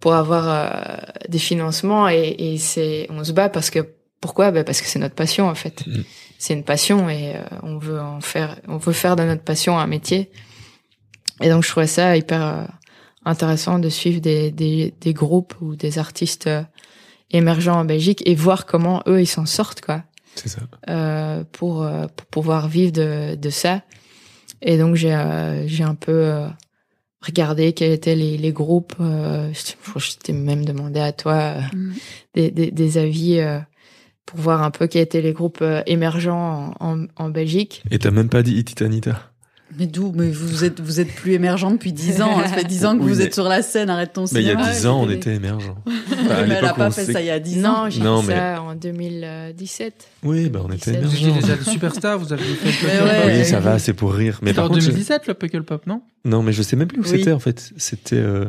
pour 0.00 0.14
avoir 0.14 0.48
euh, 0.48 0.96
des 1.28 1.38
financements 1.38 2.08
et, 2.08 2.34
et 2.38 2.58
c'est 2.58 3.06
on 3.10 3.22
se 3.22 3.32
bat 3.32 3.48
parce 3.50 3.70
que 3.70 3.80
pourquoi? 4.20 4.50
Bah 4.50 4.64
parce 4.64 4.80
que 4.80 4.86
c'est 4.86 4.98
notre 4.98 5.14
passion 5.14 5.48
en 5.48 5.54
fait. 5.54 5.86
Mhm. 5.86 6.04
C'est 6.42 6.54
une 6.54 6.64
passion 6.64 7.10
et 7.10 7.36
euh, 7.36 7.42
on 7.62 7.76
veut 7.76 8.00
en 8.00 8.22
faire 8.22 8.58
on 8.66 8.78
veut 8.78 8.94
faire 8.94 9.14
de 9.14 9.24
notre 9.24 9.42
passion 9.42 9.78
un 9.78 9.86
métier. 9.86 10.30
Et 11.42 11.50
donc 11.50 11.64
je 11.64 11.68
trouvais 11.68 11.86
ça 11.86 12.16
hyper 12.16 12.42
euh, 12.42 12.64
intéressant 13.26 13.78
de 13.78 13.90
suivre 13.90 14.20
des, 14.22 14.50
des, 14.50 14.94
des 15.00 15.12
groupes 15.12 15.54
ou 15.60 15.76
des 15.76 15.98
artistes 15.98 16.46
euh, 16.46 16.62
émergents 17.30 17.78
en 17.80 17.84
Belgique 17.84 18.22
et 18.24 18.34
voir 18.34 18.64
comment 18.64 19.02
eux 19.06 19.20
ils 19.20 19.26
s'en 19.26 19.44
sortent 19.44 19.82
quoi 19.82 20.02
C'est 20.34 20.48
ça. 20.48 20.60
euh, 20.88 21.44
pour 21.52 21.82
euh, 21.82 22.06
pour 22.16 22.26
pouvoir 22.28 22.68
vivre 22.68 22.92
de 22.92 23.34
de 23.36 23.50
ça. 23.50 23.82
Et 24.62 24.78
donc 24.78 24.94
j'ai 24.96 25.14
euh, 25.14 25.66
j'ai 25.68 25.84
un 25.84 25.94
peu 25.94 26.12
euh, 26.24 26.48
regardé 27.20 27.74
quels 27.74 27.92
étaient 27.92 28.16
les 28.16 28.38
les 28.38 28.52
groupes. 28.52 28.94
Euh, 29.00 29.52
je 29.96 30.16
t'ai 30.16 30.32
même 30.32 30.64
demandé 30.64 31.00
à 31.00 31.12
toi 31.12 31.34
euh, 31.34 31.60
Mhm. 31.74 31.94
des, 32.34 32.50
des 32.50 32.70
des 32.70 32.96
avis 32.98 33.40
euh, 33.40 33.58
pour 34.30 34.40
voir 34.40 34.62
un 34.62 34.70
peu 34.70 34.86
quels 34.86 35.02
étaient 35.02 35.20
les 35.20 35.32
groupes 35.32 35.58
euh, 35.62 35.82
émergents 35.86 36.74
en, 36.80 36.92
en, 37.00 37.06
en 37.16 37.28
Belgique. 37.30 37.82
Et 37.90 37.98
t'as 37.98 38.10
même 38.10 38.28
pas 38.28 38.42
dit 38.42 38.54
Ititanita. 38.54 39.20
Mais 39.78 39.86
d'où? 39.86 40.12
Mais 40.16 40.30
vous 40.30 40.64
êtes 40.64 40.80
vous 40.80 40.98
êtes 40.98 41.14
plus 41.14 41.32
émergent 41.34 41.70
depuis 41.70 41.92
10 41.92 42.22
ans. 42.22 42.38
hein. 42.40 42.42
Ça 42.48 42.54
fait 42.56 42.64
10 42.64 42.86
ans 42.86 42.96
que 42.98 43.02
Oui, 43.04 43.12
vous 43.12 43.18
mais- 43.18 43.24
êtes 43.26 43.34
sur 43.34 43.44
la 43.48 43.62
scène. 43.62 43.88
Arrête 43.88 44.12
ton 44.12 44.24
Mais 44.32 44.40
il 44.40 44.46
y 44.46 44.50
a 44.50 44.54
cinéma. 44.54 44.72
10 44.72 44.86
ans, 44.88 45.00
on 45.02 45.10
était 45.10 45.34
émergents. 45.34 45.76
Oui, 45.86 46.26
Bah, 46.28 46.36
à 46.38 46.42
mais 46.42 46.54
elle 46.54 46.56
a 46.56 46.60
l'époque, 46.62 46.76
pas 46.76 46.90
fait 46.90 47.04
ça 47.12 47.20
il 47.20 47.26
y 47.26 47.30
a 47.30 47.38
10 47.40 47.64
ans. 47.64 47.84
Non, 47.84 47.90
j'ai 47.90 48.02
Non, 48.02 48.20
fait 48.22 48.28
mais- 48.28 48.34
ça 48.34 48.62
en 48.62 48.74
2017. 48.74 50.08
Oui, 50.24 50.48
bah 50.48 50.60
on 50.64 50.68
était 50.72 50.90
17. 50.92 51.02
Vous 51.04 51.16
émergents. 51.16 51.28
étiez 51.38 51.40
déjà 51.42 51.56
des 51.56 51.70
superstars, 51.70 52.18
vous 52.18 52.32
avez 52.32 52.42
fait 52.42 52.86
le 52.98 53.04
ouais. 53.04 53.20
Pop. 53.22 53.30
Oui, 53.32 53.44
ça 53.44 53.60
va, 53.60 53.78
c'est 53.78 53.92
pour 53.94 54.12
rire. 54.12 54.38
Mais 54.42 54.48
C'était 54.50 54.56
par 54.56 54.64
en 54.66 54.68
contre, 54.68 54.80
je- 54.80 54.86
2017 54.86 55.26
le 55.28 55.34
Puckle 55.34 55.62
Pop, 55.62 55.86
non? 55.86 56.02
Non, 56.24 56.42
mais 56.42 56.52
je 56.52 56.62
sais 56.62 56.76
même 56.76 56.88
plus 56.88 56.98
où 57.00 57.02
Oui. 57.04 57.08
c'était 57.08 57.32
en 57.32 57.38
fait. 57.38 57.70
C'était, 57.76 58.16
euh, 58.16 58.46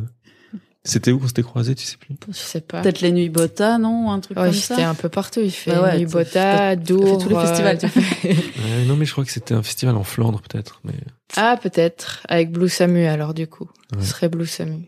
c'était 0.83 1.11
où 1.11 1.19
qu'on 1.19 1.27
s'était 1.27 1.43
croisés, 1.43 1.75
tu 1.75 1.85
sais 1.85 1.97
plus? 1.97 2.15
Je 2.29 2.33
sais 2.33 2.61
pas. 2.61 2.81
Peut-être 2.81 3.01
les 3.01 3.11
nuits 3.11 3.29
Bota, 3.29 3.77
non 3.77 4.11
Un 4.11 4.19
truc 4.19 4.37
Ouais, 4.37 4.45
comme 4.45 4.53
ça? 4.53 4.89
un 4.89 4.95
peu 4.95 5.09
partout. 5.09 5.39
Il 5.43 5.51
fait 5.51 5.71
Bah 5.71 5.83
ouais, 5.83 5.97
Nuit 5.99 6.05
t'as- 6.07 6.11
Bota, 6.11 6.31
t'as- 6.31 6.75
Dour. 6.75 7.17
tous 7.23 7.29
les 7.29 7.35
festivals, 7.35 7.79
euh, 7.83 7.89
Ouais, 8.29 8.85
non, 8.87 8.95
mais 8.95 9.05
je 9.05 9.11
crois 9.11 9.23
que 9.25 9.31
c'était 9.31 9.53
un 9.53 9.63
festival 9.63 9.95
en 9.95 10.03
Flandre 10.03 10.41
peut-être. 10.41 10.81
Mais 10.83 10.93
Ah, 11.37 11.57
peut-être. 11.61 12.21
Avec 12.27 12.51
Blue 12.51 12.69
Samu, 12.69 13.05
alors, 13.05 13.33
du 13.33 13.47
coup. 13.47 13.69
Ouais. 13.95 14.01
Ce 14.01 14.07
serait 14.07 14.29
Blue 14.29 14.45
Samu. 14.47 14.87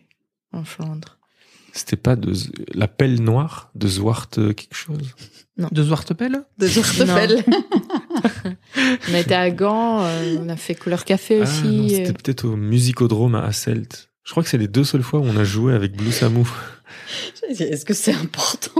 En 0.51 0.63
Flandre. 0.63 1.17
c'était 1.73 1.95
pas 1.95 2.15
de 2.15 2.31
la 2.75 2.87
pelle 2.87 3.19
noire 3.21 3.71
de 3.73 3.87
Zwart 3.87 4.37
euh, 4.37 4.53
quelque 4.53 4.75
chose? 4.75 5.15
De 5.57 5.83
Zwartepelle? 5.83 6.43
De 6.59 6.67
Zortefel. 6.67 7.43
On 9.09 9.13
a 9.13 9.19
été 9.19 9.33
à 9.35 9.49
Gand, 9.51 10.01
euh, 10.03 10.37
on 10.41 10.49
a 10.49 10.55
fait 10.55 10.75
couleur 10.75 11.05
café 11.05 11.39
Ah, 11.39 11.43
aussi. 11.43 11.63
non, 11.67 11.85
euh. 11.85 11.89
c'était 11.89 12.13
peut-être 12.13 12.45
au 12.45 12.55
Musicodrome 12.55 13.35
à 13.35 13.43
Hasselt. 13.45 14.09
Je 14.23 14.31
crois 14.31 14.43
que 14.43 14.49
c'est 14.49 14.57
les 14.57 14.67
deux 14.69 14.83
seules 14.83 15.03
fois 15.03 15.19
où 15.19 15.23
on 15.25 15.35
a 15.37 15.43
joué 15.43 15.73
avec 15.73 15.95
Blue 15.95 16.11
Samu. 16.11 16.45
Est-ce 17.49 17.85
que 17.85 17.93
c'est 17.93 18.13
important? 18.13 18.71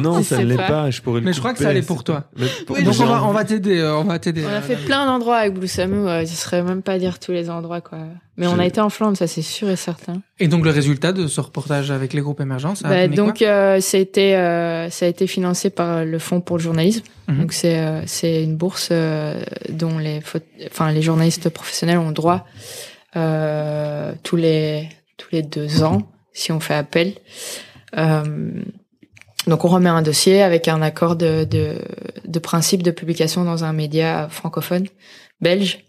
Non, 0.00 0.18
Je 0.18 0.24
ça 0.24 0.38
ne 0.38 0.44
l'est 0.44 0.56
pas. 0.56 0.90
Je 0.90 1.00
pourrais 1.00 1.20
le 1.20 1.26
Mais 1.26 1.32
je 1.32 1.38
crois 1.38 1.52
que 1.54 1.58
ça 1.58 1.68
allait 1.70 1.80
c'est 1.80 1.86
pour 1.86 2.04
toi. 2.04 2.24
Mais 2.36 2.46
pour- 2.66 2.76
Oui, 2.76 2.82
moi, 2.84 2.92
Donc 2.92 3.00
on 3.00 3.06
va, 3.06 3.14
envie- 3.22 3.24
on 3.28 3.32
va 3.32 3.44
t'aider, 3.44 3.78
euh, 3.78 3.96
on 3.96 4.04
va 4.04 4.18
t'aider. 4.18 4.44
On 4.44 4.48
a 4.48 4.52
euh, 4.58 4.60
fait 4.60 4.76
plein 4.76 5.06
d'endroits 5.06 5.38
avec 5.38 5.54
Blue 5.54 5.66
Samu, 5.66 6.06
euh, 6.06 6.20
je 6.20 6.26
saurais 6.32 6.62
même 6.62 6.82
pas 6.82 6.98
dire 6.98 7.18
tous 7.18 7.32
les 7.32 7.48
endroits, 7.48 7.80
quoi. 7.80 7.98
Mais 8.36 8.46
on 8.46 8.56
Je- 8.56 8.60
a 8.60 8.66
été 8.66 8.80
en 8.80 8.90
Flandre, 8.90 9.16
ça 9.16 9.26
c'est 9.26 9.42
sûr 9.42 9.68
et 9.70 9.76
certain. 9.76 10.20
Et 10.38 10.48
donc 10.48 10.64
le 10.64 10.70
résultat 10.70 11.12
de 11.12 11.26
ce 11.26 11.40
reportage 11.40 11.90
avec 11.90 12.12
les 12.12 12.20
groupes 12.20 12.40
émergents, 12.40 12.74
ça 12.74 12.88
a 12.88 12.90
Bah, 12.90 13.08
donc, 13.14 13.40
euh, 13.42 13.80
ça 13.80 13.96
a 13.96 14.00
été, 14.00 14.36
euh, 14.36 14.90
ça 14.90 15.06
a 15.06 15.08
été 15.08 15.26
financé 15.26 15.70
par 15.70 16.04
le 16.04 16.18
Fonds 16.18 16.40
pour 16.42 16.58
le 16.58 16.62
journalisme. 16.62 17.02
Mhm. 17.28 17.38
Donc, 17.40 17.52
c'est, 17.52 17.78
euh, 17.78 18.02
c'est 18.06 18.42
une 18.44 18.56
bourse 18.56 18.88
euh, 18.92 19.42
dont 19.70 19.98
les, 19.98 20.20
enfin, 20.70 20.92
les 20.92 21.02
journalistes 21.02 21.48
professionnels 21.48 21.98
ont 21.98 22.12
droit 22.12 22.46
euh, 23.16 24.12
tous 24.22 24.36
les 24.36 24.88
tous 25.16 25.28
les 25.32 25.42
deux 25.42 25.82
ans 25.82 26.02
si 26.32 26.52
on 26.52 26.60
fait 26.60 26.74
appel. 26.74 27.14
Euh, 27.96 28.62
donc 29.46 29.64
on 29.64 29.68
remet 29.68 29.88
un 29.88 30.02
dossier 30.02 30.42
avec 30.42 30.68
un 30.68 30.82
accord 30.82 31.16
de, 31.16 31.44
de, 31.44 31.78
de 32.24 32.38
principe 32.38 32.82
de 32.82 32.90
publication 32.90 33.44
dans 33.44 33.64
un 33.64 33.72
média 33.72 34.28
francophone 34.28 34.86
belge. 35.40 35.84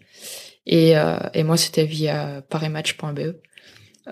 Et, 0.66 0.96
euh, 0.96 1.16
et 1.34 1.42
moi, 1.42 1.56
c'était 1.56 1.84
via 1.84 2.42
parimatch.be. 2.48 3.34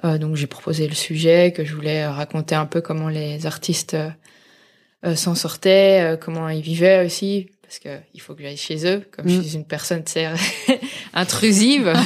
Euh, 0.04 0.18
donc 0.18 0.36
j'ai 0.36 0.46
proposé 0.46 0.86
le 0.86 0.94
sujet, 0.94 1.52
que 1.52 1.64
je 1.64 1.74
voulais 1.74 2.06
raconter 2.06 2.54
un 2.54 2.66
peu 2.66 2.80
comment 2.80 3.08
les 3.08 3.46
artistes 3.46 3.96
euh, 5.04 5.16
s'en 5.16 5.34
sortaient, 5.34 6.12
euh, 6.12 6.16
comment 6.16 6.48
ils 6.48 6.62
vivaient 6.62 7.04
aussi, 7.04 7.50
parce 7.70 7.78
que 7.78 8.00
il 8.14 8.20
faut 8.20 8.34
que 8.34 8.42
j'aille 8.42 8.56
chez 8.56 8.84
eux, 8.84 9.04
comme 9.12 9.28
je 9.28 9.36
Mm. 9.38 9.42
suis 9.44 9.54
une 9.54 9.64
personne 9.64 10.02
intrusive. 11.14 11.92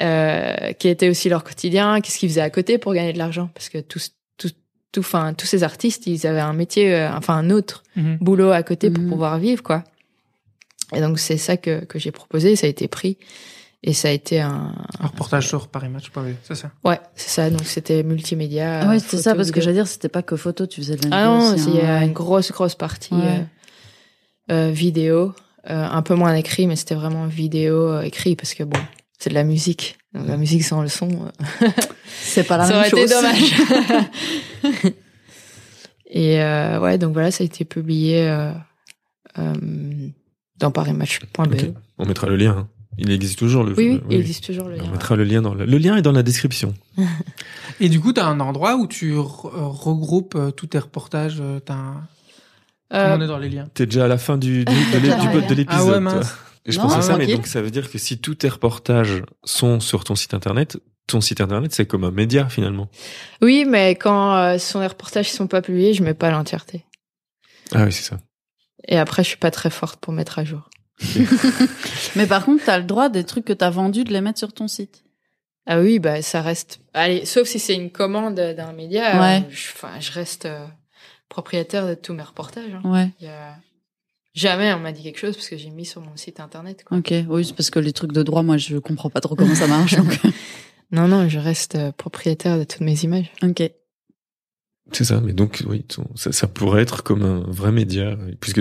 euh, 0.00 0.72
qui 0.74 0.88
était 0.88 1.08
aussi 1.08 1.28
leur 1.30 1.42
quotidien, 1.44 2.00
qu'est-ce 2.00 2.18
qu'ils 2.18 2.28
faisaient 2.28 2.40
à 2.42 2.50
côté 2.50 2.78
pour 2.78 2.94
gagner 2.94 3.12
de 3.12 3.18
l'argent, 3.18 3.50
parce 3.54 3.68
que 3.68 3.78
tous, 3.78 4.12
tous, 4.38 4.54
tout, 4.92 5.00
enfin 5.00 5.34
tous 5.34 5.46
ces 5.46 5.62
artistes, 5.62 6.06
ils 6.06 6.26
avaient 6.26 6.40
un 6.40 6.52
métier, 6.52 6.94
euh, 6.94 7.10
enfin 7.12 7.34
un 7.36 7.50
autre 7.50 7.82
Mhm. 7.96 8.18
boulot 8.20 8.50
à 8.50 8.62
côté 8.62 8.90
pour 8.90 9.02
Mhm. 9.02 9.08
pouvoir 9.10 9.38
vivre, 9.38 9.62
quoi. 9.62 9.84
Et 10.94 11.00
donc 11.00 11.18
c'est 11.18 11.38
ça 11.38 11.56
que 11.56 11.84
que 11.86 11.98
j'ai 11.98 12.10
proposé, 12.10 12.56
ça 12.56 12.66
a 12.66 12.70
été 12.70 12.88
pris 12.88 13.16
et 13.82 13.92
ça 13.94 14.08
a 14.08 14.10
été 14.12 14.40
un, 14.40 14.74
Un 15.00 15.06
reportage 15.08 15.48
sur 15.48 15.68
Paris 15.68 15.88
Match, 15.88 16.10
pas 16.10 16.22
vu, 16.22 16.36
c'est 16.44 16.54
ça? 16.54 16.70
ouais, 16.84 17.00
c'est 17.16 17.30
ça. 17.30 17.50
Donc 17.50 17.64
c'était 17.64 18.02
multimédia. 18.02 18.80
Ah 18.82 18.88
ouais, 18.88 18.98
c'était 18.98 19.16
ça, 19.18 19.34
parce 19.34 19.48
que 19.50 19.54
vidéo. 19.54 19.62
j'allais 19.64 19.76
dire, 19.76 19.86
c'était 19.88 20.08
pas 20.10 20.22
que 20.22 20.36
photo, 20.36 20.66
tu 20.66 20.80
faisais 20.82 20.96
de 20.96 21.08
la 21.08 21.16
Ah 21.16 21.24
non, 21.24 21.54
aussi, 21.54 21.64
il 21.70 21.74
y 21.76 21.80
hein. 21.80 21.96
a 22.00 22.04
une 22.04 22.12
grosse 22.12 22.52
grosse 22.52 22.74
partie 22.76 23.14
Ouais. 23.14 23.40
euh, 23.40 23.42
vidéo, 24.48 25.34
euh, 25.70 25.84
un 25.86 26.02
peu 26.02 26.14
moins 26.14 26.34
écrit, 26.34 26.66
mais 26.66 26.76
c'était 26.76 26.94
vraiment 26.94 27.26
vidéo 27.26 27.88
euh, 27.88 28.02
écrit 28.02 28.36
parce 28.36 28.54
que 28.54 28.64
bon, 28.64 28.78
c'est 29.18 29.30
de 29.30 29.34
la 29.34 29.44
musique. 29.44 29.98
Donc 30.14 30.26
la 30.28 30.36
musique 30.36 30.64
sans 30.64 30.82
le 30.82 30.88
son, 30.88 31.08
euh, 31.62 31.68
C'est 32.22 32.44
pas 32.44 32.56
la 32.58 32.64
ça 32.66 32.70
même 32.72 32.78
aurait 32.80 32.90
chose. 32.90 33.00
été 33.00 33.14
dommage. 33.14 34.92
Et 36.14 36.42
euh, 36.42 36.78
ouais, 36.80 36.98
donc 36.98 37.12
voilà, 37.14 37.30
ça 37.30 37.42
a 37.42 37.46
été 37.46 37.64
publié 37.64 38.28
euh, 38.28 38.52
euh, 39.38 39.54
dans 40.58 40.70
parismatch.be. 40.70 41.74
On 41.98 42.04
mettra 42.06 42.26
le 42.26 42.36
lien. 42.36 42.50
hein. 42.58 42.68
Il 42.98 43.10
existe 43.10 43.38
toujours 43.38 43.64
le. 43.64 43.72
Oui, 43.74 43.88
oui, 43.92 44.00
il 44.10 44.20
existe 44.20 44.44
toujours 44.44 44.68
le 44.68 44.76
lien. 44.76 44.84
On 44.86 44.90
mettra 44.90 45.16
le 45.16 45.24
lien 45.24 45.40
dans 45.40 45.54
le. 45.54 45.64
Le 45.64 45.78
lien 45.78 45.96
est 45.96 46.02
dans 46.02 46.12
la 46.12 46.22
description. 46.22 46.74
Et 47.80 47.88
du 47.88 47.98
coup, 48.00 48.12
t'as 48.12 48.26
un 48.26 48.38
endroit 48.40 48.76
où 48.76 48.86
tu 48.86 49.14
re- 49.14 49.46
euh, 49.56 49.66
regroupes 49.66 50.34
euh, 50.34 50.50
tous 50.50 50.66
tes 50.66 50.78
reportages. 50.78 51.38
euh, 51.40 51.58
T'as 51.60 51.72
un... 51.74 52.06
Euh, 52.92 53.16
On 53.16 53.20
est 53.20 53.26
dans 53.26 53.38
les 53.38 53.48
liens. 53.48 53.68
T'es 53.74 53.86
déjà 53.86 54.04
à 54.04 54.08
la 54.08 54.18
fin 54.18 54.36
du, 54.38 54.64
du- 54.64 54.74
de 54.92 54.98
l'é- 54.98 55.16
du 55.20 55.28
bot 55.28 55.40
de 55.46 55.54
l'épisode. 55.54 55.66
Ah 55.80 55.84
ouais, 55.84 55.90
toi. 55.92 56.00
mince. 56.00 56.34
Et 56.64 56.72
je 56.72 56.78
Non, 56.78 56.84
pensais 56.84 57.02
ça, 57.02 57.16
mais 57.16 57.26
donc 57.26 57.46
ça 57.46 57.60
veut 57.62 57.70
dire 57.70 57.90
que 57.90 57.98
si 57.98 58.18
tous 58.18 58.36
tes 58.36 58.48
reportages 58.48 59.22
sont 59.44 59.80
sur 59.80 60.04
ton 60.04 60.14
site 60.14 60.32
internet, 60.34 60.78
ton 61.08 61.20
site 61.20 61.40
internet 61.40 61.72
c'est 61.74 61.86
comme 61.86 62.04
un 62.04 62.10
média 62.12 62.48
finalement. 62.48 62.88
Oui, 63.40 63.64
mais 63.66 63.96
quand 63.96 64.36
euh, 64.36 64.58
ce 64.58 64.72
sont 64.72 64.80
des 64.80 64.86
reportages 64.86 65.26
qui 65.28 65.34
sont 65.34 65.48
pas 65.48 65.60
publiés, 65.62 65.92
je 65.94 66.04
mets 66.04 66.14
pas 66.14 66.30
l'entièreté. 66.30 66.84
Ah 67.74 67.84
oui, 67.84 67.92
c'est 67.92 68.04
ça. 68.08 68.18
Et 68.86 68.96
après, 68.98 69.22
je 69.24 69.28
suis 69.28 69.36
pas 69.38 69.50
très 69.50 69.70
forte 69.70 69.98
pour 70.00 70.12
mettre 70.12 70.38
à 70.38 70.44
jour. 70.44 70.68
Mais 72.16 72.26
par 72.26 72.44
contre, 72.44 72.64
t'as 72.64 72.78
le 72.78 72.84
droit 72.84 73.08
des 73.08 73.24
trucs 73.24 73.44
que 73.44 73.52
t'as 73.52 73.70
vendus 73.70 74.04
de 74.04 74.12
les 74.12 74.20
mettre 74.20 74.38
sur 74.38 74.52
ton 74.52 74.68
site. 74.68 75.04
Ah 75.66 75.80
oui, 75.80 75.98
bah 75.98 76.22
ça 76.22 76.42
reste. 76.42 76.80
Allez, 76.92 77.24
sauf 77.24 77.46
si 77.46 77.58
c'est 77.58 77.74
une 77.74 77.90
commande 77.90 78.34
d'un 78.34 78.72
média. 78.72 79.20
Ouais. 79.20 79.42
euh, 79.48 79.88
je 80.00 80.12
reste 80.12 80.46
euh, 80.46 80.64
propriétaire 81.32 81.86
de 81.88 81.94
tous 81.94 82.12
mes 82.14 82.22
reportages. 82.22 82.72
hein. 82.74 82.82
Ouais. 82.90 83.10
Il 83.20 83.24
y 83.26 83.28
a... 83.28 83.56
Jamais 84.34 84.72
on 84.72 84.78
m'a 84.80 84.92
dit 84.92 85.02
quelque 85.02 85.18
chose 85.18 85.34
parce 85.36 85.48
que 85.48 85.56
j'ai 85.58 85.70
mis 85.70 85.84
sur 85.84 86.00
mon 86.00 86.16
site 86.16 86.40
internet. 86.40 86.84
Quoi. 86.84 86.98
Ok. 86.98 87.12
Oui, 87.28 87.44
c'est 87.44 87.54
parce 87.54 87.70
que 87.70 87.78
les 87.78 87.92
trucs 87.92 88.12
de 88.12 88.22
droit, 88.22 88.42
moi, 88.42 88.56
je 88.56 88.78
comprends 88.78 89.10
pas 89.10 89.20
trop 89.20 89.34
comment 89.34 89.54
ça 89.54 89.66
marche. 89.66 89.94
donc. 89.96 90.18
Non, 90.94 91.08
non, 91.08 91.26
je 91.26 91.38
reste 91.38 91.76
euh, 91.76 91.90
propriétaire 91.90 92.58
de 92.58 92.64
toutes 92.64 92.82
mes 92.82 93.02
images. 93.04 93.32
ok. 93.42 93.62
C'est 94.92 95.04
ça. 95.04 95.22
Mais 95.22 95.32
donc 95.32 95.62
oui, 95.66 95.86
ça, 96.16 96.32
ça 96.32 96.46
pourrait 96.46 96.82
être 96.82 97.02
comme 97.02 97.22
un 97.22 97.40
vrai 97.48 97.72
média, 97.72 98.14
puisque 98.40 98.60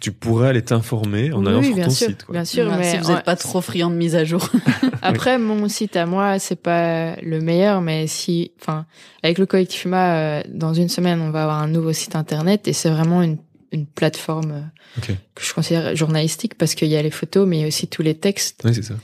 tu, 0.00 0.12
pourrais 0.12 0.48
aller 0.48 0.62
t'informer 0.62 1.32
en 1.32 1.44
allant 1.46 1.60
oui, 1.60 1.66
sur 1.66 1.74
bien 1.74 1.84
ton 1.84 1.90
sûr, 1.90 2.08
site. 2.08 2.24
Quoi. 2.24 2.32
bien 2.34 2.44
sûr. 2.44 2.64
Voilà, 2.64 2.78
mais 2.78 2.90
si 2.90 2.96
vous 2.98 3.08
n'êtes 3.08 3.16
ouais, 3.16 3.22
pas 3.22 3.36
trop 3.36 3.60
friand 3.60 3.90
de 3.90 3.96
mise 3.96 4.14
à 4.14 4.24
jour. 4.24 4.48
Après, 5.02 5.38
mon 5.38 5.68
site 5.68 5.96
à 5.96 6.06
moi, 6.06 6.38
c'est 6.38 6.60
pas 6.60 7.16
le 7.16 7.40
meilleur, 7.40 7.80
mais 7.80 8.06
si, 8.06 8.52
enfin, 8.60 8.86
avec 9.22 9.38
le 9.38 9.46
collectif 9.46 9.84
UMA, 9.84 10.14
euh, 10.14 10.42
dans 10.48 10.74
une 10.74 10.88
semaine, 10.88 11.20
on 11.20 11.30
va 11.30 11.42
avoir 11.42 11.58
un 11.60 11.68
nouveau 11.68 11.92
site 11.92 12.16
internet 12.16 12.68
et 12.68 12.72
c'est 12.72 12.90
vraiment 12.90 13.22
une, 13.22 13.38
une 13.72 13.86
plateforme 13.86 14.70
euh, 15.06 15.14
que 15.34 15.44
je 15.44 15.52
considère 15.54 15.94
journalistique 15.94 16.56
parce 16.56 16.74
qu'il 16.74 16.88
y 16.88 16.96
a 16.96 17.02
les 17.02 17.10
photos, 17.10 17.46
mais 17.46 17.58
il 17.58 17.60
y 17.60 17.64
a 17.64 17.68
aussi 17.68 17.88
tous 17.88 18.02
les 18.02 18.14
textes. 18.14 18.60
Oui, 18.64 18.74
c'est 18.74 18.82
ça. 18.82 18.94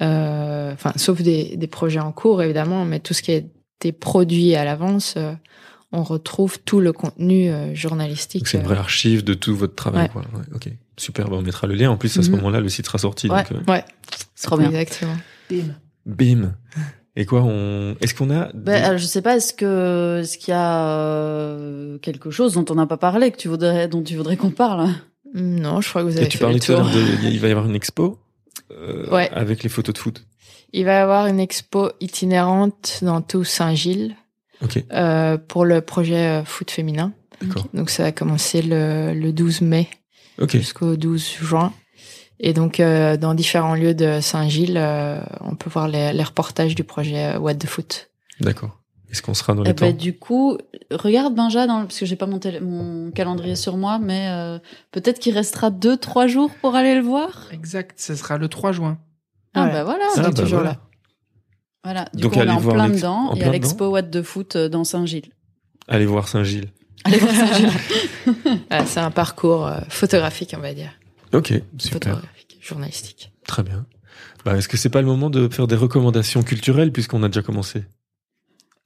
Euh, 0.00 0.52
Enfin, 0.72 0.92
sauf 0.96 1.20
des, 1.20 1.56
des 1.56 1.66
projets 1.66 2.00
en 2.00 2.12
cours, 2.12 2.42
évidemment, 2.42 2.84
mais 2.84 2.98
tout 2.98 3.14
ce 3.14 3.22
qui 3.22 3.32
a 3.32 3.36
été 3.36 3.92
produit 3.92 4.54
à 4.54 4.64
l'avance, 4.64 5.14
euh, 5.16 5.32
on 5.92 6.02
retrouve 6.02 6.58
tout 6.64 6.80
le 6.80 6.92
contenu 6.92 7.50
euh, 7.50 7.74
journalistique. 7.74 8.46
C'est 8.48 8.58
une 8.58 8.64
euh, 8.64 8.68
vraie 8.68 8.78
archive 8.78 9.22
de 9.24 9.34
tout 9.34 9.54
votre 9.54 9.74
travail. 9.74 10.04
Ouais. 10.04 10.08
Quoi. 10.08 10.22
Ouais, 10.34 10.44
ok. 10.54 10.68
Super. 10.96 11.28
Bah, 11.28 11.36
on 11.38 11.42
mettra 11.42 11.66
le 11.66 11.74
lien. 11.74 11.90
En 11.90 11.96
plus, 11.96 12.16
à 12.18 12.22
ce 12.22 12.30
Mhm. 12.30 12.36
moment-là, 12.36 12.60
le 12.60 12.68
site 12.68 12.86
sera 12.86 12.98
sorti. 12.98 13.28
Ouais. 13.28 13.42
Donc, 13.42 13.52
euh, 13.68 13.72
Ouais, 13.72 13.84
Trop 14.42 14.56
bien. 14.56 14.68
exactement. 14.70 15.16
bim. 16.06 16.54
Et 17.14 17.26
quoi 17.26 17.42
on... 17.42 17.94
Est-ce 18.00 18.14
qu'on 18.14 18.30
a 18.30 18.50
Ben, 18.54 18.64
des- 18.64 18.72
alors, 18.72 18.98
je 18.98 19.04
sais 19.04 19.20
pas, 19.20 19.36
est-ce 19.36 19.52
que, 19.52 20.20
est-ce 20.22 20.38
qu'il 20.38 20.48
y 20.52 20.56
a 20.56 20.86
euh, 20.88 21.98
quelque 21.98 22.30
chose 22.30 22.54
dont 22.54 22.64
on 22.70 22.74
n'a 22.74 22.86
pas 22.86 22.96
parlé, 22.96 23.30
que 23.30 23.36
tu 23.36 23.48
voudrais, 23.48 23.86
dont 23.88 24.02
tu 24.02 24.16
voudrais 24.16 24.36
qu'on 24.38 24.50
parle? 24.50 24.88
Non, 25.34 25.80
je 25.82 25.88
crois 25.90 26.02
que 26.02 26.06
vous 26.08 26.16
Et 26.16 26.20
avez 26.20 26.28
tu 26.28 26.38
fait 26.38 26.44
parlais 26.44 26.58
le 26.58 26.60
tout 26.64 26.72
à 26.72 26.76
l'heure 26.76 26.90
de, 26.90 27.28
il 27.28 27.38
va 27.40 27.48
y 27.48 27.50
avoir 27.50 27.66
une 27.66 27.74
expo 27.74 28.18
euh, 28.70 29.08
Ouais. 29.10 29.28
avec 29.32 29.62
les 29.62 29.68
photos 29.68 29.92
de 29.94 29.98
foot. 29.98 30.24
Il 30.72 30.86
va 30.86 30.92
y 30.92 30.96
avoir 30.96 31.26
une 31.26 31.38
expo 31.40 31.90
itinérante 32.00 33.00
dans 33.02 33.20
tout 33.20 33.44
Saint-Gilles 33.44 34.16
Euh, 34.92 35.36
pour 35.38 35.64
le 35.64 35.80
projet 35.80 36.40
euh, 36.40 36.44
foot 36.44 36.70
féminin. 36.70 37.12
d'accord. 37.40 37.66
Donc 37.74 37.90
ça 37.90 38.04
va 38.04 38.12
commencer 38.12 38.62
le, 38.62 39.12
le 39.14 39.32
12 39.32 39.60
mai 39.62 39.88
jusqu'au 40.48 40.96
12 40.96 41.26
juin. 41.40 41.72
Et 42.40 42.52
donc 42.52 42.80
euh, 42.80 43.16
dans 43.16 43.34
différents 43.34 43.74
lieux 43.74 43.94
de 43.94 44.20
Saint-Gilles, 44.20 44.76
euh, 44.76 45.20
on 45.40 45.54
peut 45.54 45.70
voir 45.70 45.86
les, 45.88 46.12
les 46.12 46.22
reportages 46.24 46.74
du 46.74 46.84
projet 46.84 47.36
What 47.36 47.54
the 47.56 47.66
Foot. 47.66 48.10
d'accord. 48.40 48.78
Est-ce 49.10 49.20
qu'on 49.20 49.34
sera 49.34 49.52
dans 49.52 49.62
les 49.62 49.70
Eh 49.70 49.74
ben, 49.74 49.92
temps? 49.92 49.98
du 50.02 50.16
coup, 50.18 50.56
regarde 50.90 51.34
Benja, 51.34 51.66
dans, 51.66 51.80
le- 51.80 51.86
parce 51.86 51.98
que 52.00 52.06
j'ai 52.06 52.16
pas 52.16 52.24
mon, 52.24 52.38
télé- 52.38 52.60
mon 52.60 53.10
calendrier 53.10 53.56
sur 53.56 53.76
moi, 53.76 53.98
mais 53.98 54.28
euh, 54.30 54.58
peut-être 54.90 55.18
qu'il 55.18 55.34
restera 55.34 55.68
deux, 55.68 55.98
trois 55.98 56.26
jours 56.26 56.50
pour 56.62 56.74
aller 56.76 56.94
le 56.94 57.02
voir? 57.02 57.48
Exact, 57.52 57.92
ce 58.00 58.14
sera 58.14 58.38
le 58.38 58.48
3 58.48 58.72
juin. 58.72 58.96
Ah 59.52 59.64
Ouais. 59.66 59.72
bah 59.72 59.84
voilà. 59.84 60.04
Ah, 60.16 60.22
bah, 60.22 60.30
toujours 60.32 60.60
voilà. 60.60 60.70
là. 60.70 60.80
Voilà. 61.84 62.06
Du 62.14 62.22
Donc, 62.22 62.32
coup, 62.34 62.38
on 62.38 62.42
est 62.44 62.50
en 62.50 62.60
plein 62.60 62.88
dedans 62.88 63.28
en 63.30 63.34
et 63.34 63.40
plein 63.40 63.48
à 63.48 63.52
l'expo 63.52 63.88
What 63.90 64.04
the 64.04 64.22
Foot 64.22 64.56
euh, 64.56 64.68
dans 64.68 64.84
Saint-Gilles. 64.84 65.30
Allez 65.88 66.06
voir 66.06 66.28
Saint-Gilles. 66.28 66.70
Allez 67.04 67.18
voir 67.18 67.34
Saint-Gilles. 67.34 67.70
Voilà, 68.68 68.86
c'est 68.86 69.00
un 69.00 69.10
parcours 69.10 69.66
euh, 69.66 69.80
photographique, 69.88 70.54
on 70.56 70.60
va 70.60 70.74
dire. 70.74 70.92
Ok, 71.32 71.52
super. 71.78 72.14
Photographique, 72.14 72.58
journalistique. 72.60 73.32
Très 73.46 73.62
bien. 73.62 73.86
Bah, 74.44 74.56
Est-ce 74.56 74.68
que 74.68 74.76
c'est 74.76 74.90
pas 74.90 75.00
le 75.00 75.06
moment 75.06 75.30
de 75.30 75.48
faire 75.48 75.66
des 75.66 75.76
recommandations 75.76 76.42
culturelles 76.42 76.92
puisqu'on 76.92 77.22
a 77.22 77.28
déjà 77.28 77.42
commencé 77.42 77.84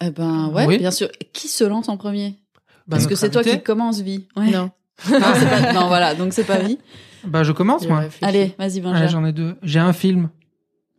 eh 0.03 0.11
ben 0.11 0.49
ouais, 0.49 0.66
Oui. 0.66 0.78
bien 0.78 0.90
sûr. 0.90 1.09
Qui 1.32 1.49
se 1.49 1.64
lance 1.64 1.88
en 1.88 1.97
premier? 1.97 2.38
Bah, 2.86 2.97
Parce 2.97 3.07
que 3.07 3.14
c'est 3.14 3.30
toi 3.30 3.42
qui 3.42 3.62
commence, 3.62 4.01
vie. 4.01 4.26
Ouais. 4.36 4.51
Non. 4.51 4.70
Non, 5.11 5.18
c'est 5.34 5.51
pas- 5.51 5.72
non, 5.74 5.88
voilà, 5.88 6.14
donc 6.14 6.32
c'est 6.32 6.44
pas 6.44 6.59
vie. 6.59 6.78
Bah, 7.24 7.42
je 7.42 7.53
commence, 7.53 7.86
moi. 7.86 7.99
réfléchi. 8.01 8.24
Allez, 8.24 8.55
vas-y, 8.59 8.80
Benja. 8.80 9.01
Ouais, 9.01 9.09
j'en 9.09 9.24
ai 9.26 9.32
deux. 9.32 9.57
J'ai 9.62 9.78
un 9.80 9.92
film. 9.92 10.30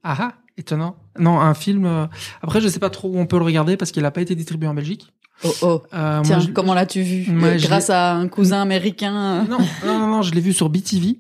Ah 0.04 0.16
ah, 0.20 0.34
étonnant. 0.58 0.96
Non, 1.20 1.40
un 1.40 1.54
film. 1.54 1.86
euh, 1.86 2.06
Après, 2.42 2.62
je 2.62 2.68
sais 2.68 2.80
pas 2.80 2.90
trop 2.90 3.10
où 3.10 3.18
on 3.18 3.26
peut 3.26 3.38
le 3.38 3.44
regarder 3.46 3.78
parce 3.78 3.92
qu'il 3.92 4.04
a 4.06 4.12
pas 4.12 4.22
été 4.22 4.36
distribué 4.36 4.68
en 4.68 4.74
Belgique. 4.74 5.12
Oh 5.44 5.54
oh. 5.62 5.84
Euh, 5.94 6.22
Tiens, 6.24 6.38
moi, 6.38 6.46
je- 6.48 6.52
comment 6.52 6.74
l'as-tu 6.74 7.02
vu? 7.02 7.32
Moi, 7.32 7.56
Grâce 7.58 7.90
à 7.92 8.14
un 8.16 8.28
cousin 8.28 8.62
américain. 8.62 9.16
euh. 9.16 9.44
Non, 9.48 9.60
non, 9.86 10.00
non, 10.00 10.08
non, 10.08 10.22
je 10.24 10.34
l'ai 10.34 10.42
vu 10.42 10.52
sur 10.54 10.70
BTV. 10.70 11.20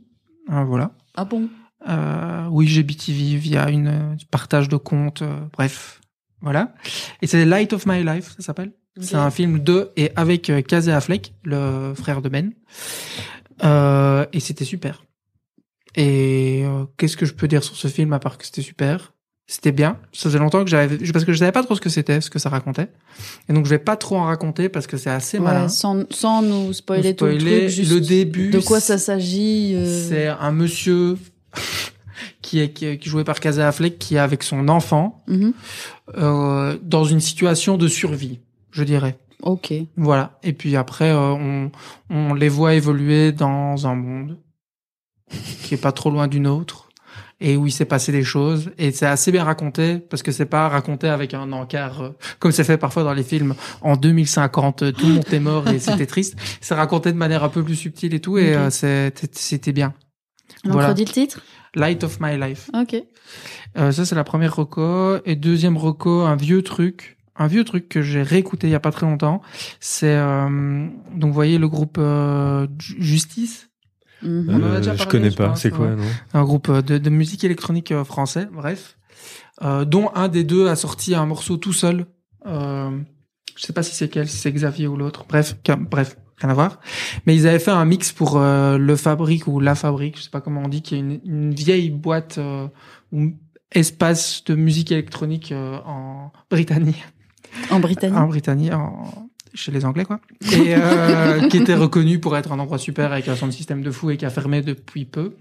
Euh, 0.51 0.63
voilà. 0.63 0.91
Ah 1.15 1.25
bon? 1.25 1.49
Euh, 1.88 2.47
oui, 2.49 2.67
j'ai 2.67 2.81
BTV 2.83 3.38
via 3.38 3.69
une 3.69 4.17
partage 4.31 4.67
de 4.69 4.75
comptes. 4.77 5.21
euh, 5.21 5.39
bref, 5.53 6.01
voilà. 6.41 6.73
Et 7.21 7.27
c'est 7.27 7.45
Light 7.45 7.73
of 7.73 7.85
My 7.85 8.03
Life, 8.03 8.33
ça 8.38 8.43
s'appelle. 8.43 8.71
C'est 8.99 9.15
un 9.15 9.29
film 9.29 9.59
de 9.59 9.91
et 9.95 10.09
avec 10.15 10.51
Casey 10.67 10.91
Affleck, 10.91 11.33
le 11.43 11.93
frère 11.95 12.23
de 12.23 12.29
Ben. 12.29 12.53
Euh, 13.63 14.25
et 14.33 14.39
c'était 14.39 14.65
super. 14.65 15.03
Et 15.95 16.63
qu'est-ce 16.97 17.15
que 17.17 17.25
je 17.27 17.33
peux 17.33 17.47
dire 17.47 17.63
sur 17.63 17.75
ce 17.75 17.88
film 17.88 18.13
à 18.13 18.19
part 18.19 18.38
que 18.39 18.45
c'était 18.45 18.61
super? 18.63 19.13
C'était 19.49 19.71
bien. 19.71 19.97
Ça 20.11 20.23
faisait 20.29 20.39
longtemps 20.39 20.61
que 20.65 20.69
j'avais 20.69 20.97
parce 21.11 21.23
que 21.23 21.31
je 21.31 21.37
savais 21.37 21.53
pas 21.53 21.63
trop 21.63 21.73
ce 21.73 21.79
que 21.79 21.87
c'était, 21.89 22.19
ce 22.19 22.29
que 22.29 22.37
ça 22.37 22.49
racontait. 22.49 22.89
Et 23.47 23.53
donc 23.53 23.63
je 23.65 23.69
vais 23.69 23.79
pas 23.79 23.95
trop 23.95 24.17
en 24.17 24.25
raconter 24.25 24.67
parce 24.67 24.87
que 24.87 24.97
c'est 24.97 25.09
assez 25.09 25.37
Ouais, 25.39 25.45
malin. 25.45 25.69
sans, 25.69 26.03
sans 26.11 26.41
nous 26.41 26.73
spoiler, 26.73 27.09
Nous 27.11 27.15
tout 27.15 27.25
le 27.25 27.37
truc, 27.37 27.67
juste 27.69 27.91
le 27.91 28.01
début, 28.01 28.49
de 28.49 28.59
quoi 28.59 28.81
ça 28.81 28.97
s'agit. 28.97 29.73
euh, 29.73 30.07
C'est 30.09 30.27
un 30.27 30.51
monsieur 30.51 31.17
qui 32.41 32.59
est 32.59 32.73
qui 32.73 32.99
joué 33.09 33.23
par 33.23 33.39
Casey 33.39 33.63
Affleck 33.63 33.97
qui 33.97 34.15
est 34.15 34.19
avec 34.19 34.43
son 34.43 34.67
enfant 34.67 35.23
mhm. 35.27 35.53
euh, 36.17 36.77
dans 36.84 37.05
une 37.05 37.22
situation 37.22 37.77
de 37.77 37.88
survie, 37.88 38.39
je 38.72 38.84
dirais. 38.84 39.17
Ok. 39.43 39.72
Voilà. 39.95 40.39
Et 40.43 40.51
puis 40.51 40.76
après, 40.76 41.09
euh, 41.11 41.19
on, 41.34 41.72
on 42.09 42.34
les 42.34 42.49
voit 42.49 42.73
évoluer 42.73 43.31
dans 43.31 43.88
un 43.88 43.95
monde 43.95 44.38
qui 45.63 45.73
est 45.73 45.81
pas 45.81 45.91
trop 45.93 46.09
loin 46.09 46.27
du 46.27 46.39
nôtre. 46.41 46.86
Et 47.39 47.55
où 47.55 47.68
il 47.68 47.72
s'est 47.72 47.85
passé 47.85 48.11
des 48.11 48.23
choses 48.23 48.72
et 48.80 48.91
c'est 48.91 49.05
assez 49.05 49.31
bien 49.31 49.43
raconté 49.43 49.99
parce 49.99 50.23
que 50.23 50.31
c'est 50.31 50.47
pas 50.47 50.68
raconté 50.69 51.07
avec 51.07 51.35
un 51.35 51.51
encart 51.51 52.01
euh, 52.01 52.09
comme 52.39 52.51
c'est 52.51 52.64
fait 52.64 52.77
parfois 52.80 53.03
dans 53.03 53.14
les 53.14 53.23
films 53.23 53.53
en 53.81 53.95
2050 53.95 54.81
euh, 54.81 54.91
tout 54.91 55.05
le 55.05 55.14
monde 55.14 55.26
est 55.31 55.39
mort 55.39 55.68
et 55.69 55.77
c'était 55.80 56.07
triste. 56.07 56.35
C'est 56.61 56.73
raconté 56.73 57.11
de 57.11 57.18
manière 57.18 57.43
un 57.43 57.49
peu 57.49 57.64
plus 57.64 57.76
subtile 57.76 58.15
et 58.15 58.19
tout 58.19 58.38
et 58.39 58.55
euh, 58.55 58.69
c'était 58.72 59.72
bien. 59.72 59.93
Donc, 60.64 60.73
Voilà. 60.73 60.89
le 60.93 61.05
titre 61.05 61.41
Light 61.76 62.03
of 62.03 62.19
My 62.19 62.38
Life. 62.39 62.72
Ok. 62.73 62.95
Euh, 63.77 63.91
ça 63.91 64.05
c'est 64.05 64.15
la 64.15 64.23
première 64.23 64.55
reco 64.55 65.18
et 65.26 65.35
deuxième 65.35 65.77
reco 65.77 66.22
un 66.22 66.35
vieux 66.35 66.64
truc, 66.64 67.18
un 67.35 67.45
vieux 67.45 67.64
truc 67.65 67.88
que 67.88 68.01
j'ai 68.01 68.23
réécouté 68.23 68.65
il 68.68 68.72
y 68.72 68.76
a 68.76 68.80
pas 68.80 68.89
très 68.91 69.05
longtemps. 69.05 69.41
C'est 69.80 70.15
euh, 70.15 70.88
donc 71.14 71.27
vous 71.30 71.34
voyez 71.34 71.59
le 71.59 71.68
groupe 71.68 71.97
euh, 71.99 72.65
Ju- 72.80 72.95
Justice, 72.99 73.69
On 74.23 74.48
en 74.64 74.72
a 74.73 74.77
déjà 74.77 74.91
Euh, 74.91 74.98
je 74.98 75.06
connais 75.07 75.31
pas. 75.31 75.56
C'est 75.56 75.72
quoi 75.72 75.89
non 75.89 76.03
un 76.34 76.44
groupe 76.44 76.69
euh, 76.69 76.81
de, 76.81 76.98
de 76.98 77.10
musique 77.10 77.44
électronique 77.44 77.91
euh, 77.91 78.03
français, 78.03 78.48
bref, 78.52 78.98
euh, 79.64 79.85
dont 79.85 80.10
un 80.15 80.27
des 80.27 80.44
deux 80.44 80.68
a 80.68 80.76
sorti 80.76 81.15
un 81.15 81.26
morceau 81.26 81.57
tout 81.57 81.73
seul. 81.73 82.06
Euh, 82.45 82.91
je 83.56 83.64
sais 83.65 83.73
pas 83.73 83.84
si 83.84 83.95
c'est 83.95 84.10
quel, 84.10 84.27
si 84.27 84.38
c'est 84.38 84.52
Xavier 84.52 84.88
ou 84.88 84.98
l'autre. 84.98 85.26
Bref, 85.27 85.56
bref, 85.89 86.18
rien 86.38 86.49
à 86.49 86.53
voir. 86.53 86.80
Mais 87.26 87.35
ils 87.35 87.48
avaient 87.48 87.60
fait 87.60 87.72
un 87.72 87.85
mix 87.85 88.11
pour 88.11 88.38
euh, 88.38 88.77
le 88.77 88.95
Fabrique 88.95 89.48
ou 89.48 89.60
la 89.60 89.76
Fabrique, 89.76 90.18
je 90.18 90.23
sais 90.23 90.30
pas 90.30 90.41
comment 90.41 90.61
on 90.64 90.68
dit, 90.68 90.81
qui 90.81 90.95
est 90.95 90.99
une, 90.99 91.19
une 91.26 91.53
vieille 91.53 91.89
boîte 91.89 92.38
euh, 92.38 92.68
ou 93.11 93.31
espace 93.72 94.44
de 94.45 94.56
musique 94.56 94.91
électronique 94.91 95.52
euh, 95.52 95.77
en 95.85 96.31
Britannique, 96.49 97.03
En 97.69 97.80
Britannique. 97.80 98.18
en 98.18 98.27
Britannique, 98.27 98.73
en 98.73 99.26
chez 99.57 99.71
les 99.71 99.84
Anglais 99.85 100.05
quoi, 100.05 100.19
et 100.53 100.75
euh, 100.75 101.47
qui 101.49 101.57
était 101.57 101.75
reconnu 101.75 102.19
pour 102.19 102.38
être 102.38 102.51
un 102.51 102.59
endroit 102.59 102.77
super 102.77 103.11
avec 103.11 103.27
un 103.27 103.35
son 103.35 103.47
de 103.47 103.51
système 103.51 103.81
de 103.81 103.91
fou 103.91 104.11
et 104.11 104.17
qui 104.17 104.25
a 104.25 104.29
fermé 104.29 104.61
depuis 104.61 105.05
peu 105.05 105.35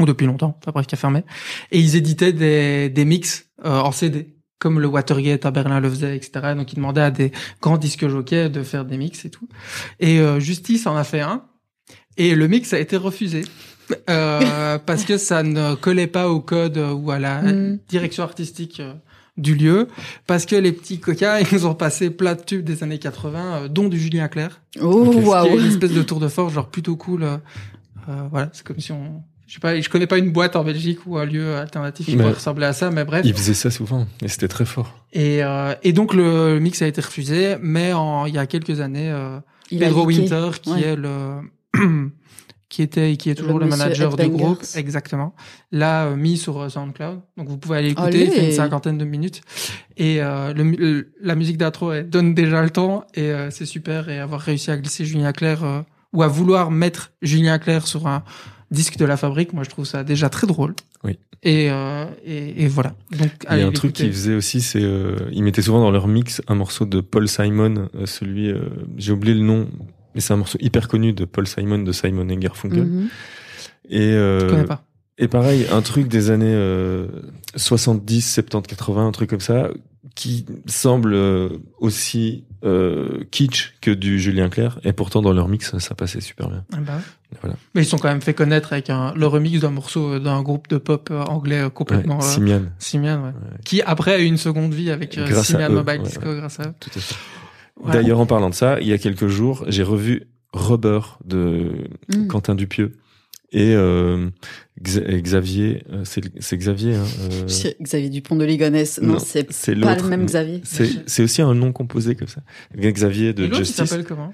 ou 0.00 0.06
depuis 0.06 0.26
longtemps, 0.26 0.58
enfin 0.60 0.72
bref, 0.72 0.86
qui 0.86 0.94
a 0.96 0.98
fermé. 0.98 1.22
Et 1.70 1.78
ils 1.78 1.94
éditaient 1.94 2.32
des, 2.32 2.88
des 2.88 3.04
mix 3.04 3.46
euh, 3.64 3.78
en 3.78 3.92
CD, 3.92 4.34
comme 4.58 4.80
le 4.80 4.88
Watergate 4.88 5.46
à 5.46 5.50
Berlin 5.52 5.78
le 5.78 5.88
faisait, 5.88 6.16
etc. 6.16 6.54
Donc 6.56 6.72
ils 6.72 6.76
demandaient 6.76 7.02
à 7.02 7.10
des 7.12 7.30
grands 7.62 7.78
disques 7.78 8.08
jockeys 8.08 8.50
de 8.50 8.62
faire 8.64 8.84
des 8.84 8.96
mix 8.96 9.24
et 9.24 9.30
tout. 9.30 9.48
Et 10.00 10.18
euh, 10.18 10.40
Justice 10.40 10.86
en 10.86 10.96
a 10.96 11.04
fait 11.04 11.20
un, 11.20 11.44
et 12.16 12.34
le 12.34 12.48
mix 12.48 12.72
a 12.72 12.78
été 12.80 12.96
refusé. 12.96 13.44
Euh, 14.08 14.78
parce 14.78 15.04
que 15.04 15.18
ça 15.18 15.42
ne 15.42 15.74
collait 15.74 16.06
pas 16.06 16.30
au 16.30 16.40
code 16.40 16.78
ou 16.78 17.10
à 17.10 17.18
la 17.18 17.42
Mm. 17.42 17.78
direction 17.86 18.22
artistique 18.24 18.80
euh, 18.80 18.94
du 19.36 19.54
lieu, 19.56 19.88
parce 20.26 20.46
que 20.46 20.54
les 20.56 20.70
petits 20.72 21.00
coquins, 21.00 21.38
ils 21.52 21.66
ont 21.66 21.74
passé 21.74 22.10
plein 22.10 22.34
de 22.34 22.40
tubes 22.42 22.64
des 22.64 22.82
années 22.82 22.98
80, 22.98 23.40
euh, 23.64 23.68
dont 23.68 23.88
du 23.88 23.98
Julien 23.98 24.28
Clerc, 24.28 24.60
Oh, 24.80 25.06
Ok. 25.06 25.12
qui 25.14 25.18
est 25.18 25.24
waouh. 25.24 25.58
une 25.58 25.66
espèce 25.66 25.92
de 25.92 26.02
tour 26.02 26.20
de 26.20 26.28
force, 26.28 26.52
genre 26.54 26.68
plutôt 26.68 26.96
cool. 26.96 27.24
euh, 27.24 27.36
euh, 28.08 28.28
voilà, 28.30 28.50
c'est 28.52 28.64
comme 28.64 28.78
si 28.78 28.92
on, 28.92 29.22
je 29.46 29.54
sais 29.54 29.60
pas, 29.60 29.80
je 29.80 29.88
connais 29.88 30.06
pas 30.06 30.18
une 30.18 30.30
boîte 30.30 30.56
en 30.56 30.62
Belgique 30.64 31.00
ou 31.06 31.16
un 31.18 31.24
lieu 31.24 31.56
alternatif 31.56 32.06
qui 32.06 32.16
pourrait 32.16 32.32
ressembler 32.32 32.66
à 32.66 32.72
ça, 32.72 32.90
mais 32.90 33.04
bref. 33.04 33.22
Il 33.24 33.34
faisait 33.34 33.54
ça 33.54 33.70
souvent 33.70 34.06
et 34.22 34.28
c'était 34.28 34.48
très 34.48 34.64
fort. 34.66 35.04
Et, 35.12 35.42
euh, 35.42 35.74
et 35.82 35.92
donc 35.92 36.14
le 36.14 36.58
mix 36.60 36.80
a 36.82 36.86
été 36.86 37.00
refusé, 37.00 37.56
mais 37.60 37.92
en, 37.92 38.26
il 38.26 38.34
y 38.34 38.38
a 38.38 38.46
quelques 38.46 38.80
années, 38.80 39.10
euh, 39.10 39.38
Pedro. 39.70 40.04
Winter, 40.06 40.50
qui 40.62 40.70
Ouais. 40.72 40.82
est 40.82 40.96
le 40.96 41.38
qui 42.74 42.82
était 42.82 43.12
et 43.12 43.16
qui 43.16 43.30
est 43.30 43.36
toujours 43.36 43.60
le, 43.60 43.66
manager 43.66 44.16
du 44.16 44.28
groupe, 44.28 44.64
exactement, 44.74 45.32
l'a 45.70 46.06
euh, 46.06 46.16
mis 46.16 46.36
sur 46.36 46.60
euh, 46.60 46.68
SoundCloud. 46.68 47.20
Donc 47.36 47.46
vous 47.48 47.56
pouvez 47.56 47.78
aller 47.78 47.90
écouter, 47.90 48.08
Allez. 48.08 48.24
il 48.24 48.30
fait 48.32 48.46
une 48.46 48.52
cinquantaine 48.52 48.98
de 48.98 49.04
minutes. 49.04 49.42
Et 49.96 50.20
euh, 50.20 50.52
le, 50.52 50.64
le- 50.64 51.12
la 51.22 51.36
musique 51.36 51.56
d'intro 51.56 51.92
elle 51.92 52.10
donne 52.10 52.34
déjà 52.34 52.62
le 52.62 52.70
temps 52.70 53.04
et 53.14 53.30
euh, 53.30 53.50
c'est 53.52 53.64
super. 53.64 54.08
Et 54.08 54.18
avoir 54.18 54.40
réussi 54.40 54.72
à 54.72 54.76
glisser 54.76 55.04
Julien 55.04 55.30
Clerc 55.32 55.62
euh, 55.62 55.82
ou 56.12 56.24
à 56.24 56.26
vouloir 56.28 56.72
mettre 56.72 57.12
Julien 57.22 57.60
Clerc 57.60 57.86
sur 57.86 58.08
un 58.08 58.24
disque 58.72 58.96
de 58.96 59.04
la 59.04 59.16
fabrique, 59.16 59.52
moi 59.52 59.62
je 59.62 59.70
trouve 59.70 59.84
ça 59.84 60.02
déjà 60.02 60.28
très 60.28 60.48
drôle. 60.48 60.74
Oui. 61.04 61.16
Et, 61.44 61.68
euh, 61.70 62.06
et, 62.26 62.64
et 62.64 62.66
voilà. 62.66 62.94
Donc 63.16 63.30
Il 63.52 63.58
y 63.58 63.62
a 63.62 63.66
un 63.68 63.70
truc 63.70 63.92
qu'ils 63.92 64.12
faisaient 64.12 64.34
aussi, 64.34 64.60
c'est 64.60 64.82
euh, 64.82 65.14
ils 65.30 65.44
mettaient 65.44 65.62
souvent 65.62 65.78
dans 65.80 65.92
leur 65.92 66.08
mix 66.08 66.42
un 66.48 66.56
morceau 66.56 66.86
de 66.86 67.00
Paul 67.00 67.28
Simon, 67.28 67.88
euh, 67.94 68.06
celui 68.06 68.50
euh, 68.50 68.62
j'ai 68.96 69.12
oublié 69.12 69.34
le 69.34 69.42
nom, 69.44 69.68
mais 70.14 70.20
c'est 70.20 70.32
un 70.32 70.36
morceau 70.36 70.58
hyper 70.60 70.88
connu 70.88 71.12
de 71.12 71.24
Paul 71.24 71.46
Simon 71.46 71.78
de 71.78 71.92
Simon 71.92 72.28
and 72.30 72.38
Garfunkel. 72.38 72.84
Mhm. 72.84 73.08
Et 73.90 74.12
euh, 74.12 74.48
connais 74.48 74.64
pas. 74.64 74.84
et 75.18 75.28
pareil, 75.28 75.66
un 75.70 75.82
truc 75.82 76.08
des 76.08 76.30
années 76.30 76.46
euh, 76.54 77.06
70, 77.56 78.22
70, 78.34 78.66
80, 78.68 79.06
un 79.06 79.12
truc 79.12 79.30
comme 79.30 79.40
ça, 79.40 79.68
qui 80.14 80.46
semble 80.66 81.12
euh, 81.14 81.48
aussi 81.78 82.44
euh, 82.64 83.24
kitsch 83.30 83.74
que 83.80 83.90
du 83.90 84.18
Julien 84.20 84.48
Clerc, 84.48 84.78
et 84.84 84.92
pourtant 84.92 85.20
dans 85.22 85.32
leur 85.32 85.48
mix, 85.48 85.76
ça 85.78 85.94
passait 85.94 86.20
super 86.20 86.48
bien. 86.48 86.64
Ah 86.72 86.78
bah. 86.78 87.00
Voilà. 87.40 87.56
Mais 87.74 87.82
ils 87.82 87.86
sont 87.86 87.98
quand 87.98 88.08
même 88.08 88.20
fait 88.20 88.32
connaître 88.32 88.72
avec 88.72 88.90
un, 88.90 89.12
le 89.14 89.26
remix 89.26 89.60
d'un 89.60 89.70
morceau 89.70 90.14
euh, 90.14 90.20
d'un 90.20 90.40
groupe 90.42 90.68
de 90.68 90.78
pop 90.78 91.08
euh, 91.10 91.22
anglais 91.24 91.64
complètement 91.74 92.18
Ouais, 92.20 92.24
euh, 92.24 92.28
Simian, 92.28 92.62
Simian, 92.78 93.16
ouais. 93.22 93.28
Ouais. 93.28 93.58
qui 93.64 93.82
après 93.82 94.14
a 94.14 94.18
eu 94.20 94.24
une 94.24 94.36
seconde 94.38 94.72
vie 94.72 94.90
avec 94.90 95.18
Grâce 95.18 95.48
Simian 95.48 95.70
Mobile 95.70 95.98
ouais, 95.98 96.06
Disco 96.06 96.34
grâce 96.34 96.60
à 96.60 96.68
eux. 96.68 96.74
tout 96.78 96.90
à 96.94 97.00
fait. 97.00 97.16
Voilà. 97.80 98.00
D'ailleurs, 98.00 98.20
en 98.20 98.26
parlant 98.26 98.50
de 98.50 98.54
ça, 98.54 98.78
il 98.80 98.86
y 98.86 98.92
a 98.92 98.98
quelques 98.98 99.26
jours, 99.28 99.64
j'ai 99.68 99.82
revu 99.82 100.24
Rubber 100.52 101.00
de 101.24 101.72
Mm. 102.14 102.28
Quentin 102.28 102.54
Dupieux 102.54 102.92
et 103.52 103.74
euh, 103.74 104.28
Xa- 104.82 105.04
et 105.08 105.20
Xavier, 105.22 105.82
euh, 105.92 106.02
c'est 106.04 106.56
Xavier. 106.56 106.94
Hein, 106.94 107.04
euh, 107.32 107.48
C'est 107.48 107.76
Xavier 107.80 108.08
Dupont 108.10 108.36
de 108.36 108.44
Ligonnès. 108.44 109.00
Non, 109.02 109.14
non, 109.14 109.18
c'est 109.18 109.44
pas 109.80 109.96
le 109.96 110.08
même 110.08 110.26
Xavier. 110.26 110.60
C'est 111.06 111.22
aussi 111.22 111.42
un 111.42 111.54
nom 111.54 111.72
composé 111.72 112.14
comme 112.14 112.28
ça. 112.28 112.42
Xavier 112.76 113.28
Et 113.28 113.32
de 113.32 113.42
l'autre 113.44 113.54
il 113.56 113.64
Justice. 113.64 113.84
s'appelle 113.88 114.04
comment? 114.04 114.32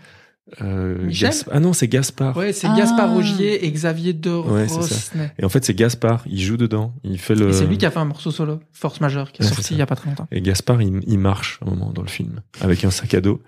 Euh, 0.63 1.11
Ah 1.51 1.61
non, 1.61 1.73
c'est 1.73 1.87
Gaspard. 1.89 2.37
Ouais, 2.37 2.53
c'est 2.53 2.67
Ah. 2.67 2.75
Gaspard 2.77 3.15
Augier 3.15 3.65
et 3.65 3.71
Xavier 3.71 4.13
de 4.13 4.31
Ouais, 4.31 4.67
c'est 4.69 4.83
ça. 4.83 4.95
Rosnay. 5.15 5.33
Et 5.39 5.45
en 5.45 5.49
fait, 5.49 5.65
c'est 5.65 5.75
Gaspard. 5.75 6.23
Il 6.27 6.41
joue 6.41 6.57
dedans. 6.57 6.93
Il 7.05 7.19
fait 7.19 7.35
le. 7.35 7.51
Et 7.51 7.53
c'est 7.53 7.67
lui 7.67 7.79
qui 7.79 7.87
a 7.87 7.91
fait 7.91 7.99
un 8.01 8.05
morceau 8.05 8.31
solo, 8.31 8.61
Force 8.73 9.01
Majeure, 9.01 9.33
qui 9.33 9.43
est 9.43 9.47
Ouais, 9.47 9.53
sorti 9.53 9.75
il 9.75 9.79
y 9.79 9.83
a 9.83 9.87
pas 9.87 9.97
très 9.97 10.09
longtemps. 10.11 10.27
Et 10.33 10.41
Gaspard, 10.41 10.83
il, 10.83 11.01
il 11.07 11.19
marche 11.19 11.59
à 11.63 11.67
un 11.67 11.71
moment 11.71 11.93
dans 11.93 12.03
le 12.03 12.09
film 12.09 12.41
avec 12.61 12.85
un 12.85 12.91
sac 12.91 13.15
à 13.15 13.21
dos 13.21 13.41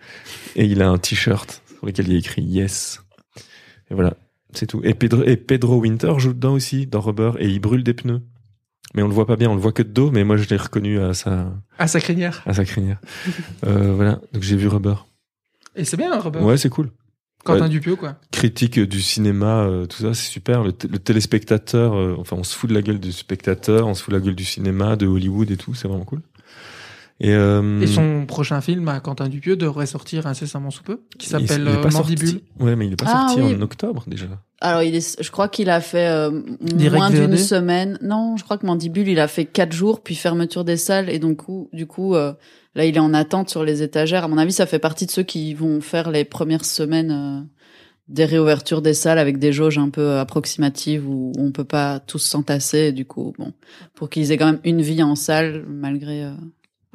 et 0.57 0.65
il 0.66 0.81
a 0.83 0.89
un 0.89 0.99
t-shirt 0.99 1.62
sur 1.77 1.87
lequel 1.87 2.07
il 2.07 2.12
y 2.12 2.16
a 2.16 2.19
écrit 2.19 2.43
Yes. 2.43 3.01
Et 3.91 3.95
voilà, 3.95 4.15
c'est 4.53 4.66
tout. 4.66 4.81
Et 4.85 4.95
Pedro, 4.95 5.23
et 5.24 5.37
Pedro 5.37 5.77
Winter 5.79 6.12
joue 6.19 6.33
dedans 6.33 6.53
aussi 6.55 6.87
dans 6.87 7.01
Rubber 7.01 7.33
et 7.39 7.49
il 7.49 7.59
brûle 7.59 7.83
des 7.85 7.95
pneus. 7.95 8.23
Mais 8.95 9.03
on 9.03 9.09
le 9.09 9.15
voit 9.15 9.27
pas 9.27 9.37
bien, 9.37 9.49
on 9.51 9.55
le 9.55 9.61
voit 9.61 9.73
que 9.73 9.83
de 9.83 9.89
dos. 9.89 10.11
Mais 10.11 10.23
moi, 10.23 10.37
je 10.37 10.47
l'ai 10.49 10.57
reconnu 10.57 11.01
à 11.01 11.15
sa 11.15 11.53
À 11.79 11.89
sa 11.89 11.99
crinière. 12.01 12.43
à 12.47 12.53
sa 12.53 12.65
crinière. 12.65 12.99
euh, 13.66 13.95
voilà, 13.95 14.20
donc 14.35 14.43
j'ai 14.43 14.57
vu 14.57 14.69
Rubber. 14.69 14.95
Et 15.77 15.85
c'est 15.85 15.97
bien, 15.97 16.12
hein, 16.12 16.19
Robert. 16.20 16.43
Ouais, 16.43 16.57
c'est 16.57 16.69
cool. 16.69 16.90
Quentin 17.44 17.62
Ouais. 17.62 17.69
Dupieux, 17.69 17.97
quoi. 17.97 18.16
Critique 18.31 18.78
du 18.78 19.03
cinéma, 19.03 19.65
euh, 19.65 19.86
tout 19.86 19.99
ça, 20.03 20.15
c'est 20.15 20.31
super. 20.31 20.62
Le, 20.62 20.73
téléspectateur, 20.73 21.94
euh, 21.94 22.15
enfin, 22.19 22.36
on 22.39 22.44
se 22.44 22.55
fout 22.57 22.70
de 22.70 22.74
la 22.74 22.82
gueule 22.82 23.01
du 23.01 23.11
spectateur, 23.12 23.86
on 23.89 23.94
se 23.94 24.03
fout 24.03 24.12
de 24.15 24.19
la 24.19 24.24
gueule 24.24 24.36
du 24.36 24.44
cinéma, 24.44 24.94
de 24.97 25.07
Hollywood 25.07 25.51
et 25.51 25.57
tout. 25.57 25.74
C'est 25.74 25.89
vraiment 25.89 26.05
cool. 26.05 26.20
Et, 27.20 27.35
euh, 27.35 27.81
Et 27.81 27.86
son 27.86 28.27
prochain 28.27 28.61
film 28.61 28.89
à 28.89 28.99
Quentin 29.01 29.28
Dupieux 29.28 29.55
devrait 29.57 29.86
sortir 29.86 30.27
incessamment 30.27 30.70
sous 30.70 30.82
peu, 30.82 31.01
qui 31.19 31.27
il- 31.27 31.31
s'appelle 31.31 31.65
Mandibule. 31.93 32.28
sorti. 32.28 32.44
Ouais, 32.59 32.74
mais 32.74 32.86
il 32.86 32.93
est 32.94 32.97
pas 32.97 33.05
Ah, 33.09 33.28
sorti 33.28 33.43
oui. 33.43 33.55
en 33.57 33.61
octobre 33.62 34.05
déjà. 34.09 34.27
Alors, 34.61 34.82
il 34.82 34.94
est, 34.94 35.23
je 35.23 35.31
crois 35.31 35.49
qu'il 35.49 35.69
a 35.70 35.81
fait 35.81 36.09
euh, 36.09 36.31
moins 36.93 37.11
d'une 37.11 37.36
semaine. 37.36 37.99
Non, 38.03 38.36
je 38.36 38.44
crois 38.44 38.57
que 38.59 38.66
Mandibule, 38.66 39.09
il 39.09 39.20
a 39.20 39.28
fait 39.28 39.44
quatre 39.44 39.73
jours, 39.73 40.01
puis 40.03 40.15
fermeture 40.16 40.65
des 40.65 40.77
salles, 40.77 41.11
et 41.11 41.19
donc 41.19 41.43
du 41.73 41.86
coup, 41.86 42.15
euh, 42.15 42.32
là, 42.74 42.85
il 42.85 42.97
est 42.97 43.01
en 43.01 43.15
attente 43.15 43.49
sur 43.51 43.65
les 43.65 43.82
étagères. 43.82 44.24
À 44.24 44.28
mon 44.28 44.39
avis, 44.39 44.53
ça 44.53 44.66
fait 44.66 44.78
partie 44.78 45.07
de 45.07 45.11
ceux 45.11 45.23
qui 45.23 45.55
vont 45.55 45.81
faire 45.81 46.11
les 46.11 46.24
premières 46.24 46.65
semaines 46.65 47.11
euh, 47.11 47.40
des 48.09 48.24
réouvertures 48.24 48.82
des 48.82 48.94
salles 48.94 49.19
avec 49.19 49.39
des 49.39 49.53
jauges 49.53 49.78
un 49.78 49.89
peu 49.89 50.19
approximatives 50.19 51.09
où 51.09 51.32
on 51.39 51.53
peut 51.53 51.65
pas 51.65 52.01
tous 52.01 52.19
s'entasser. 52.19 52.93
Du 52.93 53.05
coup, 53.05 53.32
bon, 53.39 53.53
pour 53.94 54.11
qu'ils 54.11 54.32
aient 54.32 54.36
quand 54.39 54.47
même 54.47 54.61
une 54.65 54.82
vie 54.82 55.03
en 55.03 55.15
salle 55.15 55.65
malgré 55.69 56.24
euh, 56.24 56.32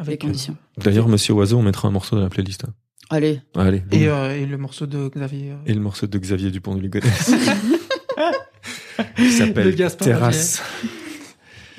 les 0.06 0.14
euh, 0.14 0.18
conditions. 0.18 0.56
D'ailleurs, 0.78 1.08
Monsieur 1.08 1.34
Oiseau, 1.34 1.58
on 1.58 1.64
mettra 1.64 1.88
un 1.88 1.92
morceau 1.92 2.16
dans 2.18 2.22
la 2.24 2.30
playlist. 2.30 2.66
hein. 2.66 2.74
Allez, 3.10 3.40
Allez. 3.56 3.84
et, 3.94 4.10
euh, 4.10 4.36
et 4.38 4.46
le 4.46 4.58
morceau 4.58 4.86
de 4.86 5.08
Xavier. 5.08 5.52
euh, 5.52 5.56
Et 5.66 5.74
le 5.74 5.80
morceau 5.80 6.08
de 6.08 6.18
Xavier 6.20 6.52
Dupont 6.52 6.76
de 6.76 6.82
Ligonnès. 6.82 7.32
qui 9.16 9.32
s'appelle 9.32 9.74
Gaspard 9.76 10.08
Terrasse. 10.08 10.62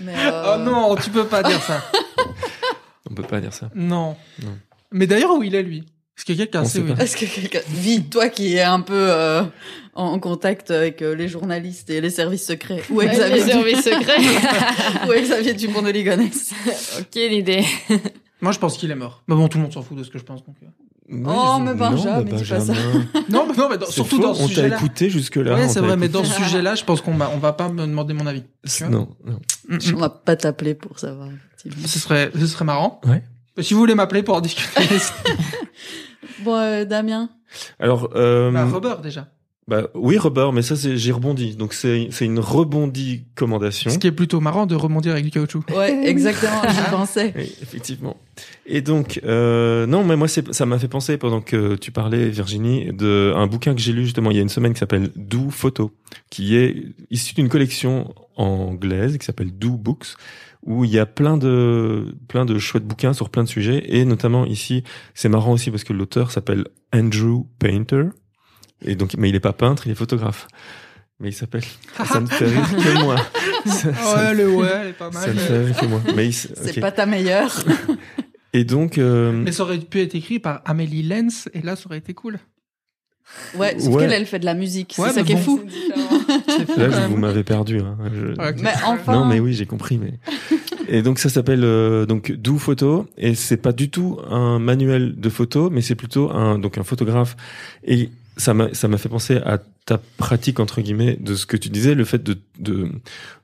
mais, 0.00 0.14
Oh 0.46 0.56
non, 0.58 0.96
tu 0.96 1.10
peux 1.10 1.26
pas 1.26 1.42
dire 1.42 1.60
ça. 1.62 1.82
On 3.10 3.14
peut 3.14 3.22
pas 3.22 3.40
dire 3.40 3.52
ça. 3.52 3.70
Non. 3.74 4.16
Non. 4.42 4.58
Mais 4.92 5.06
d'ailleurs, 5.06 5.34
où 5.36 5.42
il 5.42 5.54
est, 5.54 5.62
lui? 5.62 5.84
Est-ce 6.16 6.24
que 6.24 6.32
quelqu'un 6.32 6.64
sait 6.64 6.70
sait 6.70 6.78
où 6.80 6.88
il 6.88 6.94
pas. 6.94 7.00
est 7.00 7.04
Est-ce 7.04 7.16
que 7.16 7.26
quelqu'un? 7.26 7.60
Vit 7.68 8.02
toi 8.04 8.28
qui 8.28 8.56
es 8.56 8.62
un 8.62 8.80
peu 8.80 8.92
euh, 8.94 9.42
en, 9.94 10.18
contact 10.18 10.70
avec 10.72 11.00
euh, 11.00 11.14
les 11.14 11.28
journalistes 11.28 11.90
et 11.90 12.00
les 12.00 12.10
services 12.10 12.44
secrets 12.44 12.82
ou 12.90 12.96
Ouais, 12.96 13.06
Xavier, 13.08 13.36
les 13.36 13.52
services 13.52 13.82
secrets. 13.82 14.18
Du- 14.20 15.10
ou 15.10 15.22
Xavier 15.22 15.54
Dupont 15.54 15.82
de 15.82 15.90
Ligonnès 15.90 16.52
ok, 16.98 17.14
l'idée. 17.14 17.64
Moi, 18.40 18.50
je 18.52 18.58
pense 18.58 18.76
qu'il 18.76 18.90
est 18.90 18.96
mort. 18.96 19.22
Mais 19.28 19.36
bon, 19.36 19.48
tout 19.48 19.58
le 19.58 19.62
monde 19.62 19.72
s'en 19.72 19.82
fout 19.82 19.96
de 19.96 20.02
ce 20.02 20.10
que 20.10 20.18
je 20.18 20.24
pense. 20.24 20.44
Donc... 20.44 20.56
euh. 21.10 21.24
Oh, 21.26 21.58
mais 21.60 21.74
Benjamin, 21.74 22.18
Non, 22.18 22.24
mais 22.24 22.32
dis 22.38 22.44
pas 22.44 22.60
ça. 22.60 22.72
Non, 23.30 23.46
mais 23.48 23.56
non, 23.56 23.68
mais 23.70 23.78
dans- 23.78 23.86
surtout 23.86 24.16
faux, 24.16 24.22
dans 24.22 24.34
ce 24.34 24.42
on 24.42 24.48
t'a 24.48 24.54
sujet-là. 24.54 24.76
écouté 24.76 25.10
jusque-là. 25.10 25.54
Ouais, 25.54 25.64
on 25.64 25.68
c'est 25.68 25.80
vrai, 25.80 25.96
mais 25.96 26.08
dans 26.08 26.24
ce 26.24 26.32
sujet-là, 26.34 26.74
je 26.74 26.84
pense 26.84 27.00
qu'on 27.00 27.14
va, 27.16 27.30
on 27.34 27.38
va 27.38 27.52
pas 27.52 27.68
me 27.68 27.86
demander 27.86 28.12
mon 28.14 28.26
avis. 28.26 28.44
Non, 28.82 29.08
non. 29.24 29.40
Mm, 29.68 29.74
mm. 29.74 29.94
On 29.94 29.98
va 29.98 30.10
pas 30.10 30.36
t'appeler 30.36 30.74
pour 30.74 30.98
savoir. 30.98 31.28
Ce 31.86 31.98
serait, 31.98 32.30
ce 32.38 32.46
serait 32.46 32.64
marrant. 32.64 33.00
Ouais. 33.06 33.22
Si 33.60 33.74
vous 33.74 33.80
voulez 33.80 33.94
m'appeler 33.94 34.22
pour 34.22 34.36
en 34.36 34.40
discuter, 34.40 34.80
Bon, 36.44 36.54
euh, 36.54 36.84
Damien, 36.84 37.30
Alors, 37.80 38.10
euh, 38.14 38.50
bah, 38.52 38.64
Robert 38.66 39.00
déjà. 39.00 39.26
Bah 39.68 39.82
oui, 39.92 40.16
Rubber, 40.16 40.48
mais 40.54 40.62
ça 40.62 40.76
c'est 40.76 40.96
j'ai 40.96 41.12
rebondi. 41.12 41.54
Donc 41.54 41.74
c'est 41.74 42.08
c'est 42.10 42.24
une 42.24 42.38
rebondi 42.38 43.26
commandation. 43.34 43.90
Ce 43.90 43.98
qui 43.98 44.06
est 44.06 44.12
plutôt 44.12 44.40
marrant 44.40 44.64
de 44.64 44.74
rebondir 44.74 45.12
avec 45.12 45.24
du 45.26 45.30
caoutchouc. 45.30 45.62
Ouais, 45.76 46.04
exactement, 46.08 46.62
j'y 46.66 46.90
pensais. 46.90 47.34
Oui, 47.36 47.54
effectivement. 47.60 48.16
Et 48.64 48.80
donc 48.80 49.20
euh, 49.24 49.86
non, 49.86 50.04
mais 50.04 50.16
moi 50.16 50.26
c'est 50.26 50.54
ça 50.54 50.64
m'a 50.64 50.78
fait 50.78 50.88
penser 50.88 51.18
pendant 51.18 51.42
que 51.42 51.76
tu 51.76 51.92
parlais 51.92 52.30
Virginie 52.30 52.94
de 52.94 53.34
un 53.36 53.46
bouquin 53.46 53.74
que 53.74 53.80
j'ai 53.82 53.92
lu 53.92 54.04
justement 54.04 54.30
il 54.30 54.38
y 54.38 54.40
a 54.40 54.42
une 54.42 54.48
semaine 54.48 54.72
qui 54.72 54.78
s'appelle 54.78 55.10
Do 55.16 55.50
Photo, 55.50 55.92
qui 56.30 56.56
est 56.56 56.86
issu 57.10 57.34
d'une 57.34 57.50
collection 57.50 58.14
anglaise 58.36 59.18
qui 59.18 59.26
s'appelle 59.26 59.50
Do 59.50 59.72
Books 59.72 60.14
où 60.64 60.84
il 60.84 60.90
y 60.90 60.98
a 60.98 61.04
plein 61.04 61.36
de 61.36 62.16
plein 62.26 62.46
de 62.46 62.58
chouettes 62.58 62.86
bouquins 62.86 63.12
sur 63.12 63.28
plein 63.28 63.44
de 63.44 63.48
sujets 63.48 63.84
et 63.86 64.06
notamment 64.06 64.46
ici 64.46 64.82
c'est 65.12 65.28
marrant 65.28 65.52
aussi 65.52 65.70
parce 65.70 65.84
que 65.84 65.92
l'auteur 65.92 66.30
s'appelle 66.30 66.66
Andrew 66.94 67.44
Painter 67.58 68.04
et 68.84 68.94
donc 68.94 69.14
mais 69.16 69.28
il 69.28 69.34
est 69.34 69.40
pas 69.40 69.52
peintre 69.52 69.86
il 69.86 69.92
est 69.92 69.96
photographe 69.96 70.46
mais 71.20 71.30
il 71.30 71.32
s'appelle 71.32 71.64
ça 72.06 72.20
ne 72.20 72.26
fait 72.26 72.44
rire 72.46 72.68
que 72.70 73.02
moi 73.02 73.16
ça, 73.66 73.92
ça- 73.94 74.16
Ouais, 74.16 74.34
le 74.34 74.48
ouais, 74.50 74.68
elle 74.82 74.88
est 74.88 74.92
pas 74.92 75.10
ça 75.12 75.20
mal. 75.26 75.34
ne 75.34 75.40
fait 75.40 75.64
rire 75.64 75.76
que 75.76 75.86
moi 75.86 76.00
mais 76.14 76.30
C'est 76.32 76.80
pas 76.80 76.92
ta 76.92 77.06
meilleure. 77.06 77.64
et 78.52 78.64
donc 78.64 78.98
euh, 78.98 79.32
Mais 79.32 79.52
ça 79.52 79.64
aurait 79.64 79.78
pu 79.78 80.00
être 80.00 80.14
écrit 80.14 80.38
par 80.38 80.62
Amélie 80.64 81.02
Lenz 81.02 81.48
et 81.54 81.60
là 81.62 81.74
ça 81.76 81.84
aurait 81.86 81.98
été 81.98 82.14
cool. 82.14 82.38
Ouais, 83.58 83.78
sauf 83.78 83.94
Ouais. 83.94 84.02
qu'elle, 84.04 84.12
elle 84.14 84.24
fait 84.26 84.38
de 84.38 84.46
la 84.46 84.54
musique. 84.54 84.94
Ouais, 84.98 85.08
c'est 85.08 85.16
ça 85.16 85.22
qui 85.22 85.32
est 85.32 85.36
fou. 85.36 85.60
C'est 86.48 86.64
fou, 86.70 86.80
là 86.80 87.06
vous 87.08 87.16
m'avez 87.18 87.44
perdu 87.44 87.78
hein. 87.80 87.98
Je-. 88.14 88.62
Mais 88.62 88.72
enfin. 88.86 89.12
Non, 89.12 89.24
mais 89.26 89.38
oui, 89.38 89.52
j'ai 89.52 89.66
compris. 89.66 89.98
Mais 89.98 90.14
et 90.88 91.02
donc 91.02 91.18
ça 91.18 91.28
s'appelle 91.28 91.62
euh, 91.62 92.06
donc 92.06 92.32
Do 92.32 92.56
Photo 92.56 93.06
et 93.18 93.34
c'est 93.34 93.58
pas 93.58 93.72
du 93.72 93.90
tout 93.90 94.18
un 94.30 94.58
manuel 94.58 95.14
de 95.20 95.28
photo, 95.28 95.68
mais 95.68 95.82
c'est 95.82 95.94
plutôt 95.94 96.30
un 96.30 96.58
donc 96.58 96.78
un 96.78 96.84
photographe 96.84 97.36
et 97.84 98.08
ça 98.38 98.54
m'a 98.54 98.72
ça 98.72 98.88
m'a 98.88 98.96
fait 98.98 99.08
penser 99.10 99.36
à 99.36 99.58
ta 99.84 99.98
pratique 100.16 100.60
entre 100.60 100.80
guillemets 100.80 101.16
de 101.20 101.34
ce 101.34 101.44
que 101.46 101.56
tu 101.56 101.68
disais, 101.70 101.94
le 101.94 102.04
fait 102.04 102.22
de 102.22 102.38
de 102.58 102.88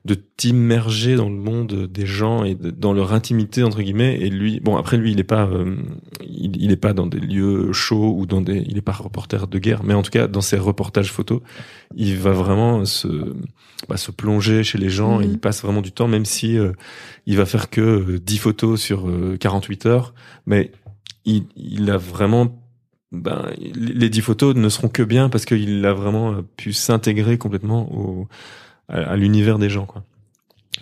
de 0.05 0.13
t'immerger 0.37 1.15
dans 1.15 1.29
le 1.29 1.35
monde 1.35 1.87
des 1.87 2.05
gens 2.05 2.43
et 2.43 2.55
de- 2.55 2.69
dans 2.71 2.93
leur 2.93 3.11
intimité 3.13 3.63
entre 3.63 3.81
guillemets. 3.81 4.17
Et 4.21 4.29
lui, 4.29 4.59
bon 4.61 4.77
après 4.77 4.97
lui, 4.97 5.11
il 5.11 5.19
est 5.19 5.23
pas 5.23 5.47
euh, 5.47 5.75
il, 6.25 6.55
il 6.61 6.71
est 6.71 6.75
pas 6.77 6.93
dans 6.93 7.07
des 7.07 7.19
lieux 7.19 7.71
chauds 7.73 8.15
ou 8.17 8.25
dans 8.25 8.41
des 8.41 8.63
il 8.67 8.77
est 8.77 8.81
pas 8.81 8.91
reporter 8.93 9.47
de 9.47 9.59
guerre, 9.59 9.83
mais 9.83 9.93
en 9.93 10.01
tout 10.01 10.11
cas 10.11 10.27
dans 10.27 10.41
ses 10.41 10.57
reportages 10.57 11.11
photos, 11.11 11.41
il 11.95 12.15
va 12.17 12.31
vraiment 12.31 12.85
se 12.85 13.07
bah, 13.89 13.97
se 13.97 14.11
plonger 14.11 14.63
chez 14.63 14.77
les 14.77 14.89
gens 14.89 15.19
et 15.21 15.25
Mhm. 15.25 15.31
il 15.33 15.39
passe 15.39 15.61
vraiment 15.61 15.81
du 15.81 15.91
temps, 15.91 16.07
même 16.07 16.25
si 16.25 16.57
euh, 16.57 16.71
il 17.25 17.37
va 17.37 17.45
faire 17.45 17.69
que 17.69 17.81
euh, 17.81 18.19
10 18.19 18.37
photos 18.37 18.81
sur 18.81 19.09
euh, 19.09 19.35
48 19.37 19.85
heures, 19.87 20.13
mais 20.45 20.71
il, 21.25 21.43
il 21.57 21.89
a 21.91 21.97
vraiment 21.97 22.61
ben, 23.15 23.49
les 23.75 24.09
10 24.09 24.21
photos 24.21 24.55
ne 24.55 24.69
seront 24.69 24.89
que 24.89 25.03
bien 25.03 25.29
parce 25.29 25.45
qu'il 25.45 25.85
a 25.85 25.93
vraiment 25.93 26.31
euh, 26.33 26.41
pu 26.57 26.73
s'intégrer 26.73 27.37
complètement 27.37 27.91
au, 27.93 28.27
à, 28.89 28.97
à 28.97 29.15
l'univers 29.15 29.57
des 29.59 29.69
gens, 29.69 29.85
quoi. 29.85 30.03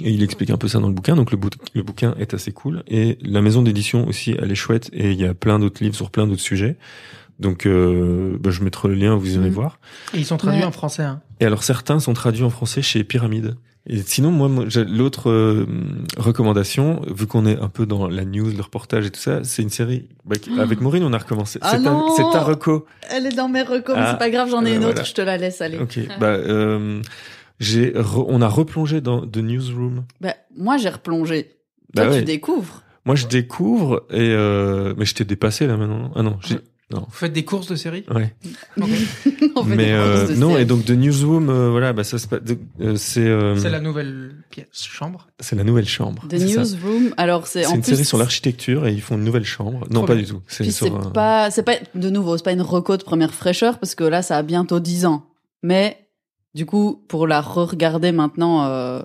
Et 0.01 0.09
il 0.11 0.23
explique 0.23 0.49
un 0.49 0.57
peu 0.57 0.67
ça 0.67 0.79
dans 0.79 0.87
le 0.87 0.93
bouquin, 0.93 1.15
donc 1.15 1.29
le, 1.31 1.37
bou- 1.37 1.49
le 1.75 1.83
bouquin 1.83 2.15
est 2.19 2.33
assez 2.33 2.51
cool. 2.51 2.83
Et 2.87 3.19
la 3.21 3.41
maison 3.43 3.61
d'édition 3.61 4.07
aussi, 4.07 4.35
elle 4.41 4.51
est 4.51 4.55
chouette, 4.55 4.89
et 4.91 5.11
il 5.11 5.19
y 5.21 5.25
a 5.25 5.35
plein 5.35 5.59
d'autres 5.59 5.83
livres 5.83 5.95
sur 5.95 6.09
plein 6.09 6.25
d'autres 6.25 6.41
sujets. 6.41 6.77
Donc, 7.39 7.65
euh, 7.67 8.37
ben, 8.39 8.49
je 8.49 8.63
mettrai 8.63 8.87
le 8.89 8.95
lien, 8.95 9.15
vous 9.15 9.35
irez 9.35 9.49
Mhm. 9.49 9.53
voir. 9.53 9.79
Et 10.15 10.17
ils 10.17 10.25
sont 10.25 10.37
traduits 10.37 10.61
Ouais. 10.61 10.65
en 10.65 10.71
français. 10.71 11.03
Hein. 11.03 11.21
Et 11.39 11.45
alors 11.45 11.63
certains 11.63 11.99
sont 11.99 12.13
traduits 12.13 12.43
en 12.43 12.49
français 12.49 12.81
chez 12.81 13.03
Pyramide. 13.03 13.55
Et 13.85 13.97
sinon, 14.01 14.31
moi, 14.31 14.65
l'autre 14.87 15.29
euh, 15.29 15.65
recommandation, 16.17 17.01
vu 17.13 17.27
qu'on 17.27 17.45
est 17.45 17.59
un 17.59 17.67
peu 17.67 17.85
dans 17.85 18.07
la 18.07 18.23
news, 18.23 18.49
le 18.55 18.61
reportage 18.61 19.05
et 19.07 19.09
tout 19.11 19.19
ça, 19.19 19.43
c'est 19.43 19.61
une 19.61 19.69
série 19.69 20.07
bah, 20.25 20.37
avec 20.59 20.79
Maureen, 20.79 21.03
on 21.03 21.11
a 21.11 21.17
recommencé. 21.17 21.59
Ah 21.61 21.71
c'est 21.71 21.83
ta, 21.83 21.91
non 21.91 22.07
c'est 22.15 22.23
ta 22.31 22.41
reco. 22.43 22.85
Elle 23.11 23.25
est 23.25 23.35
dans 23.35 23.49
mes 23.49 23.61
recos, 23.61 23.95
mais 23.95 24.01
Ah, 24.05 24.11
c'est 24.13 24.19
pas 24.19 24.29
grave, 24.29 24.49
j'en 24.49 24.63
ai 24.65 24.71
euh, 24.71 24.75
une 24.75 24.83
autre, 24.85 24.93
voilà. 24.93 25.03
je 25.03 25.13
te 25.13 25.21
la 25.21 25.37
laisse 25.37 25.59
aller. 25.59 25.77
Ok. 25.79 25.99
bah, 26.19 26.27
euh, 26.27 27.01
j'ai, 27.59 27.91
re- 27.91 28.25
on 28.29 28.41
a 28.41 28.47
replongé 28.47 29.01
dans 29.01 29.27
The 29.27 29.37
Newsroom. 29.37 30.05
Bah, 30.21 30.33
moi, 30.55 30.77
j'ai 30.77 30.89
replongé. 30.89 31.51
Bah 31.93 32.03
Toi, 32.05 32.13
ouais. 32.13 32.19
tu 32.19 32.25
découvres. 32.25 32.83
Moi, 33.05 33.15
je 33.15 33.27
découvre 33.27 34.05
et 34.11 34.15
euh, 34.31 34.93
mais 34.97 35.03
je 35.03 35.13
t'ai 35.13 35.25
dépassé 35.25 35.67
là 35.67 35.75
maintenant. 35.75 36.09
Ah 36.15 36.23
non, 36.23 36.37
j'ai, 36.41 36.55
non. 36.93 37.01
Vous 37.09 37.11
faites 37.15 37.33
des 37.33 37.43
courses 37.43 37.67
de 37.67 37.75
série 37.75 38.05
Ouais. 38.13 38.33
Ok. 38.79 38.89
On 39.55 39.63
fait 39.65 39.75
mais 39.75 39.85
des 39.85 39.91
euh, 39.91 40.17
courses 40.19 40.29
de 40.31 40.35
non 40.35 40.49
série. 40.51 40.61
et 40.61 40.65
donc 40.65 40.85
The 40.85 40.91
Newsroom, 40.91 41.49
euh, 41.49 41.69
voilà, 41.71 41.91
bah 41.93 42.03
ça 42.03 42.17
se 42.17 42.27
passe- 42.27 42.41
euh, 42.79 42.95
c'est 42.95 43.27
euh, 43.27 43.55
C'est 43.57 43.69
la 43.69 43.79
nouvelle 43.79 44.35
pièce 44.49 44.67
chambre. 44.83 45.27
c'est 45.39 45.55
la 45.55 45.63
nouvelle 45.63 45.87
chambre. 45.87 46.25
The 46.29 46.37
c'est 46.37 46.47
ça. 46.49 46.59
Newsroom. 46.61 47.13
Alors, 47.17 47.47
c'est 47.47 47.63
C'est 47.63 47.75
une 47.75 47.81
plus. 47.81 47.91
série 47.91 48.05
sur 48.05 48.17
l'architecture 48.17 48.87
et 48.87 48.93
ils 48.93 49.01
font 49.01 49.15
une 49.17 49.23
nouvelle 49.23 49.45
chambre. 49.45 49.81
Non, 49.89 49.99
Trop 50.01 50.05
pas 50.07 50.13
bien. 50.15 50.23
du 50.23 50.29
tout. 50.29 50.41
C'est 50.47 50.69
sur 50.71 50.87
c'est 51.03 51.13
pas, 51.13 51.51
c'est 51.51 51.63
pas, 51.63 51.75
de 51.95 52.09
nouveau, 52.09 52.37
c'est 52.37 52.43
pas 52.43 52.51
une 52.53 52.61
reco 52.61 52.95
de 52.97 53.03
première 53.03 53.33
fraîcheur 53.33 53.79
parce 53.79 53.95
que 53.95 54.03
là, 54.03 54.21
ça 54.21 54.37
a 54.37 54.43
bientôt 54.43 54.79
10 54.79 55.05
ans. 55.05 55.25
Mais, 55.63 55.97
du 56.55 56.65
coup, 56.65 57.03
pour 57.07 57.27
la 57.27 57.41
re-regarder 57.41 58.11
maintenant, 58.11 58.65
euh, 58.65 59.01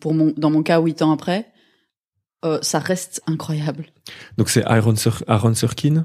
pour 0.00 0.14
mon, 0.14 0.32
dans 0.36 0.50
mon 0.50 0.62
cas, 0.62 0.80
8 0.80 1.02
ans 1.02 1.12
après, 1.12 1.46
euh, 2.44 2.58
ça 2.62 2.78
reste 2.78 3.20
incroyable. 3.26 3.86
Donc 4.36 4.48
c'est 4.48 4.64
Aaron, 4.64 4.94
Sor- 4.96 5.24
Aaron 5.26 5.54
Sorkin 5.54 5.94
oui. 5.96 6.02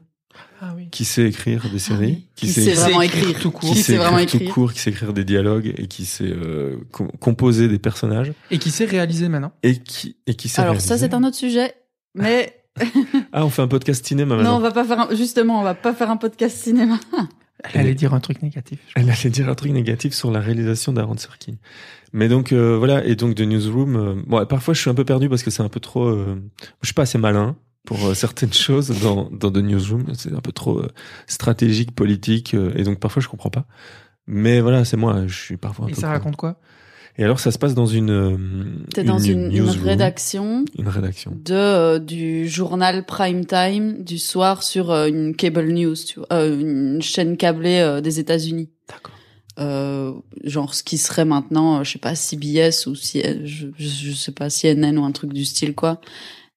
Qui 0.93 1.05
sait 1.05 1.23
écrire 1.27 1.67
des 1.71 1.79
séries, 1.79 2.05
oui. 2.05 2.27
Qui 2.35 2.47
sait 2.47 2.61
écrire- 2.61 2.79
vraiment 2.81 3.01
écrire 3.01 3.23
écrire. 3.23 3.39
tout 3.41 3.51
court. 3.51 3.69
qui 3.69 3.75
Qui 3.75 3.81
sait 3.83 3.91
sait 3.93 3.97
vraiment 3.97 4.19
écrire 4.19 4.41
tout 4.47 4.53
court, 4.53 4.73
qui 4.73 4.79
sait 4.79 4.89
écrire 4.91 5.11
des 5.11 5.23
dialogues 5.25 5.73
et 5.77 5.87
qui 5.87 6.05
sait 6.05 6.23
euh, 6.31 6.77
com- 6.91 7.09
composer 7.19 7.67
des 7.67 7.79
personnages 7.79 8.31
Et 8.51 8.59
qui 8.59 8.69
sait 8.71 8.85
réaliser 8.85 9.27
maintenant. 9.27 9.51
et 9.63 9.79
qui 9.79 10.15
et 10.27 10.35
qui 10.35 10.47
sait 10.49 10.61
Alors, 10.61 10.79
ça, 10.79 10.97
c'est 10.97 11.13
un 11.13 11.23
autre 11.23 11.35
sujet. 11.35 11.73
Mais, 12.15 12.59
Ah, 13.33 13.45
on 13.45 13.49
fait 13.49 13.61
un 13.61 13.67
podcast 13.67 14.05
cinéma 14.05 14.35
non, 14.35 14.39
on 14.41 14.43
maintenant. 14.43 14.59
va 14.59 14.71
pas 14.71 14.83
faire 14.85 14.99
un, 15.11 15.15
justement, 15.15 15.59
on 15.59 15.63
va 15.63 15.73
pas 15.75 15.93
faire 15.93 16.09
un 16.11 16.17
podcast 16.17 16.57
cinéma. 16.57 16.99
Elle 17.73 17.81
allait 17.81 17.95
dire 17.95 18.13
un 18.13 18.19
truc 18.19 18.41
négatif. 18.41 18.79
Elle 18.95 19.09
allait 19.09 19.29
dire 19.29 19.47
un 19.49 19.55
truc 19.55 19.71
négatif 19.71 20.13
sur 20.13 20.31
la 20.31 20.39
réalisation 20.41 20.91
d'Aaron 20.91 21.17
Sorkin. 21.17 21.53
Mais 22.11 22.27
donc 22.27 22.51
euh, 22.51 22.77
voilà 22.77 23.05
et 23.05 23.15
donc 23.15 23.35
The 23.35 23.41
Newsroom. 23.41 23.95
euh, 23.95 24.15
bon, 24.27 24.45
parfois 24.45 24.73
je 24.73 24.81
suis 24.81 24.89
un 24.89 24.93
peu 24.95 25.05
perdu 25.05 25.29
parce 25.29 25.43
que 25.43 25.49
c'est 25.49 25.63
un 25.63 25.69
peu 25.69 25.79
trop. 25.79 26.05
euh, 26.05 26.41
je 26.81 26.87
suis 26.87 26.93
pas 26.93 27.03
assez 27.03 27.17
malin 27.17 27.55
pour 27.85 28.05
euh, 28.07 28.13
certaines 28.13 28.53
choses 28.53 28.89
dans 29.01 29.29
dans 29.31 29.51
The 29.51 29.57
Newsroom. 29.57 30.05
C'est 30.15 30.33
un 30.33 30.39
peu 30.41 30.51
trop 30.51 30.79
euh, 30.79 30.87
stratégique, 31.27 31.93
politique 31.95 32.53
euh, 32.53 32.71
et 32.75 32.83
donc 32.83 32.99
parfois 32.99 33.21
je 33.21 33.27
comprends 33.27 33.49
pas. 33.49 33.65
Mais 34.27 34.61
voilà, 34.61 34.85
c'est 34.85 34.97
moi. 34.97 35.27
Je 35.27 35.37
suis 35.37 35.57
parfois 35.57 35.85
un 35.85 35.89
Et 35.89 35.91
peu. 35.91 35.99
ça 36.01 36.07
con. 36.07 36.13
raconte 36.13 36.35
quoi? 36.37 36.59
Et 37.17 37.23
alors 37.23 37.39
ça 37.39 37.51
se 37.51 37.59
passe 37.59 37.75
dans 37.75 37.85
une. 37.85 38.09
euh, 38.09 38.37
T'es 38.93 39.03
dans 39.03 39.19
une, 39.19 39.51
une 39.51 39.65
newsroom, 39.65 39.83
rédaction 39.85 40.65
Une 40.79 40.87
rédaction. 40.87 41.31
de 41.45 41.53
euh, 41.53 41.99
du 41.99 42.47
journal 42.49 43.05
prime 43.05 43.45
time 43.45 44.03
du 44.03 44.17
soir 44.17 44.63
sur 44.63 44.89
euh, 44.89 45.07
une 45.07 45.35
cable 45.35 45.67
news, 45.71 45.93
tu 45.95 46.19
vois, 46.19 46.27
euh, 46.33 46.59
une 46.59 47.01
chaîne 47.03 47.37
câblée 47.37 47.79
euh, 47.81 48.01
des 48.01 48.19
États-Unis. 48.19 48.69
D'accord. 48.89 49.13
Euh, 49.59 50.13
genre 50.43 50.73
ce 50.73 50.81
qui 50.81 50.97
serait 50.97 51.25
maintenant, 51.25 51.79
euh, 51.81 51.83
je 51.83 51.91
sais 51.91 51.99
pas 51.99 52.15
CBS 52.15 52.87
ou 52.87 52.95
si 52.95 53.21
je, 53.45 53.67
je, 53.77 53.87
je 53.87 54.11
sais 54.11 54.31
pas 54.31 54.49
CNN 54.49 54.97
ou 54.97 55.03
un 55.05 55.11
truc 55.11 55.33
du 55.33 55.45
style 55.45 55.75
quoi. 55.75 56.01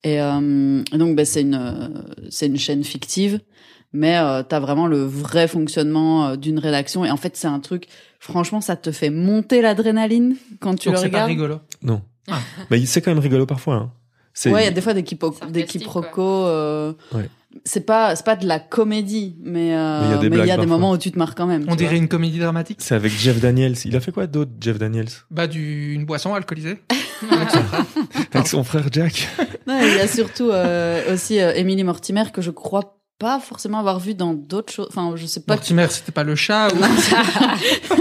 Et, 0.06 0.20
euh, 0.20 0.82
et 0.92 0.98
donc 0.98 1.16
ben 1.16 1.24
c'est 1.26 1.40
une 1.42 2.04
c'est 2.30 2.46
une 2.46 2.58
chaîne 2.58 2.84
fictive, 2.84 3.40
mais 3.92 4.16
euh, 4.18 4.42
t'as 4.42 4.60
vraiment 4.60 4.86
le 4.86 5.02
vrai 5.04 5.48
fonctionnement 5.48 6.28
euh, 6.28 6.36
d'une 6.36 6.58
rédaction. 6.58 7.04
Et 7.04 7.10
en 7.10 7.16
fait 7.16 7.36
c'est 7.36 7.48
un 7.48 7.60
truc, 7.60 7.88
franchement 8.20 8.60
ça 8.60 8.76
te 8.76 8.92
fait 8.92 9.10
monter 9.10 9.62
l'adrénaline 9.62 10.36
quand 10.60 10.74
tu 10.76 10.88
Donc 10.88 10.96
le 10.98 11.02
c'est 11.02 11.08
pas 11.08 11.24
regardes. 11.24 11.30
rigolo. 11.30 11.60
Non. 11.82 12.02
Ah. 12.30 12.38
Mais 12.70 12.84
c'est 12.86 13.00
quand 13.02 13.10
même 13.10 13.18
rigolo 13.22 13.46
parfois. 13.46 13.74
Hein. 13.76 13.92
C'est- 14.32 14.50
Ouais, 14.52 14.62
il 14.62 14.64
y 14.66 14.68
a 14.68 14.72
des 14.72 14.80
fois 14.80 14.94
des, 14.94 15.02
quipo- 15.02 15.34
des 15.50 15.64
quiproquos. 15.64 16.22
euh, 16.46 16.92
Ouais. 17.12 17.28
C'est 17.64 17.86
pas 17.86 18.14
c'est 18.14 18.24
pas 18.26 18.36
de 18.36 18.46
la 18.46 18.60
comédie, 18.60 19.34
mais 19.42 19.74
euh, 19.74 20.00
Mais 20.00 20.06
il 20.06 20.10
y 20.10 20.40
a 20.40 20.40
des 20.44 20.48
y 20.48 20.50
a 20.64 20.66
moments 20.66 20.90
où 20.90 20.98
tu 20.98 21.10
te 21.10 21.18
marres 21.18 21.34
quand 21.34 21.46
même. 21.46 21.64
On 21.68 21.74
dirait 21.74 21.92
vois. 21.94 21.98
une 21.98 22.08
comédie 22.08 22.38
dramatique. 22.38 22.78
C'est 22.80 22.94
avec 22.94 23.12
Jeff 23.12 23.40
Daniels. 23.40 23.76
Il 23.86 23.96
a 23.96 24.00
fait 24.00 24.12
quoi 24.12 24.26
d'autre, 24.26 24.50
Jeff 24.60 24.78
Daniels? 24.78 25.08
Bah, 25.30 25.46
du, 25.46 25.94
une 25.94 26.04
boisson 26.04 26.34
alcoolisée. 26.34 26.78
Avec 28.32 28.46
son 28.48 28.64
frère. 28.64 28.86
Jack. 28.90 29.28
Non, 29.66 29.78
il 29.82 29.96
y 29.96 30.00
a 30.00 30.08
surtout 30.08 30.50
euh, 30.50 31.14
aussi 31.14 31.40
euh, 31.40 31.52
Emily 31.54 31.84
Mortimer 31.84 32.24
que 32.32 32.42
je 32.42 32.50
crois 32.50 32.98
pas 33.18 33.40
forcément 33.40 33.78
avoir 33.78 33.98
vu 33.98 34.14
dans 34.14 34.34
d'autres 34.34 34.72
choses. 34.72 34.88
Enfin, 34.90 35.12
je 35.16 35.24
sais 35.26 35.40
pas. 35.40 35.54
Mortimer, 35.54 35.86
c'était 35.90 36.12
pas 36.12 36.24
le 36.24 36.34
chat 36.34 36.68
ou... 36.74 36.76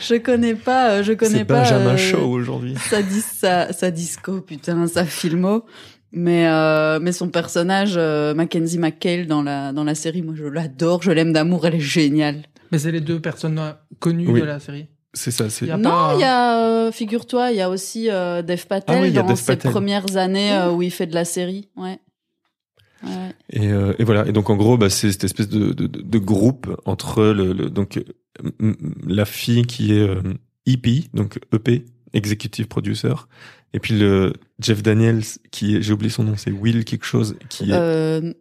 je 0.00 0.16
connais 0.18 0.54
pas. 0.54 0.90
euh, 0.90 1.02
Je 1.02 1.12
connais 1.14 1.38
C'est 1.38 1.44
pas. 1.44 1.62
Benjamin 1.62 1.94
euh, 1.94 1.96
Shaw 1.96 2.30
aujourd'hui. 2.30 2.74
sa, 2.90 3.02
dis- 3.02 3.20
sa, 3.22 3.72
sa 3.72 3.90
disco, 3.90 4.40
putain, 4.40 4.86
sa 4.86 5.04
filmo. 5.04 5.64
Mais, 6.12 6.46
euh, 6.48 6.98
mais 7.02 7.12
son 7.12 7.28
personnage, 7.28 7.94
euh, 7.96 8.32
Mackenzie 8.34 8.78
McHale 8.78 9.26
dans 9.26 9.42
la, 9.42 9.72
dans 9.74 9.84
la 9.84 9.94
série, 9.94 10.22
moi 10.22 10.32
je 10.34 10.44
l'adore, 10.44 11.02
je 11.02 11.10
l'aime 11.10 11.34
d'amour, 11.34 11.66
elle 11.66 11.74
est 11.74 11.80
géniale. 11.80 12.44
Mais 12.72 12.78
c'est 12.78 12.92
les 12.92 13.02
deux 13.02 13.20
personnes 13.20 13.58
euh, 13.58 13.72
connues 14.00 14.26
Oui. 14.28 14.40
de 14.40 14.46
la 14.46 14.58
série. 14.58 14.88
C'est 15.18 15.30
ça. 15.32 15.50
C'est 15.50 15.66
non, 15.76 16.12
il 16.14 16.20
y 16.20 16.24
a, 16.24 16.60
euh, 16.86 16.92
figure-toi, 16.92 17.50
il 17.50 17.56
y 17.56 17.60
a 17.60 17.68
aussi 17.68 18.08
euh, 18.10 18.40
Dev 18.42 18.64
Patel 18.66 18.96
Ah 18.96 19.02
oui, 19.02 19.08
il 19.08 19.14
y 19.14 19.18
a 19.18 19.22
dans 19.22 19.28
Dev 19.28 19.36
ses 19.36 19.46
Patel. 19.56 19.70
premières 19.72 20.16
années 20.16 20.52
euh, 20.52 20.70
où 20.72 20.80
il 20.82 20.90
fait 20.90 21.06
de 21.06 21.14
la 21.14 21.24
série. 21.24 21.68
Ouais. 21.76 21.98
Ouais. 23.04 23.34
Et, 23.50 23.68
euh, 23.68 23.92
et 23.98 24.04
voilà. 24.04 24.26
Et 24.26 24.32
donc 24.32 24.48
en 24.50 24.56
gros, 24.56 24.76
bah, 24.76 24.90
c'est 24.90 25.10
cette 25.12 25.24
espèce 25.24 25.48
de, 25.48 25.72
de, 25.72 25.86
de- 25.86 26.02
de 26.02 26.18
groupe 26.18 26.80
entre 26.84 27.22
le, 27.24 27.52
le- 27.52 27.70
donc 27.70 28.00
la 29.06 29.24
fille 29.24 29.66
qui 29.66 29.92
est 29.92 30.00
euh, 30.08 30.20
EP, 30.66 31.04
donc 31.14 31.38
EP, 31.52 31.84
executive 32.12 32.66
producer, 32.66 33.14
et 33.72 33.80
puis 33.80 33.98
le 33.98 34.32
Jeff 34.60 34.82
Daniels 34.82 35.22
qui 35.50 35.76
est, 35.76 35.82
j'ai 35.82 35.92
oublié 35.92 36.10
son 36.10 36.24
nom, 36.24 36.34
c'est 36.36 36.50
Will 36.50 36.84
quelque 36.84 37.04
chose, 37.04 37.36
qui 37.48 37.64
est 37.70 37.74
Euh, 37.74 38.32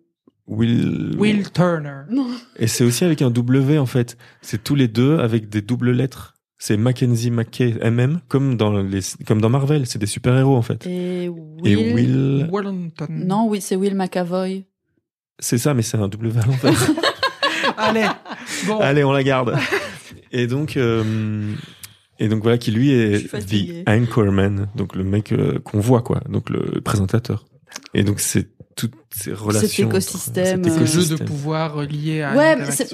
Will. 0.48 1.16
Will 1.20 1.52
Turner. 1.52 2.04
Non. 2.10 2.28
Et 2.58 2.68
c'est 2.68 2.84
aussi 2.86 3.04
avec 3.04 3.22
un 3.22 3.30
W 3.30 3.78
en 3.78 3.86
fait. 3.86 4.18
C'est 4.42 4.64
tous 4.64 4.76
les 4.76 4.88
deux 4.88 5.20
avec 5.20 5.50
des 5.50 5.62
doubles 5.62 5.92
lettres. 5.92 6.34
C'est 6.60 6.76
Mackenzie 6.78 7.30
McKay 7.30 7.76
MM 7.84 8.20
comme 8.28 8.58
dans 8.58 8.82
les 8.82 9.02
comme 9.28 9.42
dans 9.42 9.50
Marvel. 9.50 9.86
C'est 9.86 10.00
des 10.00 10.08
super 10.08 10.36
héros 10.38 10.56
en 10.56 10.62
fait. 10.64 10.86
Et 10.88 11.26
Et 11.26 11.76
Will. 11.76 12.48
Wellington. 12.52 13.08
Non, 13.10 13.48
oui, 13.48 13.62
c'est 13.62 13.76
Will 13.76 13.96
McAvoy. 13.96 14.66
C'est 15.40 15.60
ça, 15.60 15.74
mais 15.76 15.84
c'est 15.84 15.98
un 15.98 16.08
W 16.08 16.40
à 16.42 16.46
l'envers. 16.48 16.90
Allez. 17.78 18.08
Bon. 18.66 18.80
Allez, 18.80 19.04
on 19.04 19.12
la 19.12 19.24
garde. 19.24 19.56
Et 20.32 20.48
donc, 20.48 20.78
euh, 20.78 21.54
et 22.20 22.28
donc 22.28 22.42
voilà 22.42 22.58
qui 22.58 22.72
lui 22.72 22.92
est 22.92 23.28
the 23.32 23.88
anchorman, 23.88 24.68
donc 24.76 24.96
le 24.96 25.04
mec 25.04 25.32
euh, 25.32 25.60
qu'on 25.60 25.80
voit 25.80 26.02
quoi, 26.02 26.22
donc 26.30 26.50
le 26.50 26.82
présentateur. 26.82 27.46
Et 27.94 28.04
donc 28.04 28.20
c'est 28.20 28.50
toutes 28.76 28.94
ces 29.12 29.32
relations. 29.32 29.88
entre- 29.88 29.96
écosystème, 29.98 30.64
cet 30.64 30.74
euh, 30.74 30.86
Ce 30.86 30.86
jeu 30.86 31.00
de 31.00 31.04
écosystème. 31.04 31.28
pouvoir 31.28 31.82
lié 31.84 32.24
à 32.24 32.36
Ouais, 32.36 32.56
mais 32.56 32.72
c'est- 32.72 32.94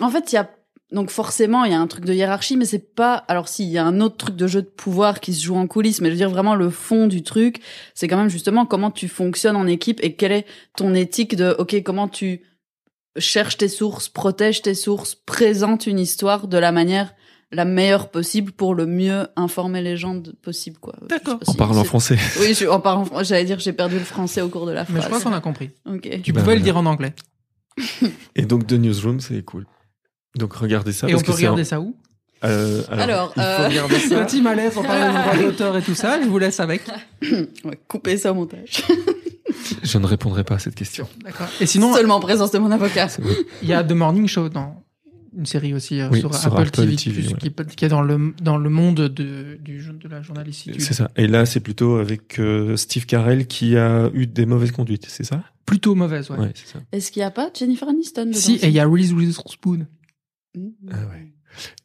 en 0.00 0.10
fait, 0.10 0.32
il 0.32 0.34
y 0.34 0.38
a 0.38 0.48
donc 0.92 1.10
forcément 1.10 1.64
il 1.64 1.72
y 1.72 1.74
a 1.74 1.80
un 1.80 1.86
truc 1.86 2.04
de 2.04 2.12
hiérarchie, 2.14 2.56
mais 2.56 2.64
c'est 2.64 2.94
pas. 2.94 3.14
Alors 3.28 3.48
si 3.48 3.64
il 3.64 3.70
y 3.70 3.78
a 3.78 3.84
un 3.84 4.00
autre 4.00 4.16
truc 4.16 4.36
de 4.36 4.46
jeu 4.46 4.62
de 4.62 4.66
pouvoir 4.68 5.20
qui 5.20 5.34
se 5.34 5.42
joue 5.44 5.56
en 5.56 5.66
coulisses, 5.66 6.00
mais 6.00 6.08
je 6.08 6.12
veux 6.12 6.18
dire 6.18 6.30
vraiment 6.30 6.54
le 6.54 6.70
fond 6.70 7.06
du 7.08 7.22
truc, 7.22 7.60
c'est 7.94 8.06
quand 8.08 8.16
même 8.16 8.28
justement 8.30 8.66
comment 8.66 8.90
tu 8.90 9.08
fonctionnes 9.08 9.56
en 9.56 9.66
équipe 9.66 9.98
et 10.02 10.14
quelle 10.14 10.32
est 10.32 10.46
ton 10.76 10.94
éthique 10.94 11.34
de 11.36 11.54
ok 11.58 11.82
comment 11.82 12.06
tu 12.08 12.42
cherches 13.18 13.56
tes 13.56 13.68
sources, 13.68 14.08
protèges 14.08 14.62
tes 14.62 14.74
sources, 14.74 15.14
présentes 15.14 15.86
une 15.86 15.98
histoire 15.98 16.46
de 16.48 16.58
la 16.58 16.70
manière 16.72 17.14
la 17.52 17.64
meilleure 17.64 18.10
possible 18.10 18.50
pour 18.52 18.74
le 18.74 18.86
mieux 18.86 19.28
informer 19.36 19.80
les 19.80 19.96
gens 19.96 20.14
de- 20.16 20.32
possible 20.32 20.78
quoi. 20.78 20.94
D'accord. 21.08 21.38
En 21.46 21.52
si 21.52 21.56
parlant 21.56 21.82
c'est- 21.82 21.88
français. 21.88 22.18
Oui, 22.40 22.54
je, 22.54 22.66
en 22.66 22.80
parlant, 22.80 23.04
fran- 23.04 23.22
j'allais 23.22 23.44
dire 23.44 23.58
j'ai 23.60 23.72
perdu 23.72 23.94
le 23.98 24.04
français 24.04 24.40
au 24.40 24.48
cours 24.48 24.66
de 24.66 24.72
la 24.72 24.84
phrase. 24.84 24.96
Mais 24.96 25.00
je 25.00 25.06
crois 25.06 25.20
qu'on 25.20 25.32
a 25.32 25.40
compris. 25.40 25.70
Ok. 25.88 26.22
Tu 26.22 26.32
Bah, 26.32 26.40
pouvais 26.42 26.56
le 26.56 26.60
dire 26.62 26.76
en 26.76 26.86
anglais. 26.86 27.14
Et 28.34 28.42
donc 28.42 28.66
The 28.66 28.72
Newsroom, 28.72 29.20
c'est 29.20 29.42
cool. 29.44 29.64
Donc 30.36 30.52
regardez 30.54 30.92
ça 30.92 31.08
Et 31.08 31.12
parce 31.12 31.22
on 31.22 31.26
peut 31.26 31.32
que 31.32 31.36
regarder 31.36 31.62
un- 31.62 31.64
ça 31.64 31.80
où? 31.80 31.96
Euh, 32.44 32.82
Alors, 32.90 33.32
il 33.36 33.42
faut 33.42 33.46
euh, 33.46 33.98
ça. 34.08 34.24
Petit 34.24 34.42
malaise, 34.42 34.74
on 34.76 34.82
parle 34.82 35.00
de 35.00 35.18
droit 35.18 35.36
d'auteur 35.50 35.76
et 35.78 35.82
tout 35.82 35.94
ça. 35.94 36.20
Je 36.22 36.28
vous 36.28 36.38
laisse 36.38 36.60
avec. 36.60 36.82
On 37.64 37.68
va 37.70 37.76
couper 37.88 38.18
ça 38.18 38.30
au 38.32 38.34
montage. 38.34 38.82
Je 39.82 39.98
ne 39.98 40.06
répondrai 40.06 40.44
pas 40.44 40.56
à 40.56 40.58
cette 40.58 40.74
question. 40.74 41.08
D'accord. 41.24 41.48
Et 41.60 41.66
sinon, 41.66 41.94
Seulement 41.94 42.16
en 42.16 42.20
présence 42.20 42.50
de 42.50 42.58
mon 42.58 42.70
avocat. 42.70 43.08
Il 43.62 43.68
y 43.68 43.72
a 43.72 43.82
The 43.82 43.92
Morning 43.92 44.28
Show 44.28 44.50
dans 44.50 44.84
une 45.36 45.46
série 45.46 45.72
aussi 45.74 46.00
euh, 46.00 46.08
Oui, 46.12 46.20
sur, 46.20 46.34
sur 46.34 46.52
Apple, 46.52 46.62
Apple 46.68 46.70
TV, 46.72 46.96
TV, 46.96 47.22
plus, 47.22 47.32
ouais. 47.32 47.66
qui, 47.66 47.74
qui 47.76 47.84
est 47.84 47.88
dans 47.88 48.02
le 48.02 48.34
dans 48.42 48.58
le 48.58 48.70
monde 48.70 48.96
de 48.96 49.58
du 49.60 49.78
de 49.82 50.08
la 50.08 50.20
journalistique. 50.22 50.80
C'est 50.80 50.94
ça. 50.94 51.10
Et 51.16 51.26
là, 51.26 51.46
c'est 51.46 51.60
plutôt 51.60 51.96
avec 51.96 52.38
euh, 52.38 52.76
Steve 52.76 53.06
Carell 53.06 53.46
qui 53.46 53.76
a 53.76 54.10
eu 54.12 54.26
des 54.26 54.44
mauvaises 54.46 54.72
conduites, 54.72 55.06
c'est 55.08 55.24
ça? 55.24 55.42
Plutôt 55.64 55.94
mauvaise, 55.94 56.30
ouais. 56.30 56.38
Ouais, 56.38 56.52
c'est 56.54 56.68
ça. 56.74 56.78
Est-ce 56.92 57.10
qu'il 57.10 57.20
n'y 57.20 57.26
a 57.26 57.30
pas 57.30 57.50
Jennifer 57.58 57.88
Aniston 57.88 58.26
dedans 58.26 58.38
Si, 58.38 58.56
et 58.56 58.66
il 58.68 58.72
y 58.72 58.78
a 58.80 58.86
Reese 58.86 59.12
Witherspoon. 59.12 59.86
Mmh. 60.56 60.68
Ah 60.90 60.94
ouais. 61.12 61.26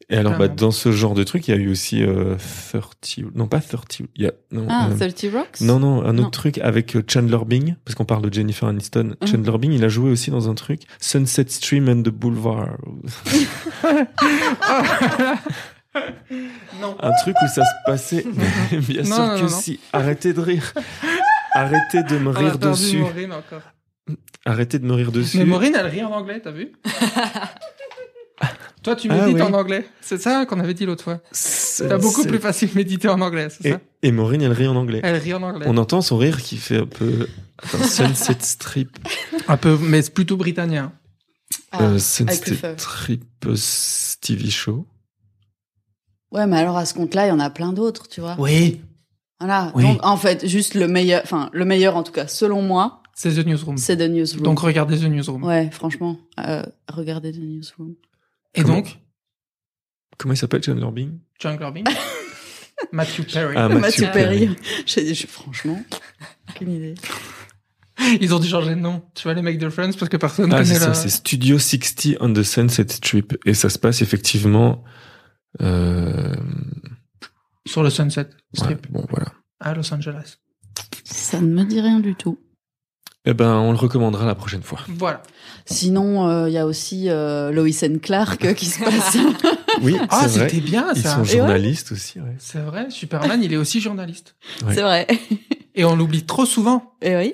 Et 0.10 0.18
alors, 0.18 0.38
bah, 0.38 0.50
dans 0.50 0.72
ce 0.72 0.92
genre 0.92 1.14
de 1.14 1.24
truc, 1.24 1.48
il 1.48 1.52
y 1.52 1.54
a 1.54 1.58
eu 1.58 1.70
aussi 1.70 2.04
euh, 2.04 2.36
30... 2.74 3.20
Non, 3.36 3.48
pas 3.48 3.62
30... 3.62 4.00
Il 4.16 4.24
y 4.24 4.28
a... 4.28 4.34
Non, 4.52 4.68
Ah, 4.70 4.90
euh, 4.92 4.98
30 5.10 5.32
Rocks? 5.34 5.62
non, 5.62 5.80
non, 5.80 6.02
un 6.04 6.10
autre 6.16 6.24
Non. 6.24 6.30
truc 6.30 6.58
avec 6.58 6.96
euh, 6.98 7.04
Chandler 7.08 7.38
Bing, 7.46 7.76
parce 7.86 7.96
qu'on 7.96 8.04
parle 8.04 8.24
de 8.30 8.34
Jennifer 8.34 8.68
Aniston. 8.68 9.16
Mhm. 9.22 9.28
Chandler 9.28 9.58
Bing, 9.60 9.72
il 9.72 9.84
a 9.86 9.88
joué 9.88 10.10
aussi 10.12 10.30
dans 10.32 10.50
un 10.50 10.56
truc, 10.56 10.82
Sunset 11.00 11.46
Stream 11.48 11.88
and 11.88 12.02
the 12.02 12.10
Boulevard. 12.10 12.76
non. 16.82 16.96
Un 17.00 17.12
truc 17.22 17.36
où 17.42 17.48
ça 17.48 17.64
se 17.64 17.72
passait... 17.86 18.26
Mais 18.72 18.78
bien 18.80 19.04
Non, 19.04 19.16
sûr 19.16 19.26
non, 19.28 19.42
que 19.42 19.48
si. 19.48 19.80
Arrêtez 19.94 20.34
de 20.34 20.42
rire. 20.42 20.74
Arrêtez 21.54 22.04
de 22.04 22.18
me 22.18 22.30
On 22.30 22.34
rire 22.34 22.58
dessus. 22.58 22.98
Maureen 22.98 23.32
encore. 23.34 23.62
Arrêtez 24.46 24.80
de 24.80 24.86
me 24.86 24.94
rire 24.94 25.12
dessus. 25.12 25.38
Mais 25.38 25.46
Maureen, 25.46 25.76
elle 25.78 25.88
rit 25.88 26.04
en 26.04 26.12
anglais, 26.12 26.42
t'as 26.44 26.52
vu? 26.52 26.72
Toi, 28.84 28.96
tu 28.96 29.08
Ah 29.12 29.16
médites 29.26 29.36
oui. 29.36 29.42
en 29.44 29.54
anglais. 29.54 29.88
C'est 30.02 30.20
ça 30.20 30.46
qu'on 30.48 30.60
avait 30.60 30.74
dit 30.74 30.86
l'autre 30.88 31.04
fois. 31.04 31.20
C'est- 31.32 31.88
beaucoup 32.00 32.24
plus 32.26 32.40
facile 32.40 32.70
méditer 32.76 33.10
en 33.10 33.22
anglais, 33.22 33.48
c'est 33.50 33.66
Et, 33.68 33.72
ça? 33.74 33.80
et 34.02 34.12
Maureen, 34.12 34.42
elle 34.42 34.52
rit 34.54 34.68
en 34.68 34.76
anglais. 34.76 35.02
Elle 35.04 35.16
rit 35.18 35.34
en 35.36 35.44
anglais. 35.44 35.66
On 35.70 35.78
entend 35.78 36.02
son 36.02 36.18
rire 36.18 36.42
qui 36.42 36.58
fait 36.58 36.78
un 36.78 36.86
peu... 36.88 37.28
Attends, 37.64 37.84
Sunset 37.84 38.38
Strip. 38.40 38.98
Un 39.48 39.58
peu, 39.58 39.78
mais 39.80 40.02
c'est 40.02 40.14
plutôt 40.14 40.36
britannique. 40.36 40.80
Ah, 41.72 41.84
euh, 41.84 42.00
Sunset. 42.00 42.76
Strip 42.78 43.24
euh, 43.46 43.56
TV 44.20 44.50
Show. 44.50 44.88
Ouais, 46.32 46.48
mais 46.48 46.58
alors 46.58 46.78
à 46.78 46.86
ce 46.86 46.94
compte-là, 46.94 47.28
il 47.28 47.30
y 47.30 47.34
en 47.34 47.40
a 47.40 47.50
plein 47.50 47.74
d'autres, 47.74 48.08
tu 48.08 48.22
vois. 48.22 48.36
Oui. 48.40 48.82
Voilà. 49.40 49.72
Oui. 49.76 49.84
Donc 49.84 50.00
en 50.06 50.18
fait, 50.18 50.48
juste 50.48 50.74
le 50.76 50.88
meilleur, 50.88 51.22
enfin 51.24 51.50
le 51.54 51.66
meilleur 51.66 51.96
en 51.98 52.04
tout 52.04 52.12
cas, 52.12 52.28
selon 52.28 52.62
moi, 52.62 53.02
C'est 53.14 53.34
The 53.34 53.46
Newsroom. 53.46 53.78
c'est 53.78 53.98
The 53.98 54.10
Newsroom. 54.10 54.44
Donc 54.44 54.60
regardez 54.60 54.98
The 54.98 55.04
Newsroom. 55.04 55.44
ouais, 55.44 55.70
franchement, 55.72 56.18
euh, 56.40 56.64
regardez 56.90 57.32
The 57.32 57.40
Newsroom. 57.40 57.96
Et 58.56 58.62
Comment 58.64 58.76
donc, 58.78 59.00
Comment 60.18 60.34
il 60.34 60.38
s'appelle, 60.38 60.64
Chandler 60.64 60.92
Bing 60.92 61.20
Chandler 61.42 61.72
Bing, 61.72 61.86
Matthew 62.92 63.24
Perry. 63.32 63.56
Ah, 63.58 63.70
Matthew 63.70 63.82
Matthew 63.82 64.12
Perry. 64.14 64.40
Perry. 64.48 64.56
J'ai 64.86 65.04
dit, 65.04 65.16
je- 65.16 65.28
franchement, 65.28 65.82
aucune 66.50 66.72
idée. 66.72 66.96
Ils 68.20 68.34
ont 68.34 68.40
dû 68.40 68.48
changer 68.48 68.72
de 68.72 68.80
nom. 68.80 69.04
Tu 69.14 69.24
vois 69.24 69.34
les 69.36 69.42
mecs 69.44 69.60
de 69.60 69.70
Friends 69.70 69.94
parce 69.98 70.10
que 70.10 70.18
personne 70.18 70.52
Ah, 70.54 70.58
connaît 70.58 70.66
c'est 70.74 70.80
ça, 70.80 70.88
la... 70.88 70.94
c'est 70.96 71.10
Studio 71.10 71.60
60 71.60 72.18
on 72.20 72.34
the 72.34 72.42
Sunset 72.44 72.88
Strip. 72.90 73.38
Et 73.46 73.54
ça 73.54 73.70
se 73.70 73.78
passe 73.78 74.02
effectivement... 74.02 74.84
Euh... 75.62 76.36
sur 77.68 77.84
le 77.84 77.90
Sunset 77.90 78.22
ouais, 78.22 78.30
Strip 78.56 78.92
bon, 78.92 79.06
voilà. 79.10 79.34
à 79.60 79.74
Los 79.76 79.94
Angeles. 79.94 80.38
Ça 81.04 81.40
ne 81.42 81.48
me 81.48 81.64
dit 81.64 81.80
rien 81.82 82.00
du 82.00 82.16
tout. 82.16 82.40
Eh 83.26 83.34
ben, 83.36 83.54
on 83.58 83.72
le 83.72 83.78
recommandera 83.78 84.26
la 84.26 84.34
prochaine 84.34 84.64
fois. 84.64 84.80
Voilà. 84.98 85.22
Sinon, 85.66 86.28
euh, 86.28 86.50
il 86.50 86.54
y 86.54 86.58
a 86.58 86.66
aussi 86.66 87.08
euh, 87.10 87.52
Lois 87.52 87.68
and 87.84 88.00
Clark 88.02 88.44
euh, 88.46 88.54
qui 88.54 88.66
se 88.66 88.84
passe. 88.84 89.18
Oui, 89.84 89.96
Ah, 90.10 90.28
c'est 90.28 90.40
vrai. 90.40 90.50
c'était 90.50 90.62
bien 90.62 90.88
Ils 90.96 91.02
ça. 91.02 91.16
sont 91.16 91.24
Et 91.24 91.32
ouais. 91.32 91.38
journalistes 91.38 91.92
aussi, 91.94 92.20
ouais. 92.20 92.36
C'est 92.40 92.60
vrai. 92.60 92.90
Superman, 92.90 93.42
il 93.42 93.54
est 93.54 93.58
aussi 93.58 93.80
journaliste. 93.80 94.36
Ouais. 94.66 94.76
C'est 94.76 94.82
vrai. 94.82 95.08
Et 95.76 95.86
on 95.86 95.96
l'oublie 95.96 96.26
trop 96.26 96.46
souvent. 96.46 96.94
Et 97.02 97.16
oui. 97.16 97.34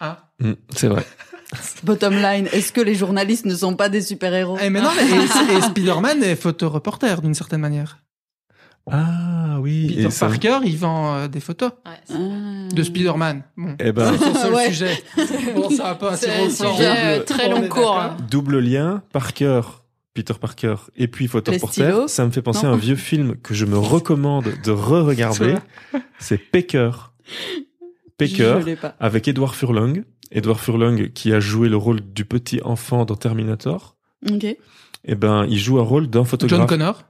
Ah. 0.00 0.30
Mm, 0.40 0.52
c'est 0.74 0.88
vrai. 0.88 1.04
Bottom 1.84 2.14
line, 2.14 2.48
est-ce 2.52 2.72
que 2.72 2.80
les 2.80 2.94
journalistes 2.94 3.44
ne 3.44 3.54
sont 3.54 3.74
pas 3.76 3.88
des 3.88 4.02
super-héros? 4.02 4.58
Eh, 4.60 4.70
mais 4.70 4.80
non, 4.80 4.90
mais 4.96 5.02
et, 5.52 5.56
et 5.56 5.60
Spider-Man 5.62 6.22
est 6.24 6.36
photoreporter 6.36 7.20
d'une 7.22 7.34
certaine 7.34 7.60
manière. 7.60 7.98
Ah 8.92 9.58
oui. 9.60 9.88
Peter 9.88 10.02
et 10.06 10.10
ça- 10.10 10.26
Parker, 10.26 10.58
il 10.64 10.76
vend 10.76 11.14
euh, 11.16 11.28
des 11.28 11.40
photos 11.40 11.72
Ah. 11.84 11.90
de 12.72 12.82
Spider-Man. 12.82 13.42
Bon. 13.56 13.76
Eh 13.78 13.92
ben, 13.92 14.12
C'est 14.12 14.24
son 14.24 14.34
seul 14.34 14.54
Ouais. 14.54 14.66
sujet. 14.68 15.02
Bon, 15.54 15.70
ça 15.70 15.84
va 15.84 15.94
pas 15.96 16.16
C'est 16.16 16.30
un 16.30 16.50
sujet 16.50 16.68
euh, 16.88 17.14
Double- 17.18 17.24
très 17.26 17.46
On 17.52 17.60
long 17.60 17.68
cours. 17.68 17.94
d'accord. 17.94 18.16
double 18.30 18.58
lien, 18.60 19.02
Parker, 19.12 19.60
Peter 20.14 20.34
Parker 20.40 20.74
et 20.96 21.08
puis 21.08 21.28
photoreporter. 21.28 22.08
Ça 22.08 22.24
me 22.26 22.30
fait 22.30 22.42
penser 22.42 22.66
Non. 22.66 22.72
à 22.72 22.74
un 22.74 22.78
vieux 22.78 22.96
film 22.96 23.36
que 23.36 23.54
je 23.54 23.64
me 23.64 23.78
recommande 23.78 24.52
de 24.64 24.70
re-regarder. 24.70 25.54
C'est 26.18 26.38
Pecker. 26.38 26.90
Pecker. 28.18 28.58
Avec 28.98 29.28
Edward 29.28 29.54
Furlong. 29.54 30.04
Edward 30.32 30.58
Furlong 30.60 31.08
qui 31.14 31.32
a 31.32 31.40
joué 31.40 31.68
le 31.68 31.76
rôle 31.76 32.00
du 32.00 32.24
petit 32.24 32.60
enfant 32.64 33.04
dans 33.04 33.16
Terminator. 33.16 33.96
Ok. 34.30 34.44
Eh 35.04 35.14
ben, 35.14 35.46
il 35.48 35.58
joue 35.58 35.78
un 35.80 35.82
rôle 35.82 36.08
d'un 36.08 36.24
photographe. 36.24 36.58
John 36.60 36.66
Connor. 36.68 37.02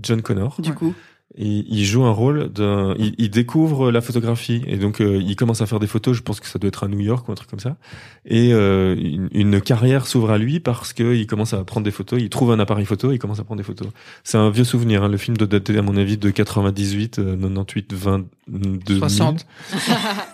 John 0.00 0.22
Connor. 0.22 0.56
Du 0.60 0.70
Ouais. 0.70 0.74
coup. 0.76 0.94
Et 1.36 1.64
il 1.68 1.84
joue 1.84 2.04
un 2.04 2.12
rôle 2.12 2.48
d'un. 2.52 2.94
Il, 2.96 3.14
il 3.18 3.28
découvre 3.28 3.90
la 3.90 4.00
photographie 4.00 4.62
et 4.68 4.76
donc 4.76 5.00
euh, 5.00 5.16
il 5.20 5.34
commence 5.34 5.60
à 5.62 5.66
faire 5.66 5.80
des 5.80 5.88
photos. 5.88 6.16
Je 6.16 6.22
pense 6.22 6.38
que 6.38 6.46
ça 6.46 6.60
doit 6.60 6.68
être 6.68 6.84
à 6.84 6.88
New 6.88 7.00
York 7.00 7.28
ou 7.28 7.32
un 7.32 7.34
truc 7.34 7.50
comme 7.50 7.58
ça. 7.58 7.76
Et 8.24 8.52
euh, 8.52 8.94
une, 8.96 9.28
une 9.32 9.60
carrière 9.60 10.06
s'ouvre 10.06 10.30
à 10.30 10.38
lui 10.38 10.60
parce 10.60 10.92
que 10.92 11.14
il 11.14 11.26
commence 11.26 11.52
à 11.52 11.64
prendre 11.64 11.84
des 11.84 11.90
photos. 11.90 12.20
Il 12.22 12.28
trouve 12.28 12.52
un 12.52 12.60
appareil 12.60 12.86
photo. 12.86 13.10
Et 13.10 13.14
il 13.14 13.18
commence 13.18 13.40
à 13.40 13.44
prendre 13.44 13.58
des 13.58 13.64
photos. 13.64 13.88
C'est 14.22 14.38
un 14.38 14.48
vieux 14.50 14.62
souvenir. 14.64 15.02
Hein. 15.02 15.08
Le 15.08 15.16
film 15.16 15.36
doit 15.36 15.48
dater 15.48 15.76
à 15.76 15.82
mon 15.82 15.96
avis 15.96 16.16
de 16.18 16.30
98, 16.30 17.18
euh, 17.18 17.36
98, 17.36 17.92
20, 17.94 18.24
2000. 18.48 18.98
60. 18.98 19.46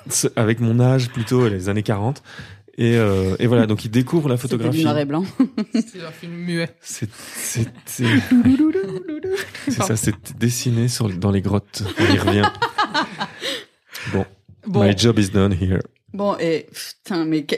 C'est- 0.09 0.37
Avec 0.39 0.61
mon 0.61 0.81
âge 0.81 1.09
plutôt, 1.09 1.49
les 1.49 1.69
années 1.71 1.83
40. 1.83 2.23
Et, 2.83 2.97
euh, 2.97 3.37
et 3.39 3.47
voilà, 3.47 3.67
donc 3.67 3.85
il 3.85 3.91
découvre 3.91 4.29
la 4.31 4.37
C'était 4.39 4.57
du 4.57 4.63
photographie. 4.63 4.85
noir 4.85 4.99
et 4.99 5.05
blanc. 5.05 5.25
C'est 5.75 6.03
un 6.03 6.11
film 6.11 6.33
muet. 6.33 6.71
C'est 6.81 7.11
c'est 7.13 7.67
c'est 7.85 8.05
c'est 9.69 9.71
ça, 9.83 9.97
c'est 9.97 10.15
dessiné 10.39 10.89
sur 10.89 11.09
dans 11.11 11.31
les 11.31 11.43
grottes. 11.43 11.83
On 11.99 12.15
y 12.15 12.19
revient. 12.19 12.43
Bon, 14.13 14.25
Bon, 14.67 14.83
my 14.85 14.97
job 14.97 15.19
is 15.19 15.29
done 15.31 15.53
here. 15.53 15.81
Bon, 16.15 16.37
et 16.41 16.67
putain, 16.73 17.25
mais 17.27 17.45
que- 17.45 17.57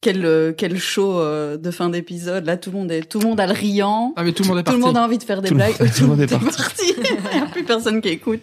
quel, 0.00 0.24
euh, 0.24 0.52
quel 0.56 0.78
show 0.78 1.18
euh, 1.20 1.56
de 1.56 1.70
fin 1.70 1.88
d'épisode. 1.88 2.44
Là, 2.44 2.56
tout 2.56 2.70
le 2.72 2.78
monde 2.78 2.90
est, 2.92 3.02
tout 3.08 3.20
le 3.20 3.26
monde 3.26 3.38
a 3.40 3.46
le 3.46 3.52
riant. 3.52 4.12
ah 4.16 4.24
mais 4.24 4.32
tout 4.32 4.42
le 4.42 4.48
monde 4.48 4.58
est 4.58 4.62
Tout 4.64 4.72
le 4.72 4.78
parti. 4.80 4.86
monde 4.94 4.96
a 4.96 5.04
envie 5.04 5.18
de 5.18 5.22
faire 5.22 5.42
des 5.42 5.48
Tout 5.48 5.54
blagues. 5.54 5.78
monde- 5.80 5.90
tout 5.94 6.02
le 6.02 6.08
monde 6.08 6.20
est 6.20 6.26
parti. 6.26 6.92
Il 6.96 7.36
n'y 7.36 7.40
a 7.42 7.46
plus 7.46 7.64
personne 7.64 8.00
qui 8.00 8.08
écoute. 8.08 8.42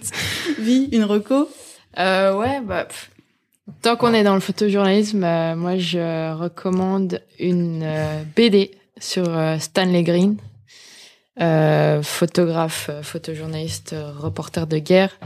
Vie, 0.60 0.88
une 0.94 1.04
reco. 1.04 1.50
Euh, 2.00 2.36
ouais, 2.38 2.62
bah, 2.62 2.86
pff. 2.86 3.10
Tant 3.81 3.95
qu'on 3.95 4.14
est 4.14 4.23
dans 4.23 4.34
le 4.34 4.40
photojournalisme, 4.40 5.23
euh, 5.23 5.56
moi 5.56 5.77
je 5.77 6.34
recommande 6.34 7.22
une 7.40 7.81
euh, 7.84 8.23
BD 8.35 8.72
sur 8.99 9.26
euh, 9.27 9.57
Stanley 9.60 10.03
Green, 10.03 10.38
photographe, 12.03 12.91
photojournaliste, 13.02 13.95
reporter 14.18 14.68
de 14.68 14.77
guerre, 14.77 15.18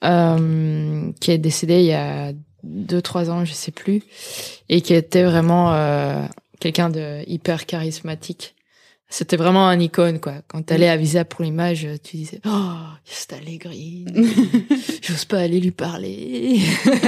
qui 0.00 1.30
est 1.30 1.38
décédé 1.38 1.80
il 1.80 1.86
y 1.86 1.92
a 1.92 2.32
deux 2.62 3.02
trois 3.02 3.30
ans, 3.30 3.44
je 3.44 3.52
sais 3.52 3.70
plus, 3.70 4.02
et 4.70 4.80
qui 4.80 4.94
était 4.94 5.24
vraiment 5.24 5.74
quelqu'un 6.58 6.88
de 6.88 7.22
hyper 7.26 7.66
charismatique. 7.66 8.54
C'était 9.14 9.36
vraiment 9.36 9.68
un 9.68 9.78
icône, 9.78 10.20
quoi. 10.20 10.36
Quand 10.48 10.62
t'allais 10.62 10.88
à 10.88 10.96
Visa 10.96 11.26
pour 11.26 11.44
l'image, 11.44 11.86
tu 12.02 12.16
disais, 12.16 12.40
oh, 12.46 12.72
c'est 13.04 13.34
Allegri. 13.34 14.06
J'ose 15.02 15.26
pas 15.26 15.40
aller 15.40 15.60
lui 15.60 15.70
parler. 15.70 16.60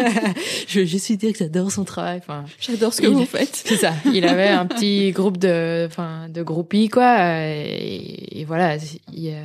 je 0.68 0.80
veux 0.80 0.84
juste 0.84 1.08
lui 1.08 1.16
dire 1.16 1.32
que 1.32 1.38
j'adore 1.38 1.72
son 1.72 1.84
travail. 1.84 2.18
Enfin, 2.18 2.44
J'adore 2.60 2.92
ce 2.92 3.00
que 3.00 3.06
Il- 3.06 3.14
vous 3.14 3.24
faites. 3.24 3.56
c'est 3.56 3.78
ça. 3.78 3.94
Il 4.12 4.26
avait 4.26 4.48
un 4.48 4.66
petit 4.66 5.12
groupe 5.16 5.38
de, 5.38 5.86
enfin, 5.86 6.28
de 6.28 6.42
groupies, 6.42 6.90
quoi. 6.90 7.40
Et, 7.48 8.40
et 8.40 8.44
voilà, 8.44 8.76
il, 9.10 9.30
euh, 9.30 9.42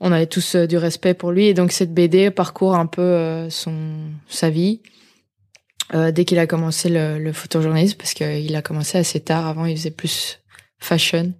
on 0.00 0.12
avait 0.12 0.26
tous 0.26 0.54
euh, 0.54 0.66
du 0.66 0.78
respect 0.78 1.12
pour 1.12 1.30
lui. 1.30 1.46
Et 1.48 1.52
donc, 1.52 1.72
cette 1.72 1.92
BD 1.92 2.30
parcourt 2.30 2.74
un 2.74 2.86
peu 2.86 3.02
euh, 3.02 3.50
son, 3.50 3.74
sa 4.30 4.48
vie. 4.48 4.80
Euh, 5.92 6.10
dès 6.10 6.24
qu'il 6.24 6.38
a 6.38 6.46
commencé 6.46 6.88
le, 6.88 7.18
le 7.18 7.32
photojournalisme, 7.34 7.96
parce 7.98 8.14
qu'il 8.14 8.56
a 8.56 8.62
commencé 8.62 8.96
assez 8.96 9.20
tard. 9.20 9.46
Avant, 9.46 9.66
il 9.66 9.76
faisait 9.76 9.90
plus 9.90 10.40
fashion, 10.78 11.34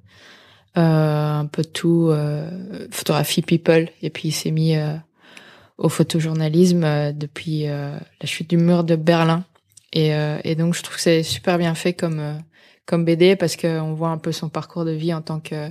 un 0.75 1.47
peu 1.47 1.63
de 1.63 1.69
tout, 1.69 2.09
euh, 2.11 2.49
photographie 2.91 3.43
people. 3.43 3.89
Et 4.03 4.11
puis, 4.11 4.29
il 4.29 4.33
s'est 4.33 4.51
mis 4.51 4.77
euh, 4.77 4.95
au 5.79 5.89
photojournalisme 5.89 6.85
euh, 6.85 7.13
depuis 7.13 7.69
euh, 7.69 7.99
la 8.21 8.27
chute 8.27 8.49
du 8.51 8.57
mur 8.57 8.85
de 8.85 8.97
Berlin. 8.97 9.45
Et, 9.93 10.15
euh, 10.15 10.39
et 10.45 10.55
donc, 10.55 10.75
je 10.75 10.83
trouve 10.83 10.97
que 10.97 11.03
c'est 11.03 11.23
super 11.23 11.59
bien 11.59 11.75
fait 11.75 11.93
comme 11.93 12.21
euh, 12.21 12.35
comme 12.87 13.05
BD 13.05 13.37
parce 13.37 13.57
qu'on 13.57 13.95
voit 13.95 14.09
un 14.09 14.19
peu 14.19 14.33
son 14.33 14.49
parcours 14.49 14.85
de 14.85 14.91
vie 14.91 15.15
en 15.15 15.23
tant 15.23 15.39
que, 15.39 15.69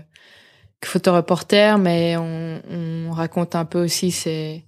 que 0.79 0.87
photoreporter, 0.87 1.75
mais 1.77 2.15
on, 2.17 2.61
on 2.69 3.11
raconte 3.11 3.55
un 3.55 3.65
peu 3.65 3.83
aussi 3.83 4.11
ses 4.11 4.63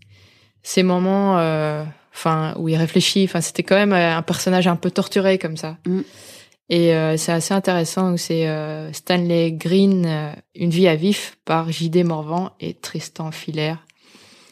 ces 0.63 0.83
moments, 0.83 1.39
euh, 1.39 1.83
enfin 2.13 2.53
où 2.57 2.69
il 2.69 2.75
réfléchit. 2.75 3.23
Enfin, 3.23 3.41
c'était 3.41 3.63
quand 3.63 3.75
même 3.75 3.93
euh, 3.93 4.17
un 4.17 4.21
personnage 4.21 4.67
un 4.67 4.75
peu 4.75 4.91
torturé 4.91 5.37
comme 5.37 5.57
ça. 5.57 5.77
Mm. 5.85 6.01
Et 6.73 6.95
euh, 6.95 7.17
c'est 7.17 7.33
assez 7.33 7.53
intéressant. 7.53 8.15
C'est 8.17 8.47
euh, 8.47 8.91
Stanley 8.93 9.51
Green, 9.51 10.05
euh, 10.07 10.31
Une 10.55 10.69
vie 10.69 10.87
à 10.87 10.95
vif 10.95 11.37
par 11.45 11.69
J.D. 11.71 12.03
Morvan 12.05 12.51
et 12.61 12.73
Tristan 12.73 13.29
Filaire. 13.31 13.85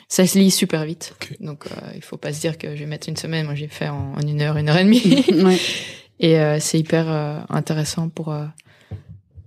Ça 0.10 0.28
se 0.28 0.38
lit 0.38 0.52
super 0.52 0.84
vite. 0.86 1.16
Donc, 1.40 1.66
euh, 1.68 1.92
il 1.96 2.02
faut 2.04 2.18
pas 2.18 2.34
se 2.34 2.42
dire 2.42 2.58
que 2.58 2.76
je 2.76 2.80
vais 2.82 2.86
mettre 2.88 3.08
une 3.08 3.16
semaine. 3.16 3.46
Moi, 3.46 3.56
j'ai 3.56 3.68
fait 3.70 3.88
en, 3.88 4.16
en 4.18 4.22
une 4.22 4.42
heure, 4.42 4.58
une 4.58 4.68
heure 4.70 4.78
et 4.78 4.84
demie. 4.84 5.24
ouais. 5.46 5.58
Et 6.22 6.38
euh, 6.38 6.60
c'est 6.60 6.78
hyper 6.78 7.06
euh, 7.10 7.40
intéressant 7.48 8.10
pour 8.10 8.36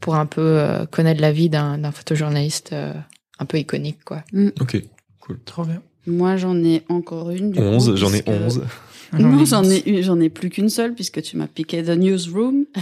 pour 0.01 0.15
un 0.15 0.25
peu 0.25 0.41
euh, 0.41 0.87
connaître 0.87 1.21
la 1.21 1.31
vie 1.31 1.51
d'un 1.51 1.77
d'un 1.77 1.93
photojournaliste 1.93 2.73
euh, 2.73 2.95
un 3.39 3.45
peu 3.45 3.59
iconique, 3.59 4.03
quoi. 4.05 4.25
Ok. 4.59 4.79
Trop 5.45 5.65
bien. 5.65 5.83
Moi, 6.07 6.37
j'en 6.39 6.57
ai 6.65 6.83
encore 6.89 7.29
une. 7.31 7.51
du 7.51 7.59
coup, 7.61 7.67
11, 7.67 7.95
j'en 7.97 8.09
ai 8.15 8.23
puisque- 8.23 8.29
11. 8.29 8.65
Non, 9.19 9.45
j'en 9.45 9.65
ai, 9.65 10.03
j'en 10.03 10.21
ai 10.21 10.31
plus 10.31 10.51
qu'une 10.51 10.69
seule 10.69 10.95
puisque 10.95 11.23
tu 11.23 11.37
m'as 11.37 11.47
piqué 11.47 11.83
The 11.83 11.91
Newsroom. 11.91 12.67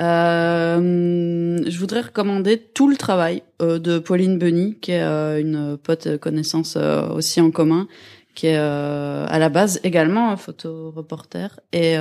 Euh, 0.00 1.58
je 1.66 1.78
voudrais 1.78 2.02
recommander 2.02 2.58
tout 2.58 2.88
le 2.88 2.96
travail 2.96 3.42
euh, 3.60 3.78
de 3.78 3.98
Pauline 3.98 4.38
Bunny, 4.38 4.76
qui 4.80 4.92
est 4.92 5.02
euh, 5.02 5.40
une 5.40 5.76
pote 5.76 6.18
connaissance 6.18 6.76
euh, 6.76 7.08
aussi 7.08 7.40
en 7.40 7.50
commun, 7.50 7.88
qui 8.34 8.46
est 8.46 8.56
à 8.56 9.38
la 9.40 9.48
base 9.48 9.80
également 9.82 10.30
un 10.30 10.36
photoreporter. 10.36 11.48
Et 11.72 11.96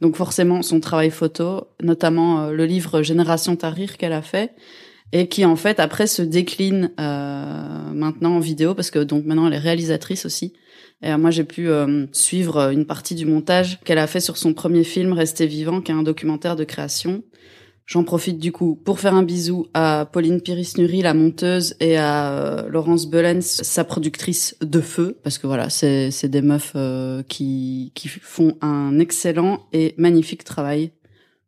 donc 0.00 0.14
forcément 0.14 0.62
son 0.62 0.78
travail 0.78 1.10
photo, 1.10 1.66
notamment 1.82 2.50
le 2.50 2.64
livre 2.64 3.02
Génération 3.02 3.56
Tahrir 3.56 3.96
qu'elle 3.96 4.12
a 4.12 4.22
fait, 4.22 4.52
et 5.10 5.26
qui 5.26 5.44
en 5.44 5.56
fait 5.56 5.80
après 5.80 6.06
se 6.06 6.22
décline 6.22 6.92
maintenant 6.96 8.36
en 8.36 8.38
vidéo 8.38 8.74
parce 8.74 8.92
que 8.92 9.00
donc 9.00 9.24
maintenant 9.24 9.48
elle 9.48 9.54
est 9.54 9.58
réalisatrice 9.58 10.26
aussi. 10.26 10.52
Et 11.02 11.10
euh, 11.10 11.18
moi, 11.18 11.30
j'ai 11.30 11.44
pu 11.44 11.68
euh, 11.68 12.06
suivre 12.12 12.56
euh, 12.56 12.70
une 12.70 12.84
partie 12.84 13.14
du 13.14 13.24
montage 13.24 13.78
qu'elle 13.84 13.98
a 13.98 14.06
fait 14.06 14.20
sur 14.20 14.36
son 14.36 14.52
premier 14.52 14.84
film, 14.84 15.12
Rester 15.12 15.46
vivant, 15.46 15.80
qui 15.80 15.92
est 15.92 15.94
un 15.94 16.02
documentaire 16.02 16.56
de 16.56 16.64
création. 16.64 17.22
J'en 17.88 18.04
profite 18.04 18.38
du 18.38 18.52
coup 18.52 18.76
pour 18.76 19.00
faire 19.00 19.14
un 19.14 19.22
bisou 19.22 19.66
à 19.72 20.06
Pauline 20.12 20.42
Piris-Nury, 20.42 21.00
la 21.00 21.14
monteuse, 21.14 21.74
et 21.80 21.96
à 21.96 22.32
euh, 22.32 22.68
Laurence 22.68 23.06
Belens, 23.08 23.40
sa 23.40 23.82
productrice 23.82 24.54
de 24.60 24.82
feu, 24.82 25.18
parce 25.24 25.38
que 25.38 25.46
voilà, 25.46 25.70
c'est 25.70 26.10
c'est 26.10 26.28
des 26.28 26.42
meufs 26.42 26.72
euh, 26.76 27.22
qui 27.22 27.92
qui 27.94 28.08
font 28.08 28.58
un 28.60 28.98
excellent 28.98 29.66
et 29.72 29.94
magnifique 29.96 30.44
travail. 30.44 30.92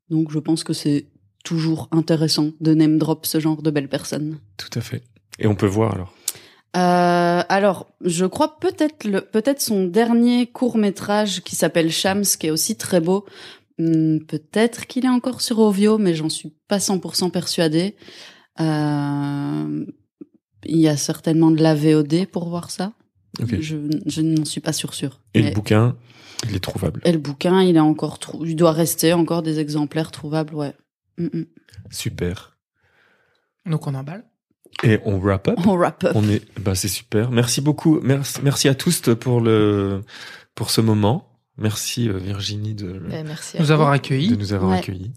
Donc, 0.09 0.33
je 0.33 0.39
pense 0.39 0.65
que 0.65 0.73
c'est 0.73 1.09
toujours 1.45 1.89
intéressant 1.93 2.53
de 2.63 2.73
name 2.73 2.97
drop 2.97 3.27
ce 3.27 3.39
genre 3.39 3.61
de 3.61 3.71
belles 3.71 3.91
personnes. 3.91 4.39
Tout 4.57 4.79
à 4.79 4.81
fait. 4.81 5.03
Et 5.39 5.47
on 5.47 5.55
peut 5.55 5.67
voir 5.67 5.95
alors. 5.95 6.15
Euh, 6.77 7.43
alors, 7.49 7.89
je 8.05 8.25
crois 8.27 8.59
peut-être 8.61 9.05
le 9.05 9.21
peut-être 9.23 9.61
son 9.61 9.85
dernier 9.87 10.47
court 10.47 10.79
métrage 10.79 11.43
qui 11.43 11.57
s'appelle 11.57 11.91
Shams, 11.91 12.23
qui 12.39 12.47
est 12.47 12.51
aussi 12.51 12.77
très 12.77 13.01
beau. 13.01 13.27
Hum, 13.79 14.21
peut-être 14.27 14.87
qu'il 14.87 15.05
est 15.05 15.09
encore 15.11 15.41
sur 15.41 15.59
Ovio, 15.59 15.99
mais 15.99 16.15
j'en 16.15 16.29
suis 16.29 16.53
pas 16.69 16.79
100% 16.79 17.31
persuadée. 17.31 17.97
Euh, 18.61 19.85
il 20.65 20.77
y 20.79 20.89
a 20.89 20.97
certainement 20.97 21.51
de 21.51 21.63
la 21.63 21.75
VOD 21.75 22.27
pour 22.27 22.49
voir 22.49 22.71
ça. 22.71 22.93
Je, 23.61 23.77
je 24.07 24.21
n'en 24.21 24.45
suis 24.45 24.61
pas 24.61 24.73
sûre 24.73 24.93
sûre. 24.95 25.21
Et 25.35 25.41
Mais- 25.43 25.49
le 25.49 25.55
bouquin, 25.55 25.97
il 26.49 26.55
est 26.57 26.61
trouvable. 26.61 27.01
et 27.05 27.13
le 27.13 27.19
bouquin, 27.19 27.63
il 27.63 27.77
est 27.77 27.81
encore 27.81 28.19
trou- 28.19 28.45
il 28.45 28.55
doit 28.57 28.73
rester 28.73 29.13
encore 29.13 29.43
des 29.43 29.59
exemplaires 29.61 30.11
trouvables, 30.11 30.55
ouais. 30.55 30.75
Hum, 31.19 31.31
hum. 31.33 31.47
Super. 31.91 32.59
Donc 33.67 33.87
on 33.87 33.95
emballe. 33.95 34.25
Et 34.83 34.99
on 35.05 35.19
wrap 35.19 35.49
up. 35.49 35.59
On 35.67 35.75
wrap 35.77 36.03
up. 36.05 36.13
On 36.15 36.29
est, 36.29 36.43
bah 36.61 36.75
c'est 36.75 36.89
super. 36.89 37.31
Merci 37.31 37.61
beaucoup. 37.61 38.01
Merci, 38.03 38.41
merci 38.43 38.69
à 38.69 38.75
tous 38.75 39.03
pour 39.21 39.41
le, 39.41 40.03
pour 40.55 40.71
ce 40.71 40.81
moment. 40.81 41.27
Merci 41.59 42.09
euh, 42.09 42.17
Virginie 42.19 42.75
de, 42.75 42.93
Ben, 43.09 43.27
merci. 43.27 43.57
Nous 43.61 43.71
avoir 43.71 43.91
de 43.91 43.97
accueillis. 43.97 44.37
nous 44.39 44.53
avoir 44.55 44.71
Ouais. 44.73 44.79
accueillis. 44.79 45.13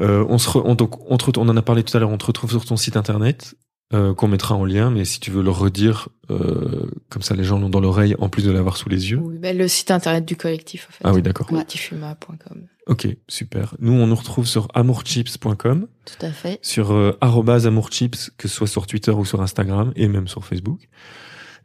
Euh, 0.00 0.24
on 0.28 0.36
se, 0.38 0.48
re- 0.48 0.62
on, 0.64 0.74
donc, 0.74 1.10
on, 1.10 1.16
te 1.16 1.24
ret- 1.26 1.38
on 1.38 1.48
en 1.48 1.56
a 1.56 1.62
parlé 1.62 1.82
tout 1.82 1.96
à 1.96 2.00
l'heure. 2.00 2.10
On 2.10 2.18
te 2.18 2.26
retrouve 2.26 2.50
sur 2.50 2.64
ton 2.64 2.76
site 2.76 2.96
internet 2.96 3.54
euh, 3.94 4.12
qu'on 4.14 4.28
mettra 4.28 4.54
en 4.54 4.64
lien. 4.66 4.90
Mais 4.90 5.04
si 5.06 5.20
tu 5.20 5.30
veux 5.30 5.42
le 5.42 5.50
redire, 5.50 6.08
euh, 6.30 6.90
comme 7.08 7.22
ça 7.22 7.34
les 7.34 7.44
gens 7.44 7.58
l'ont 7.58 7.68
dans 7.70 7.80
l'oreille 7.80 8.14
en 8.18 8.28
plus 8.28 8.44
de 8.44 8.50
l'avoir 8.50 8.76
sous 8.76 8.88
les 8.90 9.10
yeux. 9.10 9.18
Oui, 9.18 9.38
ben, 9.38 9.56
le 9.56 9.68
site 9.68 9.90
internet 9.90 10.24
du 10.26 10.36
collectif, 10.36 10.88
en 10.90 10.92
fait. 10.92 11.04
Ah 11.04 11.12
oui, 11.12 11.22
d'accord. 11.22 11.46
Collectifhuma.com. 11.46 12.66
Ok, 12.88 13.06
super. 13.28 13.74
Nous, 13.78 13.92
on 13.92 14.06
nous 14.08 14.14
retrouve 14.14 14.46
sur 14.46 14.66
amourchips.com, 14.74 15.86
Tout 16.04 16.26
à 16.26 16.30
fait. 16.30 16.58
sur 16.62 16.92
euh, 16.92 17.16
amourchips, 17.20 18.30
que 18.36 18.48
ce 18.48 18.54
soit 18.56 18.66
sur 18.66 18.86
Twitter 18.86 19.12
ou 19.12 19.24
sur 19.24 19.40
Instagram, 19.40 19.92
et 19.94 20.08
même 20.08 20.26
sur 20.28 20.44
Facebook. 20.44 20.88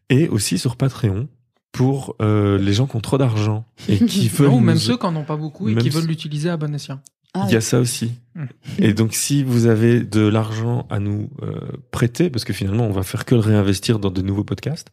Et 0.09 0.27
aussi 0.29 0.57
sur 0.57 0.75
Patreon, 0.77 1.27
pour 1.71 2.15
euh, 2.21 2.57
les 2.57 2.73
gens 2.73 2.87
qui 2.87 2.95
ont 2.95 3.01
trop 3.01 3.17
d'argent 3.17 3.65
et 3.89 3.97
qui 4.05 4.27
veulent... 4.29 4.49
Non, 4.49 4.57
ou 4.57 4.59
même 4.59 4.75
nous- 4.75 4.81
ceux 4.81 4.97
qui 4.97 5.05
en 5.05 5.15
ont 5.15 5.25
pas 5.25 5.37
beaucoup 5.37 5.67
et 5.69 5.73
Même 5.73 5.83
qui 5.83 5.89
veulent 5.89 6.05
l'utiliser 6.07 6.49
à 6.49 6.57
bon 6.57 6.73
escient. 6.73 6.99
Ah, 7.33 7.45
Il 7.47 7.53
y 7.53 7.57
a 7.57 7.61
ça 7.61 7.79
aussi. 7.79 8.13
Mm. 8.35 8.45
Et 8.79 8.93
donc, 8.93 9.13
si 9.13 9.43
vous 9.43 9.65
avez 9.65 9.99
de 10.01 10.21
l'argent 10.21 10.87
à 10.89 10.99
nous 10.99 11.29
euh, 11.43 11.59
prêter, 11.91 12.29
parce 12.29 12.45
que 12.45 12.53
finalement, 12.53 12.85
on 12.87 12.91
va 12.91 13.03
faire 13.03 13.25
que 13.25 13.35
le 13.35 13.41
réinvestir 13.41 13.99
dans 13.99 14.09
de 14.11 14.21
nouveaux 14.21 14.43
podcasts, 14.45 14.87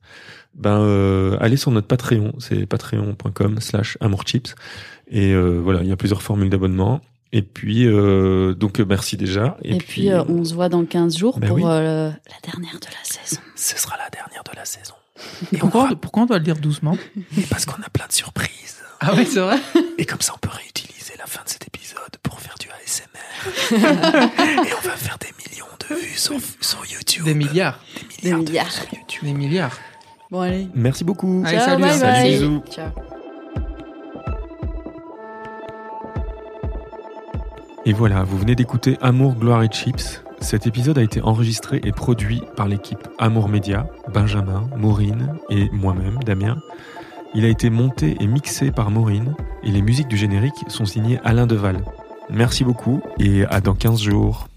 ben 0.55 0.81
euh, 0.81 1.37
allez 1.41 1.57
sur 1.57 1.71
notre 1.71 1.87
Patreon, 1.87 2.33
c'est 2.39 2.67
patreon.com 2.67 3.61
slash 3.61 3.97
amourchips. 4.01 4.55
Et 5.09 5.33
euh, 5.33 5.61
voilà, 5.63 5.83
il 5.83 5.89
y 5.89 5.93
a 5.93 5.97
plusieurs 5.97 6.23
formules 6.23 6.51
d'abonnement. 6.51 7.01
Et 7.33 7.43
puis, 7.43 7.87
euh, 7.87 8.55
donc, 8.55 8.79
euh, 8.81 8.85
merci 8.89 9.17
déjà. 9.17 9.57
Et, 9.63 9.79
puis, 9.79 10.11
euh, 10.11 10.23
on 10.29 10.45
se 10.45 10.55
voit 10.55 10.69
dans 10.69 10.85
15 10.85 11.17
jours 11.17 11.39
Ben 11.41 11.49
pour 11.49 11.57
oui. 11.57 11.63
euh, 11.67 12.09
la 12.11 12.53
dernière 12.53 12.79
de 12.79 12.87
la 12.87 13.03
saison. 13.03 13.41
ce 13.57 13.77
sera 13.77 13.97
la 13.97 14.09
dernière 14.11 14.45
de 14.45 14.57
la 14.57 14.65
saison. 14.65 14.95
Et 15.53 15.59
pourquoi, 15.59 15.91
pourquoi 16.01 16.23
on 16.23 16.27
doit 16.27 16.39
le 16.39 16.45
dire 16.45 16.57
doucement 16.57 16.97
Parce 17.51 17.65
qu'on 17.67 17.83
a 17.83 17.89
plein 17.93 18.07
de 18.07 18.13
surprises. 18.13 18.83
Ah 19.01 19.15
ouais, 19.15 19.25
c'est 19.25 19.41
vrai 19.41 19.59
Et 19.99 20.05
comme 20.07 20.21
ça, 20.21 20.33
on 20.35 20.39
peut 20.39 20.51
réutiliser 20.53 21.15
la 21.19 21.27
fin 21.27 21.43
de 21.43 21.49
cet 21.49 21.67
épisode 21.67 22.17
pour 22.23 22.41
faire 22.41 22.55
du 22.61 22.69
ASMR. 22.69 24.65
Et 24.69 24.73
on 24.73 24.87
va 24.89 24.95
faire 24.97 25.19
des 25.19 25.33
millions 25.51 25.67
de 25.91 25.95
vues 25.97 26.17
sur, 26.17 26.35
sur 26.61 26.85
YouTube. 26.87 27.25
Des 27.25 27.35
milliards. 27.35 27.81
Des 28.23 28.33
milliards. 28.33 28.39
de 28.45 28.45
milliards. 28.51 28.65
vues 28.67 28.71
sur 28.71 28.95
YouTube. 28.95 29.25
Des 29.25 29.33
milliards. 29.35 29.79
Bon, 30.31 30.41
allez. 30.41 30.69
Merci 30.75 31.03
beaucoup. 31.03 31.43
Allez, 31.45 31.59
Ciao, 31.59 31.67
salut, 31.67 31.83
bye. 31.83 31.99
Salut, 31.99 32.31
bisous. 32.31 32.63
Ciao. 32.71 33.14
Et 37.87 37.93
voilà, 37.93 38.23
vous 38.25 38.39
venez 38.39 38.55
d'écouter 38.55 38.97
Amour, 39.03 39.35
Gloire 39.35 39.63
et 39.63 39.69
Chips. 39.69 40.23
Cet 40.41 40.67
épisode 40.67 40.97
a 40.97 41.03
été 41.03 41.21
enregistré 41.21 41.83
et 41.85 41.93
produit 41.93 42.43
par 42.57 42.67
l'équipe 42.67 43.07
Amour 43.19 43.51
Média, 43.51 43.87
Benjamin, 44.13 44.71
Maureen 44.75 45.35
et 45.51 45.69
moi-même, 45.71 46.19
Damien. 46.25 46.57
Il 47.35 47.45
a 47.45 47.49
été 47.49 47.69
monté 47.69 48.17
et 48.21 48.27
mixé 48.27 48.71
par 48.71 48.91
Maureen 48.91 49.35
et 49.63 49.71
les 49.71 49.83
musiques 49.83 50.09
du 50.09 50.17
générique 50.17 50.65
sont 50.69 50.87
signées 50.87 51.21
Alain 51.25 51.47
Deval. 51.47 51.85
Merci 52.31 52.65
beaucoup 52.65 53.03
et 53.19 53.45
à 53.45 53.61
dans 53.61 53.75
15 53.75 54.01
jours. 54.01 54.49